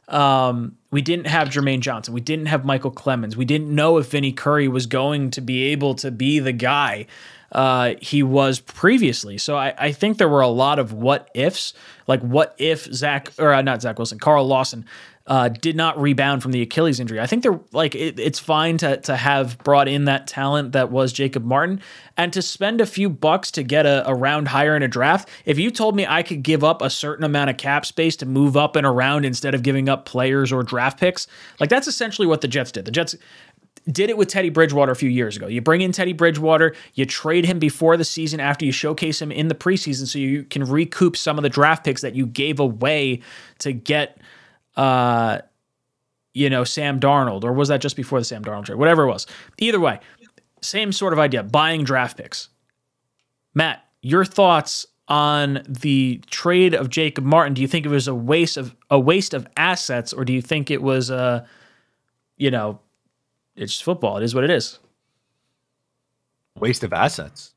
Um, 0.08 0.78
we 0.92 1.02
didn't 1.02 1.28
have 1.28 1.50
Jermaine 1.50 1.82
Johnson. 1.82 2.14
We 2.14 2.22
didn't 2.22 2.46
have 2.46 2.64
Michael 2.64 2.92
Clemons. 2.92 3.36
We 3.36 3.44
didn't 3.44 3.76
know 3.76 3.98
if 3.98 4.12
Vinny 4.12 4.32
Curry 4.32 4.70
was 4.70 4.86
going 4.86 5.32
to 5.32 5.42
be 5.42 5.64
able 5.74 5.94
to 5.96 6.10
be 6.10 6.40
the 6.40 6.54
guy 6.54 7.06
uh, 7.52 7.96
he 8.00 8.24
was 8.24 8.60
previously. 8.60 9.38
So 9.38 9.58
I, 9.58 9.74
I, 9.78 9.92
think 9.92 10.18
there 10.18 10.30
were 10.30 10.42
a 10.42 10.48
lot 10.48 10.80
of 10.80 10.94
what 10.94 11.30
ifs, 11.34 11.74
like 12.08 12.22
what 12.22 12.56
if 12.58 12.86
Zach 12.94 13.34
or 13.38 13.54
uh, 13.54 13.62
not 13.62 13.82
Zach 13.82 13.98
Wilson, 13.98 14.20
Carl 14.20 14.48
Lawson 14.48 14.86
uh, 15.28 15.50
did 15.50 15.76
not 15.76 16.00
rebound 16.02 16.42
from 16.42 16.52
the 16.52 16.62
Achilles 16.62 17.00
injury. 17.00 17.20
I 17.20 17.28
think 17.28 17.44
they're 17.44 17.60
like 17.72 17.96
it, 17.96 18.20
it's 18.20 18.40
fine 18.40 18.78
to 18.80 18.98
to 18.98 19.16
have 19.16 19.58
brought 19.60 19.88
in 19.88 20.06
that 20.06 20.28
talent 20.28 20.72
that 20.72 20.92
was 20.92 21.14
Jacob 21.14 21.44
Martin 21.44 21.82
and 22.18 22.34
to 22.34 22.42
spend 22.42 22.82
a 22.82 22.86
few 22.86 23.10
bucks 23.10 23.52
to 23.52 23.64
get 23.64 23.86
a, 23.86 24.08
a 24.08 24.16
round 24.16 24.48
higher 24.48 24.76
in 24.76 24.84
a 24.84 24.88
draft. 24.88 25.30
If 25.46 25.60
you 25.60 25.72
told 25.72 25.96
me 25.96 26.06
I 26.08 26.24
could 26.24 26.44
give 26.44 26.64
up 26.64 26.82
a 26.82 26.90
certain 26.90 27.24
amount 27.24 27.50
of 27.50 27.58
cap 27.58 27.86
space 27.86 28.16
to 28.18 28.26
move 28.26 28.58
up 28.58 28.76
and 28.76 28.86
around 28.86 29.26
instead 29.26 29.54
of 29.54 29.64
giving 29.64 29.90
up 29.90 30.06
players 30.06 30.52
or 30.52 30.64
draft 30.64 31.00
picks, 31.00 31.28
like 31.60 31.70
that's 31.70 31.88
essentially 31.88 32.28
what 32.28 32.42
the 32.42 32.48
Jets 32.48 32.72
did. 32.72 32.86
The 32.86 32.92
Jets 32.92 33.16
did 33.90 34.10
it 34.10 34.18
with 34.18 34.28
Teddy 34.28 34.50
Bridgewater 34.50 34.92
a 34.92 34.96
few 34.96 35.10
years 35.10 35.36
ago. 35.36 35.48
You 35.48 35.62
bring 35.62 35.82
in 35.82 35.92
Teddy 35.92 36.14
Bridgewater, 36.14 36.76
you 36.94 37.06
trade 37.06 37.46
him 37.46 37.58
before 37.60 37.98
the 37.98 38.06
season 38.06 38.40
after 38.40 38.66
you 38.66 38.72
showcase 38.72 39.22
him 39.22 39.32
in 39.32 39.48
the 39.48 39.56
preseason 39.56 40.08
so 40.08 40.20
you 40.20 40.44
can 40.44 40.64
recoup 40.64 41.18
some 41.18 41.38
of 41.38 41.44
the 41.44 41.50
draft 41.50 41.84
picks 41.84 42.02
that 42.02 42.16
you 42.16 42.26
gave 42.26 42.60
away 42.60 43.22
to 43.60 43.74
get 43.74 44.20
uh, 44.76 45.40
you 46.34 46.50
know, 46.50 46.64
Sam 46.64 47.00
Darnold, 47.00 47.44
or 47.44 47.54
was 47.54 47.70
that 47.70 47.82
just 47.82 47.96
before 47.96 48.20
the 48.20 48.26
Sam 48.26 48.44
Darnold 48.44 48.66
trade? 48.66 48.80
Whatever 48.80 49.04
it 49.04 49.08
was. 49.08 49.28
Either 49.58 49.80
way, 49.80 50.00
same 50.62 50.92
sort 50.92 51.14
of 51.14 51.20
idea, 51.20 51.44
buying 51.44 51.84
draft 51.84 52.18
picks. 52.18 52.50
Matt, 53.54 53.86
your 54.02 54.24
thoughts 54.24 54.86
on 55.08 55.62
the 55.68 56.22
trade 56.30 56.74
of 56.74 56.90
Jacob 56.90 57.26
Martin? 57.26 57.54
Do 57.54 57.62
you 57.62 57.68
think 57.68 57.86
it 57.86 57.90
was 57.90 58.08
a 58.08 58.16
waste 58.16 58.56
of 58.56 58.76
a 58.90 59.00
waste 59.00 59.34
of 59.34 59.48
assets, 59.58 60.14
or 60.14 60.24
do 60.24 60.32
you 60.32 60.42
think 60.42 60.72
it 60.72 60.82
was 60.82 61.10
a, 61.10 61.46
you 62.38 62.50
know, 62.50 62.80
it's 63.56 63.82
football. 63.82 64.18
It 64.18 64.24
is 64.24 64.34
what 64.34 64.44
it 64.44 64.50
is. 64.50 64.80
Waste 66.58 66.84
of 66.84 66.94
assets. 66.94 67.54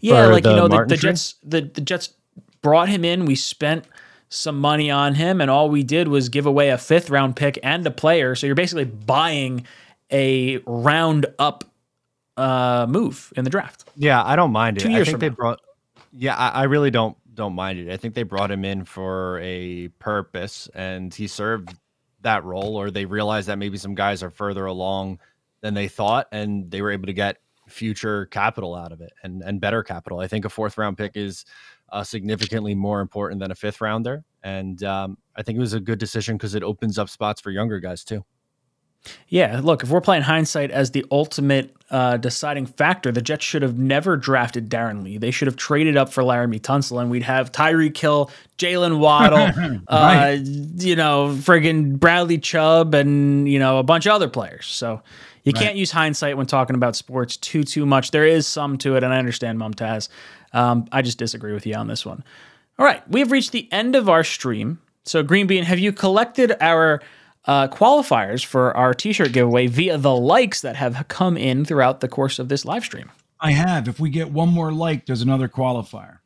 Yeah, 0.00 0.26
For 0.26 0.32
like 0.32 0.44
you 0.44 0.54
know, 0.54 0.68
the, 0.68 0.84
the? 0.84 0.96
Jets 0.96 1.36
the, 1.42 1.62
the 1.62 1.80
Jets 1.80 2.14
brought 2.60 2.88
him 2.88 3.04
in. 3.04 3.24
We 3.24 3.36
spent 3.36 3.86
some 4.34 4.60
money 4.60 4.90
on 4.90 5.14
him, 5.14 5.40
and 5.40 5.50
all 5.50 5.68
we 5.70 5.82
did 5.82 6.08
was 6.08 6.28
give 6.28 6.46
away 6.46 6.70
a 6.70 6.78
fifth 6.78 7.10
round 7.10 7.36
pick 7.36 7.58
and 7.62 7.86
a 7.86 7.90
player. 7.90 8.34
So 8.34 8.46
you're 8.46 8.54
basically 8.56 8.84
buying 8.84 9.66
a 10.10 10.58
round 10.66 11.26
up 11.38 11.64
uh, 12.36 12.86
move 12.88 13.32
in 13.36 13.44
the 13.44 13.50
draft. 13.50 13.84
Yeah, 13.96 14.22
I 14.24 14.36
don't 14.36 14.52
mind 14.52 14.78
it. 14.78 14.80
Two 14.80 14.88
I 14.88 14.92
years 14.92 15.06
think 15.06 15.14
from 15.14 15.20
they 15.20 15.28
now. 15.30 15.34
brought. 15.34 15.60
Yeah, 16.12 16.36
I, 16.36 16.48
I 16.48 16.62
really 16.64 16.90
don't 16.90 17.16
don't 17.34 17.54
mind 17.54 17.78
it. 17.78 17.92
I 17.92 17.96
think 17.96 18.14
they 18.14 18.22
brought 18.22 18.50
him 18.50 18.64
in 18.64 18.84
for 18.84 19.40
a 19.40 19.88
purpose, 19.98 20.68
and 20.74 21.14
he 21.14 21.26
served 21.26 21.74
that 22.22 22.44
role. 22.44 22.76
Or 22.76 22.90
they 22.90 23.04
realized 23.04 23.48
that 23.48 23.58
maybe 23.58 23.76
some 23.78 23.94
guys 23.94 24.22
are 24.22 24.30
further 24.30 24.66
along 24.66 25.20
than 25.60 25.74
they 25.74 25.88
thought, 25.88 26.28
and 26.32 26.70
they 26.70 26.82
were 26.82 26.90
able 26.90 27.06
to 27.06 27.12
get 27.12 27.38
future 27.68 28.26
capital 28.26 28.74
out 28.74 28.92
of 28.92 29.00
it 29.00 29.12
and 29.22 29.42
and 29.42 29.60
better 29.60 29.82
capital. 29.82 30.20
I 30.20 30.26
think 30.26 30.44
a 30.44 30.50
fourth 30.50 30.76
round 30.76 30.98
pick 30.98 31.12
is 31.16 31.44
uh, 31.94 32.02
significantly 32.02 32.74
more 32.74 33.00
important 33.00 33.40
than 33.40 33.50
a 33.50 33.54
fifth 33.54 33.80
rounder, 33.80 34.24
and 34.42 34.82
um, 34.82 35.16
I 35.36 35.42
think 35.42 35.56
it 35.56 35.60
was 35.60 35.74
a 35.74 35.80
good 35.80 35.98
decision 35.98 36.36
because 36.36 36.54
it 36.54 36.62
opens 36.62 36.98
up 36.98 37.08
spots 37.08 37.40
for 37.40 37.50
younger 37.50 37.78
guys 37.78 38.04
too. 38.04 38.24
Yeah, 39.28 39.60
look, 39.62 39.82
if 39.82 39.90
we're 39.90 40.00
playing 40.00 40.22
hindsight 40.22 40.70
as 40.70 40.90
the 40.90 41.04
ultimate 41.10 41.76
uh, 41.90 42.16
deciding 42.16 42.66
factor, 42.66 43.12
the 43.12 43.20
Jets 43.20 43.44
should 43.44 43.62
have 43.62 43.78
never 43.78 44.16
drafted 44.16 44.70
Darron 44.70 45.04
Lee. 45.04 45.18
They 45.18 45.30
should 45.30 45.46
have 45.46 45.56
traded 45.56 45.96
up 45.96 46.10
for 46.10 46.22
Laremy 46.22 46.58
Tunsil, 46.58 47.00
and 47.00 47.10
we'd 47.10 47.22
have 47.22 47.52
Tyreek 47.52 47.96
Hill, 47.96 48.30
Jaylen 48.58 48.98
Waddle, 48.98 49.82
uh, 49.88 50.36
you 50.40 50.96
know, 50.96 51.28
friggin' 51.28 52.00
Bradley 52.00 52.38
Chubb, 52.38 52.94
and 52.94 53.48
you 53.48 53.58
know 53.58 53.78
a 53.78 53.84
bunch 53.84 54.06
of 54.06 54.12
other 54.12 54.28
players. 54.28 54.66
So 54.66 55.02
you 55.44 55.52
can't 55.52 55.76
use 55.76 55.90
hindsight 55.90 56.38
when 56.38 56.46
talking 56.46 56.74
about 56.74 56.96
sports 56.96 57.36
too 57.36 57.62
too 57.62 57.84
much. 57.84 58.10
There 58.10 58.26
is 58.26 58.46
some 58.46 58.78
to 58.78 58.96
it, 58.96 59.04
and 59.04 59.12
I 59.12 59.18
understand 59.18 59.60
Mumtaz. 59.60 60.08
Um, 60.54 60.86
I 60.90 61.02
just 61.02 61.18
disagree 61.18 61.52
with 61.52 61.66
you 61.66 61.74
on 61.74 61.88
this 61.88 62.06
one. 62.06 62.24
All 62.78 62.86
right, 62.86 63.06
we 63.10 63.20
have 63.20 63.30
reached 63.30 63.52
the 63.52 63.70
end 63.70 63.94
of 63.94 64.08
our 64.08 64.24
stream. 64.24 64.80
So, 65.04 65.22
Green 65.22 65.46
Bean, 65.46 65.64
have 65.64 65.78
you 65.78 65.92
collected 65.92 66.54
our 66.60 67.02
uh, 67.44 67.68
qualifiers 67.68 68.44
for 68.44 68.74
our 68.76 68.94
T-shirt 68.94 69.32
giveaway 69.32 69.66
via 69.66 69.98
the 69.98 70.14
likes 70.14 70.62
that 70.62 70.76
have 70.76 71.06
come 71.08 71.36
in 71.36 71.64
throughout 71.64 72.00
the 72.00 72.08
course 72.08 72.38
of 72.38 72.48
this 72.48 72.64
live 72.64 72.84
stream? 72.84 73.10
I 73.38 73.50
have. 73.50 73.86
If 73.88 74.00
we 74.00 74.08
get 74.08 74.30
one 74.30 74.48
more 74.48 74.72
like, 74.72 75.04
there's 75.04 75.20
another 75.20 75.48
qualifier. 75.48 76.18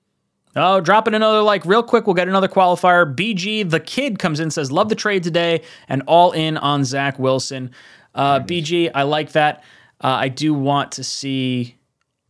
Oh, 0.55 0.81
dropping 0.81 1.15
another 1.15 1.43
like 1.43 1.65
real 1.65 1.83
quick. 1.83 2.07
We'll 2.07 2.15
get 2.15 2.29
another 2.29 2.49
qualifier. 2.49 3.15
BG 3.15 3.69
the 3.69 3.81
kid 3.81 4.19
comes 4.19 4.41
in 4.41 4.51
says 4.51 4.73
love 4.73 4.89
the 4.89 4.95
trade 4.95 5.23
today 5.23 5.63
and 5.89 6.03
all 6.07 6.33
in 6.33 6.57
on 6.57 6.85
Zach 6.85 7.19
Wilson. 7.19 7.71
Uh, 8.15 8.41
BG, 8.41 8.91
I 8.95 9.03
like 9.03 9.33
that. 9.33 9.63
Uh, 10.01 10.09
I 10.09 10.29
do 10.29 10.55
want 10.55 10.93
to 10.93 11.05
see 11.05 11.77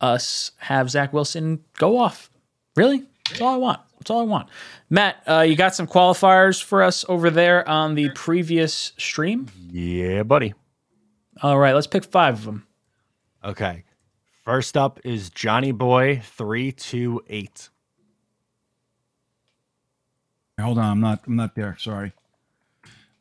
us 0.01 0.51
have 0.57 0.89
Zach 0.89 1.13
Wilson 1.13 1.63
go 1.77 1.97
off. 1.97 2.29
Really, 2.75 3.03
that's 3.29 3.41
all 3.41 3.53
I 3.53 3.57
want. 3.57 3.81
That's 3.99 4.09
all 4.09 4.21
I 4.21 4.23
want. 4.23 4.49
Matt, 4.89 5.21
uh, 5.27 5.41
you 5.41 5.55
got 5.55 5.75
some 5.75 5.87
qualifiers 5.87 6.63
for 6.63 6.81
us 6.83 7.03
over 7.09 7.29
there 7.29 7.67
on 7.67 7.95
the 7.95 8.09
previous 8.11 8.93
stream. 8.97 9.47
Yeah, 9.69 10.23
buddy. 10.23 10.53
All 11.41 11.57
right, 11.57 11.73
let's 11.75 11.87
pick 11.87 12.05
five 12.05 12.35
of 12.35 12.45
them. 12.45 12.67
Okay. 13.43 13.83
First 14.43 14.75
up 14.75 14.99
is 15.03 15.29
Johnny 15.29 15.71
Boy 15.71 16.21
three 16.23 16.71
two 16.71 17.21
eight. 17.29 17.69
Hold 20.59 20.77
on, 20.77 20.85
I'm 20.85 20.99
not. 20.99 21.21
I'm 21.27 21.35
not 21.35 21.55
there. 21.55 21.77
Sorry. 21.79 22.13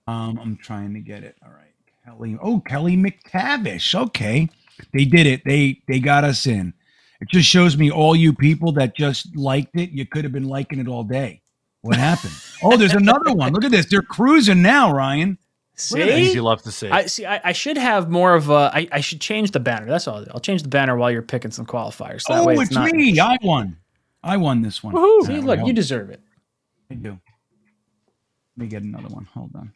Um, 0.07 0.39
I'm 0.43 0.57
trying 0.57 0.95
to 0.95 1.01
get 1.01 1.23
it. 1.23 1.37
All 1.45 1.53
right, 1.53 1.75
Kelly. 2.05 2.39
Oh, 2.41 2.61
Kelly 2.61 2.97
McTavish. 2.97 3.95
Okay, 3.95 4.49
they 4.93 5.05
did 5.05 5.27
it. 5.27 5.43
They 5.45 5.81
they 5.89 6.01
got 6.01 6.25
us 6.25 6.47
in. 6.47 6.73
It 7.21 7.29
just 7.29 7.49
shows 7.49 7.77
me 7.77 7.91
all 7.91 8.15
you 8.15 8.33
people 8.33 8.73
that 8.73 8.97
just 8.97 9.35
liked 9.37 9.77
it. 9.77 9.91
You 9.91 10.07
could 10.07 10.25
have 10.25 10.33
been 10.33 10.49
liking 10.49 10.79
it 10.79 10.89
all 10.89 11.03
day. 11.03 11.43
What 11.83 11.97
happened? 11.99 12.35
oh, 12.63 12.77
there's 12.77 12.95
another 12.95 13.33
one. 13.33 13.53
Look 13.53 13.65
at 13.65 13.71
this. 13.71 13.87
They're 13.87 14.03
cruising 14.03 14.63
now, 14.63 14.93
Ryan. 14.93 15.39
As 15.77 15.83
See, 15.85 16.33
you 16.33 16.43
love 16.43 16.63
to 16.63 16.73
see. 16.73 16.89
I 16.91 17.07
see. 17.07 17.25
I, 17.25 17.41
I 17.45 17.53
should 17.53 17.77
have 17.77 18.11
more 18.11 18.35
of 18.35 18.51
a. 18.51 18.71
I, 18.75 18.89
I 18.91 19.01
should 19.01 19.21
change 19.21 19.53
the 19.53 19.61
banner. 19.61 19.87
That's 19.87 20.09
all. 20.09 20.17
I'll. 20.17 20.27
I'll 20.35 20.41
change 20.41 20.63
the 20.63 20.69
banner 20.69 20.97
while 20.97 21.11
you're 21.11 21.23
picking 21.23 21.53
some 21.53 21.67
qualifiers. 21.67 22.25
That 22.27 22.41
oh, 22.41 22.47
way 22.47 22.55
it's, 22.55 22.73
not. 22.73 22.91
me. 22.91 23.19
I 23.21 23.37
won. 23.43 23.77
I 24.23 24.37
won 24.37 24.63
this 24.63 24.83
one. 24.83 24.95
See, 25.25 25.41
look, 25.41 25.61
you 25.65 25.73
deserve 25.73 26.11
it. 26.11 26.21
I 26.91 26.95
do. 26.95 27.11
Let 28.57 28.65
me 28.65 28.67
get 28.67 28.83
another 28.83 29.09
one. 29.09 29.29
Hold 29.35 29.55
on. 29.55 29.73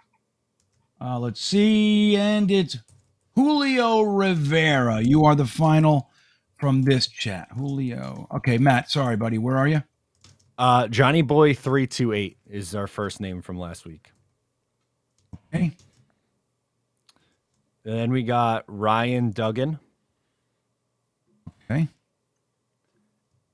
Uh, 1.00 1.18
let's 1.20 1.40
see. 1.40 2.16
And 2.16 2.50
it's 2.50 2.78
Julio 3.34 4.02
Rivera. 4.02 5.00
You 5.00 5.24
are 5.24 5.34
the 5.34 5.46
final 5.46 6.10
from 6.56 6.82
this 6.82 7.06
chat. 7.08 7.48
Julio. 7.56 8.26
Okay, 8.32 8.58
Matt. 8.58 8.90
Sorry, 8.90 9.16
buddy. 9.16 9.38
Where 9.38 9.56
are 9.56 9.68
you? 9.68 9.82
Uh, 10.58 10.86
Johnny 10.88 11.22
Boy 11.22 11.54
three 11.54 11.86
two 11.86 12.12
eight 12.12 12.36
is 12.46 12.74
our 12.74 12.86
first 12.86 13.20
name 13.20 13.42
from 13.42 13.58
last 13.58 13.84
week. 13.86 14.10
Okay. 15.54 15.72
Then 17.84 18.12
we 18.12 18.22
got 18.22 18.64
Ryan 18.68 19.32
Duggan, 19.32 19.80
Okay. 21.68 21.88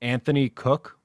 Anthony 0.03 0.51
Cook, 0.51 0.98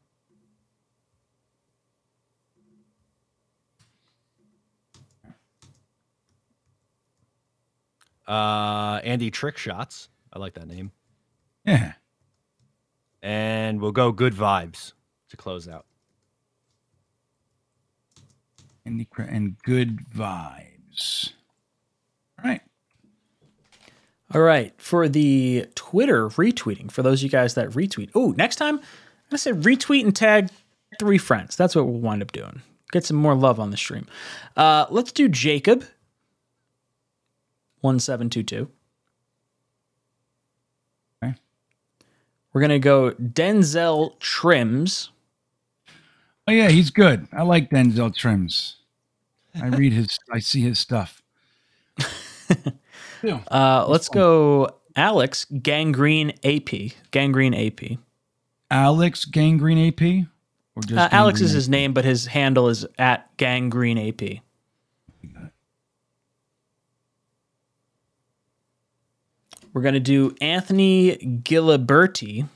uh, 8.34 9.00
Andy 9.04 9.30
Trick 9.30 9.58
Shots. 9.58 10.10
I 10.32 10.40
like 10.40 10.56
that 10.56 10.68
name. 10.68 10.92
Yeah. 11.66 11.94
And 13.22 13.80
we'll 13.80 13.92
go 13.92 14.12
Good 14.12 14.34
Vibes 14.34 14.94
to 15.30 15.38
close 15.38 15.68
out. 15.68 15.86
And, 18.86 19.00
the, 19.00 19.08
and 19.18 19.58
good 19.64 20.00
vibes. 20.10 21.32
All 22.38 22.50
right. 22.50 22.62
All 24.34 24.42
right, 24.42 24.74
for 24.78 25.08
the 25.08 25.68
Twitter 25.76 26.28
retweeting, 26.30 26.92
for 26.92 27.04
those 27.04 27.20
of 27.20 27.24
you 27.24 27.30
guys 27.30 27.54
that 27.54 27.70
retweet. 27.70 28.10
Oh, 28.16 28.34
next 28.36 28.56
time 28.58 28.82
I 29.32 29.38
said 29.38 29.62
retweet 29.62 30.04
and 30.04 30.14
tag 30.14 30.50
three 31.00 31.20
friends. 31.20 31.56
That's 31.56 31.76
what 31.76 31.86
we'll 31.86 32.00
wind 32.00 32.24
up 32.24 32.32
doing. 32.32 32.62
Get 32.92 33.06
some 33.06 33.18
more 33.18 33.36
love 33.36 33.60
on 33.60 33.70
the 33.70 33.78
stream. 33.78 34.08
Uh, 34.58 34.88
let's 34.90 35.12
do 35.12 35.30
Jacob. 35.30 35.86
One 37.84 38.00
seven 38.00 38.30
two 38.30 38.44
two. 38.44 38.70
Okay. 41.22 41.36
We're 42.54 42.62
gonna 42.62 42.80
go 42.80 43.12
Denzel 43.12 44.18
Trims. 44.20 45.10
Oh 46.48 46.54
yeah, 46.54 46.70
he's 46.70 46.90
good. 46.92 47.28
I 47.34 47.42
like 47.44 47.70
Denzel 47.70 48.16
Trims. 48.16 48.78
I 49.62 49.68
read 49.68 49.92
his. 49.92 50.18
I 50.32 50.40
see 50.40 50.62
his 50.62 50.80
stuff. 50.80 51.22
Yeah. 53.24 53.40
Uh, 53.50 53.86
let's 53.88 54.10
go 54.10 54.70
Alex 54.98 55.46
Gangrene 55.46 56.34
AP. 56.44 56.92
Gangrene 57.12 57.54
AP. 57.54 57.98
Alex 58.70 59.24
Gangrene 59.24 59.88
AP. 59.88 60.28
Or 60.76 60.84
just 60.84 61.00
Uh, 61.00 61.08
Alex 61.10 61.40
is 61.40 61.52
his 61.52 61.70
name, 61.70 61.94
but 61.94 62.04
his 62.04 62.26
handle 62.26 62.68
is 62.68 62.86
at 62.98 63.36
Gangrene 63.38 63.98
AP. 63.98 64.42
We're 69.74 69.82
going 69.82 69.96
to 69.96 70.00
do 70.00 70.36
Anthony 70.40 71.18
Giliberti. 71.18 72.48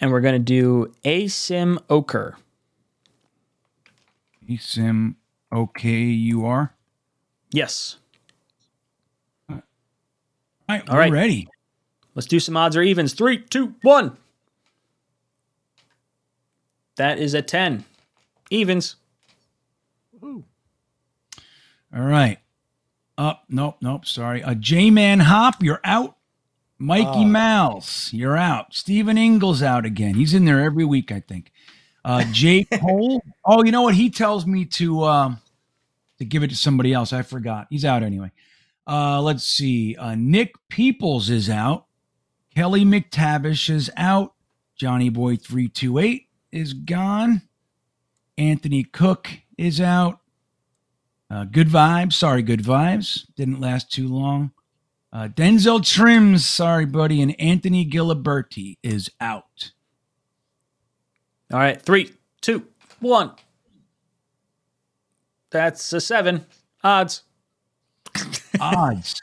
And 0.00 0.10
we're 0.10 0.20
going 0.20 0.34
to 0.34 0.38
do 0.38 0.92
Asim 1.04 1.78
Oker. 1.88 2.36
Sim 4.58 5.16
okay 5.52 6.02
you 6.02 6.44
are. 6.44 6.74
Yes. 7.52 7.96
All 9.48 9.62
right, 10.68 10.88
All 10.88 10.94
we're 10.96 11.00
right. 11.02 11.12
ready. 11.12 11.48
Let's 12.14 12.26
do 12.26 12.40
some 12.40 12.56
odds 12.56 12.76
or 12.76 12.82
evens. 12.82 13.12
Three, 13.14 13.38
two, 13.38 13.74
one. 13.82 14.16
That 16.96 17.18
is 17.18 17.34
a 17.34 17.42
10. 17.42 17.84
Evens. 18.50 18.96
All 21.94 22.02
right. 22.02 22.38
Up, 23.18 23.44
nope, 23.48 23.76
nope, 23.80 24.06
sorry. 24.06 24.42
Uh, 24.42 24.54
J 24.54 24.90
Man 24.90 25.20
Hop, 25.20 25.62
you're 25.62 25.80
out. 25.84 26.16
Mikey 26.78 27.24
Mouse, 27.24 28.12
you're 28.12 28.36
out. 28.36 28.74
Steven 28.74 29.16
Ingles 29.16 29.62
out 29.62 29.86
again. 29.86 30.14
He's 30.14 30.34
in 30.34 30.44
there 30.44 30.60
every 30.60 30.84
week, 30.84 31.12
I 31.12 31.20
think. 31.20 31.52
Uh, 32.04 32.24
Jake 32.32 32.68
Cole. 32.80 33.22
Oh, 33.44 33.62
you 33.62 33.70
know 33.70 33.82
what? 33.82 33.94
He 33.94 34.10
tells 34.10 34.46
me 34.46 34.64
to 34.64 35.04
um, 35.04 35.40
to 36.18 36.24
give 36.24 36.42
it 36.42 36.48
to 36.48 36.56
somebody 36.56 36.92
else. 36.92 37.12
I 37.12 37.22
forgot. 37.22 37.68
He's 37.70 37.84
out 37.84 38.02
anyway. 38.02 38.32
Uh, 38.86 39.22
let's 39.22 39.44
see. 39.44 39.94
Uh, 39.94 40.16
Nick 40.16 40.54
Peoples 40.68 41.30
is 41.30 41.48
out. 41.48 41.86
Kelly 42.54 42.84
McTavish 42.84 43.70
is 43.70 43.90
out. 43.96 44.34
Johnny 44.74 45.08
Boy 45.08 45.36
328 45.36 46.26
is 46.50 46.72
gone. 46.72 47.42
Anthony 48.36 48.82
Cook 48.82 49.30
is 49.56 49.80
out. 49.80 50.18
Uh, 51.32 51.44
good 51.44 51.68
vibes. 51.68 52.12
Sorry, 52.12 52.42
good 52.42 52.62
vibes. 52.62 53.26
Didn't 53.36 53.58
last 53.58 53.90
too 53.90 54.06
long. 54.06 54.52
Uh, 55.10 55.28
Denzel 55.28 55.82
Trims, 55.84 56.44
sorry, 56.44 56.84
buddy. 56.84 57.22
And 57.22 57.38
Anthony 57.40 57.88
Giliberti 57.88 58.76
is 58.82 59.10
out. 59.18 59.72
All 61.50 61.58
right, 61.58 61.80
three, 61.80 62.10
two, 62.42 62.66
one. 63.00 63.32
That's 65.50 65.92
a 65.94 66.02
seven. 66.02 66.44
Odds. 66.84 67.22
Odds. 68.60 69.22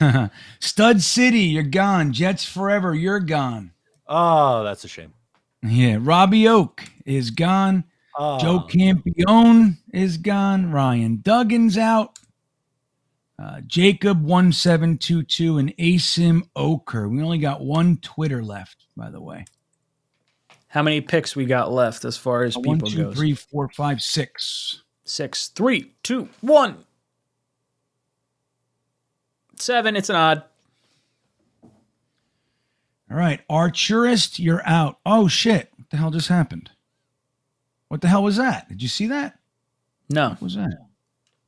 Stud 0.60 1.02
City, 1.02 1.40
you're 1.40 1.62
gone. 1.62 2.14
Jets 2.14 2.44
forever, 2.44 2.94
you're 2.94 3.20
gone. 3.20 3.72
Oh, 4.06 4.64
that's 4.64 4.84
a 4.84 4.88
shame. 4.88 5.12
Yeah, 5.62 5.98
Robbie 6.00 6.48
Oak 6.48 6.84
is 7.04 7.30
gone. 7.30 7.84
Oh, 8.22 8.38
Joe 8.38 8.60
Campione 8.68 9.78
is 9.94 10.18
gone. 10.18 10.70
Ryan 10.70 11.18
Duggan's 11.18 11.78
out. 11.78 12.18
Uh, 13.38 13.62
Jacob 13.66 14.22
one 14.22 14.52
seven 14.52 14.98
two 14.98 15.22
two 15.22 15.56
and 15.56 15.74
Asim 15.78 16.42
Oker. 16.54 17.08
We 17.08 17.22
only 17.22 17.38
got 17.38 17.62
one 17.62 17.96
Twitter 18.02 18.44
left, 18.44 18.84
by 18.94 19.10
the 19.10 19.22
way. 19.22 19.46
How 20.68 20.82
many 20.82 21.00
picks 21.00 21.34
we 21.34 21.46
got 21.46 21.72
left 21.72 22.04
as 22.04 22.18
far 22.18 22.44
as 22.44 22.56
Uh, 22.56 22.60
One, 22.60 22.76
people 22.76 22.90
two, 22.90 23.02
goes? 23.04 23.16
three, 23.16 23.34
four, 23.34 23.70
five, 23.70 24.02
six. 24.02 24.82
Six, 25.04 25.48
three, 25.48 25.92
two, 26.02 26.28
one. 26.42 26.84
Seven. 29.56 29.96
It's 29.96 30.10
an 30.10 30.16
odd. 30.16 30.44
All 33.10 33.16
right, 33.16 33.40
Archerist, 33.48 34.38
you're 34.38 34.62
out. 34.66 34.98
Oh 35.06 35.26
shit! 35.26 35.72
What 35.76 35.88
the 35.88 35.96
hell 35.96 36.10
just 36.10 36.28
happened? 36.28 36.70
What 37.90 38.00
the 38.02 38.08
hell 38.08 38.22
was 38.22 38.36
that? 38.36 38.68
Did 38.68 38.80
you 38.80 38.86
see 38.88 39.08
that? 39.08 39.36
No. 40.08 40.28
What 40.30 40.42
was 40.42 40.54
that? 40.54 40.78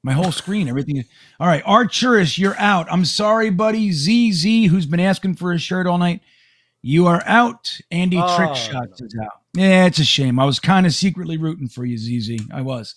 My 0.03 0.13
whole 0.13 0.33
screen, 0.33 0.69
everything. 0.69 1.05
All 1.39 1.47
right, 1.47 1.63
Archerist, 1.63 2.37
you're 2.37 2.59
out. 2.59 2.89
I'm 2.91 3.05
sorry, 3.05 3.49
buddy. 3.51 3.93
ZZ, 3.93 4.69
who's 4.69 4.85
been 4.87 4.99
asking 4.99 5.37
for 5.37 5.53
a 5.53 5.59
shirt 5.59 5.87
all 5.87 5.99
night, 5.99 6.21
you 6.83 7.07
are 7.07 7.23
out. 7.27 7.79
Andy 7.93 8.17
Oh, 8.19 8.23
Trickshots 8.37 9.01
is 9.01 9.17
out. 9.23 9.41
Yeah, 9.55 9.87
it's 9.87 10.01
a 10.01 10.05
shame. 10.05 10.41
I 10.41 10.45
was 10.45 10.59
kind 10.59 10.85
of 10.85 10.93
secretly 10.93 11.37
rooting 11.37 11.69
for 11.69 11.85
you, 11.85 11.97
ZZ. 11.97 12.41
I 12.53 12.63
was. 12.63 12.97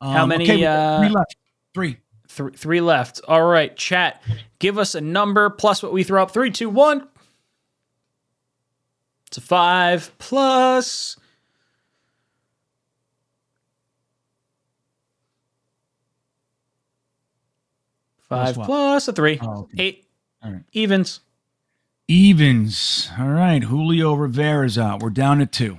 How 0.00 0.22
Um, 0.22 0.28
many, 0.28 0.44
Okay, 0.44 0.64
uh, 0.64 1.00
three 1.00 1.08
left. 1.08 1.36
Three. 1.74 1.96
Three, 2.28 2.52
three 2.52 2.80
left. 2.80 3.20
All 3.26 3.44
right, 3.44 3.76
chat. 3.76 4.22
Give 4.60 4.78
us 4.78 4.94
a 4.94 5.00
number 5.00 5.50
plus 5.50 5.82
what 5.82 5.92
we 5.92 6.04
throw 6.04 6.22
up. 6.22 6.30
Three, 6.30 6.52
two, 6.52 6.70
one. 6.70 7.08
It's 9.26 9.38
a 9.38 9.40
five 9.40 10.12
plus. 10.18 11.16
Five 18.28 18.54
Plus 18.56 19.08
a 19.08 19.12
three. 19.12 19.38
Oh, 19.40 19.60
okay. 19.62 19.82
Eight. 19.82 20.06
All 20.42 20.52
right. 20.52 20.62
Evens. 20.72 21.20
Evens. 22.08 23.10
All 23.18 23.28
right, 23.28 23.62
Julio 23.62 24.14
Rivera's 24.14 24.78
out. 24.78 25.02
We're 25.02 25.10
down 25.10 25.38
to 25.38 25.46
two. 25.46 25.78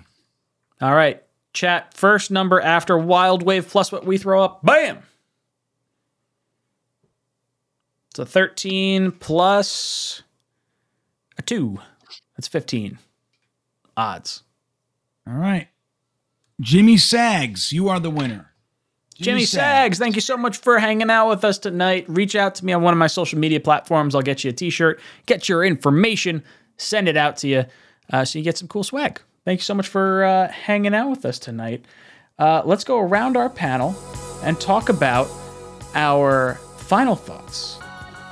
All 0.82 0.94
right. 0.94 1.24
Chat. 1.54 1.94
First 1.94 2.32
number 2.32 2.62
after 2.62 2.98
Wild 2.98 3.44
Wave 3.44 3.68
plus 3.68 3.92
what 3.92 4.06
we 4.06 4.18
throw 4.18 4.44
up. 4.44 4.64
Bam. 4.64 5.00
It's 8.12 8.20
a 8.20 8.26
13 8.26 9.12
plus 9.12 10.24
a 11.38 11.42
two. 11.42 11.80
That's 12.36 12.48
15. 12.48 13.00
Odds. 13.96 14.44
All 15.28 15.34
right. 15.34 15.68
Jimmy 16.60 16.98
Sags, 16.98 17.72
you 17.72 17.90
are 17.90 18.00
the 18.00 18.10
winner. 18.10 18.52
Jimmy 19.20 19.46
Sags, 19.46 19.98
thank 19.98 20.16
you 20.16 20.22
so 20.22 20.38
much 20.38 20.58
for 20.58 20.78
hanging 20.80 21.10
out 21.10 21.30
with 21.30 21.44
us 21.44 21.58
tonight. 21.58 22.06
Reach 22.08 22.36
out 22.36 22.56
to 22.56 22.66
me 22.66 22.74
on 22.74 22.84
one 22.84 22.94
of 22.94 22.98
my 22.98 23.08
social 23.08 23.40
media 23.40 23.60
platforms. 23.60 24.14
I'll 24.14 24.22
get 24.22 24.44
you 24.44 24.52
a 24.52 24.54
t 24.54 24.70
shirt, 24.70 25.00
get 25.26 25.50
your 25.50 25.64
information, 25.66 26.44
send 26.78 27.08
it 27.08 27.18
out 27.18 27.38
to 27.38 27.48
you 27.48 27.66
uh, 28.12 28.26
so 28.26 28.38
you 28.38 28.44
get 28.44 28.58
some 28.58 28.68
cool 28.68 28.84
swag. 28.84 29.20
Thank 29.46 29.60
you 29.60 29.64
so 29.64 29.74
much 29.74 29.88
for 29.88 30.24
uh, 30.24 30.50
hanging 30.50 30.94
out 30.94 31.10
with 31.10 31.26
us 31.26 31.40
tonight. 31.40 31.84
Uh, 32.38 32.62
let's 32.66 32.84
go 32.84 33.00
around 33.00 33.38
our 33.38 33.50
panel 33.50 33.96
and 34.44 34.60
talk 34.60 34.90
about 34.90 35.28
our 35.96 36.56
final 36.78 37.16
thoughts. 37.16 37.80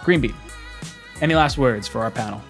Green 0.04 0.22
Bean, 0.22 0.36
any 1.22 1.34
last 1.34 1.58
words 1.58 1.88
for 1.88 2.02
our 2.02 2.12
panel? 2.12 2.42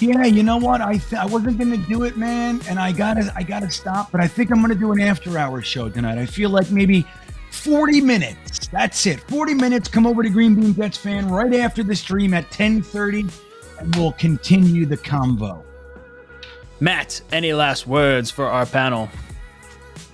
Yeah, 0.00 0.24
you 0.24 0.42
know 0.42 0.56
what? 0.56 0.80
I 0.80 0.96
th- 0.96 1.20
I 1.20 1.26
wasn't 1.26 1.58
gonna 1.58 1.76
do 1.76 2.04
it, 2.04 2.16
man, 2.16 2.60
and 2.68 2.78
I 2.78 2.90
gotta 2.90 3.30
I 3.36 3.42
gotta 3.42 3.70
stop. 3.70 4.10
But 4.10 4.22
I 4.22 4.26
think 4.28 4.50
I'm 4.50 4.62
gonna 4.62 4.74
do 4.74 4.92
an 4.92 5.00
after 5.00 5.36
hour 5.36 5.60
show 5.60 5.90
tonight. 5.90 6.16
I 6.16 6.24
feel 6.24 6.48
like 6.48 6.70
maybe 6.70 7.04
40 7.50 8.00
minutes. 8.00 8.68
That's 8.68 9.06
it. 9.06 9.20
40 9.20 9.54
minutes. 9.54 9.88
Come 9.88 10.06
over 10.06 10.22
to 10.22 10.30
Green 10.30 10.54
Bean 10.54 10.74
Jets 10.74 10.98
fan 10.98 11.28
right 11.28 11.54
after 11.54 11.82
the 11.82 11.94
stream 11.94 12.34
at 12.34 12.50
10:30, 12.50 13.30
and 13.78 13.94
we'll 13.96 14.12
continue 14.12 14.86
the 14.86 14.96
convo. 14.96 15.62
Matt, 16.80 17.20
any 17.32 17.52
last 17.52 17.86
words 17.86 18.30
for 18.30 18.46
our 18.46 18.64
panel? 18.64 19.08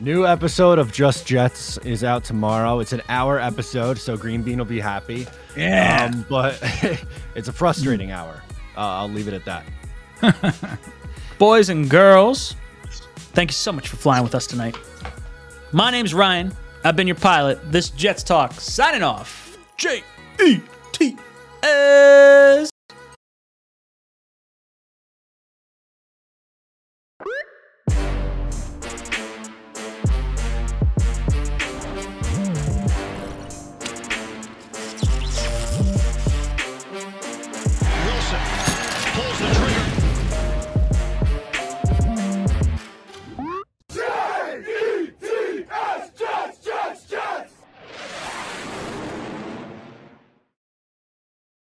New 0.00 0.26
episode 0.26 0.78
of 0.78 0.92
Just 0.92 1.26
Jets 1.26 1.78
is 1.78 2.04
out 2.04 2.22
tomorrow. 2.24 2.80
It's 2.80 2.92
an 2.92 3.02
hour 3.08 3.40
episode, 3.40 3.98
so 3.98 4.16
Green 4.16 4.42
Bean 4.42 4.58
will 4.58 4.64
be 4.66 4.80
happy. 4.80 5.26
Yeah. 5.56 6.10
Um, 6.12 6.26
but 6.28 6.58
it's 7.34 7.48
a 7.48 7.52
frustrating 7.52 8.10
hour. 8.10 8.42
Uh, 8.76 8.80
I'll 8.80 9.08
leave 9.08 9.28
it 9.28 9.32
at 9.32 9.44
that. 9.46 10.78
Boys 11.38 11.70
and 11.70 11.88
girls, 11.88 12.56
thank 13.32 13.50
you 13.50 13.54
so 13.54 13.72
much 13.72 13.88
for 13.88 13.96
flying 13.96 14.22
with 14.22 14.34
us 14.34 14.46
tonight. 14.46 14.76
My 15.72 15.90
name's 15.90 16.12
Ryan. 16.12 16.52
I've 16.86 16.94
been 16.94 17.08
your 17.08 17.16
pilot. 17.16 17.72
This 17.72 17.90
Jets 17.90 18.22
Talk 18.22 18.52
signing 18.52 19.02
off. 19.02 19.58
J 19.76 20.04
E 20.40 20.60
T 20.92 21.16
S. 21.64 22.70